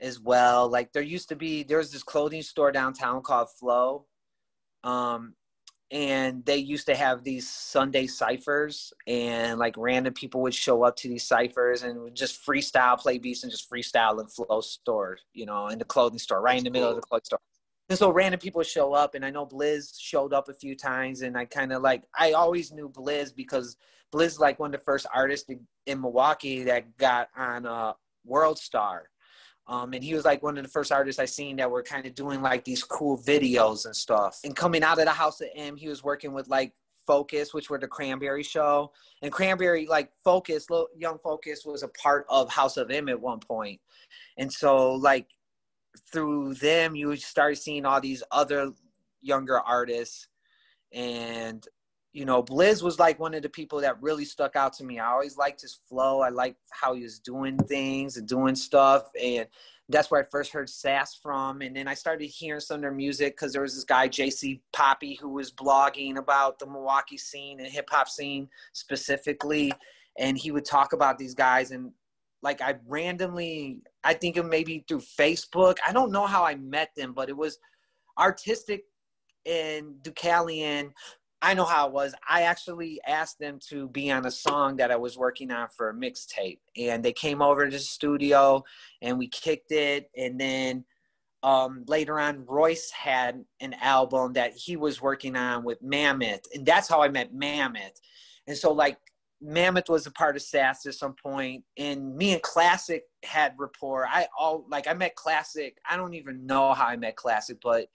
as 0.00 0.18
well. 0.18 0.68
Like 0.68 0.92
there 0.92 1.02
used 1.02 1.28
to 1.28 1.36
be, 1.36 1.62
there 1.62 1.78
was 1.78 1.92
this 1.92 2.02
clothing 2.02 2.42
store 2.42 2.72
downtown 2.72 3.22
called 3.22 3.50
Flow. 3.50 4.06
Um, 4.82 5.34
and 5.90 6.44
they 6.44 6.56
used 6.56 6.86
to 6.86 6.94
have 6.94 7.24
these 7.24 7.48
Sunday 7.48 8.06
ciphers, 8.06 8.92
and 9.06 9.58
like 9.58 9.74
random 9.76 10.14
people 10.14 10.40
would 10.42 10.54
show 10.54 10.82
up 10.82 10.96
to 10.96 11.08
these 11.08 11.24
ciphers 11.24 11.82
and 11.82 12.00
would 12.00 12.14
just 12.14 12.44
freestyle, 12.44 12.98
play 12.98 13.18
beats, 13.18 13.42
and 13.42 13.52
just 13.52 13.70
freestyle 13.70 14.20
in 14.20 14.26
Flow 14.26 14.60
store, 14.60 15.18
you 15.32 15.46
know, 15.46 15.68
in 15.68 15.78
the 15.78 15.84
clothing 15.84 16.18
store, 16.18 16.40
right 16.40 16.58
in 16.58 16.64
the 16.64 16.70
middle 16.70 16.88
of 16.88 16.96
the 16.96 17.02
clothing 17.02 17.24
store. 17.24 17.40
And 17.90 17.98
so 17.98 18.10
random 18.10 18.40
people 18.40 18.60
would 18.60 18.66
show 18.66 18.94
up, 18.94 19.14
and 19.14 19.24
I 19.24 19.30
know 19.30 19.46
Blizz 19.46 20.00
showed 20.00 20.32
up 20.32 20.48
a 20.48 20.54
few 20.54 20.74
times, 20.74 21.20
and 21.20 21.36
I 21.36 21.44
kind 21.44 21.72
of 21.72 21.82
like 21.82 22.04
I 22.18 22.32
always 22.32 22.72
knew 22.72 22.88
Blizz 22.88 23.34
because 23.34 23.76
Blizz 24.12 24.38
like 24.38 24.58
one 24.58 24.74
of 24.74 24.80
the 24.80 24.84
first 24.84 25.06
artists 25.14 25.50
in 25.86 26.00
Milwaukee 26.00 26.64
that 26.64 26.96
got 26.96 27.28
on 27.36 27.66
uh, 27.66 27.92
World 28.24 28.58
Star 28.58 29.10
um, 29.66 29.94
and 29.94 30.04
he 30.04 30.14
was 30.14 30.24
like 30.24 30.42
one 30.42 30.58
of 30.58 30.64
the 30.64 30.70
first 30.70 30.92
artists 30.92 31.18
I 31.18 31.24
seen 31.24 31.56
that 31.56 31.70
were 31.70 31.82
kind 31.82 32.06
of 32.06 32.14
doing 32.14 32.42
like 32.42 32.64
these 32.64 32.84
cool 32.84 33.16
videos 33.16 33.86
and 33.86 33.96
stuff. 33.96 34.40
And 34.44 34.54
coming 34.54 34.82
out 34.82 34.98
of 34.98 35.06
the 35.06 35.10
House 35.10 35.40
of 35.40 35.48
M, 35.54 35.76
he 35.76 35.88
was 35.88 36.04
working 36.04 36.32
with 36.32 36.48
like 36.48 36.72
Focus, 37.06 37.54
which 37.54 37.70
were 37.70 37.78
the 37.78 37.88
Cranberry 37.88 38.42
Show. 38.42 38.92
And 39.22 39.32
Cranberry, 39.32 39.86
like 39.86 40.10
Focus, 40.22 40.66
Young 40.96 41.18
Focus 41.18 41.64
was 41.64 41.82
a 41.82 41.88
part 41.88 42.26
of 42.28 42.50
House 42.50 42.76
of 42.76 42.90
M 42.90 43.08
at 43.08 43.20
one 43.20 43.40
point. 43.40 43.80
And 44.36 44.52
so, 44.52 44.92
like, 44.92 45.28
through 46.12 46.54
them, 46.54 46.94
you 46.94 47.16
start 47.16 47.56
seeing 47.56 47.86
all 47.86 48.00
these 48.00 48.22
other 48.30 48.72
younger 49.22 49.60
artists. 49.60 50.28
And 50.92 51.66
you 52.14 52.24
know, 52.24 52.44
Blizz 52.44 52.80
was 52.80 53.00
like 53.00 53.18
one 53.18 53.34
of 53.34 53.42
the 53.42 53.48
people 53.48 53.80
that 53.80 54.00
really 54.00 54.24
stuck 54.24 54.54
out 54.54 54.72
to 54.74 54.84
me. 54.84 55.00
I 55.00 55.10
always 55.10 55.36
liked 55.36 55.60
his 55.60 55.80
flow. 55.88 56.20
I 56.20 56.28
liked 56.28 56.60
how 56.70 56.94
he 56.94 57.02
was 57.02 57.18
doing 57.18 57.58
things 57.58 58.16
and 58.16 58.26
doing 58.26 58.54
stuff. 58.54 59.10
And 59.20 59.48
that's 59.88 60.12
where 60.12 60.20
I 60.20 60.26
first 60.30 60.52
heard 60.52 60.70
Sass 60.70 61.16
from. 61.16 61.60
And 61.60 61.74
then 61.74 61.88
I 61.88 61.94
started 61.94 62.26
hearing 62.26 62.60
some 62.60 62.76
of 62.76 62.80
their 62.82 62.92
music 62.92 63.34
because 63.34 63.52
there 63.52 63.62
was 63.62 63.74
this 63.74 63.82
guy, 63.82 64.08
JC 64.08 64.60
Poppy, 64.72 65.18
who 65.20 65.30
was 65.30 65.52
blogging 65.52 66.16
about 66.16 66.60
the 66.60 66.66
Milwaukee 66.66 67.18
scene 67.18 67.58
and 67.58 67.68
hip 67.68 67.88
hop 67.90 68.08
scene 68.08 68.48
specifically. 68.74 69.72
And 70.16 70.38
he 70.38 70.52
would 70.52 70.64
talk 70.64 70.92
about 70.92 71.18
these 71.18 71.34
guys. 71.34 71.72
And 71.72 71.90
like 72.42 72.62
I 72.62 72.76
randomly, 72.86 73.80
I 74.04 74.14
think 74.14 74.36
it 74.36 74.44
maybe 74.44 74.84
through 74.86 75.02
Facebook. 75.18 75.78
I 75.84 75.92
don't 75.92 76.12
know 76.12 76.26
how 76.26 76.44
I 76.44 76.54
met 76.54 76.90
them, 76.96 77.12
but 77.12 77.28
it 77.28 77.36
was 77.36 77.58
artistic 78.16 78.84
and 79.46 79.96
Deucalion 80.02 80.92
I 81.44 81.52
know 81.52 81.66
how 81.66 81.86
it 81.86 81.92
was. 81.92 82.14
I 82.26 82.42
actually 82.42 83.02
asked 83.06 83.38
them 83.38 83.58
to 83.68 83.86
be 83.88 84.10
on 84.10 84.24
a 84.24 84.30
song 84.30 84.76
that 84.76 84.90
I 84.90 84.96
was 84.96 85.18
working 85.18 85.50
on 85.50 85.68
for 85.68 85.90
a 85.90 85.94
mixtape, 85.94 86.60
and 86.74 87.04
they 87.04 87.12
came 87.12 87.42
over 87.42 87.66
to 87.66 87.70
the 87.70 87.78
studio 87.78 88.64
and 89.02 89.18
we 89.18 89.28
kicked 89.28 89.70
it. 89.70 90.10
And 90.16 90.40
then 90.40 90.86
um, 91.42 91.84
later 91.86 92.18
on, 92.18 92.46
Royce 92.46 92.90
had 92.90 93.44
an 93.60 93.74
album 93.82 94.32
that 94.32 94.54
he 94.54 94.76
was 94.76 95.02
working 95.02 95.36
on 95.36 95.64
with 95.64 95.82
Mammoth, 95.82 96.46
and 96.54 96.64
that's 96.64 96.88
how 96.88 97.02
I 97.02 97.08
met 97.08 97.34
Mammoth. 97.34 98.00
And 98.46 98.56
so, 98.56 98.72
like, 98.72 98.96
Mammoth 99.42 99.90
was 99.90 100.06
a 100.06 100.12
part 100.12 100.36
of 100.36 100.42
Sass 100.42 100.86
at 100.86 100.94
some 100.94 101.14
point, 101.22 101.62
and 101.76 102.16
me 102.16 102.32
and 102.32 102.40
Classic 102.40 103.02
had 103.22 103.52
rapport. 103.58 104.06
I 104.10 104.28
all 104.38 104.64
like 104.70 104.88
I 104.88 104.94
met 104.94 105.14
Classic. 105.14 105.76
I 105.86 105.98
don't 105.98 106.14
even 106.14 106.46
know 106.46 106.72
how 106.72 106.86
I 106.86 106.96
met 106.96 107.16
Classic, 107.16 107.58
but 107.62 107.88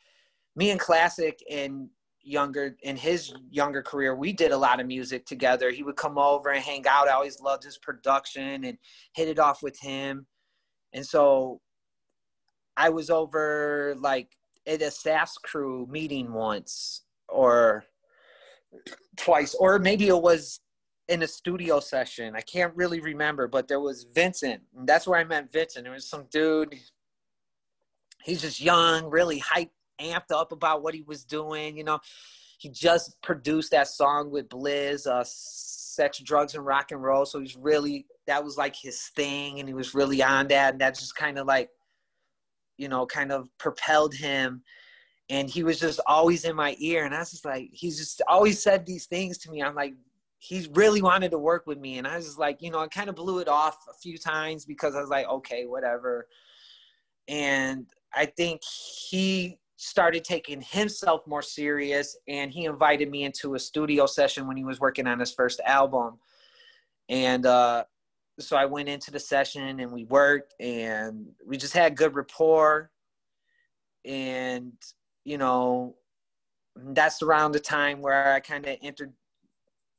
me 0.56 0.70
and 0.70 0.80
Classic 0.80 1.40
and 1.50 1.90
younger 2.22 2.76
in 2.84 2.98
his 2.98 3.34
younger 3.50 3.82
career 3.82 4.16
we 4.16 4.34
did 4.34 4.52
a 4.52 4.58
lot 4.58 4.80
of 4.80 4.88
music 4.88 5.26
together. 5.26 5.72
He 5.72 5.84
would 5.84 5.96
come 5.96 6.18
over 6.18 6.50
and 6.50 6.64
hang 6.64 6.86
out. 6.88 7.08
I 7.08 7.14
always 7.14 7.40
loved 7.40 7.64
his 7.64 7.78
production 7.78 8.64
and 8.66 8.78
hit 9.14 9.28
it 9.28 9.40
off 9.40 9.64
with 9.64 9.80
him. 9.80 10.28
And 10.94 11.06
so 11.06 11.62
i 12.78 12.90
was 12.90 13.10
over 13.10 13.96
like 14.00 14.30
at 14.66 14.82
a 14.82 14.92
Sass 14.92 15.38
crew 15.38 15.88
meeting 15.90 16.32
once 16.32 17.04
or 17.28 17.84
twice 19.18 19.54
or 19.56 19.80
maybe 19.80 20.08
it 20.08 20.22
was 20.22 20.62
in 21.08 21.24
a 21.24 21.28
studio 21.28 21.80
session. 21.80 22.36
I 22.36 22.42
can't 22.42 22.76
really 22.76 23.00
remember 23.00 23.48
but 23.48 23.68
there 23.68 23.80
was 23.80 24.06
vincent. 24.14 24.62
And 24.78 24.88
that's 24.88 25.08
where 25.08 25.20
i 25.20 25.24
met 25.24 25.52
vincent. 25.52 25.86
There 25.86 25.94
was 25.94 26.10
some 26.10 26.26
dude 26.32 26.76
he's 28.24 28.42
just 28.42 28.62
young 28.62 29.10
really 29.10 29.40
hyped 29.40 29.70
amped 30.02 30.32
up 30.32 30.52
about 30.52 30.82
what 30.82 30.94
he 30.94 31.02
was 31.02 31.24
doing. 31.24 31.78
You 31.78 31.84
know, 31.84 32.00
he 32.58 32.70
just 32.70 33.22
produced 33.22 33.72
that 33.72 33.88
song 33.88 34.32
with 34.32 34.50
Blizz, 34.50 35.08
uh, 35.08 35.24
"Sex, 35.26 36.20
Drugs, 36.20 36.56
and 36.56 36.66
Rock 36.66 36.92
and 36.92 37.02
Roll." 37.02 37.26
So 37.26 37.40
he's 37.40 37.56
really 37.56 38.06
that 38.28 38.44
was 38.44 38.58
like 38.58 38.76
his 38.76 39.02
thing, 39.16 39.60
and 39.60 39.68
he 39.68 39.74
was 39.74 39.96
really 39.96 40.22
on 40.22 40.48
that, 40.50 40.74
and 40.74 40.82
that 40.82 40.96
just 40.96 41.16
kind 41.16 41.40
of 41.40 41.48
like, 41.48 41.70
you 42.78 42.88
know, 42.88 43.06
kind 43.06 43.32
of 43.32 43.50
propelled 43.58 44.14
him. 44.14 44.62
And 45.32 45.50
he 45.50 45.64
was 45.64 45.80
just 45.80 46.00
always 46.08 46.44
in 46.46 46.56
my 46.56 46.76
ear, 46.80 47.06
and 47.06 47.14
I 47.16 47.20
was 47.20 47.32
just 47.32 47.46
like, 47.46 47.70
he's 47.72 47.98
just 47.98 48.22
always 48.28 48.62
said 48.62 48.86
these 48.86 49.06
things 49.06 49.38
to 49.40 49.52
me. 49.52 49.62
I'm 49.62 49.76
like, 49.76 49.94
he 50.40 50.68
really 50.74 51.02
wanted 51.02 51.32
to 51.32 51.38
work 51.38 51.66
with 51.66 51.80
me, 51.80 51.98
and 51.98 52.08
I 52.08 52.18
was 52.18 52.26
just 52.26 52.40
like, 52.40 52.62
you 52.62 52.72
know, 52.72 52.80
I 52.80 52.88
kind 52.88 53.10
of 53.10 53.16
blew 53.16 53.40
it 53.40 53.48
off 53.48 53.78
a 53.90 53.94
few 53.94 54.18
times 54.18 54.66
because 54.66 54.96
I 54.96 55.02
was 55.02 55.10
like, 55.10 55.28
okay, 55.28 55.66
whatever. 55.66 56.28
And 57.28 57.88
I 58.14 58.26
think 58.26 58.62
he 58.64 59.60
started 59.82 60.26
taking 60.26 60.60
himself 60.62 61.26
more 61.26 61.42
serious 61.42 62.18
and 62.28 62.52
he 62.52 62.66
invited 62.66 63.10
me 63.10 63.24
into 63.24 63.56
a 63.56 63.60
studio 63.60 64.06
session 64.06 64.46
when 64.46 64.58
he 64.58 64.66
was 64.66 64.82
working 64.82 65.08
on 65.08 65.20
his 65.20 65.32
first 65.32 65.62
album. 65.66 66.18
And 67.08 67.46
uh, 67.46 67.86
so 68.40 68.58
i 68.58 68.66
went 68.66 68.90
into 68.90 69.10
the 69.10 69.20
session 69.20 69.80
and 69.80 69.92
we 69.92 70.04
worked 70.04 70.54
and 70.60 71.28
we 71.46 71.56
just 71.58 71.74
had 71.74 71.96
good 71.96 72.14
rapport. 72.14 72.92
And 74.06 74.74
you 75.24 75.38
know 75.38 75.96
that's 76.94 77.22
around 77.22 77.52
the 77.52 77.60
time 77.60 78.02
where 78.02 78.34
i 78.34 78.40
kind 78.40 78.66
of 78.66 78.76
entered 78.82 79.14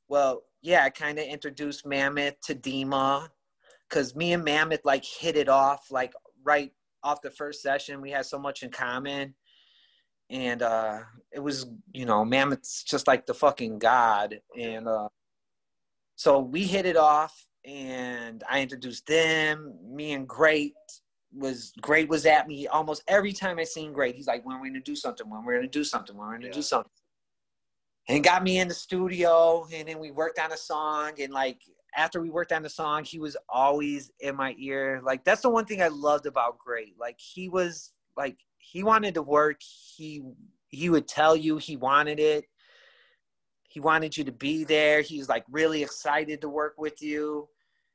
well 0.08 0.42
yeah 0.62 0.84
i 0.84 0.90
kind 0.90 1.18
of 1.18 1.24
introduced 1.24 1.86
mammoth 1.86 2.40
to 2.40 2.54
dima 2.54 3.28
because 3.88 4.16
me 4.16 4.32
and 4.32 4.42
mammoth 4.42 4.84
like 4.84 5.04
hit 5.04 5.36
it 5.36 5.48
off 5.48 5.90
like 5.90 6.12
right 6.42 6.72
off 7.02 7.22
the 7.22 7.30
first 7.30 7.62
session 7.62 8.00
we 8.00 8.10
had 8.10 8.26
so 8.26 8.38
much 8.38 8.62
in 8.62 8.70
common 8.70 9.34
and 10.30 10.62
uh, 10.62 11.00
it 11.32 11.40
was 11.40 11.66
you 11.92 12.06
know 12.06 12.24
mammoth's 12.24 12.82
just 12.84 13.06
like 13.06 13.26
the 13.26 13.34
fucking 13.34 13.78
god 13.78 14.40
and 14.58 14.88
uh, 14.88 15.08
so 16.16 16.38
we 16.40 16.62
hit 16.62 16.86
it 16.86 16.96
off 16.96 17.46
and 17.64 18.42
i 18.48 18.60
introduced 18.62 19.06
them. 19.06 19.74
Me 19.84 20.12
and 20.12 20.26
great 20.26 20.74
was 21.32 21.72
great 21.80 22.08
was 22.08 22.26
at 22.26 22.48
me 22.48 22.66
almost 22.66 23.02
every 23.06 23.32
time 23.32 23.58
i 23.58 23.64
seen 23.64 23.92
great. 23.92 24.14
He's 24.14 24.26
like 24.26 24.44
when 24.46 24.60
we're 24.60 24.68
gonna 24.68 24.80
do 24.80 24.96
something? 24.96 25.28
When 25.28 25.44
we're 25.44 25.56
gonna 25.56 25.68
do 25.68 25.84
something? 25.84 26.16
When 26.16 26.26
we're 26.26 26.34
gonna 26.34 26.46
yeah. 26.46 26.52
do 26.52 26.62
something? 26.62 26.90
And 28.08 28.24
got 28.24 28.42
me 28.42 28.58
in 28.58 28.68
the 28.68 28.74
studio 28.74 29.66
and 29.72 29.86
then 29.86 29.98
we 29.98 30.10
worked 30.10 30.38
on 30.38 30.52
a 30.52 30.56
song 30.56 31.12
and 31.20 31.32
like 31.32 31.60
after 31.96 32.20
we 32.20 32.30
worked 32.30 32.52
on 32.52 32.62
the 32.62 32.68
song 32.68 33.04
he 33.04 33.18
was 33.18 33.36
always 33.48 34.10
in 34.20 34.36
my 34.36 34.54
ear. 34.58 35.00
Like 35.04 35.24
that's 35.24 35.42
the 35.42 35.50
one 35.50 35.66
thing 35.66 35.82
i 35.82 35.88
loved 35.88 36.26
about 36.26 36.58
great. 36.58 36.94
Like 36.98 37.18
he 37.18 37.48
was 37.48 37.92
like 38.16 38.38
he 38.70 38.82
wanted 38.82 39.14
to 39.14 39.22
work. 39.22 39.60
He 39.96 40.22
he 40.68 40.90
would 40.90 41.08
tell 41.08 41.34
you 41.34 41.58
he 41.58 41.76
wanted 41.76 42.20
it. 42.20 42.44
He 43.68 43.80
wanted 43.80 44.16
you 44.16 44.24
to 44.24 44.32
be 44.32 44.64
there. 44.64 45.00
He's 45.00 45.28
like 45.28 45.44
really 45.50 45.82
excited 45.82 46.40
to 46.40 46.48
work 46.48 46.74
with 46.78 47.02
you. 47.02 47.48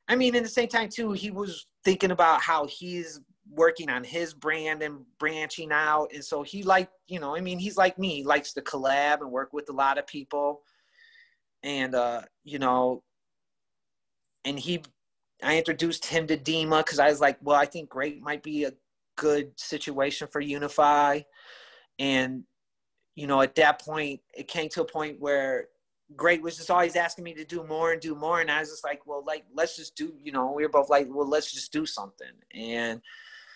I 0.08 0.16
mean, 0.16 0.36
in 0.36 0.44
the 0.44 0.50
same 0.50 0.68
time 0.68 0.90
too, 0.90 1.14
he 1.14 1.32
was 1.32 1.68
thinking 1.84 2.12
about 2.12 2.42
how 2.42 2.68
he's 2.68 3.22
working 3.50 3.90
on 3.90 4.04
his 4.04 4.34
brand 4.34 4.82
and 4.82 5.00
branching 5.20 5.72
out. 5.72 6.08
And 6.14 6.24
so 6.24 6.44
he 6.44 6.64
like, 6.64 6.90
you 7.08 7.20
know, 7.20 7.36
I 7.36 7.42
mean, 7.42 7.60
he's 7.60 7.78
like 7.78 7.98
me, 7.98 8.18
he 8.18 8.24
likes 8.24 8.54
to 8.54 8.62
collab 8.62 9.22
and 9.22 9.32
work 9.32 9.54
with 9.54 9.70
a 9.70 9.74
lot 9.74 9.98
of 9.98 10.08
people. 10.08 10.62
And 11.64 11.96
uh, 11.96 12.22
you 12.44 12.60
know, 12.60 13.04
and 14.44 14.60
he 14.60 14.84
I 15.42 15.58
introduced 15.58 16.06
him 16.06 16.28
to 16.28 16.38
Dima 16.38 16.80
because 16.80 17.00
I 17.00 17.10
was 17.10 17.22
like, 17.22 17.38
well, 17.42 17.58
I 17.58 17.66
think 17.66 17.90
Great 17.90 18.22
might 18.22 18.44
be 18.44 18.66
a 18.66 18.72
good 19.16 19.52
situation 19.60 20.28
for 20.28 20.42
Unify. 20.42 21.22
And, 22.00 22.44
you 23.16 23.28
know, 23.28 23.42
at 23.42 23.56
that 23.56 23.82
point, 23.82 24.22
it 24.34 24.48
came 24.48 24.70
to 24.70 24.82
a 24.82 24.86
point 24.86 25.20
where 25.20 25.68
Great 26.16 26.42
was 26.42 26.58
just 26.58 26.70
always 26.70 26.96
asking 26.96 27.24
me 27.24 27.34
to 27.34 27.46
do 27.46 27.64
more 27.64 27.92
and 27.92 28.02
do 28.02 28.16
more. 28.16 28.42
And 28.42 28.52
I 28.52 28.60
was 28.60 28.70
just 28.70 28.84
like, 28.84 29.06
well, 29.06 29.24
like, 29.26 29.46
let's 29.54 29.76
just 29.76 29.96
do, 29.96 30.14
you 30.22 30.32
know, 30.32 30.52
we 30.52 30.64
were 30.64 30.70
both 30.70 30.90
like, 30.90 31.08
well, 31.10 31.28
let's 31.28 31.52
just 31.52 31.72
do 31.72 31.86
something. 31.86 32.28
And 32.54 33.02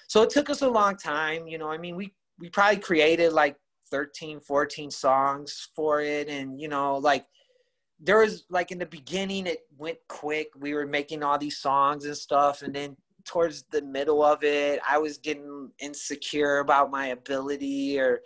so 0.07 0.23
it 0.23 0.29
took 0.29 0.49
us 0.49 0.61
a 0.61 0.69
long 0.69 0.97
time, 0.97 1.47
you 1.47 1.57
know, 1.57 1.69
I 1.69 1.77
mean, 1.77 1.95
we, 1.95 2.13
we 2.39 2.49
probably 2.49 2.79
created 2.79 3.33
like 3.33 3.57
13, 3.91 4.39
14 4.39 4.89
songs 4.89 5.69
for 5.75 6.01
it. 6.01 6.27
And, 6.29 6.59
you 6.59 6.67
know, 6.67 6.97
like, 6.97 7.25
there 7.99 8.19
was 8.19 8.45
like 8.49 8.71
in 8.71 8.79
the 8.79 8.85
beginning, 8.85 9.45
it 9.45 9.59
went 9.77 9.97
quick. 10.07 10.47
We 10.57 10.73
were 10.73 10.87
making 10.87 11.21
all 11.21 11.37
these 11.37 11.57
songs 11.57 12.05
and 12.05 12.15
stuff. 12.15 12.61
And 12.61 12.73
then 12.73 12.95
towards 13.25 13.63
the 13.71 13.81
middle 13.81 14.23
of 14.23 14.43
it, 14.43 14.79
I 14.89 14.97
was 14.97 15.17
getting 15.17 15.71
insecure 15.79 16.59
about 16.59 16.91
my 16.91 17.07
ability 17.07 17.99
or, 17.99 18.21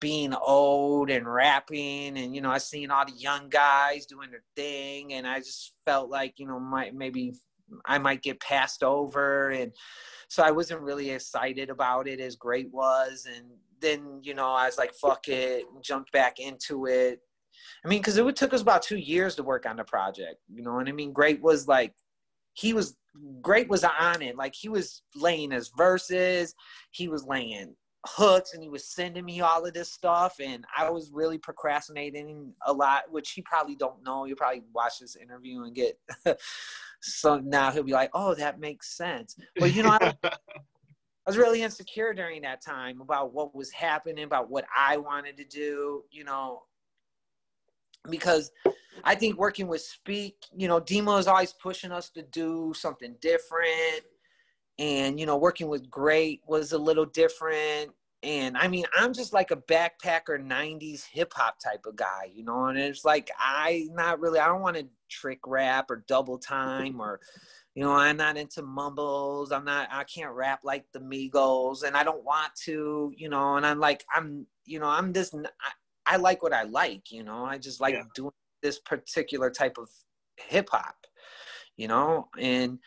being 0.00 0.32
old 0.34 1.10
and 1.10 1.26
rapping 1.26 2.18
and 2.18 2.34
you 2.34 2.40
know 2.40 2.50
i 2.50 2.58
seen 2.58 2.90
all 2.90 3.04
the 3.04 3.12
young 3.12 3.48
guys 3.48 4.06
doing 4.06 4.30
their 4.30 4.44
thing 4.54 5.12
and 5.14 5.26
i 5.26 5.38
just 5.38 5.74
felt 5.84 6.08
like 6.08 6.34
you 6.36 6.46
know 6.46 6.60
might 6.60 6.94
maybe 6.94 7.34
i 7.86 7.98
might 7.98 8.22
get 8.22 8.40
passed 8.40 8.82
over 8.82 9.50
and 9.50 9.72
so 10.28 10.42
i 10.42 10.50
wasn't 10.50 10.80
really 10.80 11.10
excited 11.10 11.70
about 11.70 12.06
it 12.06 12.20
as 12.20 12.36
great 12.36 12.70
was. 12.72 13.26
And 13.34 13.46
then 13.80 14.20
you 14.22 14.34
know 14.34 14.50
i 14.50 14.66
was 14.66 14.78
like 14.78 14.94
fuck 14.94 15.28
it 15.28 15.64
jumped 15.82 16.12
back 16.12 16.38
into 16.38 16.86
it. 16.86 17.20
I 17.84 17.88
mean 17.88 18.00
because 18.00 18.16
it 18.16 18.36
took 18.36 18.54
us 18.54 18.62
about 18.62 18.82
two 18.82 18.98
years 18.98 19.34
to 19.36 19.42
work 19.42 19.66
on 19.66 19.76
the 19.76 19.84
project 19.84 20.36
you 20.48 20.62
know 20.62 20.74
what 20.74 20.88
i 20.88 20.92
mean? 20.92 21.12
Great 21.12 21.42
was 21.42 21.66
like 21.66 21.92
he 22.54 22.72
was 22.72 22.96
great 23.40 23.68
was 23.68 23.84
on 23.84 24.22
it 24.22 24.36
like 24.36 24.54
he 24.54 24.68
was 24.68 25.02
laying 25.14 25.50
his 25.50 25.70
verses 25.76 26.54
he 26.90 27.08
was 27.08 27.24
laying 27.24 27.74
hooks 28.06 28.54
and 28.54 28.62
he 28.62 28.68
was 28.68 28.84
sending 28.84 29.24
me 29.24 29.40
all 29.40 29.64
of 29.64 29.74
this 29.74 29.90
stuff 29.92 30.36
and 30.40 30.64
I 30.76 30.88
was 30.90 31.10
really 31.12 31.38
procrastinating 31.38 32.52
a 32.66 32.72
lot, 32.72 33.10
which 33.10 33.32
he 33.32 33.42
probably 33.42 33.74
don't 33.74 34.04
know. 34.04 34.24
You'll 34.24 34.36
probably 34.36 34.62
watch 34.72 35.00
this 35.00 35.16
interview 35.16 35.64
and 35.64 35.74
get 35.74 35.98
so 37.00 37.38
now 37.38 37.70
he'll 37.70 37.82
be 37.82 37.92
like, 37.92 38.10
Oh, 38.14 38.34
that 38.34 38.60
makes 38.60 38.96
sense. 38.96 39.36
But 39.58 39.74
you 39.74 39.82
know, 39.82 39.98
I, 40.00 40.14
I 40.22 40.36
was 41.26 41.36
really 41.36 41.62
insecure 41.62 42.14
during 42.14 42.42
that 42.42 42.62
time 42.62 43.00
about 43.00 43.34
what 43.34 43.54
was 43.54 43.70
happening, 43.72 44.24
about 44.24 44.48
what 44.48 44.64
I 44.76 44.96
wanted 44.96 45.36
to 45.38 45.44
do, 45.44 46.04
you 46.10 46.24
know, 46.24 46.62
because 48.08 48.50
I 49.04 49.14
think 49.14 49.38
working 49.38 49.68
with 49.68 49.80
Speak, 49.80 50.36
you 50.56 50.68
know, 50.68 50.80
Demo 50.80 51.16
is 51.16 51.26
always 51.26 51.52
pushing 51.52 51.92
us 51.92 52.10
to 52.10 52.22
do 52.22 52.72
something 52.74 53.16
different. 53.20 54.04
And 54.78 55.18
you 55.18 55.26
know 55.26 55.36
working 55.36 55.68
with 55.68 55.90
great 55.90 56.40
was 56.46 56.72
a 56.72 56.78
little 56.78 57.06
different. 57.06 57.90
And 58.24 58.56
i 58.56 58.66
mean 58.66 58.84
i'm 58.96 59.12
just 59.12 59.32
like 59.32 59.52
a 59.52 59.56
backpacker 59.56 60.44
90s 60.44 61.04
hip-hop 61.04 61.60
type 61.60 61.86
of 61.86 61.94
guy 61.94 62.28
you 62.34 62.42
know 62.44 62.64
and 62.66 62.76
it's 62.76 63.04
like 63.04 63.30
i 63.38 63.86
not 63.92 64.18
really 64.18 64.40
i 64.40 64.46
don't 64.46 64.60
want 64.60 64.76
to 64.76 64.88
trick 65.08 65.38
rap 65.46 65.88
or 65.88 66.04
double 66.08 66.36
time 66.36 67.00
or 67.00 67.20
you 67.76 67.84
know 67.84 67.92
i'm 67.92 68.16
not 68.16 68.36
into 68.36 68.60
mumbles. 68.60 69.52
I'm 69.52 69.64
not 69.64 69.88
i 69.92 70.02
can't 70.02 70.32
rap 70.32 70.60
like 70.64 70.86
the 70.92 70.98
migos. 70.98 71.84
And 71.84 71.96
i 71.96 72.02
don't 72.02 72.24
want 72.24 72.52
to 72.64 73.12
you 73.16 73.28
know 73.28 73.54
and 73.54 73.64
i'm 73.64 73.78
like 73.78 74.04
i'm 74.12 74.46
you 74.64 74.80
know 74.80 74.88
i'm 74.88 75.12
just 75.12 75.34
i, 76.08 76.16
like 76.16 76.42
what 76.42 76.52
i 76.52 76.64
like 76.64 77.10
you 77.10 77.22
know? 77.22 77.44
I 77.44 77.58
just 77.58 77.80
like 77.80 77.94
yeah. 77.94 78.02
doing 78.14 78.32
this 78.62 78.78
particular 78.80 79.50
type 79.50 79.78
of 79.78 79.88
hip-hop 80.36 80.96
you 81.76 81.88
know? 81.88 82.28
And 82.38 82.78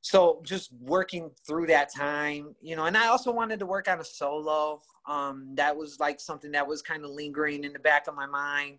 so 0.00 0.40
just 0.44 0.72
working 0.80 1.30
through 1.46 1.66
that 1.66 1.92
time 1.92 2.54
you 2.60 2.76
know 2.76 2.86
and 2.86 2.96
i 2.96 3.08
also 3.08 3.32
wanted 3.32 3.58
to 3.58 3.66
work 3.66 3.88
on 3.88 4.00
a 4.00 4.04
solo. 4.04 4.80
Um, 5.06 5.54
that 5.54 5.76
was 5.76 5.98
like 5.98 6.20
something 6.20 6.50
that 6.52 6.66
was 6.66 6.82
kind 6.82 7.04
of 7.04 7.10
lingering 7.10 7.64
in 7.64 7.72
the 7.72 7.78
back 7.78 8.08
of 8.08 8.14
my 8.14 8.26
mind. 8.26 8.78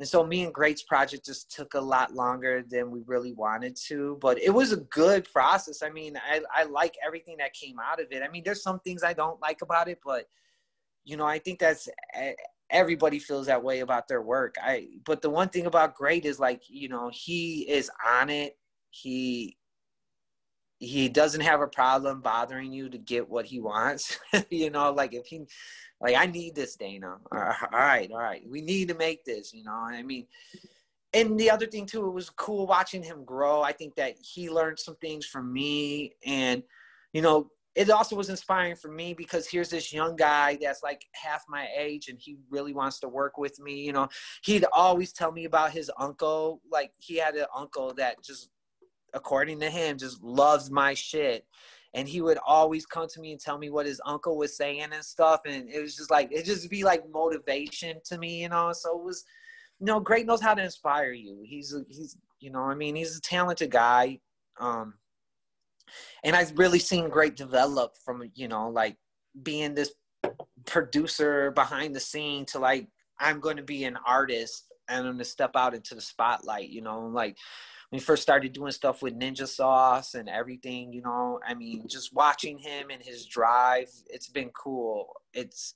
And 0.00 0.08
so 0.08 0.26
me 0.26 0.42
and 0.42 0.52
great's 0.52 0.82
project 0.82 1.24
just 1.24 1.54
took 1.54 1.74
a 1.74 1.80
lot 1.80 2.12
longer 2.12 2.64
than 2.68 2.90
we 2.90 3.02
really 3.06 3.32
wanted 3.32 3.76
to 3.88 4.18
but 4.20 4.40
it 4.42 4.50
was 4.50 4.72
a 4.72 4.78
good 4.78 5.30
process. 5.32 5.82
I 5.82 5.90
mean 5.90 6.16
i, 6.16 6.40
I 6.54 6.64
like 6.64 6.94
everything 7.04 7.36
that 7.38 7.52
came 7.54 7.78
out 7.78 8.00
of 8.00 8.08
it. 8.10 8.22
I 8.22 8.28
mean 8.28 8.42
there's 8.44 8.62
some 8.62 8.80
things 8.80 9.02
i 9.02 9.12
don't 9.12 9.40
like 9.40 9.62
about 9.62 9.88
it 9.88 10.00
but 10.04 10.26
you 11.04 11.16
know 11.16 11.26
i 11.26 11.38
think 11.38 11.58
that's 11.58 11.88
everybody 12.70 13.18
feels 13.18 13.46
that 13.46 13.62
way 13.62 13.80
about 13.80 14.08
their 14.08 14.22
work 14.22 14.54
i 14.62 14.86
but 15.04 15.22
the 15.22 15.30
one 15.30 15.48
thing 15.48 15.66
about 15.66 15.94
great 15.94 16.24
is 16.24 16.38
like 16.38 16.62
you 16.68 16.88
know 16.88 17.10
he 17.12 17.68
is 17.68 17.90
on 18.06 18.30
it 18.30 18.56
he 18.90 19.56
he 20.80 21.10
doesn't 21.10 21.42
have 21.42 21.60
a 21.60 21.66
problem 21.66 22.22
bothering 22.22 22.72
you 22.72 22.88
to 22.88 22.96
get 22.96 23.28
what 23.28 23.44
he 23.44 23.60
wants. 23.60 24.18
you 24.50 24.70
know, 24.70 24.90
like 24.92 25.12
if 25.12 25.26
he, 25.26 25.42
like 26.00 26.16
I 26.16 26.26
need 26.26 26.54
this, 26.54 26.74
Dana. 26.74 27.18
Uh, 27.30 27.52
all 27.72 27.78
right, 27.78 28.10
all 28.10 28.18
right, 28.18 28.42
we 28.48 28.62
need 28.62 28.88
to 28.88 28.94
make 28.94 29.22
this. 29.24 29.52
You 29.52 29.62
know, 29.62 29.72
I 29.72 30.02
mean, 30.02 30.26
and 31.12 31.38
the 31.38 31.50
other 31.50 31.66
thing 31.66 31.84
too, 31.84 32.06
it 32.06 32.12
was 32.12 32.30
cool 32.30 32.66
watching 32.66 33.02
him 33.02 33.24
grow. 33.24 33.60
I 33.60 33.72
think 33.72 33.94
that 33.96 34.16
he 34.20 34.48
learned 34.48 34.78
some 34.78 34.96
things 34.96 35.26
from 35.26 35.52
me, 35.52 36.14
and 36.24 36.62
you 37.12 37.20
know, 37.20 37.50
it 37.76 37.88
also 37.88 38.16
was 38.16 38.30
inspiring 38.30 38.74
for 38.74 38.90
me 38.90 39.14
because 39.14 39.48
here's 39.48 39.70
this 39.70 39.92
young 39.92 40.16
guy 40.16 40.58
that's 40.60 40.82
like 40.82 41.04
half 41.12 41.44
my 41.48 41.68
age 41.76 42.08
and 42.08 42.18
he 42.18 42.36
really 42.50 42.74
wants 42.74 42.98
to 42.98 43.08
work 43.08 43.38
with 43.38 43.58
me 43.60 43.74
you 43.74 43.92
know 43.92 44.08
he'd 44.42 44.64
always 44.72 45.12
tell 45.12 45.30
me 45.30 45.44
about 45.44 45.70
his 45.70 45.90
uncle 45.98 46.60
like 46.70 46.90
he 46.98 47.16
had 47.16 47.36
an 47.36 47.46
uncle 47.54 47.94
that 47.94 48.16
just 48.24 48.50
according 49.14 49.60
to 49.60 49.70
him, 49.70 49.98
just 49.98 50.22
loves 50.22 50.70
my 50.70 50.94
shit. 50.94 51.46
And 51.94 52.08
he 52.08 52.20
would 52.20 52.38
always 52.46 52.86
come 52.86 53.08
to 53.08 53.20
me 53.20 53.32
and 53.32 53.40
tell 53.40 53.58
me 53.58 53.68
what 53.68 53.86
his 53.86 54.00
uncle 54.06 54.36
was 54.36 54.56
saying 54.56 54.88
and 54.92 55.04
stuff. 55.04 55.40
And 55.44 55.68
it 55.68 55.80
was 55.80 55.96
just 55.96 56.10
like, 56.10 56.28
it 56.30 56.44
just 56.44 56.70
be 56.70 56.84
like 56.84 57.02
motivation 57.10 57.96
to 58.04 58.18
me, 58.18 58.42
you 58.42 58.48
know? 58.48 58.72
So 58.72 58.96
it 58.98 59.04
was, 59.04 59.24
you 59.80 59.86
know, 59.86 59.98
Great 59.98 60.26
knows 60.26 60.40
how 60.40 60.54
to 60.54 60.62
inspire 60.62 61.12
you. 61.12 61.40
He's, 61.44 61.74
he's, 61.88 62.16
you 62.38 62.50
know, 62.50 62.62
I 62.62 62.74
mean, 62.74 62.94
he's 62.94 63.16
a 63.16 63.20
talented 63.20 63.72
guy. 63.72 64.20
Um, 64.60 64.94
and 66.24 66.36
I've 66.36 66.58
really 66.58 66.78
seen 66.78 67.08
Great 67.08 67.36
develop 67.36 67.94
from, 68.04 68.30
you 68.34 68.48
know, 68.48 68.68
like 68.68 68.96
being 69.42 69.74
this 69.74 69.92
producer 70.66 71.50
behind 71.50 71.94
the 71.94 72.00
scene 72.00 72.44
to 72.46 72.58
like, 72.58 72.88
I'm 73.18 73.40
going 73.40 73.56
to 73.56 73.62
be 73.62 73.84
an 73.84 73.98
artist 74.06 74.72
and 74.88 74.98
I'm 74.98 75.04
going 75.04 75.18
to 75.18 75.24
step 75.24 75.52
out 75.54 75.74
into 75.74 75.94
the 75.94 76.00
spotlight, 76.00 76.70
you 76.70 76.82
know, 76.82 77.06
like 77.06 77.36
we 77.92 77.98
first 77.98 78.22
started 78.22 78.52
doing 78.52 78.72
stuff 78.72 79.02
with 79.02 79.18
Ninja 79.18 79.48
Sauce 79.48 80.14
and 80.14 80.28
everything, 80.28 80.92
you 80.92 81.02
know, 81.02 81.40
I 81.46 81.54
mean, 81.54 81.88
just 81.88 82.14
watching 82.14 82.58
him 82.58 82.90
and 82.90 83.02
his 83.02 83.26
drive, 83.26 83.88
it's 84.06 84.28
been 84.28 84.50
cool. 84.50 85.14
It's 85.34 85.74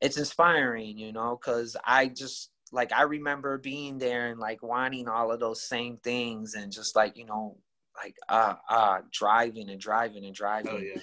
it's 0.00 0.16
inspiring, 0.16 0.96
you 0.96 1.12
know, 1.12 1.36
cuz 1.36 1.76
I 1.84 2.08
just 2.08 2.50
like 2.72 2.92
I 2.92 3.02
remember 3.02 3.58
being 3.58 3.98
there 3.98 4.28
and 4.28 4.40
like 4.40 4.62
wanting 4.62 5.08
all 5.08 5.30
of 5.30 5.40
those 5.40 5.62
same 5.62 5.98
things 5.98 6.54
and 6.54 6.72
just 6.72 6.96
like, 6.96 7.16
you 7.16 7.26
know, 7.26 7.58
like 8.02 8.14
uh 8.28 8.54
uh 8.68 9.00
driving 9.12 9.70
and 9.70 9.80
driving 9.80 10.24
and 10.24 10.34
driving. 10.34 10.72
Oh, 10.72 10.78
yeah. 10.78 11.02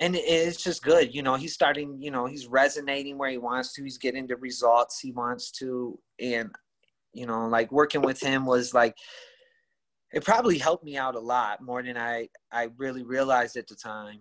And 0.00 0.16
it's 0.16 0.62
just 0.62 0.82
good, 0.82 1.14
you 1.14 1.22
know. 1.22 1.36
He's 1.36 1.54
starting, 1.54 2.02
you 2.02 2.10
know, 2.10 2.26
he's 2.26 2.48
resonating 2.48 3.16
where 3.16 3.30
he 3.30 3.38
wants 3.38 3.72
to. 3.74 3.84
He's 3.84 3.96
getting 3.96 4.26
the 4.26 4.36
results 4.36 4.98
he 4.98 5.12
wants 5.12 5.52
to, 5.52 5.98
and 6.20 6.50
you 7.12 7.26
know, 7.26 7.46
like 7.46 7.70
working 7.70 8.02
with 8.02 8.20
him 8.20 8.44
was 8.44 8.74
like 8.74 8.96
it 10.12 10.24
probably 10.24 10.58
helped 10.58 10.84
me 10.84 10.96
out 10.96 11.14
a 11.14 11.20
lot 11.20 11.60
more 11.60 11.82
than 11.82 11.96
I 11.96 12.28
I 12.52 12.70
really 12.76 13.02
realized 13.02 13.56
at 13.56 13.66
the 13.66 13.76
time. 13.76 14.18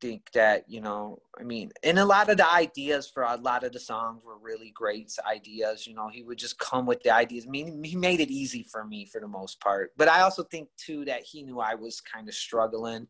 Think 0.00 0.30
that 0.32 0.64
you 0.66 0.80
know, 0.80 1.20
I 1.38 1.42
mean, 1.42 1.70
and 1.82 1.98
a 1.98 2.04
lot 2.04 2.30
of 2.30 2.38
the 2.38 2.50
ideas 2.50 3.10
for 3.12 3.22
a 3.22 3.36
lot 3.36 3.64
of 3.64 3.72
the 3.72 3.80
songs 3.80 4.24
were 4.24 4.38
really 4.38 4.70
great 4.70 5.12
ideas. 5.26 5.86
You 5.86 5.94
know, 5.94 6.08
he 6.08 6.22
would 6.22 6.38
just 6.38 6.58
come 6.58 6.86
with 6.86 7.02
the 7.02 7.10
ideas. 7.10 7.44
I 7.46 7.50
mean, 7.50 7.84
he 7.84 7.96
made 7.96 8.20
it 8.20 8.30
easy 8.30 8.62
for 8.62 8.84
me 8.84 9.04
for 9.04 9.20
the 9.20 9.28
most 9.28 9.60
part. 9.60 9.92
But 9.98 10.08
I 10.08 10.22
also 10.22 10.42
think 10.44 10.68
too 10.78 11.04
that 11.04 11.22
he 11.22 11.42
knew 11.42 11.60
I 11.60 11.74
was 11.74 12.00
kind 12.00 12.28
of 12.28 12.34
struggling 12.34 13.06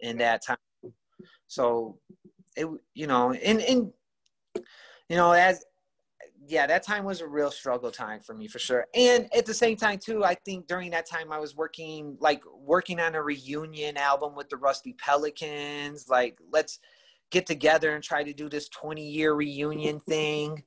in 0.00 0.18
that 0.18 0.42
time. 0.44 0.56
So 1.48 1.98
it, 2.56 2.66
you 2.94 3.06
know, 3.06 3.32
and 3.32 3.60
and 3.60 3.92
you 5.08 5.16
know, 5.16 5.32
as 5.32 5.64
yeah, 6.48 6.66
that 6.66 6.82
time 6.82 7.04
was 7.04 7.20
a 7.20 7.26
real 7.26 7.50
struggle 7.50 7.90
time 7.90 8.20
for 8.20 8.34
me 8.34 8.48
for 8.48 8.58
sure. 8.58 8.86
And 8.94 9.28
at 9.34 9.46
the 9.46 9.54
same 9.54 9.76
time 9.76 9.98
too, 9.98 10.24
I 10.24 10.34
think 10.34 10.66
during 10.66 10.90
that 10.92 11.06
time 11.06 11.32
I 11.32 11.38
was 11.38 11.56
working 11.56 12.16
like 12.20 12.42
working 12.58 13.00
on 13.00 13.14
a 13.14 13.22
reunion 13.22 13.96
album 13.96 14.34
with 14.34 14.48
the 14.48 14.56
Rusty 14.56 14.94
Pelicans. 14.94 16.08
Like 16.08 16.38
let's 16.52 16.78
get 17.30 17.46
together 17.46 17.94
and 17.94 18.04
try 18.04 18.22
to 18.22 18.32
do 18.32 18.48
this 18.48 18.68
20 18.68 19.06
year 19.06 19.34
reunion 19.34 20.00
thing. 20.00 20.62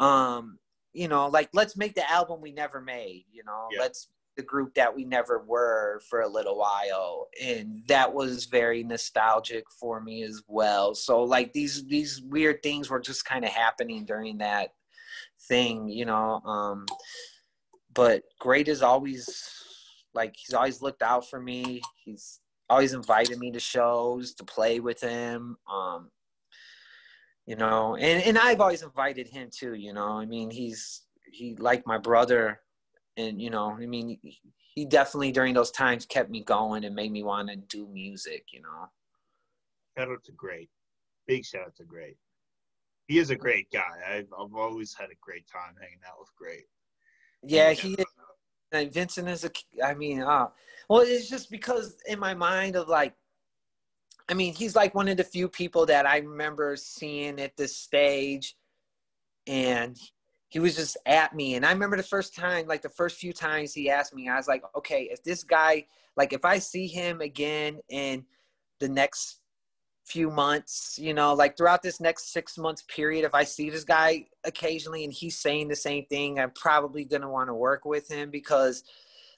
Um, 0.00 0.58
you 0.92 1.08
know, 1.08 1.28
like 1.28 1.48
let's 1.52 1.76
make 1.76 1.94
the 1.94 2.10
album 2.10 2.40
we 2.40 2.52
never 2.52 2.80
made, 2.80 3.24
you 3.32 3.44
know. 3.44 3.68
Yeah. 3.72 3.80
Let's 3.80 4.08
the 4.36 4.42
group 4.42 4.74
that 4.74 4.94
we 4.94 5.04
never 5.04 5.44
were 5.46 6.00
for 6.08 6.22
a 6.22 6.28
little 6.28 6.58
while 6.58 7.28
and 7.40 7.82
that 7.86 8.12
was 8.12 8.46
very 8.46 8.82
nostalgic 8.82 9.64
for 9.78 10.00
me 10.00 10.24
as 10.24 10.42
well 10.48 10.92
so 10.92 11.22
like 11.22 11.52
these 11.52 11.86
these 11.86 12.20
weird 12.22 12.60
things 12.60 12.90
were 12.90 12.98
just 12.98 13.24
kind 13.24 13.44
of 13.44 13.50
happening 13.52 14.04
during 14.04 14.38
that 14.38 14.70
thing, 15.48 15.88
you 15.88 16.04
know. 16.04 16.40
Um, 16.44 16.86
but 17.92 18.22
Great 18.40 18.68
is 18.68 18.82
always 18.82 19.28
like 20.14 20.34
he's 20.36 20.54
always 20.54 20.82
looked 20.82 21.02
out 21.02 21.28
for 21.28 21.40
me. 21.40 21.80
He's 22.04 22.40
always 22.68 22.92
invited 22.92 23.38
me 23.38 23.50
to 23.52 23.60
shows 23.60 24.34
to 24.34 24.44
play 24.44 24.80
with 24.80 25.00
him. 25.00 25.56
Um, 25.70 26.10
you 27.46 27.56
know, 27.56 27.96
and 27.96 28.22
and 28.22 28.38
I've 28.38 28.60
always 28.60 28.82
invited 28.82 29.28
him 29.28 29.50
too. 29.52 29.74
You 29.74 29.92
know, 29.92 30.18
I 30.18 30.24
mean, 30.24 30.50
he's 30.50 31.02
he 31.30 31.56
like 31.56 31.86
my 31.86 31.98
brother, 31.98 32.60
and 33.16 33.40
you 33.40 33.50
know, 33.50 33.76
I 33.78 33.86
mean, 33.86 34.18
he 34.74 34.84
definitely 34.84 35.32
during 35.32 35.54
those 35.54 35.70
times 35.70 36.06
kept 36.06 36.30
me 36.30 36.42
going 36.42 36.84
and 36.84 36.94
made 36.94 37.12
me 37.12 37.22
want 37.22 37.50
to 37.50 37.56
do 37.56 37.86
music. 37.88 38.46
You 38.52 38.62
know. 38.62 38.88
Shout 39.96 40.10
out 40.10 40.24
to 40.24 40.32
Great. 40.32 40.70
Big 41.26 41.44
shout 41.44 41.62
out 41.66 41.76
to 41.76 41.84
Great. 41.84 42.16
He 43.06 43.18
is 43.18 43.30
a 43.30 43.36
great 43.36 43.70
guy. 43.70 43.82
I've, 44.08 44.28
I've 44.38 44.54
always 44.54 44.94
had 44.94 45.10
a 45.10 45.16
great 45.20 45.46
time 45.46 45.74
hanging 45.78 45.98
out 46.08 46.18
with 46.18 46.34
Great. 46.36 46.64
Yeah, 47.42 47.72
he 47.72 47.94
is. 47.94 48.06
And 48.72 48.92
Vincent 48.92 49.28
is 49.28 49.44
a. 49.44 49.50
I 49.84 49.94
mean, 49.94 50.22
uh, 50.22 50.48
well, 50.88 51.02
it's 51.02 51.28
just 51.28 51.50
because 51.50 51.96
in 52.06 52.18
my 52.18 52.34
mind 52.34 52.76
of 52.76 52.88
like, 52.88 53.14
I 54.28 54.34
mean, 54.34 54.54
he's 54.54 54.74
like 54.74 54.94
one 54.94 55.08
of 55.08 55.16
the 55.16 55.24
few 55.24 55.48
people 55.48 55.86
that 55.86 56.06
I 56.06 56.18
remember 56.18 56.76
seeing 56.76 57.38
at 57.40 57.56
this 57.56 57.76
stage, 57.76 58.56
and 59.46 59.98
he 60.48 60.60
was 60.60 60.76
just 60.76 60.96
at 61.04 61.34
me. 61.34 61.56
And 61.56 61.66
I 61.66 61.72
remember 61.72 61.96
the 61.96 62.02
first 62.02 62.34
time, 62.34 62.66
like 62.66 62.82
the 62.82 62.88
first 62.88 63.18
few 63.18 63.32
times 63.32 63.74
he 63.74 63.90
asked 63.90 64.14
me, 64.14 64.28
I 64.28 64.36
was 64.36 64.48
like, 64.48 64.62
okay, 64.76 65.08
if 65.10 65.22
this 65.22 65.44
guy, 65.44 65.84
like, 66.16 66.32
if 66.32 66.44
I 66.44 66.58
see 66.58 66.86
him 66.86 67.20
again 67.20 67.80
in 67.90 68.24
the 68.80 68.88
next 68.88 69.40
few 70.04 70.30
months, 70.30 70.98
you 71.00 71.14
know, 71.14 71.32
like 71.34 71.56
throughout 71.56 71.82
this 71.82 72.00
next 72.00 72.32
six 72.32 72.58
months 72.58 72.82
period, 72.82 73.24
if 73.24 73.34
I 73.34 73.44
see 73.44 73.70
this 73.70 73.84
guy 73.84 74.26
occasionally 74.44 75.04
and 75.04 75.12
he's 75.12 75.38
saying 75.38 75.68
the 75.68 75.76
same 75.76 76.04
thing, 76.06 76.38
I'm 76.38 76.50
probably 76.50 77.04
going 77.04 77.22
to 77.22 77.28
want 77.28 77.48
to 77.48 77.54
work 77.54 77.84
with 77.84 78.10
him 78.10 78.30
because 78.30 78.84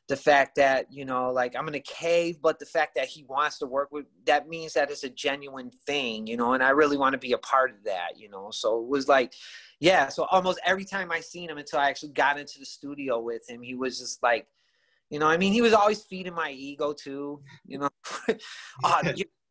the 0.08 0.16
fact 0.16 0.56
that, 0.56 0.92
you 0.92 1.04
know, 1.04 1.30
like 1.30 1.54
I'm 1.56 1.68
in 1.68 1.74
a 1.74 1.80
cave, 1.80 2.38
but 2.42 2.58
the 2.58 2.66
fact 2.66 2.94
that 2.96 3.06
he 3.06 3.24
wants 3.24 3.58
to 3.58 3.66
work 3.66 3.90
with, 3.92 4.06
that 4.26 4.48
means 4.48 4.72
that 4.74 4.90
it's 4.90 5.04
a 5.04 5.08
genuine 5.08 5.70
thing, 5.86 6.26
you 6.26 6.36
know, 6.36 6.52
and 6.52 6.62
I 6.62 6.70
really 6.70 6.96
want 6.96 7.12
to 7.12 7.18
be 7.18 7.32
a 7.32 7.38
part 7.38 7.70
of 7.70 7.84
that, 7.84 8.12
you 8.16 8.28
know. 8.28 8.50
So 8.50 8.80
it 8.80 8.88
was 8.88 9.08
like, 9.08 9.34
yeah, 9.80 10.08
so 10.08 10.26
almost 10.30 10.60
every 10.64 10.84
time 10.84 11.10
I 11.12 11.20
seen 11.20 11.50
him 11.50 11.58
until 11.58 11.78
I 11.78 11.88
actually 11.88 12.12
got 12.12 12.38
into 12.38 12.58
the 12.58 12.66
studio 12.66 13.20
with 13.20 13.48
him, 13.48 13.62
he 13.62 13.74
was 13.74 13.98
just 13.98 14.22
like, 14.22 14.46
you 15.10 15.20
know, 15.20 15.26
I 15.26 15.36
mean, 15.36 15.52
he 15.52 15.60
was 15.60 15.72
always 15.72 16.02
feeding 16.02 16.34
my 16.34 16.50
ego 16.50 16.92
too, 16.92 17.40
you 17.64 17.78
know. 17.78 17.88
oh, 18.84 19.00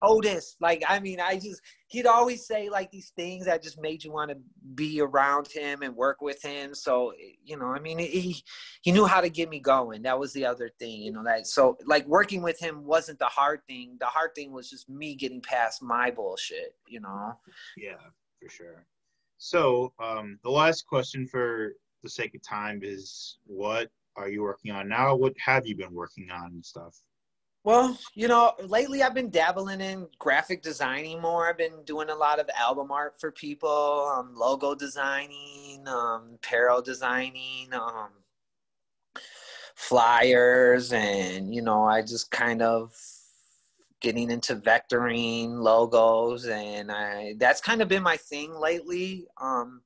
Otis. 0.02 0.56
Like, 0.60 0.84
I 0.88 1.00
mean, 1.00 1.20
I 1.20 1.36
just, 1.36 1.62
he'd 1.88 2.06
always 2.06 2.46
say 2.46 2.70
like 2.70 2.92
these 2.92 3.12
things 3.16 3.46
that 3.46 3.64
just 3.64 3.82
made 3.82 4.04
you 4.04 4.12
want 4.12 4.32
to 4.32 4.38
be 4.76 5.02
around 5.02 5.48
him 5.48 5.82
and 5.82 5.96
work 5.96 6.22
with 6.22 6.42
him. 6.44 6.74
So, 6.74 7.14
you 7.44 7.58
know, 7.58 7.68
I 7.68 7.80
mean, 7.80 8.00
he, 8.00 8.44
he 8.82 8.92
knew 8.92 9.06
how 9.06 9.22
to 9.22 9.30
get 9.30 9.50
me 9.50 9.60
going. 9.60 10.04
That 10.04 10.20
was 10.20 10.34
the 10.34 10.46
other 10.46 10.70
thing, 10.80 11.02
you 11.02 11.12
know, 11.12 11.24
that, 11.24 11.48
so 11.48 11.78
like 11.86 12.06
working 12.08 12.42
with 12.42 12.60
him 12.60 12.84
wasn't 12.84 13.20
the 13.20 13.26
hard 13.26 13.62
thing. 13.68 13.98
The 14.00 14.06
hard 14.06 14.36
thing 14.36 14.52
was 14.52 14.70
just 14.70 14.90
me 14.90 15.16
getting 15.16 15.42
past 15.42 15.82
my 15.82 16.12
bullshit, 16.12 16.76
you 16.88 17.02
know? 17.02 17.34
Yeah, 17.78 17.98
for 18.42 18.50
sure. 18.50 18.86
So, 19.38 19.94
um, 20.00 20.40
the 20.44 20.50
last 20.52 20.88
question 20.88 21.28
for 21.28 21.74
the 22.04 22.10
sake 22.10 22.36
of 22.36 22.42
time 22.42 22.82
is 22.84 23.38
what 23.46 23.90
are 24.16 24.30
you 24.30 24.44
working 24.44 24.72
on 24.72 24.88
now? 24.88 25.16
What 25.16 25.34
have 25.44 25.66
you 25.66 25.76
been 25.76 25.94
working 25.94 26.30
on 26.32 26.52
and 26.52 26.66
stuff? 26.66 26.96
Well, 27.66 27.98
you 28.14 28.28
know, 28.28 28.54
lately 28.68 29.02
I've 29.02 29.16
been 29.16 29.32
dabbling 29.32 29.82
in 29.82 30.08
graphic 30.20 30.62
designing 30.62 31.20
more. 31.20 31.50
I've 31.50 31.58
been 31.58 31.84
doing 31.84 32.12
a 32.12 32.16
lot 32.16 32.40
of 32.40 32.48
album 32.56 32.92
art 32.92 33.20
for 33.20 33.32
people, 33.32 34.08
um, 34.16 34.36
logo 34.36 34.76
designing, 34.76 35.84
um, 35.88 36.34
apparel 36.36 36.84
designing, 36.84 37.74
um, 37.74 38.10
flyers, 39.74 40.94
and 40.94 41.56
you 41.56 41.64
know, 41.64 41.84
I 41.86 42.04
just 42.04 42.30
kind 42.30 42.62
of 42.62 42.94
getting 44.00 44.30
into 44.30 44.58
vectoring 44.58 45.58
logos, 45.60 46.46
and 46.46 46.92
I 46.92 47.34
that's 47.40 47.62
kind 47.62 47.82
of 47.82 47.88
been 47.88 48.04
my 48.04 48.18
thing 48.18 48.54
lately. 48.54 49.26
Um, 49.42 49.82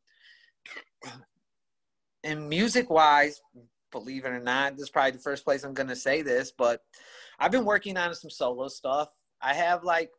and 2.26 2.50
music 2.50 2.90
wise, 2.90 3.40
believe 3.90 4.26
it 4.26 4.32
or 4.34 4.42
not, 4.42 4.74
this 4.74 4.84
is 4.84 4.90
probably 4.90 5.12
the 5.12 5.20
first 5.20 5.46
place 5.46 5.64
I'm 5.64 5.74
going 5.74 5.88
to 5.88 5.96
say 5.96 6.22
this, 6.22 6.52
but 6.52 6.84
I've 7.40 7.52
been 7.52 7.66
working 7.66 7.96
on 7.96 8.14
some 8.14 8.30
solo 8.30 8.68
stuff. 8.68 9.10
I 9.42 9.54
have 9.54 9.84
like, 9.84 10.12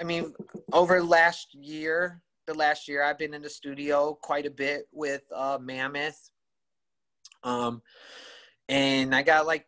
I 0.00 0.04
mean, 0.04 0.34
over 0.72 1.00
last 1.02 1.54
year, 1.54 2.20
the 2.46 2.54
last 2.54 2.88
year, 2.88 3.04
I've 3.04 3.18
been 3.18 3.32
in 3.32 3.42
the 3.42 3.48
studio 3.48 4.18
quite 4.20 4.44
a 4.44 4.50
bit 4.50 4.88
with 4.92 5.22
uh, 5.34 5.58
Mammoth. 5.60 6.30
Um, 7.44 7.80
and 8.68 9.14
I 9.14 9.22
got 9.22 9.46
like, 9.46 9.66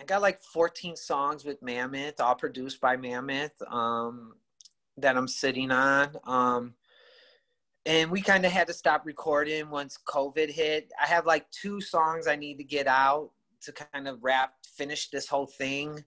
I 0.00 0.04
got 0.04 0.22
like 0.22 0.40
14 0.40 0.94
songs 0.94 1.44
with 1.44 1.60
Mammoth, 1.60 2.20
all 2.20 2.36
produced 2.36 2.80
by 2.80 2.96
Mammoth, 2.96 3.60
um, 3.68 4.34
that 4.96 5.16
I'm 5.16 5.26
sitting 5.26 5.72
on. 5.72 6.10
Um, 6.24 6.74
and 7.84 8.10
we 8.10 8.20
kind 8.20 8.46
of 8.46 8.52
had 8.52 8.68
to 8.68 8.72
stop 8.72 9.06
recording 9.06 9.70
once 9.70 9.98
COVID 10.06 10.50
hit. 10.50 10.92
I 11.02 11.06
have 11.06 11.26
like 11.26 11.50
two 11.50 11.80
songs 11.80 12.28
I 12.28 12.36
need 12.36 12.58
to 12.58 12.64
get 12.64 12.86
out 12.86 13.30
to 13.62 13.72
kind 13.72 14.08
of 14.08 14.22
wrap 14.22 14.52
finish 14.76 15.10
this 15.10 15.28
whole 15.28 15.46
thing. 15.46 16.04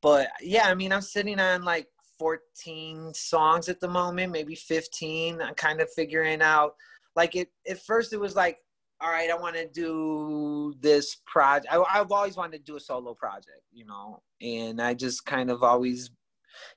But 0.00 0.28
yeah, 0.40 0.66
I 0.66 0.74
mean, 0.74 0.92
I'm 0.92 1.02
sitting 1.02 1.38
on 1.38 1.64
like 1.64 1.86
14 2.18 3.14
songs 3.14 3.68
at 3.68 3.80
the 3.80 3.88
moment, 3.88 4.32
maybe 4.32 4.54
15. 4.54 5.40
I'm 5.40 5.54
kind 5.54 5.80
of 5.80 5.92
figuring 5.92 6.42
out 6.42 6.74
like 7.14 7.36
it 7.36 7.48
at 7.68 7.82
first 7.82 8.12
it 8.12 8.20
was 8.20 8.36
like, 8.36 8.58
all 9.00 9.10
right, 9.10 9.30
I 9.30 9.34
want 9.34 9.56
to 9.56 9.68
do 9.68 10.74
this 10.80 11.16
project. 11.26 11.72
I, 11.72 11.82
I've 11.92 12.12
always 12.12 12.36
wanted 12.36 12.58
to 12.58 12.72
do 12.72 12.76
a 12.76 12.80
solo 12.80 13.14
project, 13.14 13.62
you 13.72 13.84
know, 13.84 14.22
and 14.40 14.80
I 14.80 14.94
just 14.94 15.26
kind 15.26 15.50
of 15.50 15.62
always 15.62 16.10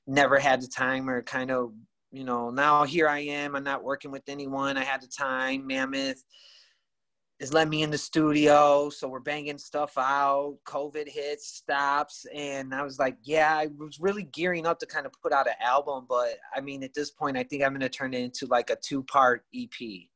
never 0.08 0.40
had 0.40 0.62
the 0.62 0.68
time 0.68 1.10
or 1.10 1.22
kind 1.22 1.52
of, 1.52 1.74
you 2.12 2.24
know, 2.24 2.50
now 2.50 2.84
here 2.84 3.08
I 3.08 3.20
am. 3.20 3.56
I'm 3.56 3.64
not 3.64 3.84
working 3.84 4.12
with 4.12 4.24
anyone. 4.28 4.78
I 4.78 4.84
had 4.84 5.02
the 5.02 5.08
time, 5.08 5.68
Mammoth 5.68 6.24
is 7.40 7.54
let 7.54 7.68
me 7.68 7.84
in 7.84 7.92
the 7.92 7.98
studio. 7.98 8.90
So 8.90 9.08
we're 9.08 9.20
banging 9.20 9.58
stuff 9.58 9.98
out. 9.98 10.58
COVID 10.66 11.08
hits, 11.08 11.48
stops. 11.48 12.26
And 12.34 12.74
I 12.74 12.82
was 12.82 12.98
like, 12.98 13.18
yeah, 13.24 13.56
I 13.56 13.68
was 13.78 14.00
really 14.00 14.24
gearing 14.24 14.66
up 14.66 14.80
to 14.80 14.86
kind 14.86 15.06
of 15.06 15.12
put 15.22 15.34
out 15.34 15.48
an 15.48 15.56
album. 15.62 16.06
But 16.08 16.38
I 16.56 16.62
mean, 16.62 16.84
at 16.84 16.94
this 16.94 17.12
point, 17.12 17.38
I 17.38 17.44
think 17.44 17.64
I'm 17.64 17.72
going 17.72 17.82
to 17.82 17.90
turn 17.90 18.14
it 18.14 18.22
into 18.22 18.46
like 18.46 18.70
a 18.70 18.78
two 18.78 19.04
part 19.04 19.44
EP. 19.54 19.80
You 19.80 20.08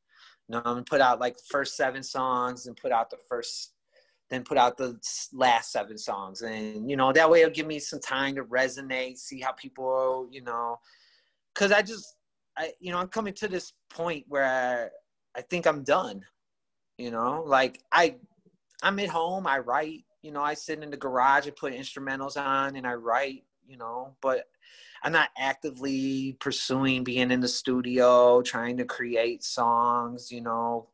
know, 0.48 0.60
I'm 0.60 0.76
going 0.76 0.86
to 0.86 0.90
put 0.90 1.02
out 1.02 1.20
like 1.20 1.36
the 1.36 1.44
first 1.50 1.76
seven 1.76 2.04
songs 2.04 2.68
and 2.68 2.78
put 2.78 2.94
out 2.94 3.10
the 3.10 3.18
first, 3.28 3.74
then 4.30 4.44
put 4.44 4.58
out 4.58 4.78
the 4.78 4.98
last 5.34 5.74
seven 5.74 5.98
songs. 5.98 6.42
And, 6.42 6.90
you 6.90 6.96
know, 6.96 7.12
that 7.12 7.30
way 7.30 7.42
it'll 7.42 7.54
give 7.54 7.68
me 7.68 7.80
some 7.80 8.00
time 8.00 8.36
to 8.36 8.46
resonate, 8.46 9.18
see 9.18 9.42
how 9.42 9.52
people, 9.52 10.28
you 10.32 10.42
know, 10.42 10.80
because 11.54 11.74
I 11.74 11.82
just, 11.82 12.16
I, 12.58 12.72
you 12.80 12.94
know, 12.94 12.98
I'm 12.98 13.10
coming 13.10 13.34
to 13.34 13.50
this 13.50 13.74
point 13.90 14.24
where 14.30 14.46
I, 15.36 15.40
I 15.40 15.42
think 15.42 15.68
I'm 15.68 15.84
done 15.84 16.24
you 17.00 17.10
know 17.10 17.44
like 17.48 17.82
i 17.92 18.16
i'm 18.84 19.00
at 19.00 19.08
home 19.08 19.48
i 19.48 19.58
write 19.58 20.04
you 20.22 20.32
know 20.32 20.42
i 20.42 20.54
sit 20.54 20.84
in 20.84 20.92
the 20.92 20.98
garage 20.98 21.48
and 21.48 21.56
put 21.56 21.74
instrumentals 21.74 22.38
on 22.38 22.76
and 22.76 22.86
i 22.86 22.94
write 22.94 23.44
you 23.66 23.78
know 23.78 24.14
but 24.22 24.46
i'm 25.04 25.14
not 25.14 25.30
actively 25.38 26.36
pursuing 26.42 27.04
being 27.04 27.32
in 27.32 27.40
the 27.40 27.48
studio 27.48 28.42
trying 28.42 28.78
to 28.78 28.86
create 28.86 29.44
songs 29.44 30.32
you 30.32 30.42
know. 30.42 30.90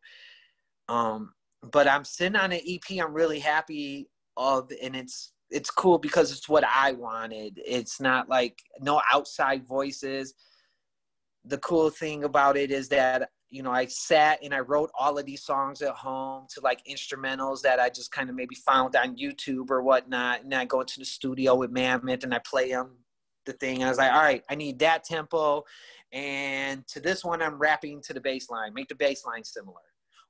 Um 0.87 1.33
but 1.71 1.87
i'm 1.87 2.05
sitting 2.05 2.35
on 2.35 2.51
an 2.51 2.61
ep 2.67 2.83
i'm 3.03 3.13
really 3.13 3.39
happy 3.39 4.07
of 4.37 4.71
and 4.81 4.95
it's 4.95 5.31
it's 5.49 5.71
cool 5.71 5.97
because 5.97 6.31
it's 6.31 6.49
what 6.49 6.63
i 6.63 6.91
wanted. 6.91 7.59
It's 7.65 7.99
not 7.99 8.29
like 8.29 8.61
no 8.81 9.01
outside 9.11 9.65
voices. 9.67 10.33
The 11.45 11.59
cool 11.59 11.89
thing 11.89 12.23
about 12.23 12.57
it 12.57 12.71
is 12.71 12.89
that 12.89 13.29
you 13.55 13.63
know, 13.63 13.71
I 13.71 13.85
sat 13.85 14.39
and 14.43 14.53
I 14.53 14.59
wrote 14.59 14.91
all 14.99 15.17
of 15.17 15.25
these 15.25 15.43
songs 15.43 15.81
at 15.81 15.95
home 15.95 16.45
to 16.49 16.59
like 16.59 16.81
instrumentals 16.85 17.61
that 17.61 17.79
I 17.79 17.87
just 17.87 18.11
kind 18.11 18.29
of 18.29 18.35
maybe 18.35 18.53
found 18.53 18.97
on 18.97 19.15
YouTube 19.15 19.71
or 19.71 19.81
whatnot. 19.81 20.43
And 20.43 20.53
I 20.53 20.65
go 20.65 20.81
into 20.81 20.99
the 20.99 21.05
studio 21.05 21.55
with 21.55 21.71
Mammoth 21.71 22.25
and 22.25 22.33
I 22.33 22.39
play 22.39 22.71
them 22.71 22.97
the 23.45 23.53
thing. 23.53 23.81
I 23.81 23.87
was 23.87 23.97
like, 23.97 24.11
all 24.11 24.19
right, 24.19 24.43
I 24.49 24.55
need 24.55 24.79
that 24.79 25.05
tempo. 25.05 25.63
And 26.11 26.85
to 26.87 26.99
this 26.99 27.23
one, 27.23 27.41
I'm 27.41 27.57
rapping 27.57 28.01
to 28.01 28.13
the 28.13 28.19
bass 28.19 28.49
line, 28.49 28.73
make 28.73 28.89
the 28.89 28.95
bass 28.95 29.25
line 29.25 29.45
similar. 29.45 29.77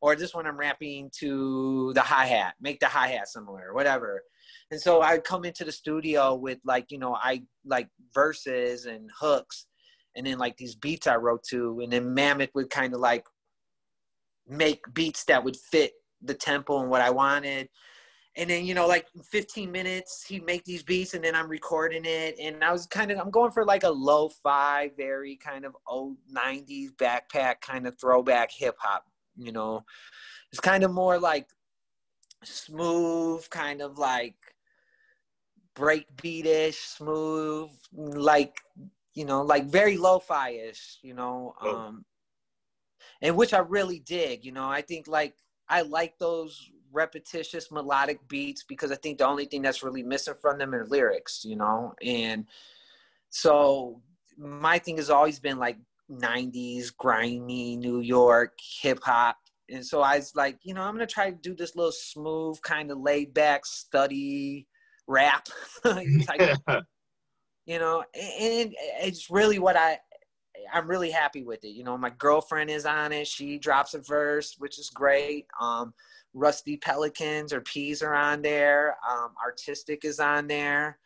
Or 0.02 0.15
this 0.15 0.35
one, 0.35 0.45
I'm 0.45 0.57
rapping 0.57 1.10
to 1.19 1.93
the 1.95 2.02
hi 2.02 2.27
hat, 2.27 2.53
make 2.61 2.80
the 2.80 2.85
hi 2.85 3.07
hat 3.07 3.27
similar, 3.27 3.73
whatever. 3.73 4.22
And 4.69 4.80
so 4.80 5.02
I 5.02 5.18
come 5.18 5.45
into 5.45 5.64
the 5.64 5.72
studio 5.72 6.35
with 6.35 6.60
like, 6.64 6.91
you 6.91 6.99
know, 6.99 7.15
I 7.15 7.41
like 7.65 7.88
verses 8.14 8.85
and 8.85 9.10
hooks 9.19 9.65
and 10.16 10.26
then 10.26 10.38
like 10.38 10.58
these 10.58 10.76
beats 10.76 11.08
I 11.08 11.16
wrote 11.16 11.44
to, 11.50 11.80
and 11.82 11.92
then 11.92 12.14
Mammoth 12.14 12.52
would 12.56 12.70
kind 12.70 12.94
of 12.94 13.00
like 13.00 13.26
make 14.48 14.82
beats 14.94 15.26
that 15.26 15.44
would 15.44 15.58
fit 15.58 15.94
the 16.22 16.34
tempo 16.34 16.80
and 16.82 16.90
what 16.90 17.02
I 17.02 17.10
wanted. 17.10 17.70
And 18.38 18.50
then, 18.50 18.66
you 18.66 18.74
know, 18.74 18.86
like 18.86 19.08
15 19.32 19.72
minutes, 19.72 20.26
he'd 20.28 20.46
make 20.46 20.66
these 20.66 20.84
beats 20.84 21.14
and 21.14 21.24
then 21.24 21.36
I'm 21.36 21.48
recording 21.48 22.04
it. 22.04 22.36
And 22.40 22.64
I 22.64 22.72
was 22.74 22.86
kind 22.86 23.10
of, 23.12 23.18
I'm 23.18 23.32
going 23.32 23.52
for 23.52 23.64
like 23.64 23.84
a 23.84 23.90
lo 23.90 24.30
fi, 24.44 24.92
very 24.98 25.38
kind 25.38 25.64
of 25.64 25.76
old 25.88 26.18
90s 26.36 26.90
backpack 26.96 27.62
kind 27.62 27.88
of 27.88 27.98
throwback 27.98 28.52
hip 28.52 28.76
hop, 28.78 29.06
you 29.38 29.54
know. 29.54 29.86
It's 30.52 30.60
kind 30.60 30.84
of 30.84 30.92
more 30.92 31.18
like 31.18 31.48
smooth, 32.44 33.50
kind 33.50 33.82
of 33.82 33.98
like 33.98 34.36
break 35.74 36.06
beatish, 36.18 36.98
smooth, 36.98 37.70
like 37.94 38.60
you 39.16 39.26
know, 39.26 39.42
like 39.42 39.66
very 39.66 39.98
lo-fi-ish, 39.98 41.00
you 41.02 41.14
know, 41.14 41.56
um, 41.62 42.06
and 43.22 43.36
which 43.36 43.54
I 43.54 43.60
really 43.60 44.00
dig, 44.00 44.46
you 44.46 44.52
know, 44.52 44.68
I 44.68 44.82
think 44.82 45.08
like 45.08 45.34
I 45.70 45.82
like 45.82 46.20
those 46.20 46.70
repetitious 46.92 47.72
melodic 47.72 48.28
beats 48.28 48.64
because 48.64 48.92
I 48.92 48.96
think 48.96 49.18
the 49.18 49.28
only 49.28 49.46
thing 49.46 49.62
that's 49.62 49.84
really 49.84 50.04
missing 50.04 50.36
from 50.42 50.58
them 50.58 50.76
are 50.76 50.86
lyrics, 50.86 51.44
you 51.46 51.56
know? 51.56 51.94
And 52.04 52.46
so 53.30 54.02
my 54.38 54.80
thing 54.80 54.98
has 54.98 55.10
always 55.10 55.40
been 55.40 55.58
like 55.58 55.78
90s 56.12 56.96
grimy 56.96 57.78
New 57.78 58.02
York 58.02 58.54
hip 58.82 59.00
hop. 59.02 59.38
And 59.70 59.86
so 59.86 60.02
I 60.02 60.18
was 60.18 60.36
like, 60.36 60.60
you 60.64 60.74
know, 60.74 60.82
I'm 60.82 60.94
gonna 60.94 61.08
try 61.08 61.32
to 61.32 61.36
do 61.36 61.56
this 61.56 61.76
little 61.76 61.92
smooth, 61.92 62.62
kind 62.62 62.92
of 62.92 63.00
laid 63.00 63.34
back 63.34 63.66
study 63.66 64.68
rap 65.08 65.48
type 65.84 66.60
of, 66.68 66.84
you 67.66 67.80
know, 67.80 68.04
and 68.14 68.74
it's 69.02 69.30
really 69.30 69.60
what 69.60 69.76
I 69.76 70.00
I'm 70.74 70.88
really 70.88 71.12
happy 71.12 71.44
with 71.44 71.64
it. 71.64 71.70
You 71.70 71.84
know, 71.84 71.98
my 71.98 72.12
girlfriend 72.12 72.70
is 72.70 72.86
on 72.86 73.12
it. 73.12 73.28
She 73.28 73.58
drops 73.58 73.94
a 73.94 74.00
verse, 74.00 74.56
which 74.58 74.80
is 74.80 74.90
great. 74.90 75.48
Um, 75.60 75.94
Rusty 76.34 76.78
Pelicans 76.78 77.54
or 77.54 77.62
Peas 77.62 78.02
are 78.02 78.14
on 78.14 78.42
there. 78.42 78.98
Um, 79.10 79.34
Artistic 79.44 80.06
is 80.06 80.20
on 80.20 80.48
there. 80.48 81.00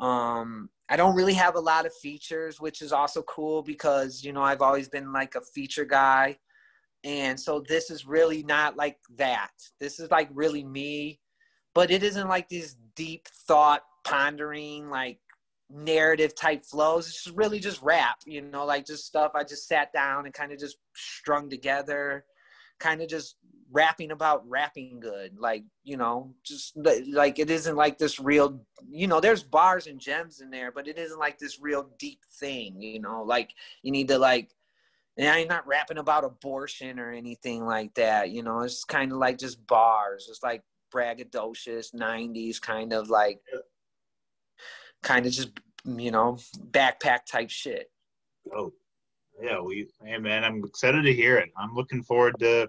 Um, 0.00 0.70
I 0.88 0.96
don't 0.96 1.16
really 1.16 1.34
have 1.34 1.56
a 1.56 1.60
lot 1.60 1.86
of 1.86 1.94
features, 1.94 2.60
which 2.60 2.82
is 2.82 2.92
also 2.92 3.22
cool 3.22 3.62
because 3.62 4.22
you 4.22 4.32
know 4.32 4.42
I've 4.42 4.62
always 4.62 4.88
been 4.88 5.12
like 5.12 5.34
a 5.34 5.40
feature 5.40 5.84
guy, 5.84 6.38
and 7.04 7.38
so 7.38 7.64
this 7.66 7.90
is 7.90 8.06
really 8.06 8.42
not 8.42 8.76
like 8.76 8.98
that. 9.16 9.52
This 9.80 9.98
is 9.98 10.10
like 10.10 10.28
really 10.32 10.64
me, 10.64 11.20
but 11.74 11.90
it 11.90 12.02
isn't 12.02 12.28
like 12.28 12.48
this 12.48 12.76
deep 12.94 13.26
thought 13.46 13.82
pondering 14.04 14.88
like 14.88 15.18
narrative 15.70 16.34
type 16.34 16.64
flows. 16.64 17.06
It's 17.06 17.24
just 17.24 17.36
really 17.36 17.58
just 17.58 17.82
rap, 17.82 18.18
you 18.24 18.42
know, 18.42 18.64
like 18.64 18.86
just 18.86 19.06
stuff 19.06 19.32
I 19.34 19.42
just 19.44 19.66
sat 19.66 19.92
down 19.92 20.26
and 20.26 20.34
kind 20.34 20.52
of 20.52 20.58
just 20.58 20.76
strung 20.94 21.50
together, 21.50 22.24
kind 22.78 23.02
of 23.02 23.08
just 23.08 23.36
rapping 23.72 24.12
about 24.12 24.48
rapping 24.48 25.00
good. 25.00 25.36
Like, 25.38 25.64
you 25.82 25.96
know, 25.96 26.34
just 26.44 26.76
like 26.76 27.38
it 27.38 27.50
isn't 27.50 27.76
like 27.76 27.98
this 27.98 28.20
real, 28.20 28.60
you 28.88 29.08
know, 29.08 29.20
there's 29.20 29.42
bars 29.42 29.86
and 29.86 30.00
gems 30.00 30.40
in 30.40 30.50
there, 30.50 30.70
but 30.70 30.86
it 30.86 30.98
isn't 30.98 31.18
like 31.18 31.38
this 31.38 31.58
real 31.60 31.90
deep 31.98 32.20
thing, 32.38 32.80
you 32.80 33.00
know, 33.00 33.22
like 33.22 33.50
you 33.82 33.90
need 33.90 34.08
to 34.08 34.18
like, 34.18 34.50
and 35.18 35.28
I'm 35.28 35.48
not 35.48 35.66
rapping 35.66 35.98
about 35.98 36.24
abortion 36.24 37.00
or 37.00 37.10
anything 37.10 37.64
like 37.64 37.94
that, 37.94 38.30
you 38.30 38.42
know, 38.42 38.60
it's 38.60 38.84
kind 38.84 39.10
of 39.12 39.18
like 39.18 39.38
just 39.38 39.66
bars. 39.66 40.26
It's 40.28 40.42
like 40.42 40.62
braggadocious 40.94 41.94
90s 41.94 42.60
kind 42.60 42.92
of 42.92 43.08
like 43.08 43.40
kind 45.02 45.26
of 45.26 45.32
just 45.32 45.50
you 45.84 46.10
know 46.10 46.38
backpack 46.70 47.26
type 47.26 47.50
shit. 47.50 47.90
Oh, 48.54 48.72
yeah. 49.40 49.60
We 49.60 49.88
hey 50.04 50.18
man, 50.18 50.44
I'm 50.44 50.64
excited 50.64 51.02
to 51.02 51.12
hear 51.12 51.36
it. 51.36 51.50
I'm 51.56 51.74
looking 51.74 52.02
forward 52.02 52.38
to 52.40 52.68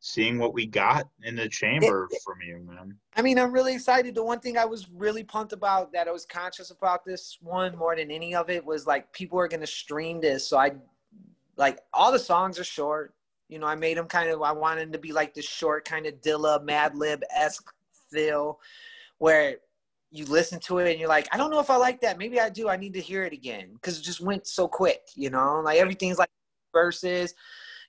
seeing 0.00 0.38
what 0.38 0.52
we 0.52 0.66
got 0.66 1.08
in 1.22 1.34
the 1.34 1.48
chamber 1.48 2.06
it, 2.10 2.18
from 2.22 2.36
you, 2.46 2.58
man. 2.58 2.94
I 3.16 3.22
mean, 3.22 3.38
I'm 3.38 3.52
really 3.52 3.74
excited. 3.74 4.14
The 4.14 4.22
one 4.22 4.38
thing 4.38 4.58
I 4.58 4.66
was 4.66 4.86
really 4.90 5.24
pumped 5.24 5.54
about 5.54 5.94
that 5.94 6.08
I 6.08 6.10
was 6.10 6.26
conscious 6.26 6.70
about 6.70 7.06
this 7.06 7.38
one 7.40 7.74
more 7.78 7.96
than 7.96 8.10
any 8.10 8.34
of 8.34 8.50
it 8.50 8.62
was 8.62 8.86
like 8.86 9.10
people 9.12 9.38
are 9.38 9.48
gonna 9.48 9.66
stream 9.66 10.20
this, 10.20 10.46
so 10.46 10.58
I 10.58 10.72
like 11.56 11.80
all 11.92 12.12
the 12.12 12.18
songs 12.18 12.58
are 12.58 12.64
short. 12.64 13.14
You 13.48 13.58
know, 13.58 13.66
I 13.66 13.76
made 13.76 13.96
them 13.96 14.06
kind 14.06 14.30
of. 14.30 14.42
I 14.42 14.52
wanted 14.52 14.82
them 14.82 14.92
to 14.92 14.98
be 14.98 15.12
like 15.12 15.32
this 15.32 15.46
short 15.46 15.86
kind 15.86 16.06
of 16.06 16.20
Dilla 16.20 16.62
Madlib 16.62 17.22
esque 17.34 17.72
feel, 18.10 18.58
where 19.18 19.56
you 20.14 20.24
listen 20.26 20.60
to 20.60 20.78
it 20.78 20.88
and 20.88 21.00
you're 21.00 21.08
like, 21.08 21.26
I 21.32 21.36
don't 21.36 21.50
know 21.50 21.58
if 21.58 21.70
I 21.70 21.76
like 21.76 22.00
that. 22.02 22.18
Maybe 22.18 22.38
I 22.38 22.48
do. 22.48 22.68
I 22.68 22.76
need 22.76 22.94
to 22.94 23.00
hear 23.00 23.24
it 23.24 23.32
again 23.32 23.70
because 23.72 23.98
it 23.98 24.02
just 24.02 24.20
went 24.20 24.46
so 24.46 24.68
quick, 24.68 25.00
you 25.16 25.28
know. 25.28 25.60
Like 25.60 25.78
everything's 25.78 26.18
like 26.18 26.30
verses, 26.72 27.34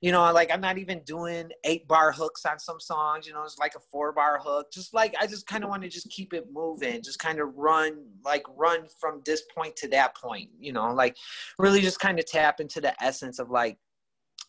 you 0.02 0.12
know. 0.12 0.34
Like 0.34 0.52
I'm 0.52 0.60
not 0.60 0.80
even 0.80 1.04
doing 1.06 1.52
eight 1.66 1.88
bar 1.88 2.12
hooks 2.12 2.44
on 2.44 2.58
some 2.58 2.80
songs, 2.80 3.28
you 3.28 3.34
know. 3.34 3.44
It's 3.44 3.60
like 3.60 3.76
a 3.76 3.80
four 3.80 4.12
bar 4.12 4.40
hook. 4.42 4.72
Just 4.74 4.92
like 4.92 5.14
I 5.22 5.28
just 5.28 5.46
kind 5.46 5.64
of 5.64 5.70
want 5.70 5.84
to 5.84 5.88
just 5.88 6.10
keep 6.10 6.34
it 6.34 6.48
moving, 6.52 7.04
just 7.04 7.20
kind 7.20 7.40
of 7.40 7.56
run, 7.56 8.08
like 8.24 8.44
run 8.58 8.88
from 9.00 9.22
this 9.24 9.44
point 9.56 9.76
to 9.76 9.88
that 9.90 10.18
point, 10.18 10.50
you 10.60 10.74
know. 10.74 10.96
Like 10.96 11.16
really 11.60 11.80
just 11.80 12.00
kind 12.00 12.18
of 12.18 12.26
tap 12.26 12.60
into 12.60 12.82
the 12.82 13.04
essence 13.04 13.38
of 13.38 13.52
like 13.52 13.78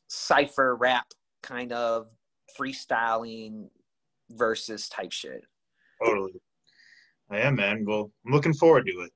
cipher 0.09 0.77
rap 0.77 1.09
kind 1.43 1.73
of 1.73 2.07
freestyling 2.59 3.69
versus 4.31 4.89
type 4.89 5.13
shit. 5.13 5.45
Totally. 6.03 6.41
I 7.31 7.41
am, 7.41 7.57
man. 7.57 7.85
Well, 7.85 8.11
I'm 8.25 8.33
looking 8.33 8.55
forward 8.55 8.87
to 8.87 9.01
it. 9.01 9.13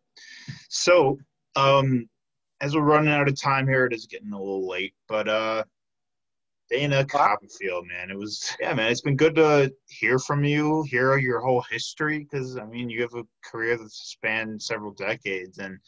So, 0.68 1.18
um, 1.56 2.08
as 2.60 2.74
we're 2.74 2.82
running 2.82 3.12
out 3.12 3.28
of 3.28 3.40
time 3.40 3.66
here, 3.66 3.86
it 3.86 3.94
is 3.94 4.06
getting 4.06 4.32
a 4.32 4.38
little 4.38 4.68
late, 4.68 4.94
but 5.08 5.28
uh, 5.28 5.64
Dana 6.68 7.04
Coppafeel, 7.04 7.86
man, 7.86 8.10
it 8.10 8.18
was 8.18 8.56
yeah, 8.60 8.74
man. 8.74 8.90
It's 8.90 9.00
been 9.00 9.16
good 9.16 9.34
to 9.36 9.72
hear 9.88 10.18
from 10.18 10.44
you, 10.44 10.84
hear 10.84 11.16
your 11.18 11.40
whole 11.40 11.64
history, 11.70 12.20
because 12.20 12.56
I 12.56 12.64
mean, 12.64 12.90
you 12.90 13.02
have 13.02 13.14
a 13.14 13.24
career 13.44 13.76
that's 13.76 14.10
spanned 14.10 14.60
several 14.62 14.92
decades, 14.92 15.58
and 15.58 15.78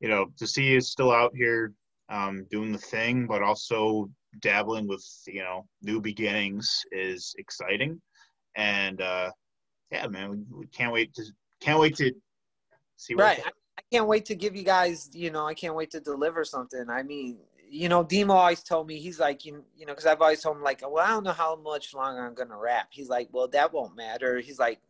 you 0.00 0.08
know, 0.08 0.26
to 0.36 0.46
see 0.46 0.64
you 0.64 0.80
still 0.80 1.12
out 1.12 1.32
here 1.34 1.72
um, 2.08 2.46
doing 2.50 2.72
the 2.72 2.78
thing, 2.78 3.26
but 3.26 3.42
also 3.42 4.08
dabbling 4.40 4.86
with 4.86 5.04
you 5.26 5.42
know 5.42 5.66
new 5.82 6.00
beginnings 6.00 6.82
is 6.92 7.34
exciting, 7.38 8.00
and 8.54 9.00
uh, 9.00 9.30
yeah, 9.90 10.06
man, 10.06 10.30
we, 10.30 10.58
we 10.58 10.66
can't 10.66 10.92
wait 10.92 11.14
to 11.14 11.24
can't 11.60 11.80
wait 11.80 11.96
to 11.96 12.12
see. 12.96 13.14
right, 13.14 13.40
I, 13.44 13.50
I 13.78 13.82
can't 13.92 14.06
wait 14.06 14.26
to 14.26 14.34
give 14.34 14.56
you 14.56 14.64
guys. 14.64 15.10
You 15.12 15.30
know, 15.30 15.46
I 15.46 15.54
can't 15.54 15.74
wait 15.74 15.90
to 15.92 16.00
deliver 16.00 16.44
something. 16.44 16.88
I 16.88 17.02
mean, 17.02 17.38
you 17.70 17.88
know, 17.88 18.02
Demo 18.02 18.34
always 18.34 18.62
told 18.62 18.86
me 18.86 18.98
he's 18.98 19.18
like, 19.18 19.44
you, 19.44 19.64
you 19.76 19.86
know, 19.86 19.92
because 19.92 20.06
I've 20.06 20.22
always 20.22 20.40
told 20.40 20.56
him 20.56 20.62
like, 20.62 20.82
well, 20.82 21.04
I 21.04 21.08
don't 21.08 21.24
know 21.24 21.32
how 21.32 21.56
much 21.56 21.94
longer 21.94 22.24
I'm 22.24 22.34
gonna 22.34 22.56
rap. 22.56 22.88
He's 22.90 23.08
like, 23.08 23.28
well, 23.32 23.48
that 23.48 23.72
won't 23.72 23.96
matter. 23.96 24.40
He's 24.40 24.58
like, 24.58 24.80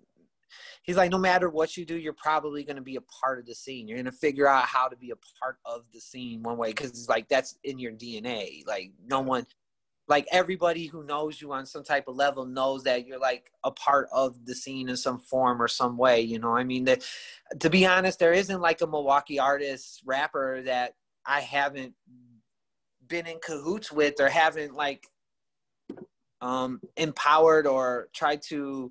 he's 0.82 0.96
like, 0.96 1.10
no 1.10 1.18
matter 1.18 1.48
what 1.50 1.76
you 1.76 1.84
do, 1.84 1.96
you're 1.96 2.12
probably 2.12 2.64
gonna 2.64 2.82
be 2.82 2.96
a 2.96 3.00
part 3.00 3.38
of 3.38 3.46
the 3.46 3.54
scene. 3.54 3.88
You're 3.88 3.98
gonna 3.98 4.12
figure 4.12 4.46
out 4.46 4.64
how 4.64 4.88
to 4.88 4.96
be 4.96 5.10
a 5.10 5.16
part 5.40 5.58
of 5.64 5.84
the 5.92 6.00
scene 6.00 6.42
one 6.42 6.56
way 6.56 6.70
because 6.70 6.90
it's 6.90 7.08
like 7.08 7.28
that's 7.28 7.58
in 7.64 7.78
your 7.78 7.92
DNA. 7.92 8.66
Like 8.66 8.92
no 9.06 9.20
one, 9.20 9.46
like 10.08 10.26
everybody 10.32 10.86
who 10.86 11.04
knows 11.04 11.40
you 11.40 11.52
on 11.52 11.66
some 11.66 11.84
type 11.84 12.08
of 12.08 12.16
level 12.16 12.46
knows 12.46 12.82
that 12.84 13.06
you're 13.06 13.18
like 13.20 13.52
a 13.64 13.70
part 13.70 14.08
of 14.12 14.44
the 14.46 14.54
scene 14.54 14.88
in 14.88 14.96
some 14.96 15.18
form 15.18 15.60
or 15.60 15.68
some 15.68 15.96
way 15.96 16.20
you 16.20 16.38
know? 16.38 16.56
I 16.56 16.64
mean 16.64 16.84
that 16.84 17.04
to 17.60 17.70
be 17.70 17.86
honest 17.86 18.18
there 18.18 18.32
isn't 18.32 18.60
like 18.60 18.80
a 18.80 18.86
milwaukee 18.86 19.38
artist 19.38 20.02
rapper 20.04 20.62
that 20.62 20.94
i 21.24 21.40
haven't 21.40 21.94
been 23.06 23.26
in 23.26 23.38
cahoots 23.42 23.90
with 23.90 24.20
or 24.20 24.28
haven't 24.28 24.74
like 24.74 25.06
um 26.40 26.80
empowered 26.96 27.66
or 27.66 28.08
tried 28.12 28.42
to 28.42 28.90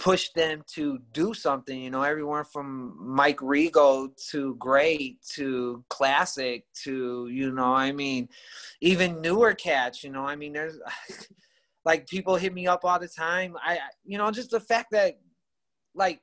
push 0.00 0.30
them 0.30 0.64
to 0.66 0.98
do 1.12 1.34
something. 1.34 1.78
You 1.78 1.90
know, 1.90 2.02
everyone 2.02 2.44
from 2.44 2.96
Mike 2.98 3.40
Rego 3.40 4.08
to 4.30 4.54
great 4.54 5.22
to 5.34 5.84
classic 5.90 6.64
to, 6.84 7.28
you 7.30 7.52
know, 7.52 7.74
I 7.74 7.92
mean, 7.92 8.28
even 8.80 9.20
newer 9.20 9.52
cats, 9.52 10.02
you 10.02 10.10
know, 10.10 10.24
I 10.24 10.36
mean, 10.36 10.54
there's 10.54 10.78
like 11.84 12.08
people 12.08 12.36
hit 12.36 12.54
me 12.54 12.66
up 12.66 12.80
all 12.82 12.98
the 12.98 13.08
time. 13.08 13.56
I, 13.62 13.78
you 14.04 14.16
know, 14.16 14.30
just 14.30 14.50
the 14.50 14.60
fact 14.60 14.92
that 14.92 15.18
like, 15.94 16.22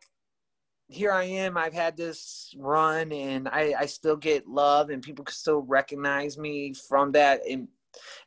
here 0.89 1.11
I 1.11 1.25
am. 1.25 1.57
I've 1.57 1.73
had 1.73 1.97
this 1.97 2.55
run, 2.57 3.11
and 3.11 3.49
I, 3.49 3.75
I 3.77 3.85
still 3.87 4.15
get 4.15 4.47
love, 4.47 4.89
and 4.89 5.03
people 5.03 5.25
can 5.25 5.35
still 5.35 5.59
recognize 5.59 6.37
me 6.37 6.73
from 6.87 7.11
that. 7.11 7.41
And 7.45 7.67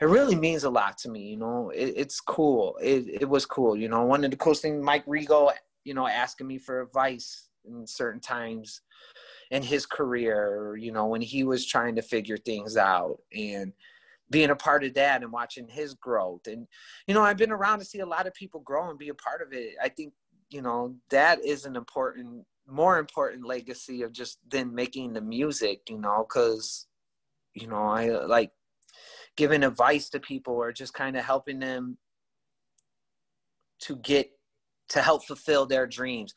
it 0.01 0.06
really 0.06 0.36
means 0.36 0.64
a 0.64 0.70
lot 0.70 0.98
to 0.98 1.09
me. 1.09 1.22
You 1.28 1.36
know, 1.36 1.70
it, 1.70 1.94
it's 1.97 2.20
cool. 2.20 2.78
It, 2.82 3.22
it 3.22 3.28
was 3.28 3.47
cool. 3.47 3.76
You 3.76 3.88
know, 3.88 4.05
one 4.05 4.24
of 4.24 4.30
the 4.30 4.36
coolest 4.36 4.62
things, 4.62 4.82
Mike 4.82 5.06
Rego, 5.06 5.52
you 5.84 5.94
know, 5.94 6.06
asking 6.06 6.47
me 6.47 6.59
for 6.59 6.82
advice 6.82 7.48
in 7.64 7.86
certain 7.86 8.20
times 8.20 8.82
in 9.51 9.62
his 9.62 9.86
career, 9.86 10.76
you 10.76 10.92
know, 10.92 11.06
when 11.06 11.20
he 11.20 11.44
was 11.44 11.66
trying 11.66 11.97
to 11.97 12.02
figure 12.02 12.36
things 12.36 12.76
out 12.76 13.18
and 13.34 13.72
being 14.30 14.51
a 14.51 14.56
part 14.56 14.84
of 14.84 14.94
that 14.94 15.22
and 15.22 15.32
watching 15.32 15.66
his 15.66 15.94
growth. 15.94 16.47
And, 16.47 16.66
you 17.06 17.14
know, 17.14 17.22
I've 17.22 17.36
been 17.36 17.51
around 17.51 17.80
to 17.80 17.84
see 17.84 17.98
a 17.98 18.06
lot 18.06 18.28
of 18.28 18.34
people 18.34 18.60
grow 18.60 18.88
and 18.88 18.98
be 18.98 19.09
a 19.09 19.14
part 19.14 19.42
of 19.42 19.52
it. 19.52 19.74
I 19.82 19.88
think, 19.88 20.12
you 20.51 20.62
know, 20.62 20.94
that 21.10 21.44
is 21.44 21.64
an 21.64 21.74
important, 21.74 22.44
more 22.68 22.98
important 22.98 23.44
legacy 23.44 24.02
of 24.02 24.12
just 24.12 24.38
then 24.48 24.72
making 24.72 25.12
the 25.12 25.20
music, 25.20 25.80
you 25.88 25.98
know, 25.98 26.24
because, 26.28 26.86
you 27.55 27.66
know, 27.66 27.82
I 27.82 28.10
like 28.10 28.52
giving 29.41 29.65
advice 29.65 30.11
to 30.11 30.21
people 30.21 30.53
or 30.53 30.71
just 30.71 30.93
kind 30.93 31.17
of 31.17 31.25
helping 31.25 31.59
them 31.59 31.97
to 33.79 33.97
get 33.97 34.31
to 34.91 35.01
help 35.01 35.25
fulfill 35.25 35.65
their 35.65 35.87
dreams. 35.87 36.35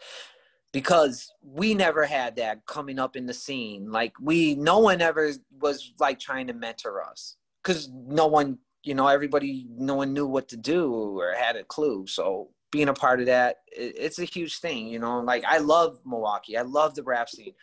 Because 0.71 1.29
we 1.41 1.73
never 1.73 2.05
had 2.05 2.37
that 2.37 2.65
coming 2.65 2.99
up 2.99 3.17
in 3.17 3.25
the 3.25 3.33
scene. 3.33 3.91
Like 3.91 4.13
we 4.21 4.55
no 4.55 4.79
one 4.79 5.01
ever 5.01 5.33
was 5.59 5.91
like 5.99 6.17
trying 6.17 6.47
to 6.47 6.53
mentor 6.53 7.03
us. 7.03 7.35
Because 7.61 7.91
no 7.91 8.27
one 8.27 8.57
you 8.83 8.95
know 8.95 9.07
everybody 9.07 9.67
no 9.75 9.95
one 9.95 10.13
knew 10.13 10.25
what 10.25 10.47
to 10.47 10.57
do 10.57 10.93
or 10.93 11.33
had 11.33 11.57
a 11.57 11.65
clue. 11.65 12.07
So 12.07 12.51
being 12.71 12.87
a 12.87 12.93
part 12.93 13.19
of 13.19 13.25
that 13.25 13.57
it's 13.67 14.17
a 14.17 14.23
huge 14.23 14.59
thing 14.59 14.87
you 14.87 14.97
know? 14.97 15.19
Like 15.19 15.43
i 15.43 15.57
love 15.57 15.99
milwaukee. 16.05 16.57
I 16.57 16.61
love 16.61 16.95
the 16.95 17.03
rap 17.03 17.27
scene. 17.27 17.53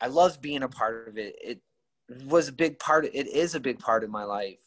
I 0.00 0.08
love 0.08 0.42
being 0.42 0.64
a 0.64 0.68
part 0.68 1.08
of 1.08 1.16
it. 1.16 1.36
It 1.40 1.60
was 2.26 2.48
a 2.48 2.52
big 2.52 2.78
part 2.78 3.04
of, 3.04 3.10
it 3.14 3.26
is 3.26 3.54
a 3.54 3.60
big 3.60 3.78
part 3.78 4.04
of 4.04 4.10
my 4.10 4.24
life. 4.24 4.58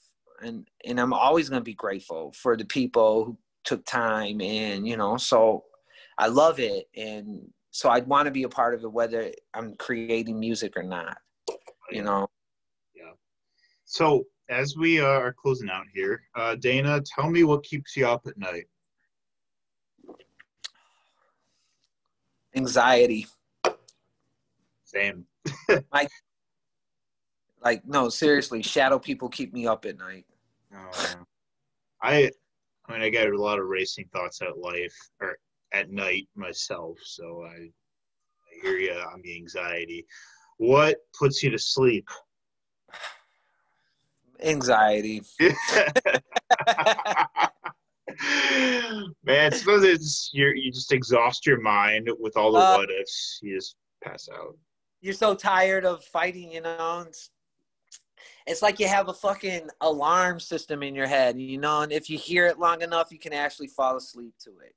And 0.42 0.70
and 0.86 1.02
i'm 1.02 1.12
always 1.12 1.50
going 1.50 1.60
to 1.60 1.66
be 1.66 1.74
grateful 1.74 2.32
for 2.32 2.56
the 2.56 2.64
people 2.64 3.26
who 3.26 3.38
took 3.66 3.86
time 3.86 4.40
and 4.40 4.88
you 4.88 4.96
know 4.96 5.18
so 5.18 5.66
i 6.18 6.28
love 6.28 6.62
it. 6.62 6.88
And 6.96 7.50
so 7.72 7.90
i'd 7.90 8.08
want 8.08 8.28
to 8.28 8.32
be 8.32 8.44
a 8.44 8.50
part 8.50 8.74
of 8.74 8.84
it 8.84 8.92
whether 8.92 9.32
i'm 9.54 9.76
creating 9.76 10.40
music 10.40 10.78
or 10.78 10.84
not 10.84 11.18
you 11.92 12.04
know? 12.04 12.28
Yeah. 12.96 13.12
So 13.84 14.28
as 14.48 14.78
we 14.78 15.02
uh, 15.02 15.06
are 15.06 15.34
closing 15.34 15.70
out 15.70 15.88
here 15.94 16.22
uh, 16.36 16.56
dana 16.56 17.02
tell 17.02 17.30
me 17.30 17.44
what 17.44 17.64
keeps 17.64 17.98
you 17.98 18.08
up 18.08 18.26
at 18.26 18.38
night. 18.38 18.68
Anxiety. 22.56 23.28
Same. 24.86 25.26
My 25.92 26.08
like 27.64 27.86
no 27.86 28.10
seriously 28.10 28.62
shadow 28.62 29.00
people 29.00 29.30
keep 29.30 29.54
me 29.54 29.68
up 29.68 29.86
at 29.86 29.98
night 29.98 30.26
uh, 30.76 31.16
i 32.02 32.30
I 32.90 32.94
mean, 32.94 33.02
I 33.04 33.10
get 33.10 33.32
a 33.32 33.40
lot 33.40 33.60
of 33.60 33.68
racing 33.68 34.10
thoughts 34.12 34.42
at 34.42 34.58
life 34.58 34.96
or 35.22 35.38
at 35.74 35.92
night 35.92 36.28
myself, 36.36 36.98
so 37.04 37.44
I, 37.44 37.54
I 37.56 38.62
hear 38.64 38.78
you 38.78 38.94
on 38.94 39.22
the 39.24 39.36
anxiety. 39.36 40.08
What 40.58 40.98
puts 41.18 41.44
you 41.44 41.52
to 41.52 41.60
sleep? 41.60 42.10
Anxiety. 44.42 45.22
Man, 49.24 49.52
suppose 49.52 49.84
it's 49.84 50.32
you 50.34 50.48
you 50.56 50.72
just 50.72 50.92
exhaust 50.92 51.46
your 51.46 51.62
mind 51.62 52.10
with 52.20 52.36
all 52.36 52.52
the 52.54 52.60
uh, 52.60 52.78
what 52.78 52.90
ifs. 52.90 53.40
You 53.44 53.56
just 53.56 53.76
pass 54.04 54.28
out. 54.34 54.58
You're 55.02 55.14
so 55.14 55.36
tired 55.36 55.86
of 55.86 56.04
fighting, 56.04 56.52
you 56.52 56.62
know. 56.62 57.06
It's, 57.08 57.30
it's 58.48 58.62
like 58.62 58.80
you 58.80 58.88
have 58.88 59.10
a 59.10 59.14
fucking 59.14 59.70
alarm 59.82 60.40
system 60.40 60.84
in 60.84 60.96
your 60.96 61.08
head, 61.08 61.40
you 61.40 61.58
know, 61.58 61.82
and 61.82 61.92
if 61.92 62.10
you 62.10 62.18
hear 62.18 62.48
it 62.48 62.60
long 62.60 62.82
enough, 62.82 63.12
you 63.12 63.20
can 63.20 63.34
actually 63.34 63.68
fall 63.68 63.98
asleep 63.98 64.34
to 64.44 64.52
it. 64.66 64.76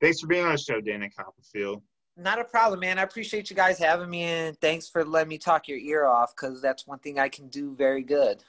Thanks 0.00 0.20
for 0.20 0.26
being 0.26 0.44
on 0.44 0.52
the 0.52 0.58
show, 0.58 0.80
Dana 0.80 1.08
Coppafeel. 1.08 1.80
Not 2.16 2.40
a 2.40 2.44
problem, 2.44 2.80
man. 2.80 2.98
I 2.98 3.02
appreciate 3.02 3.48
you 3.48 3.56
guys 3.56 3.78
having 3.78 4.10
me, 4.10 4.24
and 4.24 4.60
thanks 4.60 4.88
for 4.88 5.04
letting 5.04 5.28
me 5.28 5.38
talk 5.38 5.68
your 5.68 5.78
ear 5.78 6.06
off 6.06 6.34
because 6.36 6.60
that's 6.60 6.86
one 6.86 6.98
thing 6.98 7.18
I 7.18 7.28
can 7.28 7.48
do 7.48 7.74
very 7.74 8.02
good. 8.02 8.42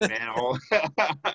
man, 0.00 0.32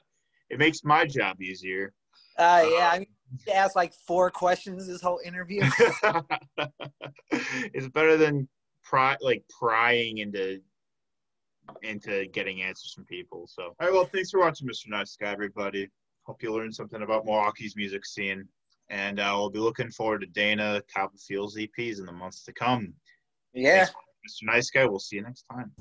it 0.49 0.59
makes 0.59 0.83
my 0.83 1.05
job 1.05 1.41
easier. 1.41 1.93
Uh, 2.37 2.65
yeah, 2.65 2.89
I 2.91 2.99
mean, 2.99 3.07
ask 3.53 3.75
like 3.75 3.93
four 3.93 4.29
questions 4.29 4.87
this 4.87 5.01
whole 5.01 5.21
interview. 5.23 5.61
it's 7.31 7.87
better 7.89 8.17
than 8.17 8.49
pry, 8.83 9.15
like 9.21 9.43
prying 9.59 10.17
into 10.17 10.61
into 11.83 12.25
getting 12.33 12.61
answers 12.61 12.93
from 12.93 13.05
people. 13.05 13.47
So, 13.47 13.63
all 13.63 13.75
right, 13.79 13.93
well, 13.93 14.05
thanks 14.05 14.31
for 14.31 14.39
watching, 14.39 14.67
Mr. 14.67 14.87
Nice 14.87 15.15
Guy, 15.15 15.31
everybody. 15.31 15.89
Hope 16.23 16.43
you 16.43 16.53
learned 16.53 16.75
something 16.75 17.01
about 17.01 17.25
Milwaukee's 17.25 17.75
music 17.75 18.05
scene. 18.05 18.47
And 18.89 19.19
uh, 19.19 19.33
we'll 19.37 19.49
be 19.49 19.59
looking 19.59 19.89
forward 19.89 20.21
to 20.21 20.27
Dana 20.27 20.81
Coppafeel's 20.95 21.57
EPs 21.57 21.99
in 21.99 22.05
the 22.05 22.11
months 22.11 22.43
to 22.43 22.53
come. 22.53 22.93
Yeah. 23.53 23.85
Thanks, 23.85 24.41
Mr. 24.41 24.45
Nice 24.47 24.69
Guy. 24.69 24.85
We'll 24.85 24.99
see 24.99 25.15
you 25.17 25.23
next 25.23 25.45
time. 25.51 25.71